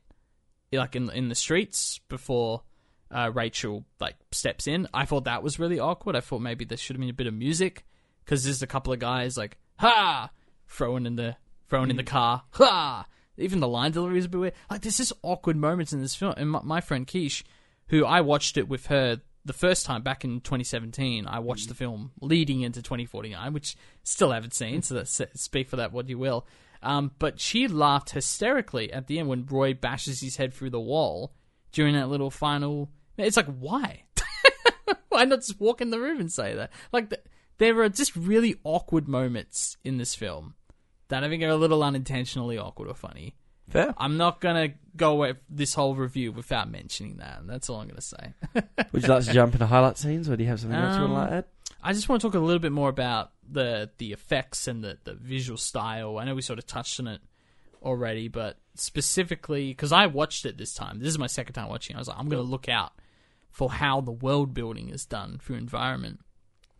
like 0.79 0.95
in 0.95 1.09
in 1.09 1.29
the 1.29 1.35
streets 1.35 1.99
before 2.09 2.63
uh, 3.11 3.31
Rachel 3.33 3.85
like 3.99 4.15
steps 4.31 4.67
in. 4.67 4.87
I 4.93 5.05
thought 5.05 5.25
that 5.25 5.43
was 5.43 5.59
really 5.59 5.79
awkward. 5.79 6.15
I 6.15 6.21
thought 6.21 6.41
maybe 6.41 6.65
there 6.65 6.77
should 6.77 6.95
have 6.95 7.01
been 7.01 7.09
a 7.09 7.13
bit 7.13 7.27
of 7.27 7.33
music 7.33 7.85
because 8.23 8.43
there's 8.43 8.61
a 8.61 8.67
couple 8.67 8.93
of 8.93 8.99
guys 8.99 9.37
like 9.37 9.57
ha 9.77 10.29
throwing 10.67 11.05
in 11.05 11.15
the 11.15 11.35
throwing 11.69 11.89
in 11.89 11.97
the 11.97 12.03
car 12.03 12.43
ha. 12.51 13.05
Even 13.37 13.59
the 13.59 13.67
line 13.67 13.91
delivery 13.91 14.19
is 14.19 14.25
a 14.25 14.29
bit 14.29 14.39
weird. 14.39 14.53
Like 14.69 14.81
there's 14.81 14.97
just 14.97 15.13
awkward 15.23 15.57
moments 15.57 15.93
in 15.93 16.01
this 16.01 16.15
film. 16.15 16.33
And 16.37 16.51
my, 16.51 16.61
my 16.63 16.81
friend 16.81 17.07
Keish, 17.07 17.43
who 17.87 18.05
I 18.05 18.21
watched 18.21 18.57
it 18.57 18.67
with 18.67 18.87
her 18.87 19.21
the 19.45 19.53
first 19.53 19.85
time 19.85 20.03
back 20.03 20.23
in 20.23 20.41
2017, 20.41 21.25
I 21.25 21.39
watched 21.39 21.67
the 21.67 21.73
film 21.73 22.11
leading 22.21 22.61
into 22.61 22.81
2049, 22.81 23.53
which 23.53 23.75
still 24.03 24.31
haven't 24.31 24.53
seen. 24.53 24.81
So 24.83 24.95
that's, 24.95 25.19
speak 25.35 25.69
for 25.69 25.77
that 25.77 25.91
what 25.91 26.09
you 26.09 26.19
will. 26.19 26.45
Um, 26.83 27.11
but 27.19 27.39
she 27.39 27.67
laughed 27.67 28.09
hysterically 28.11 28.91
at 28.91 29.07
the 29.07 29.19
end 29.19 29.27
when 29.27 29.45
Roy 29.45 29.73
bashes 29.73 30.19
his 30.21 30.37
head 30.37 30.53
through 30.53 30.71
the 30.71 30.79
wall 30.79 31.33
during 31.71 31.93
that 31.95 32.09
little 32.09 32.31
final. 32.31 32.89
It's 33.17 33.37
like 33.37 33.53
why? 33.59 34.03
why 35.09 35.25
not 35.25 35.39
just 35.39 35.59
walk 35.59 35.81
in 35.81 35.89
the 35.91 35.99
room 35.99 36.19
and 36.19 36.31
say 36.31 36.55
that? 36.55 36.71
Like 36.91 37.09
th- 37.09 37.21
there 37.59 37.79
are 37.81 37.89
just 37.89 38.15
really 38.15 38.55
awkward 38.63 39.07
moments 39.07 39.77
in 39.83 39.97
this 39.97 40.15
film 40.15 40.55
that 41.09 41.23
I 41.23 41.29
think 41.29 41.43
are 41.43 41.49
a 41.49 41.55
little 41.55 41.83
unintentionally 41.83 42.57
awkward 42.57 42.89
or 42.89 42.95
funny. 42.95 43.35
Fair. 43.69 43.93
I'm 43.97 44.17
not 44.17 44.41
gonna 44.41 44.69
go 44.97 45.11
away 45.11 45.35
this 45.49 45.73
whole 45.73 45.95
review 45.95 46.31
without 46.31 46.69
mentioning 46.69 47.17
that. 47.17 47.39
And 47.39 47.49
that's 47.49 47.69
all 47.69 47.79
I'm 47.79 47.87
gonna 47.87 48.01
say. 48.01 48.33
Would 48.91 49.03
you 49.03 49.07
like 49.09 49.23
to 49.25 49.33
jump 49.33 49.53
into 49.53 49.65
highlight 49.67 49.97
scenes, 49.97 50.27
or 50.29 50.35
do 50.35 50.43
you 50.43 50.49
have 50.49 50.59
something 50.59 50.77
else 50.77 50.95
you 50.97 51.01
want 51.03 51.13
Um, 51.13 51.27
to 51.29 51.33
add? 51.35 51.45
I 51.83 51.93
just 51.93 52.09
want 52.09 52.21
to 52.21 52.27
talk 52.27 52.35
a 52.35 52.39
little 52.39 52.59
bit 52.59 52.71
more 52.71 52.89
about 52.89 53.31
the 53.51 53.89
the 53.97 54.13
effects 54.13 54.67
and 54.67 54.83
the, 54.83 54.97
the 55.03 55.13
visual 55.13 55.57
style. 55.57 56.17
I 56.17 56.25
know 56.25 56.35
we 56.35 56.41
sort 56.41 56.59
of 56.59 56.65
touched 56.65 56.99
on 56.99 57.07
it 57.07 57.21
already, 57.83 58.27
but 58.27 58.57
specifically 58.75 59.69
because 59.69 59.91
I 59.91 60.07
watched 60.07 60.45
it 60.45 60.57
this 60.57 60.73
time. 60.73 60.99
This 60.99 61.09
is 61.09 61.19
my 61.19 61.27
second 61.27 61.53
time 61.53 61.69
watching. 61.69 61.95
I 61.95 61.99
was 61.99 62.07
like, 62.07 62.17
I'm 62.17 62.29
going 62.29 62.43
to 62.43 62.49
look 62.49 62.69
out 62.69 62.93
for 63.49 63.71
how 63.71 64.01
the 64.01 64.11
world 64.11 64.53
building 64.53 64.89
is 64.89 65.05
done 65.05 65.39
through 65.41 65.57
environment, 65.57 66.19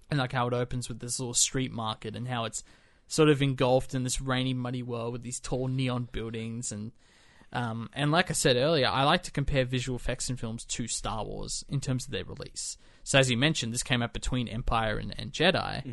and 0.10 0.20
like 0.20 0.32
how 0.32 0.48
it 0.48 0.54
opens 0.54 0.88
with 0.88 1.00
this 1.00 1.20
little 1.20 1.34
street 1.34 1.72
market 1.72 2.16
and 2.16 2.28
how 2.28 2.46
it's 2.46 2.64
sort 3.08 3.30
of 3.30 3.42
engulfed 3.42 3.94
in 3.94 4.04
this 4.04 4.22
rainy, 4.22 4.54
muddy 4.54 4.84
world 4.84 5.12
with 5.14 5.24
these 5.24 5.40
tall 5.40 5.68
neon 5.68 6.08
buildings 6.12 6.72
and. 6.72 6.92
Um, 7.54 7.90
and 7.92 8.14
like 8.14 8.30
I 8.30 8.34
said 8.34 8.56
earlier, 8.56 8.88
I 8.88 9.04
like 9.04 9.24
to 9.24 9.32
compare 9.32 9.66
visual 9.66 9.98
effects 9.98 10.30
in 10.30 10.38
films 10.38 10.64
to 10.64 10.88
Star 10.88 11.26
Wars 11.26 11.66
in 11.68 11.82
terms 11.82 12.06
of 12.06 12.12
their 12.12 12.24
release. 12.24 12.78
So 13.04 13.20
as 13.20 13.30
you 13.30 13.36
mentioned, 13.36 13.74
this 13.74 13.84
came 13.84 14.02
out 14.02 14.14
between 14.14 14.48
Empire 14.48 14.98
and, 14.98 15.14
and 15.20 15.34
Jedi. 15.34 15.84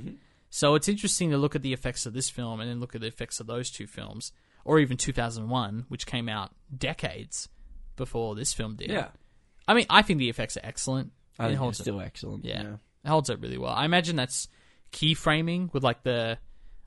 So 0.50 0.74
it's 0.74 0.88
interesting 0.88 1.30
to 1.30 1.38
look 1.38 1.54
at 1.54 1.62
the 1.62 1.72
effects 1.72 2.06
of 2.06 2.12
this 2.14 2.30
film 2.30 2.60
and 2.60 2.70
then 2.70 2.80
look 2.80 2.94
at 2.94 3.00
the 3.00 3.06
effects 3.06 3.38
of 3.40 3.46
those 3.46 3.70
two 3.70 3.86
films, 3.86 4.32
or 4.64 4.78
even 4.78 4.96
2001, 4.96 5.84
which 5.88 6.06
came 6.06 6.28
out 6.28 6.50
decades 6.76 7.48
before 7.96 8.34
this 8.34 8.52
film 8.54 8.76
did. 8.76 8.90
Yeah. 8.90 9.08
I 9.66 9.74
mean, 9.74 9.86
I 9.90 10.02
think 10.02 10.18
the 10.18 10.30
effects 10.30 10.56
are 10.56 10.64
excellent. 10.64 11.12
I 11.38 11.44
It 11.44 11.48
think 11.48 11.58
holds 11.60 11.78
it's 11.80 11.84
still 11.84 12.00
excellent. 12.00 12.44
yeah. 12.44 12.62
yeah. 12.62 12.74
It 13.04 13.08
holds 13.08 13.28
up 13.30 13.42
really 13.42 13.58
well. 13.58 13.72
I 13.72 13.84
imagine 13.84 14.16
that's 14.16 14.48
keyframing 14.92 15.72
with 15.72 15.82
like 15.84 16.02
the, 16.02 16.38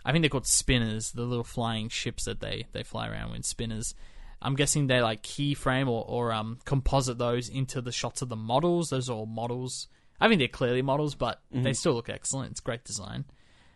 I 0.03 0.12
think 0.12 0.24
they're 0.24 0.30
called 0.30 0.47
spinners, 0.47 1.12
the 1.12 1.24
little 1.24 1.43
flying 1.43 1.89
ships 1.89 2.26
that 2.26 2.39
they 2.39 2.66
they 2.72 2.84
fly 2.84 3.07
around 3.07 3.32
with 3.32 3.45
spinners. 3.45 3.93
I'm 4.41 4.55
guessing 4.55 4.88
they 4.88 5.01
like 5.01 5.22
keyframe 5.22 5.88
or 5.88 6.03
or 6.07 6.34
um 6.34 6.57
composite 6.66 7.18
those 7.20 7.47
into 7.49 7.82
the 7.82 7.91
shots 7.91 8.22
of 8.24 8.30
the 8.30 8.36
models. 8.36 8.89
Those 8.89 9.09
are 9.09 9.14
all 9.14 9.26
models. 9.28 9.88
I 10.20 10.28
mean, 10.28 10.39
they're 10.39 10.47
clearly 10.47 10.82
models, 10.82 11.16
but 11.16 11.41
they 11.51 11.74
still 11.74 11.93
look 11.93 12.09
excellent. 12.09 12.51
It's 12.51 12.59
great 12.59 12.84
design. 12.84 13.26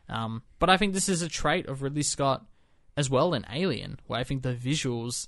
Um, 0.10 0.44
but 0.60 0.70
I 0.70 0.78
think 0.78 0.94
this 0.94 1.10
is 1.10 1.22
a 1.22 1.30
trait 1.30 1.68
of 1.68 1.82
Ridley 1.82 2.04
Scott 2.04 2.46
as 2.98 3.10
well 3.10 3.34
in 3.34 3.46
Alien, 3.52 4.00
where 4.08 4.20
I 4.20 4.24
think 4.24 4.44
the 4.44 4.54
visuals 4.54 5.28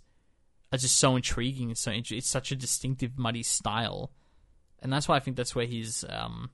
are 0.72 0.78
just 0.78 0.98
so 0.98 1.16
intriguing. 1.16 1.70
and 1.70 1.78
So 1.78 1.92
int- 1.92 2.12
it's 2.12 2.30
such 2.30 2.52
a 2.52 2.56
distinctive 2.56 3.18
muddy 3.18 3.44
style, 3.44 4.12
and 4.82 4.92
that's 4.94 5.08
why 5.08 5.16
I 5.16 5.20
think 5.20 5.36
that's 5.38 5.56
where 5.56 5.66
his 5.66 6.06
um, 6.10 6.52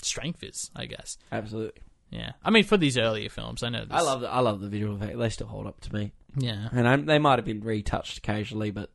strength 0.00 0.42
is. 0.42 0.70
I 0.74 0.86
guess. 0.86 1.18
Absolutely. 1.30 1.82
Yeah. 2.10 2.32
I 2.44 2.50
mean, 2.50 2.64
for 2.64 2.76
these 2.76 2.98
earlier 2.98 3.28
films, 3.30 3.62
I 3.62 3.68
know. 3.70 3.80
This, 3.84 3.92
I 3.92 4.00
love 4.02 4.20
the 4.20 4.28
I 4.30 4.40
love 4.40 4.60
the 4.60 4.68
visual 4.68 4.96
effect. 4.96 5.18
They 5.18 5.28
still 5.30 5.46
hold 5.46 5.66
up 5.66 5.80
to 5.82 5.94
me, 5.94 6.12
Yeah. 6.36 6.68
and 6.72 6.86
I, 6.88 6.96
they 6.96 7.18
might 7.18 7.38
have 7.38 7.46
been 7.46 7.60
retouched 7.62 8.18
occasionally, 8.18 8.70
but 8.70 8.90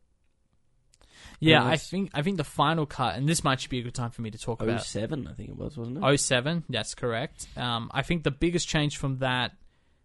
Yeah, 1.40 1.64
I 1.66 1.78
think 1.78 2.12
I 2.14 2.22
think 2.24 2.38
the 2.38 2.44
final 2.44 2.86
cut, 2.86 3.16
and 3.16 3.30
this 3.30 3.44
might 3.44 3.68
be 3.70 3.80
a 3.80 3.84
good 3.84 3.94
time 3.94 4.12
for 4.12 4.22
me 4.22 4.32
to 4.32 4.38
talk 4.38 4.62
about 4.62 4.84
07, 4.84 5.28
I 5.28 5.34
think 5.34 5.50
it 5.50 5.58
was, 5.58 5.78
wasn't 5.78 6.04
it? 6.04 6.18
07, 6.18 6.64
that's 6.70 6.96
correct. 6.96 7.48
Um, 7.56 7.92
I 7.94 8.02
think 8.02 8.24
the 8.24 8.32
biggest 8.32 8.68
change 8.68 8.98
from 8.98 9.20
that, 9.20 9.52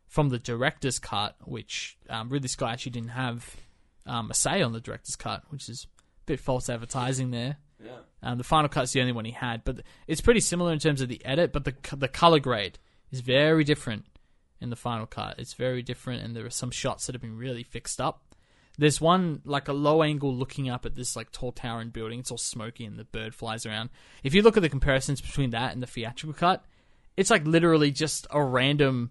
from 0.09 0.29
the 0.29 0.39
director's 0.39 0.99
cut, 0.99 1.37
which 1.45 1.97
um, 2.11 2.29
Ridley 2.29 2.49
Scott 2.49 2.73
actually 2.73 2.93
didn't 2.93 3.11
have 3.11 3.57
um, 4.07 4.31
a 4.31 4.35
say 4.35 4.63
on 4.63 4.73
the 4.73 4.81
director's 4.81 5.17
cut, 5.17 5.43
which 5.49 5.69
is 5.69 5.87
a 5.87 6.25
bit 6.27 6.41
false 6.41 6.69
advertising 6.69 7.31
there. 7.31 7.57
Yeah. 7.83 7.99
Um, 8.23 8.39
the 8.39 8.45
final 8.45 8.69
cut's 8.69 8.93
the 8.93 9.01
only 9.01 9.13
one 9.13 9.25
he 9.25 9.33
had, 9.33 9.65
but 9.65 9.81
it's 10.07 10.21
pretty 10.21 10.41
similar 10.41 10.73
in 10.73 10.79
terms 10.79 11.01
of 11.01 11.09
the 11.09 11.25
edit, 11.25 11.53
but 11.53 11.65
the 11.65 11.75
the 11.97 12.09
color 12.09 12.39
grade 12.41 12.79
is 13.11 13.21
very 13.21 13.65
different 13.65 14.05
in 14.61 14.71
the 14.71 14.77
final 14.77 15.07
cut. 15.07 15.37
It's 15.39 15.55
very 15.55 15.83
different, 15.83 16.23
and 16.23 16.37
there 16.37 16.47
are 16.47 16.51
some 16.51 16.71
shots 16.71 17.07
that 17.07 17.15
have 17.15 17.23
been 17.23 17.37
really 17.37 17.63
fixed 17.65 18.01
up. 18.01 18.23
There's 18.79 19.01
one 19.01 19.43
like 19.45 19.69
a 19.69 19.73
low 19.73 20.03
angle 20.03 20.35
looking 20.35 20.71
up 20.71 20.87
at 20.87 20.95
this 20.95 21.15
like 21.15 21.31
tall 21.31 21.53
tower 21.53 21.81
and 21.81 21.93
building. 21.93 22.21
It's 22.21 22.31
all 22.31 22.39
smoky 22.39 22.85
and 22.85 22.99
the 22.99 23.05
bird 23.05 23.35
flies 23.35 23.67
around. 23.67 23.91
If 24.23 24.35
you 24.35 24.43
look 24.43 24.57
at 24.57 24.63
the 24.63 24.69
comparisons 24.69 25.21
between 25.21 25.51
that 25.51 25.73
and 25.73 25.83
the 25.83 25.87
theatrical 25.87 26.35
cut, 26.35 26.65
it's 27.17 27.31
like 27.31 27.47
literally 27.47 27.91
just 27.91 28.27
a 28.31 28.43
random 28.43 29.11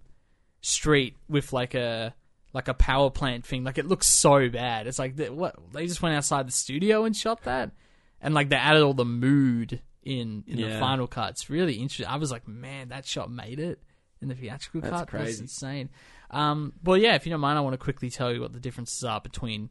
street 0.61 1.15
with 1.29 1.53
like 1.53 1.75
a 1.75 2.15
like 2.53 2.67
a 2.67 2.73
power 2.73 3.09
plant 3.09 3.45
thing. 3.45 3.63
Like 3.63 3.77
it 3.77 3.85
looks 3.87 4.07
so 4.07 4.49
bad. 4.49 4.87
It's 4.87 4.99
like 4.99 5.15
they, 5.15 5.29
what 5.29 5.55
they 5.73 5.87
just 5.87 6.01
went 6.01 6.15
outside 6.15 6.47
the 6.47 6.51
studio 6.51 7.05
and 7.05 7.15
shot 7.15 7.43
that, 7.43 7.71
and 8.19 8.33
like 8.33 8.49
they 8.49 8.55
added 8.55 8.81
all 8.81 8.93
the 8.93 9.05
mood 9.05 9.81
in 10.03 10.43
in 10.47 10.57
the 10.57 10.79
final 10.79 11.07
cut. 11.07 11.31
It's 11.31 11.49
really 11.49 11.75
interesting. 11.75 12.07
I 12.07 12.17
was 12.17 12.31
like, 12.31 12.47
man, 12.47 12.89
that 12.89 13.05
shot 13.05 13.31
made 13.31 13.59
it 13.59 13.79
in 14.21 14.27
the 14.27 14.35
theatrical 14.35 14.81
That's 14.81 14.91
cut. 14.91 14.99
That's 14.99 15.09
crazy. 15.09 15.41
insane. 15.43 15.89
Um, 16.31 16.73
well, 16.83 16.97
yeah, 16.97 17.15
if 17.15 17.25
you 17.25 17.29
don't 17.31 17.41
mind, 17.41 17.57
I 17.57 17.61
want 17.61 17.73
to 17.73 17.77
quickly 17.77 18.09
tell 18.09 18.33
you 18.33 18.41
what 18.41 18.53
the 18.53 18.59
differences 18.59 19.03
are 19.03 19.19
between 19.21 19.69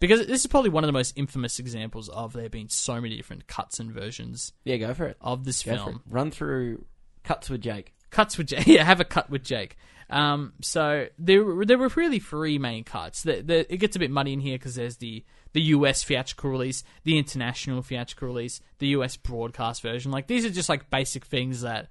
because 0.00 0.26
this 0.26 0.40
is 0.40 0.46
probably 0.46 0.70
one 0.70 0.82
of 0.82 0.88
the 0.88 0.92
most 0.92 1.12
infamous 1.16 1.58
examples 1.58 2.08
of 2.08 2.32
there 2.32 2.48
being 2.48 2.68
so 2.68 3.00
many 3.00 3.16
different 3.16 3.46
cuts 3.46 3.78
and 3.78 3.92
versions 3.92 4.52
Yeah, 4.64 4.76
go 4.78 4.94
for 4.94 5.06
it. 5.06 5.16
of 5.20 5.44
this 5.44 5.62
Go 5.62 5.76
film. 5.76 6.02
Run 6.08 6.30
through 6.30 6.84
cuts 7.22 7.50
with 7.50 7.60
Jake. 7.60 7.94
cuts 8.10 8.36
with 8.38 8.48
Jake. 8.48 8.66
Yeah, 8.66 8.82
have 8.84 9.00
a 9.00 9.04
cut 9.04 9.30
with 9.30 9.44
Jake. 9.44 9.76
Um, 10.08 10.54
so 10.62 11.06
there, 11.18 11.64
there 11.64 11.78
were 11.78 11.88
really 11.94 12.18
three 12.18 12.58
main 12.58 12.82
cuts. 12.82 13.22
The, 13.22 13.42
the, 13.42 13.72
it 13.72 13.76
gets 13.76 13.94
a 13.94 13.98
bit 14.00 14.10
muddy 14.10 14.32
in 14.32 14.40
here 14.40 14.56
because 14.58 14.74
there's 14.74 14.96
the 14.96 15.24
the 15.52 15.60
US 15.62 16.02
theatrical 16.04 16.48
release, 16.50 16.82
the 17.04 17.18
international 17.18 17.82
theatrical 17.82 18.28
release, 18.28 18.60
the 18.78 18.88
US 18.88 19.16
broadcast 19.16 19.82
version. 19.82 20.10
Like 20.10 20.28
these 20.28 20.44
are 20.44 20.50
just 20.50 20.68
like 20.68 20.90
basic 20.90 21.24
things 21.26 21.60
that 21.60 21.88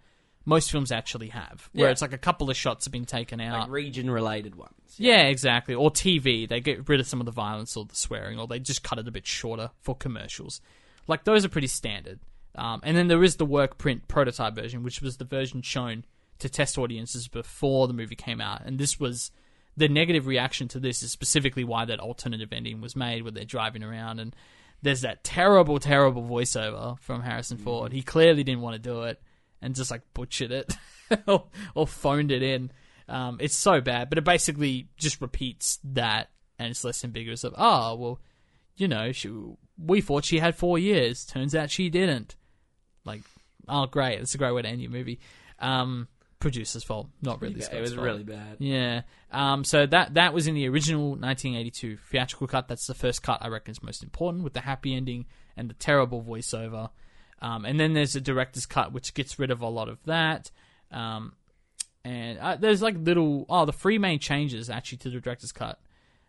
most 0.50 0.72
films 0.72 0.92
actually 0.92 1.30
have, 1.30 1.70
where 1.74 1.88
Yeah. 1.88 1.92
it's 1.92 2.02
like 2.02 2.12
a 2.14 2.18
couple 2.18 2.50
of 2.50 2.58
shots 2.58 2.86
have 2.86 2.92
been 2.92 3.06
taken 3.06 3.40
out. 3.40 3.60
Like 3.62 3.70
region 3.70 4.10
related 4.10 4.56
ones. 4.56 4.74
Yeah, 4.98 5.22
exactly. 5.28 5.76
Or 5.76 5.92
TV, 5.92 6.48
they 6.50 6.60
get 6.60 6.90
rid 6.90 7.00
of 7.00 7.08
some 7.08 7.20
of 7.22 7.26
the 7.26 7.32
violence 7.32 7.78
or 7.78 7.86
the 7.86 7.96
swearing, 7.96 8.40
or 8.40 8.48
they 8.48 8.60
just 8.60 8.84
cut 8.84 9.00
it 9.00 9.08
a 9.08 9.12
bit 9.12 9.26
shorter 9.28 9.70
for 9.82 9.96
commercials. 9.96 10.60
Like 11.08 11.24
those 11.24 11.46
are 11.46 11.50
pretty 11.50 11.68
standard. 11.68 12.20
Um, 12.56 12.82
and 12.84 12.98
then 12.98 13.08
there 13.08 13.24
is 13.24 13.36
the 13.38 13.46
work 13.46 13.78
print 13.78 14.08
prototype 14.08 14.56
version, 14.56 14.84
which 14.84 15.02
was 15.02 15.18
the 15.18 15.26
version 15.26 15.62
shown 15.62 16.04
to 16.40 16.50
test 16.50 16.78
audiences 16.78 17.28
before 17.28 17.88
the 17.88 17.94
movie 17.94 18.16
came 18.16 18.42
out. 18.42 18.64
And 18.66 18.78
this 18.80 19.00
was 19.00 19.32
the 19.78 19.88
negative 19.88 20.26
reaction 20.28 20.68
to 20.70 20.80
this 20.80 21.04
is 21.04 21.12
specifically 21.12 21.64
why 21.64 21.86
that 21.86 22.00
alternative 22.00 22.52
ending 22.52 22.82
was 22.82 22.96
made, 22.96 23.22
where 23.24 23.32
they're 23.32 23.46
driving 23.46 23.84
around 23.84 24.20
and 24.20 24.36
there's 24.82 25.02
that 25.02 25.24
terrible, 25.24 25.78
terrible 25.80 26.24
voiceover 26.24 26.98
from 27.00 27.22
Harrison 27.22 27.58
Ford. 27.58 27.92
He 27.94 28.02
clearly 28.02 28.44
didn't 28.44 28.62
want 28.62 28.76
to 28.76 28.80
do 28.82 29.04
it 29.04 29.22
and 29.62 29.76
just 29.76 29.92
like 29.92 30.02
butchered 30.14 30.52
it 30.52 30.76
or, 31.28 31.46
or 31.76 31.88
phoned 31.88 32.32
it 32.32 32.44
in. 32.44 32.72
Um, 33.08 33.38
it's 33.42 33.56
so 33.56 33.82
bad, 33.82 34.10
but 34.10 34.18
it 34.18 34.24
basically 34.24 34.88
just 34.98 35.20
repeats 35.22 35.80
that, 35.84 36.30
and 36.60 36.70
it's 36.70 36.84
less 36.84 37.04
ambiguous. 37.04 37.44
Of 37.44 37.56
oh 37.58 37.96
well, 37.96 38.20
you 38.78 38.88
know, 38.88 39.12
she, 39.12 39.32
we 39.78 40.02
thought 40.02 40.26
she 40.26 40.40
had 40.40 40.56
four 40.56 40.78
years. 40.78 41.26
Turns 41.26 41.56
out 41.56 41.72
she 41.72 41.90
didn't. 41.90 42.36
Like, 43.06 43.22
oh 43.68 43.88
great, 43.88 44.18
that's 44.18 44.36
a 44.36 44.38
great 44.38 44.54
way 44.54 44.62
to 44.62 44.68
end 44.68 44.82
your 44.82 44.92
movie. 44.92 45.20
Um, 45.58 46.08
producer's 46.40 46.84
fault, 46.84 47.10
not 47.22 47.42
really. 47.42 47.60
Yeah, 47.60 47.76
it 47.76 47.82
was 47.82 47.94
fault. 47.94 48.06
really 48.06 48.24
bad. 48.24 48.58
Yeah. 48.60 49.02
Um, 49.32 49.64
so 49.64 49.86
that 49.86 50.14
that 50.16 50.34
was 50.34 50.48
in 50.48 50.56
the 50.56 50.68
original 50.70 51.10
1982 51.10 51.98
theatrical 52.12 52.48
cut. 52.48 52.68
That's 52.68 52.88
the 52.88 52.94
first 52.94 53.24
cut 53.24 53.40
I 53.42 53.48
reckon 53.48 53.72
is 53.72 53.84
most 53.84 54.04
important 54.04 54.44
with 54.44 54.54
the 54.54 54.62
happy 54.62 54.96
ending 54.96 55.26
and 55.58 55.70
the 55.70 55.76
terrible 55.76 56.22
voiceover. 56.22 56.90
Um, 57.42 57.66
and 57.66 57.80
then 57.80 57.94
there's 57.94 58.16
a 58.16 58.22
director's 58.22 58.66
cut 58.66 58.92
which 58.92 59.14
gets 59.14 59.40
rid 59.40 59.52
of 59.52 59.62
a 59.62 59.68
lot 59.68 59.90
of 59.90 60.04
that. 60.06 60.52
Um, 60.92 61.34
and 62.04 62.40
uh, 62.40 62.56
there's 62.56 62.82
like 62.82 62.96
little 62.98 63.46
oh 63.50 63.66
the 63.66 63.74
three 63.74 63.98
main 63.98 64.20
changes 64.20 64.70
actually 64.70 65.00
to 65.00 65.10
the 65.10 65.20
director's 65.20 65.52
cut. 65.52 65.80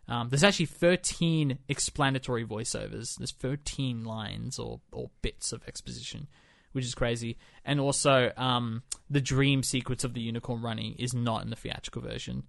Um, 0.07 0.29
there's 0.29 0.43
actually 0.43 0.65
13 0.65 1.59
explanatory 1.69 2.45
voiceovers. 2.45 3.17
There's 3.17 3.31
13 3.31 4.03
lines 4.03 4.59
or, 4.59 4.81
or 4.91 5.09
bits 5.21 5.53
of 5.53 5.63
exposition, 5.67 6.27
which 6.73 6.83
is 6.83 6.95
crazy. 6.95 7.37
And 7.63 7.79
also, 7.79 8.31
um, 8.35 8.83
the 9.09 9.21
dream 9.21 9.63
sequence 9.63 10.03
of 10.03 10.13
the 10.13 10.19
unicorn 10.19 10.61
running 10.61 10.95
is 10.95 11.13
not 11.13 11.43
in 11.43 11.49
the 11.49 11.55
theatrical 11.55 12.01
version. 12.01 12.43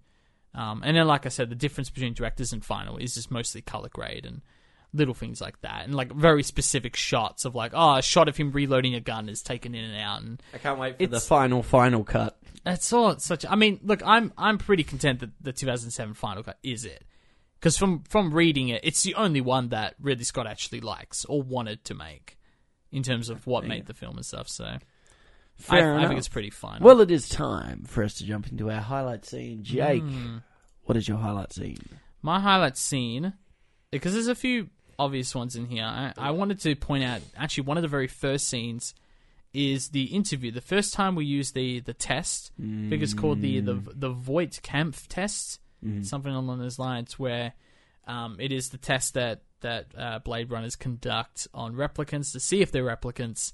Um, 0.55 0.83
and 0.85 0.97
then, 0.97 1.07
like 1.07 1.25
I 1.25 1.29
said, 1.29 1.51
the 1.51 1.55
difference 1.55 1.89
between 1.89 2.15
directors 2.15 2.53
and 2.53 2.65
final 2.65 2.97
is 2.97 3.15
just 3.15 3.31
mostly 3.31 3.63
color 3.63 3.91
grade 3.91 4.27
and 4.27 4.43
little 4.95 5.15
things 5.15 5.41
like 5.41 5.61
that, 5.63 5.85
and 5.85 5.95
like 5.95 6.13
very 6.13 6.43
specific 6.43 6.97
shots 6.97 7.45
of 7.45 7.55
like, 7.55 7.73
oh, 7.75 7.97
a 7.97 8.03
shot 8.03 8.29
of 8.29 8.37
him 8.37 8.53
reloading 8.53 8.95
a 8.95 9.01
gun 9.01 9.29
is 9.29 9.43
taken 9.43 9.75
in 9.75 9.85
and 9.85 9.97
out, 10.01 10.23
and 10.23 10.43
I 10.55 10.59
can't 10.59 10.79
wait 10.79 10.93
for 10.95 10.99
the 10.99 11.05
It's- 11.05 11.27
final, 11.27 11.63
final 11.63 12.05
cut. 12.05 12.39
that's 12.65 12.93
all. 12.93 13.19
Such. 13.19 13.45
I 13.49 13.55
mean, 13.57 13.81
look, 13.83 14.03
I'm 14.05 14.33
I'm 14.37 14.59
pretty 14.59 14.85
content 14.85 15.21
that 15.21 15.31
the 15.41 15.53
2007 15.53 16.15
Final 16.15 16.43
Cut 16.43 16.59
is 16.63 16.85
it, 16.85 17.05
because 17.59 17.77
from 17.79 18.03
from 18.05 18.33
reading 18.35 18.69
it, 18.69 18.83
it's 18.85 19.03
the 19.03 19.15
only 19.15 19.41
one 19.41 19.71
that 19.71 19.95
Ridley 20.01 20.25
Scott 20.25 20.47
actually 20.47 20.81
likes 20.81 21.25
or 21.25 21.43
wanted 21.43 21.85
to 21.87 21.95
make, 21.95 22.39
in 22.91 23.03
terms 23.03 23.31
of 23.31 23.47
what 23.47 23.65
made 23.67 23.87
the 23.87 23.95
film 23.95 24.17
and 24.17 24.27
stuff. 24.27 24.49
So 24.49 24.65
I, 24.65 24.79
Fair 25.57 25.93
I 25.95 25.99
enough. 25.99 26.09
think 26.09 26.19
it's 26.19 26.29
pretty 26.29 26.51
fine. 26.51 26.83
Well, 26.83 27.01
it 27.01 27.11
is 27.11 27.29
time 27.29 27.85
for 27.87 28.03
us 28.05 28.15
to 28.15 28.25
jump 28.25 28.49
into 28.51 28.71
our 28.71 28.81
highlight 28.81 29.25
scene. 29.25 29.63
Jake, 29.63 30.03
Hmm. 30.03 30.39
what 30.85 30.97
is 30.97 31.09
your 31.09 31.19
highlight 31.19 31.53
scene? 31.53 31.79
my 32.25 32.39
highlight 32.41 32.77
scene, 32.77 33.33
because 33.91 34.13
there's 34.13 34.29
a 34.29 34.35
few 34.35 34.71
obvious 34.99 35.35
ones 35.35 35.57
in 35.57 35.67
here. 35.67 35.85
I, 35.85 36.13
I 36.17 36.31
wanted 36.33 36.61
to 36.61 36.75
point 36.77 37.05
out 37.05 37.21
actually 37.37 37.65
one 37.65 37.77
of 37.77 37.83
the 37.83 37.89
very 37.89 38.09
first 38.09 38.49
scenes 38.49 38.95
is 39.53 39.91
the 39.91 40.05
interview. 40.05 40.51
The 40.51 40.61
first 40.61 40.95
time 40.95 41.15
we 41.15 41.25
use 41.27 41.53
the 41.53 41.81
the 41.81 41.93
test, 41.93 42.53
I 42.87 42.91
think 42.91 43.03
it's 43.03 43.15
called 43.15 43.41
the 43.43 43.61
the 43.61 43.75
the 43.95 44.11
Voight 44.11 44.61
Kampff 44.63 45.07
test, 45.09 45.61
something 46.05 46.33
along 46.33 46.59
those 46.59 46.79
lines, 46.79 47.19
where 47.19 47.53
um, 48.07 48.37
it 48.41 48.53
is 48.53 48.71
the 48.71 48.79
test 48.79 49.15
that 49.15 49.43
that 49.61 49.87
uh, 49.97 50.19
Blade 50.21 50.51
Runners 50.51 50.77
conduct 50.77 51.49
on 51.55 51.75
replicants 51.75 52.33
to 52.33 52.41
see 52.41 52.63
if 52.63 52.73
they're 52.73 52.85
replicants. 52.85 53.53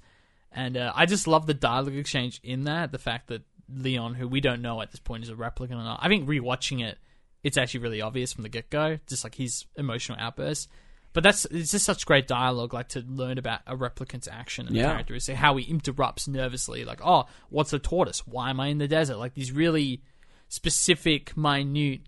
And 0.51 0.76
uh, 0.76 0.93
I 0.95 1.07
just 1.07 1.26
love 1.26 1.47
the 1.47 1.55
dialogue 1.55 1.95
exchange 1.95 2.41
in 2.43 2.64
that. 2.64 2.93
The 2.93 2.99
fact 2.99 3.28
that 3.28 3.43
Leon, 3.68 4.14
who 4.14 4.26
we 4.26 4.41
don't 4.41 4.62
know 4.62 4.80
at 4.80 4.91
this 4.91 5.01
point 5.01 5.24
is 5.24 5.30
a 5.30 5.34
replicant 5.34 5.72
or 5.72 5.84
not, 5.84 6.01
I 6.03 6.09
think 6.09 6.26
rewatching 6.28 6.82
it, 6.82 6.99
it's 7.43 7.59
actually 7.59 7.80
really 7.80 8.01
obvious 8.01 8.32
from 8.32 8.43
the 8.43 8.49
get 8.49 8.70
go, 8.70 8.99
just 9.07 9.24
like 9.24 9.34
his 9.34 9.66
emotional 9.76 10.18
outburst. 10.18 10.68
But 11.14 11.22
that's 11.22 11.46
it's 11.46 11.70
just 11.72 11.84
such 11.86 12.04
great 12.06 12.26
dialogue, 12.28 12.74
like 12.74 12.88
to 12.90 13.00
learn 13.00 13.38
about 13.38 13.61
a 13.66 13.74
replicant's 13.76 14.28
action 14.28 14.66
and 14.66 14.76
Yeah. 14.76 14.90
characteristic, 14.90 15.36
how 15.36 15.56
he 15.56 15.64
interrupts 15.64 16.28
nervously, 16.28 16.84
like, 16.84 17.00
"Oh, 17.02 17.24
what's 17.48 17.72
a 17.72 17.78
tortoise? 17.78 18.26
Why 18.26 18.50
am 18.50 18.61
I 18.61 18.66
in 18.68 18.78
the 18.78 18.86
desert?" 18.88 19.16
Like 19.16 19.34
these 19.34 19.50
really 19.50 20.02
specific, 20.48 21.36
minute 21.36 22.02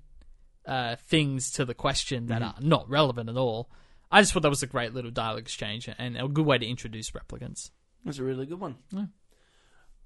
uh, 0.66 0.96
things 0.96 1.50
to 1.52 1.64
the 1.64 1.74
question 1.74 2.26
that 2.26 2.42
Mm-hmm. 2.42 2.64
are 2.64 2.66
not 2.66 2.88
relevant 2.88 3.28
at 3.30 3.36
all. 3.36 3.70
I 4.12 4.20
just 4.20 4.32
thought 4.32 4.42
that 4.42 4.50
was 4.50 4.62
a 4.62 4.66
great 4.68 4.92
little 4.92 5.10
dialogue 5.10 5.40
exchange 5.42 5.88
and 5.98 6.16
a 6.16 6.28
good 6.28 6.44
way 6.46 6.58
to 6.58 6.66
introduce 6.66 7.10
replicants. 7.12 7.70
That's 8.04 8.18
a 8.18 8.24
really 8.24 8.46
good 8.46 8.60
one. 8.60 8.76
Yeah. 8.90 9.06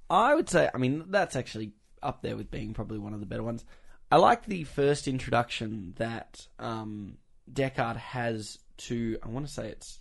I 0.09 0.34
would 0.34 0.49
say, 0.49 0.70
I 0.72 0.78
mean, 0.78 1.05
that's 1.09 1.36
actually 1.36 1.72
up 2.03 2.22
there 2.22 2.36
with 2.36 2.51
being 2.51 2.74
probably 2.74 2.99
one 2.99 3.14
of 3.14 3.20
the 3.20 3.26
better 3.26 3.42
ones. 3.42 3.64
I 4.10 4.16
like 4.16 4.47
the 4.47 4.64
first 4.64 5.09
introduction 5.09 5.94
that 5.97 6.47
um, 6.59 7.19
Deckard 7.52 7.97
has 7.97 8.59
to. 8.78 9.18
I 9.22 9.28
want 9.28 9.46
to 9.46 9.52
say 9.52 9.68
it's. 9.68 10.01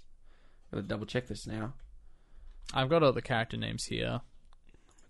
Got 0.72 0.82
to 0.82 0.84
double 0.88 1.06
check 1.06 1.28
this 1.28 1.46
now. 1.46 1.74
I've 2.74 2.90
got 2.90 3.04
all 3.04 3.14
the 3.14 3.22
character 3.22 3.58
names 3.58 3.86
here. 3.86 4.22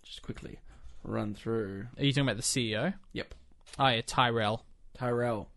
Just 0.02 0.22
quickly 0.22 0.58
run 1.02 1.34
through. 1.34 1.86
Are 1.96 2.04
you 2.04 2.12
talking 2.12 2.28
about 2.28 2.36
the 2.36 2.42
CEO? 2.42 2.94
Yep. 3.12 3.34
Oh 3.78 3.88
yeah, 3.88 4.02
Tyrell. 4.06 4.64
Tyrell. 4.96 5.48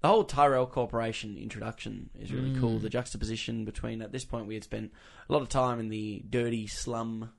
The 0.00 0.08
whole 0.08 0.24
Tyrell 0.24 0.66
Corporation 0.66 1.36
introduction 1.36 2.08
is 2.18 2.32
really 2.32 2.58
cool. 2.58 2.78
Mm. 2.78 2.82
The 2.82 2.88
juxtaposition 2.88 3.66
between, 3.66 4.00
at 4.00 4.12
this 4.12 4.24
point, 4.24 4.46
we 4.46 4.54
had 4.54 4.64
spent 4.64 4.92
a 5.28 5.32
lot 5.32 5.42
of 5.42 5.50
time 5.50 5.78
in 5.78 5.90
the 5.90 6.24
dirty 6.28 6.66
slum 6.66 7.30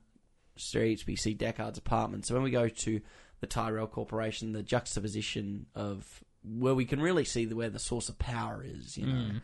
streets. 0.54 1.04
We 1.04 1.16
see 1.16 1.34
Deckard's 1.34 1.78
apartment. 1.78 2.24
So 2.24 2.34
when 2.34 2.44
we 2.44 2.52
go 2.52 2.68
to 2.68 3.00
the 3.40 3.46
Tyrell 3.48 3.88
Corporation, 3.88 4.52
the 4.52 4.62
juxtaposition 4.62 5.66
of 5.74 6.22
where 6.44 6.74
we 6.74 6.84
can 6.84 7.02
really 7.02 7.24
see 7.24 7.46
the, 7.46 7.56
where 7.56 7.68
the 7.68 7.80
source 7.80 8.08
of 8.08 8.18
power 8.18 8.64
is, 8.64 8.96
you 8.96 9.06
know, 9.06 9.12
mm. 9.12 9.42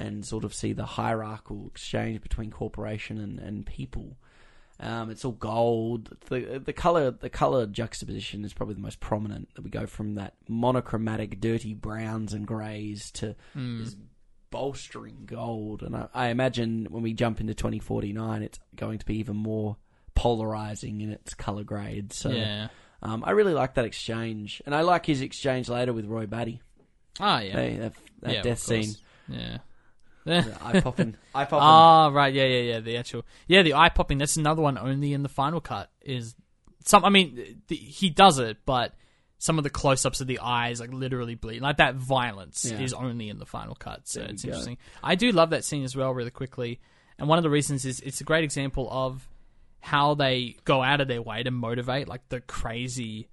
And 0.00 0.24
sort 0.24 0.44
of 0.44 0.54
see 0.54 0.72
the 0.72 0.84
hierarchical 0.86 1.66
exchange 1.66 2.20
between 2.22 2.50
corporation 2.50 3.18
and, 3.18 3.38
and 3.38 3.66
people. 3.66 4.16
Um, 4.80 5.10
it's 5.10 5.24
all 5.26 5.32
gold. 5.32 6.16
The 6.30 6.62
the 6.64 6.72
color 6.72 7.10
the 7.10 7.28
color 7.28 7.66
juxtaposition 7.66 8.44
is 8.44 8.54
probably 8.54 8.76
the 8.76 8.80
most 8.80 8.98
prominent. 9.00 9.54
That 9.54 9.62
we 9.62 9.70
go 9.70 9.86
from 9.86 10.14
that 10.14 10.34
monochromatic, 10.48 11.38
dirty 11.40 11.74
browns 11.74 12.32
and 12.32 12.46
greys 12.46 13.10
to 13.12 13.36
this 13.54 13.94
bolstering 14.50 15.24
gold. 15.26 15.82
And 15.82 15.94
I, 15.94 16.08
I 16.14 16.26
imagine 16.28 16.86
when 16.90 17.02
we 17.02 17.12
jump 17.12 17.40
into 17.40 17.54
twenty 17.54 17.78
forty 17.78 18.12
nine, 18.12 18.42
it's 18.42 18.58
going 18.74 18.98
to 18.98 19.04
be 19.06 19.18
even 19.18 19.36
more 19.36 19.76
polarizing 20.14 21.00
in 21.02 21.10
its 21.10 21.34
color 21.34 21.64
grades. 21.64 22.16
So 22.16 22.30
Yeah. 22.30 22.68
um, 23.02 23.22
I 23.26 23.32
really 23.32 23.54
like 23.54 23.74
that 23.74 23.84
exchange, 23.84 24.62
and 24.66 24.74
I 24.74 24.80
like 24.80 25.04
his 25.06 25.20
exchange 25.20 25.68
later 25.68 25.92
with 25.92 26.06
Roy 26.06 26.26
Batty. 26.26 26.62
Oh 27.20 27.38
yeah. 27.38 27.56
They, 27.56 27.76
that 27.76 27.92
that 28.22 28.32
yeah, 28.32 28.42
death 28.42 28.58
scene, 28.60 28.94
Yeah. 29.28 29.58
Eye 30.26 30.80
popping, 30.80 31.16
eye 31.34 31.44
popping. 31.44 31.58
Ah, 31.60 32.08
right, 32.08 32.32
yeah, 32.32 32.44
yeah, 32.44 32.60
yeah. 32.74 32.80
The 32.80 32.96
actual, 32.96 33.24
yeah, 33.46 33.62
the 33.62 33.74
eye 33.74 33.88
popping. 33.88 34.18
That's 34.18 34.36
another 34.36 34.62
one 34.62 34.76
only 34.78 35.12
in 35.12 35.22
the 35.22 35.28
final 35.28 35.60
cut. 35.60 35.90
Is 36.02 36.34
some? 36.84 37.04
I 37.04 37.08
mean, 37.10 37.62
the, 37.68 37.76
he 37.76 38.10
does 38.10 38.38
it, 38.38 38.58
but 38.66 38.94
some 39.38 39.56
of 39.56 39.64
the 39.64 39.70
close-ups 39.70 40.20
of 40.20 40.26
the 40.26 40.38
eyes 40.40 40.80
like 40.80 40.92
literally 40.92 41.34
bleed. 41.34 41.62
Like 41.62 41.78
that 41.78 41.94
violence 41.94 42.66
Yeah. 42.70 42.78
is 42.80 42.92
only 42.92 43.30
in 43.30 43.38
the 43.38 43.46
final 43.46 43.74
cut. 43.74 44.06
So 44.06 44.20
There 44.20 44.28
it's 44.28 44.44
interesting. 44.44 44.76
I 45.02 45.14
do 45.14 45.32
love 45.32 45.50
that 45.50 45.64
scene 45.64 45.82
as 45.82 45.96
well, 45.96 46.12
really 46.12 46.30
quickly. 46.30 46.78
And 47.18 47.26
one 47.26 47.38
of 47.38 47.42
the 47.42 47.48
reasons 47.50 47.86
is 47.86 48.00
it's 48.00 48.20
a 48.20 48.24
great 48.24 48.44
example 48.44 48.86
of 48.90 49.26
how 49.80 50.12
they 50.14 50.56
go 50.66 50.82
out 50.82 51.00
of 51.00 51.08
their 51.08 51.22
way 51.22 51.42
to 51.42 51.50
motivate 51.50 52.06
like 52.06 52.28
the 52.28 52.42
crazy, 52.42 53.28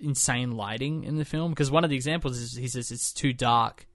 insane 0.00 0.52
lighting 0.52 1.04
in 1.04 1.16
the 1.18 1.24
film. 1.26 1.50
Because 1.52 1.70
one 1.70 1.84
of 1.84 1.90
the 1.90 1.96
examples 1.96 2.38
is 2.38 2.54
he 2.56 2.66
says 2.68 2.90
it's 2.90 3.12
too 3.12 3.34
dark, 3.34 3.86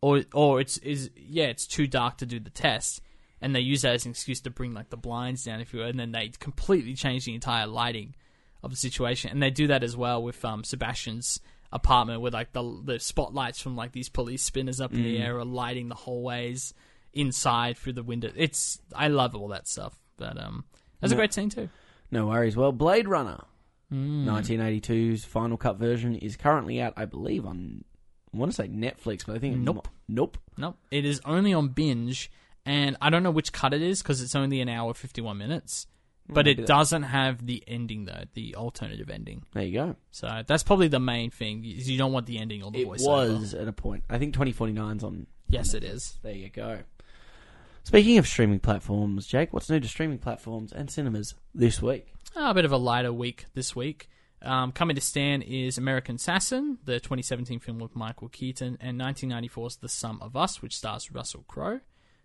or 0.00 0.24
or 0.32 0.60
it's 0.60 0.78
is 0.78 1.10
yeah 1.16 1.46
it's 1.46 1.66
too 1.66 1.86
dark 1.86 2.18
to 2.18 2.26
do 2.26 2.38
the 2.40 2.50
test, 2.50 3.00
and 3.40 3.54
they 3.54 3.60
use 3.60 3.82
that 3.82 3.94
as 3.94 4.04
an 4.04 4.10
excuse 4.12 4.40
to 4.42 4.50
bring 4.50 4.72
like 4.74 4.90
the 4.90 4.96
blinds 4.96 5.44
down, 5.44 5.60
if 5.60 5.72
you 5.72 5.80
will, 5.80 5.86
and 5.86 5.98
then 5.98 6.12
they 6.12 6.30
completely 6.38 6.94
change 6.94 7.24
the 7.24 7.34
entire 7.34 7.66
lighting 7.66 8.14
of 8.62 8.70
the 8.70 8.76
situation, 8.76 9.30
and 9.30 9.42
they 9.42 9.50
do 9.50 9.66
that 9.68 9.82
as 9.82 9.96
well 9.96 10.22
with 10.22 10.44
um 10.44 10.64
Sebastian's 10.64 11.40
apartment 11.72 12.20
with 12.22 12.32
like 12.32 12.52
the 12.52 12.80
the 12.84 12.98
spotlights 12.98 13.60
from 13.60 13.76
like 13.76 13.92
these 13.92 14.08
police 14.08 14.42
spinners 14.42 14.80
up 14.80 14.92
in 14.92 15.02
the 15.02 15.18
air 15.18 15.36
are 15.38 15.44
lighting 15.44 15.88
the 15.88 15.94
hallways 15.94 16.72
inside 17.12 17.76
through 17.76 17.92
the 17.92 18.02
window. 18.02 18.30
It's 18.36 18.80
I 18.94 19.08
love 19.08 19.34
all 19.34 19.48
that 19.48 19.68
stuff, 19.68 19.98
but 20.16 20.40
um 20.42 20.64
that's 21.00 21.12
a 21.12 21.16
great 21.16 21.32
scene 21.34 21.50
too. 21.50 21.68
No 22.10 22.26
worries. 22.26 22.56
Well, 22.56 22.72
Blade 22.72 23.06
Runner, 23.08 23.44
Mm. 23.92 24.24
1982's 24.26 25.24
final 25.24 25.56
cut 25.56 25.76
version, 25.78 26.14
is 26.14 26.36
currently 26.36 26.80
out, 26.80 26.92
I 26.96 27.04
believe, 27.06 27.46
on. 27.46 27.84
I 28.32 28.36
want 28.36 28.52
to 28.52 28.56
say 28.56 28.68
Netflix, 28.68 29.24
but 29.26 29.36
I 29.36 29.38
think 29.38 29.56
Nope. 29.58 29.88
nope. 30.08 30.38
Nope. 30.56 30.76
It 30.90 31.04
is 31.04 31.20
only 31.24 31.52
on 31.54 31.68
binge, 31.68 32.30
and 32.66 32.96
I 33.00 33.10
don't 33.10 33.22
know 33.22 33.30
which 33.30 33.52
cut 33.52 33.72
it 33.72 33.82
is 33.82 34.02
because 34.02 34.20
it's 34.22 34.34
only 34.34 34.60
an 34.60 34.68
hour 34.68 34.92
fifty 34.94 35.20
one 35.20 35.38
minutes. 35.38 35.86
But 36.30 36.46
it 36.46 36.66
doesn't 36.66 37.04
have 37.04 37.46
the 37.46 37.64
ending 37.66 38.04
though, 38.04 38.24
the 38.34 38.54
alternative 38.56 39.08
ending. 39.08 39.44
There 39.54 39.62
you 39.62 39.72
go. 39.72 39.96
So 40.10 40.42
that's 40.46 40.62
probably 40.62 40.88
the 40.88 41.00
main 41.00 41.30
thing. 41.30 41.64
Is 41.64 41.88
you 41.88 41.96
don't 41.96 42.12
want 42.12 42.26
the 42.26 42.38
ending 42.38 42.62
or 42.62 42.70
the 42.70 42.82
It 42.82 42.86
voiceover. 42.88 43.40
was 43.40 43.54
at 43.54 43.66
a 43.66 43.72
point. 43.72 44.04
I 44.10 44.18
think 44.18 44.34
2049's 44.36 45.02
on. 45.02 45.26
Yes, 45.48 45.72
it 45.72 45.82
is. 45.84 46.18
There 46.22 46.34
you 46.34 46.50
go. 46.50 46.80
Speaking 47.84 48.18
of 48.18 48.26
streaming 48.26 48.60
platforms, 48.60 49.26
Jake, 49.26 49.54
what's 49.54 49.70
new 49.70 49.80
to 49.80 49.88
streaming 49.88 50.18
platforms 50.18 50.70
and 50.70 50.90
cinemas 50.90 51.34
this 51.54 51.80
week? 51.80 52.12
Ah, 52.36 52.50
a 52.50 52.54
bit 52.54 52.66
of 52.66 52.72
a 52.72 52.76
lighter 52.76 53.12
week 53.14 53.46
this 53.54 53.74
week. 53.74 54.10
Um, 54.40 54.70
coming 54.72 54.94
to 54.94 55.00
Stan 55.02 55.42
is 55.42 55.78
American 55.78 56.14
Assassin, 56.16 56.78
the 56.84 57.00
2017 57.00 57.58
film 57.58 57.78
with 57.78 57.96
Michael 57.96 58.28
Keaton, 58.28 58.78
and 58.80 59.00
1994's 59.00 59.76
The 59.76 59.88
Sum 59.88 60.18
of 60.22 60.36
Us, 60.36 60.62
which 60.62 60.76
stars 60.76 61.10
Russell 61.12 61.44
Crowe, 61.48 61.80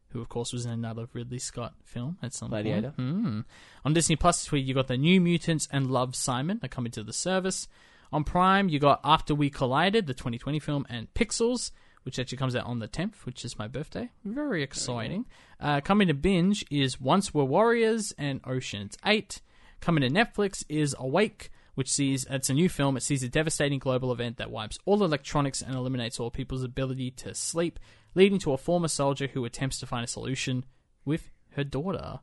who 0.09 0.21
of 0.21 0.29
course 0.29 0.53
was 0.53 0.65
in 0.65 0.71
another 0.71 1.07
Ridley 1.13 1.39
Scott 1.39 1.73
film 1.83 2.17
at 2.21 2.33
some 2.33 2.49
Gladiator. 2.49 2.91
point. 2.91 2.97
Hmm. 2.97 3.39
On 3.83 3.93
Disney 3.93 4.15
Plus 4.15 4.43
this 4.43 4.51
week, 4.51 4.67
you 4.67 4.75
got 4.75 4.87
The 4.87 4.97
New 4.97 5.19
Mutants 5.19 5.67
and 5.71 5.89
Love 5.89 6.15
Simon 6.15 6.59
are 6.61 6.67
coming 6.69 6.91
to 6.91 7.03
the 7.03 7.13
service. 7.13 7.67
On 8.11 8.23
Prime, 8.23 8.69
you 8.69 8.77
got 8.77 8.99
After 9.03 9.33
We 9.33 9.49
Collided, 9.49 10.05
the 10.05 10.13
2020 10.13 10.59
film, 10.59 10.85
and 10.87 11.11
Pixels, 11.15 11.71
which 12.03 12.19
actually 12.19 12.37
comes 12.37 12.55
out 12.55 12.67
on 12.67 12.77
the 12.77 12.87
10th, 12.87 13.25
which 13.25 13.43
is 13.43 13.57
my 13.57 13.67
birthday. 13.67 14.11
Very 14.23 14.61
exciting. 14.61 15.25
Uh, 15.59 15.81
coming 15.81 16.09
to 16.09 16.13
binge 16.13 16.63
is 16.69 17.01
Once 17.01 17.33
Were 17.33 17.43
Warriors 17.45 18.13
and 18.19 18.39
Ocean's 18.45 18.97
8. 19.03 19.41
Coming 19.81 20.01
to 20.03 20.09
Netflix 20.09 20.63
is 20.69 20.95
Awake, 20.99 21.49
which 21.75 21.91
sees 21.91 22.25
it's 22.29 22.49
a 22.49 22.53
new 22.53 22.69
film. 22.69 22.97
It 22.97 23.03
sees 23.03 23.23
a 23.23 23.29
devastating 23.29 23.79
global 23.79 24.11
event 24.11 24.37
that 24.37 24.51
wipes 24.51 24.77
all 24.85 25.03
electronics 25.03 25.61
and 25.61 25.75
eliminates 25.75 26.19
all 26.19 26.31
people's 26.31 26.63
ability 26.63 27.11
to 27.11 27.33
sleep, 27.33 27.79
leading 28.15 28.39
to 28.39 28.53
a 28.53 28.57
former 28.57 28.87
soldier 28.87 29.27
who 29.27 29.45
attempts 29.45 29.79
to 29.79 29.85
find 29.85 30.03
a 30.03 30.07
solution 30.07 30.65
with 31.05 31.29
her 31.51 31.63
daughter. 31.63 32.19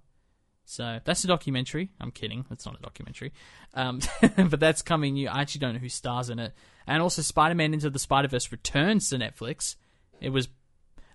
So 0.64 1.00
that's 1.04 1.24
a 1.24 1.26
documentary. 1.26 1.90
I'm 2.00 2.12
kidding. 2.12 2.44
That's 2.48 2.64
not 2.64 2.78
a 2.78 2.82
documentary. 2.82 3.32
Um, 3.74 4.00
but 4.36 4.60
that's 4.60 4.82
coming 4.82 5.14
new. 5.14 5.28
I 5.28 5.40
actually 5.40 5.60
don't 5.60 5.74
know 5.74 5.80
who 5.80 5.88
stars 5.88 6.30
in 6.30 6.38
it. 6.38 6.52
And 6.86 7.02
also, 7.02 7.22
Spider 7.22 7.56
Man 7.56 7.74
Into 7.74 7.90
the 7.90 7.98
Spider 7.98 8.28
Verse 8.28 8.52
returns 8.52 9.10
to 9.10 9.16
Netflix. 9.16 9.76
It 10.20 10.30
was. 10.30 10.48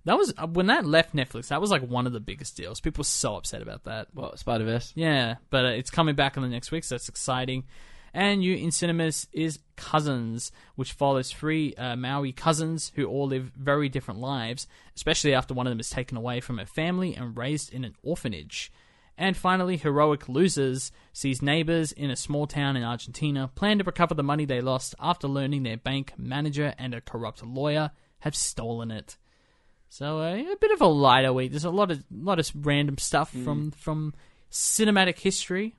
That 0.04 0.18
was 0.18 0.34
when 0.52 0.68
that 0.68 0.86
left 0.86 1.16
Netflix. 1.16 1.48
That 1.48 1.62
was 1.62 1.72
like 1.72 1.82
one 1.82 2.06
of 2.06 2.14
the 2.14 2.20
biggest 2.20 2.56
deals. 2.56 2.80
People 2.80 3.00
were 3.00 3.06
so 3.06 3.38
upset 3.38 3.64
about 3.64 3.86
that. 3.86 4.10
What 4.14 4.38
Spider 4.38 4.66
Verse? 4.66 4.92
Yeah, 4.94 5.36
but 5.50 5.66
uh, 5.66 5.70
it's 5.70 5.90
coming 5.90 6.16
back 6.16 6.38
in 6.38 6.44
the 6.44 6.50
next 6.50 6.72
week, 6.72 6.84
so 6.84 6.96
that's 6.96 7.10
exciting. 7.10 7.64
And 8.16 8.40
new 8.40 8.56
in 8.56 8.72
cinemas 8.72 9.28
is 9.34 9.60
Cousins, 9.76 10.54
which 10.76 10.94
follows 10.94 11.34
three 11.34 11.76
uh, 11.76 11.98
Maori 11.98 12.32
cousins 12.32 12.94
who 12.96 13.08
all 13.08 13.28
live 13.28 13.52
very 13.58 13.90
different 13.90 14.22
lives, 14.22 14.68
especially 14.96 15.34
after 15.34 15.54
one 15.54 15.68
of 15.68 15.72
them 15.72 15.82
is 15.82 15.90
taken 15.90 16.16
away 16.16 16.40
from 16.40 16.58
her 16.58 16.66
family 16.66 17.14
and 17.14 17.38
raised 17.38 17.74
in 17.74 17.84
an 17.84 17.94
orphanage. 18.04 18.72
And 19.18 19.36
finally, 19.36 19.76
Heroic 19.76 20.30
Losers 20.30 20.94
sees 21.12 21.42
neighbors 21.42 21.92
in 21.92 22.10
a 22.10 22.16
small 22.16 22.48
town 22.48 22.78
in 22.78 22.84
Argentina 22.84 23.50
plan 23.54 23.80
to 23.80 23.84
recover 23.84 24.14
the 24.14 24.24
money 24.24 24.46
they 24.46 24.62
lost 24.62 24.96
after 24.98 25.28
learning 25.28 25.64
their 25.64 25.76
bank 25.76 26.14
manager 26.18 26.74
and 26.78 26.94
a 26.94 27.02
corrupt 27.02 27.46
lawyer 27.46 27.92
have 28.20 28.36
stolen 28.36 28.92
it. 28.92 29.18
So 29.90 30.20
uh, 30.20 30.36
a 30.36 30.56
bit 30.62 30.72
of 30.72 30.80
a 30.80 30.88
lighter 30.88 31.34
week. 31.34 31.52
There's 31.52 31.66
a 31.66 31.70
lot 31.70 31.92
of 31.92 32.02
lot 32.10 32.40
of 32.40 32.50
random 32.66 32.98
stuff 32.98 33.32
from 33.32 33.72
from 33.72 34.14
cinematic 34.50 35.20
history 35.20 35.76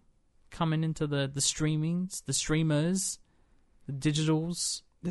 coming 0.51 0.85
into 0.85 1.06
the 1.06 1.31
the 1.32 1.40
streamings, 1.40 2.24
the 2.24 2.32
streamers, 2.32 3.18
the 3.86 3.93
digitals. 3.93 4.82
The 5.02 5.10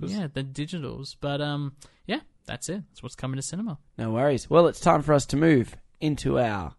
But, 0.00 0.08
yeah, 0.08 0.26
the 0.32 0.44
digitals. 0.44 1.16
But 1.20 1.40
um, 1.40 1.74
yeah, 2.06 2.20
that's 2.46 2.68
it. 2.68 2.82
That's 2.90 3.02
what's 3.02 3.14
coming 3.16 3.36
to 3.36 3.42
cinema. 3.42 3.78
No 3.98 4.10
worries. 4.10 4.48
Well, 4.48 4.66
it's 4.66 4.80
time 4.80 5.02
for 5.02 5.14
us 5.14 5.26
to 5.26 5.36
move 5.36 5.76
into 6.00 6.38
our 6.38 6.74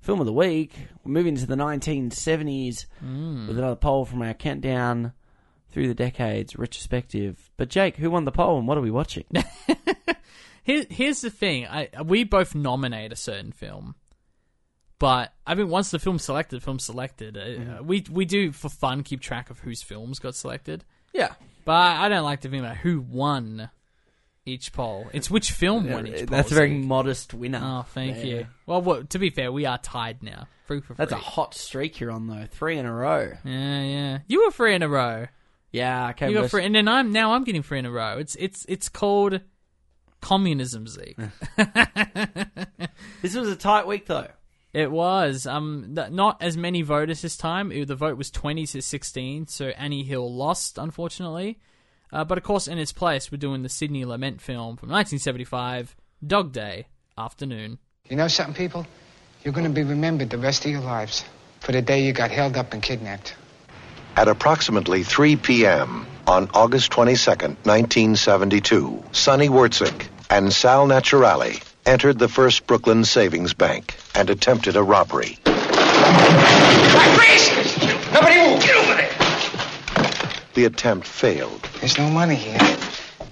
film 0.00 0.20
of 0.20 0.26
the 0.26 0.32
week. 0.32 0.72
We're 1.04 1.12
moving 1.12 1.36
to 1.36 1.46
the 1.46 1.56
1970s 1.56 2.86
with 3.48 3.58
another 3.58 3.76
poll 3.76 4.04
from 4.04 4.22
our 4.22 4.34
countdown 4.34 5.12
through 5.70 5.88
the 5.88 5.94
decades 5.94 6.56
retrospective. 6.56 7.50
But 7.56 7.68
Jake, 7.68 7.96
who 7.96 8.10
won 8.10 8.24
the 8.24 8.32
poll 8.32 8.58
and 8.58 8.66
what 8.68 8.78
are 8.78 8.82
we 8.82 8.90
watching? 8.90 9.24
Here, 10.62 10.84
here's 10.90 11.20
the 11.20 11.30
thing. 11.30 11.66
I 11.66 11.88
we 12.04 12.24
both 12.24 12.54
nominate 12.56 13.12
a 13.12 13.16
certain 13.16 13.52
film, 13.52 13.94
but 14.98 15.32
I 15.46 15.54
mean, 15.54 15.68
once 15.68 15.90
the 15.90 15.98
film's 15.98 16.24
selected, 16.24 16.62
film 16.62 16.78
selected. 16.78 17.36
Uh, 17.36 17.82
we 17.82 18.04
we 18.10 18.24
do 18.24 18.52
for 18.52 18.68
fun 18.68 19.02
keep 19.02 19.20
track 19.20 19.50
of 19.50 19.60
whose 19.60 19.82
films 19.82 20.18
got 20.18 20.34
selected, 20.34 20.84
yeah. 21.12 21.34
but 21.64 21.72
I 21.72 22.08
don't 22.08 22.24
like 22.24 22.40
to 22.42 22.48
think 22.48 22.62
about 22.62 22.78
who 22.78 23.00
won 23.00 23.70
each 24.44 24.72
poll. 24.72 25.08
It's 25.12 25.30
which 25.30 25.50
film 25.50 25.90
won 25.90 26.06
each 26.06 26.18
poll. 26.18 26.26
That's 26.26 26.52
a 26.52 26.54
very 26.54 26.70
Steve. 26.70 26.86
modest 26.86 27.34
winner. 27.34 27.60
Oh, 27.62 27.82
thank 27.92 28.16
there. 28.16 28.26
you. 28.26 28.46
Well, 28.66 28.82
well, 28.82 29.04
to 29.04 29.18
be 29.18 29.30
fair, 29.30 29.52
we 29.52 29.66
are 29.66 29.78
tied 29.78 30.22
now. 30.22 30.48
Three 30.66 30.80
for 30.80 30.94
That's 30.94 31.12
a 31.12 31.16
hot 31.16 31.54
streak 31.54 32.00
you're 32.00 32.10
on, 32.10 32.26
though. 32.26 32.46
Three 32.50 32.76
in 32.78 32.86
a 32.86 32.92
row. 32.92 33.32
yeah, 33.44 33.82
yeah. 33.82 34.18
You 34.26 34.44
were 34.44 34.50
three 34.50 34.74
in 34.74 34.82
a 34.82 34.88
row. 34.88 35.26
Yeah, 35.72 36.10
okay. 36.10 36.28
You 36.28 36.34
got 36.34 36.50
three, 36.50 36.64
and 36.64 36.74
then 36.74 36.88
I'm 36.88 37.12
now 37.12 37.34
I'm 37.34 37.44
getting 37.44 37.62
three 37.62 37.78
in 37.78 37.86
a 37.86 37.90
row. 37.90 38.16
It's 38.18 38.34
it's 38.36 38.64
it's 38.66 38.88
called 38.88 39.40
communism, 40.20 40.86
Zeke. 40.86 41.18
This 43.22 43.34
was 43.34 43.48
a 43.48 43.56
tight 43.56 43.86
week, 43.86 44.06
though. 44.06 44.28
It 44.76 44.92
was. 44.92 45.46
Um, 45.46 45.94
th- 45.96 46.10
not 46.10 46.42
as 46.42 46.54
many 46.58 46.82
voters 46.82 47.22
this 47.22 47.38
time. 47.38 47.72
It- 47.72 47.88
the 47.88 47.94
vote 47.94 48.18
was 48.18 48.30
20 48.30 48.66
to 48.66 48.82
16, 48.82 49.46
so 49.46 49.68
Annie 49.68 50.04
Hall 50.04 50.30
lost, 50.30 50.76
unfortunately. 50.76 51.58
Uh, 52.12 52.24
but 52.24 52.36
of 52.36 52.44
course, 52.44 52.68
in 52.68 52.76
its 52.76 52.92
place, 52.92 53.32
we're 53.32 53.38
doing 53.38 53.62
the 53.62 53.70
Sidney 53.70 54.04
Lumet 54.04 54.38
film 54.38 54.76
from 54.76 54.90
1975, 54.90 55.96
Dog 56.26 56.52
Day 56.52 56.88
Afternoon. 57.16 57.78
You 58.10 58.16
know 58.16 58.28
something, 58.28 58.54
people? 58.54 58.86
You're 59.42 59.54
going 59.54 59.64
to 59.64 59.72
be 59.72 59.82
remembered 59.82 60.28
the 60.28 60.36
rest 60.36 60.66
of 60.66 60.70
your 60.70 60.82
lives 60.82 61.24
for 61.60 61.72
the 61.72 61.80
day 61.80 62.04
you 62.04 62.12
got 62.12 62.30
held 62.30 62.58
up 62.58 62.74
and 62.74 62.82
kidnapped. 62.82 63.34
At 64.14 64.28
approximately 64.28 65.04
3 65.04 65.36
p.m. 65.36 66.06
on 66.26 66.50
August 66.52 66.92
22nd, 66.92 67.56
1972, 67.64 69.02
Sonny 69.12 69.48
Wortzik 69.48 70.08
and 70.28 70.52
Sal 70.52 70.86
Naturale 70.86 71.62
entered 71.86 72.18
the 72.18 72.28
First 72.28 72.66
Brooklyn 72.66 73.04
Savings 73.04 73.54
Bank 73.54 73.96
and 74.14 74.28
attempted 74.28 74.76
a 74.76 74.82
robbery. 74.82 75.38
Freeze! 77.14 77.48
Nobody 78.12 78.36
move! 78.36 78.60
Get 78.60 78.76
over 78.76 78.94
there! 78.96 79.10
The 80.54 80.64
attempt 80.64 81.06
failed. 81.06 81.62
There's 81.80 81.96
no 81.96 82.10
money 82.10 82.34
here. 82.34 82.58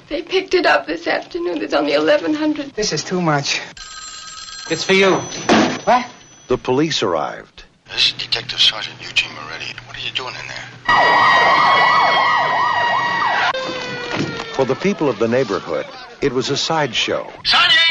They 0.08 0.22
picked 0.22 0.54
it 0.54 0.66
up 0.66 0.86
this 0.86 1.08
afternoon. 1.08 1.58
There's 1.58 1.74
only 1.74 1.96
1100 1.96 2.74
This 2.74 2.92
is 2.92 3.02
too 3.02 3.20
much. 3.20 3.60
It's 4.70 4.84
for 4.84 4.92
you. 4.92 5.16
What? 5.84 6.06
The 6.46 6.56
police 6.56 7.02
arrived. 7.02 7.64
This 7.86 8.06
is 8.08 8.12
Detective 8.12 8.60
Sergeant 8.60 8.96
Eugene 9.02 9.32
Moretti. 9.34 9.74
What 9.86 9.96
are 9.96 10.00
you 10.00 10.12
doing 10.12 10.34
in 10.34 10.46
there? 10.46 10.64
For 14.54 14.64
the 14.64 14.76
people 14.76 15.08
of 15.08 15.18
the 15.18 15.26
neighborhood, 15.26 15.86
it 16.20 16.32
was 16.32 16.50
a 16.50 16.56
sideshow. 16.56 17.28
Sonny! 17.44 17.83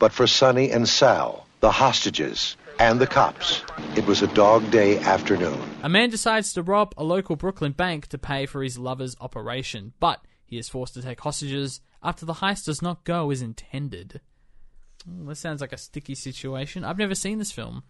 But 0.00 0.12
for 0.12 0.26
Sonny 0.26 0.70
and 0.72 0.88
Sal, 0.88 1.46
the 1.60 1.70
hostages, 1.70 2.56
and 2.80 2.98
the 2.98 3.06
cops, 3.06 3.62
it 3.94 4.06
was 4.06 4.22
a 4.22 4.26
dog 4.28 4.68
day 4.70 4.98
afternoon. 4.98 5.60
A 5.82 5.88
man 5.90 6.08
decides 6.10 6.52
to 6.54 6.62
rob 6.62 6.94
a 6.96 7.04
local 7.04 7.36
Brooklyn 7.36 7.72
bank 7.72 8.06
to 8.08 8.18
pay 8.18 8.46
for 8.46 8.62
his 8.62 8.78
lover's 8.78 9.14
operation, 9.20 9.92
but 10.00 10.24
he 10.46 10.56
is 10.58 10.68
forced 10.70 10.94
to 10.94 11.02
take 11.02 11.20
hostages 11.20 11.82
after 12.02 12.24
the 12.24 12.32
heist 12.34 12.64
does 12.64 12.80
not 12.80 13.04
go 13.04 13.30
as 13.30 13.42
intended. 13.42 14.20
That 15.06 15.36
sounds 15.36 15.60
like 15.60 15.72
a 15.74 15.78
sticky 15.78 16.14
situation. 16.14 16.82
I've 16.84 16.98
never 16.98 17.14
seen 17.14 17.38
this 17.38 17.52
film. 17.52 17.82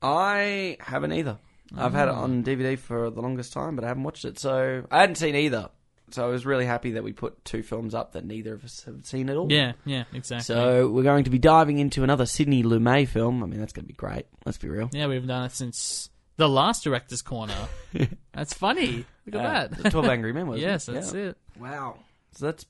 I 0.00 0.76
haven't 0.80 1.12
either. 1.12 1.38
I've 1.76 1.92
had 1.94 2.08
it 2.08 2.14
Ah. 2.14 2.22
on 2.22 2.42
DVD 2.44 2.76
for 2.78 3.10
the 3.10 3.20
longest 3.20 3.52
time, 3.52 3.74
but 3.74 3.84
I 3.84 3.88
haven't 3.88 4.02
watched 4.04 4.24
it. 4.24 4.38
So 4.38 4.84
I 4.90 5.00
hadn't 5.00 5.16
seen 5.16 5.34
either. 5.34 5.70
So 6.10 6.24
I 6.24 6.28
was 6.28 6.44
really 6.46 6.66
happy 6.66 6.92
that 6.92 7.02
we 7.02 7.12
put 7.12 7.44
two 7.44 7.62
films 7.62 7.94
up 7.94 8.12
that 8.12 8.24
neither 8.24 8.54
of 8.54 8.64
us 8.64 8.84
have 8.84 9.04
seen 9.06 9.28
at 9.30 9.36
all. 9.36 9.50
Yeah, 9.50 9.72
yeah, 9.84 10.04
exactly. 10.12 10.44
So 10.54 10.88
we're 10.90 11.02
going 11.02 11.24
to 11.24 11.30
be 11.30 11.38
diving 11.38 11.78
into 11.78 12.04
another 12.04 12.26
Sidney 12.26 12.62
Lumet 12.62 13.08
film. 13.08 13.42
I 13.42 13.46
mean, 13.46 13.58
that's 13.58 13.72
going 13.72 13.84
to 13.84 13.88
be 13.88 13.94
great. 13.94 14.26
Let's 14.44 14.58
be 14.58 14.68
real. 14.68 14.90
yeah, 14.92 15.06
we've 15.06 15.26
done 15.26 15.44
it 15.46 15.52
since 15.52 16.10
the 16.36 16.48
last 16.48 16.84
director's 16.84 17.22
corner. 17.22 17.56
that's 18.32 18.52
funny. 18.54 19.04
Look 19.26 19.34
at 19.34 19.40
Uh, 19.40 19.42
that. 19.68 19.82
the 19.82 19.90
Twelve 19.90 20.06
Angry 20.06 20.32
Men 20.32 20.46
was. 20.46 20.60
yes, 20.60 20.86
that's 20.86 21.12
it. 21.14 21.36
Wow. 21.58 21.96
So 22.32 22.46
that's 22.46 22.66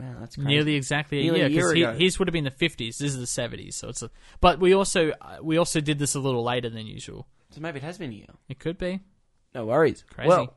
wow. 0.00 0.16
That's 0.20 0.36
crazy. 0.36 0.48
Nearly 0.48 0.74
exactly 0.74 1.20
a 1.20 1.22
Nearly 1.22 1.38
year 1.38 1.46
a 1.46 1.50
year 1.50 1.72
because 1.74 1.90
ago. 1.94 1.98
his 2.04 2.18
would 2.18 2.28
have 2.28 2.32
been 2.32 2.44
the 2.44 2.50
fifties. 2.50 2.98
This 2.98 3.12
is 3.12 3.18
the 3.18 3.26
seventies, 3.26 3.76
so 3.76 3.88
it's. 3.88 4.02
A, 4.02 4.10
but 4.40 4.58
we 4.58 4.74
also 4.74 5.12
uh, 5.20 5.36
we 5.42 5.56
also 5.58 5.80
did 5.80 5.98
this 5.98 6.14
a 6.14 6.20
little 6.20 6.42
later 6.42 6.68
than 6.68 6.86
usual. 6.86 7.26
So 7.50 7.60
maybe 7.60 7.78
it 7.78 7.82
has 7.84 7.98
been 7.98 8.10
a 8.10 8.14
year. 8.14 8.26
It 8.48 8.58
could 8.58 8.78
be. 8.78 9.00
No 9.54 9.64
worries. 9.66 10.04
Crazy. 10.12 10.28
Well, 10.28 10.52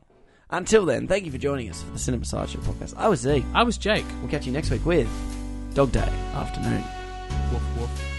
until 0.52 0.84
then, 0.84 1.06
thank 1.06 1.24
you 1.24 1.32
for 1.32 1.38
joining 1.38 1.68
us 1.70 1.82
for 1.82 1.90
the 1.90 1.98
Cinema 1.98 2.24
Sideshow 2.24 2.58
podcast. 2.60 2.94
I 2.96 3.08
was 3.08 3.20
Z. 3.20 3.44
I 3.54 3.62
was 3.62 3.78
Jake. 3.78 4.04
We'll 4.20 4.30
catch 4.30 4.46
you 4.46 4.52
next 4.52 4.70
week 4.70 4.84
with 4.84 5.08
Dog 5.74 5.92
Day 5.92 6.00
Afternoon. 6.34 6.82
Woof 7.52 7.62
woof. 7.78 8.09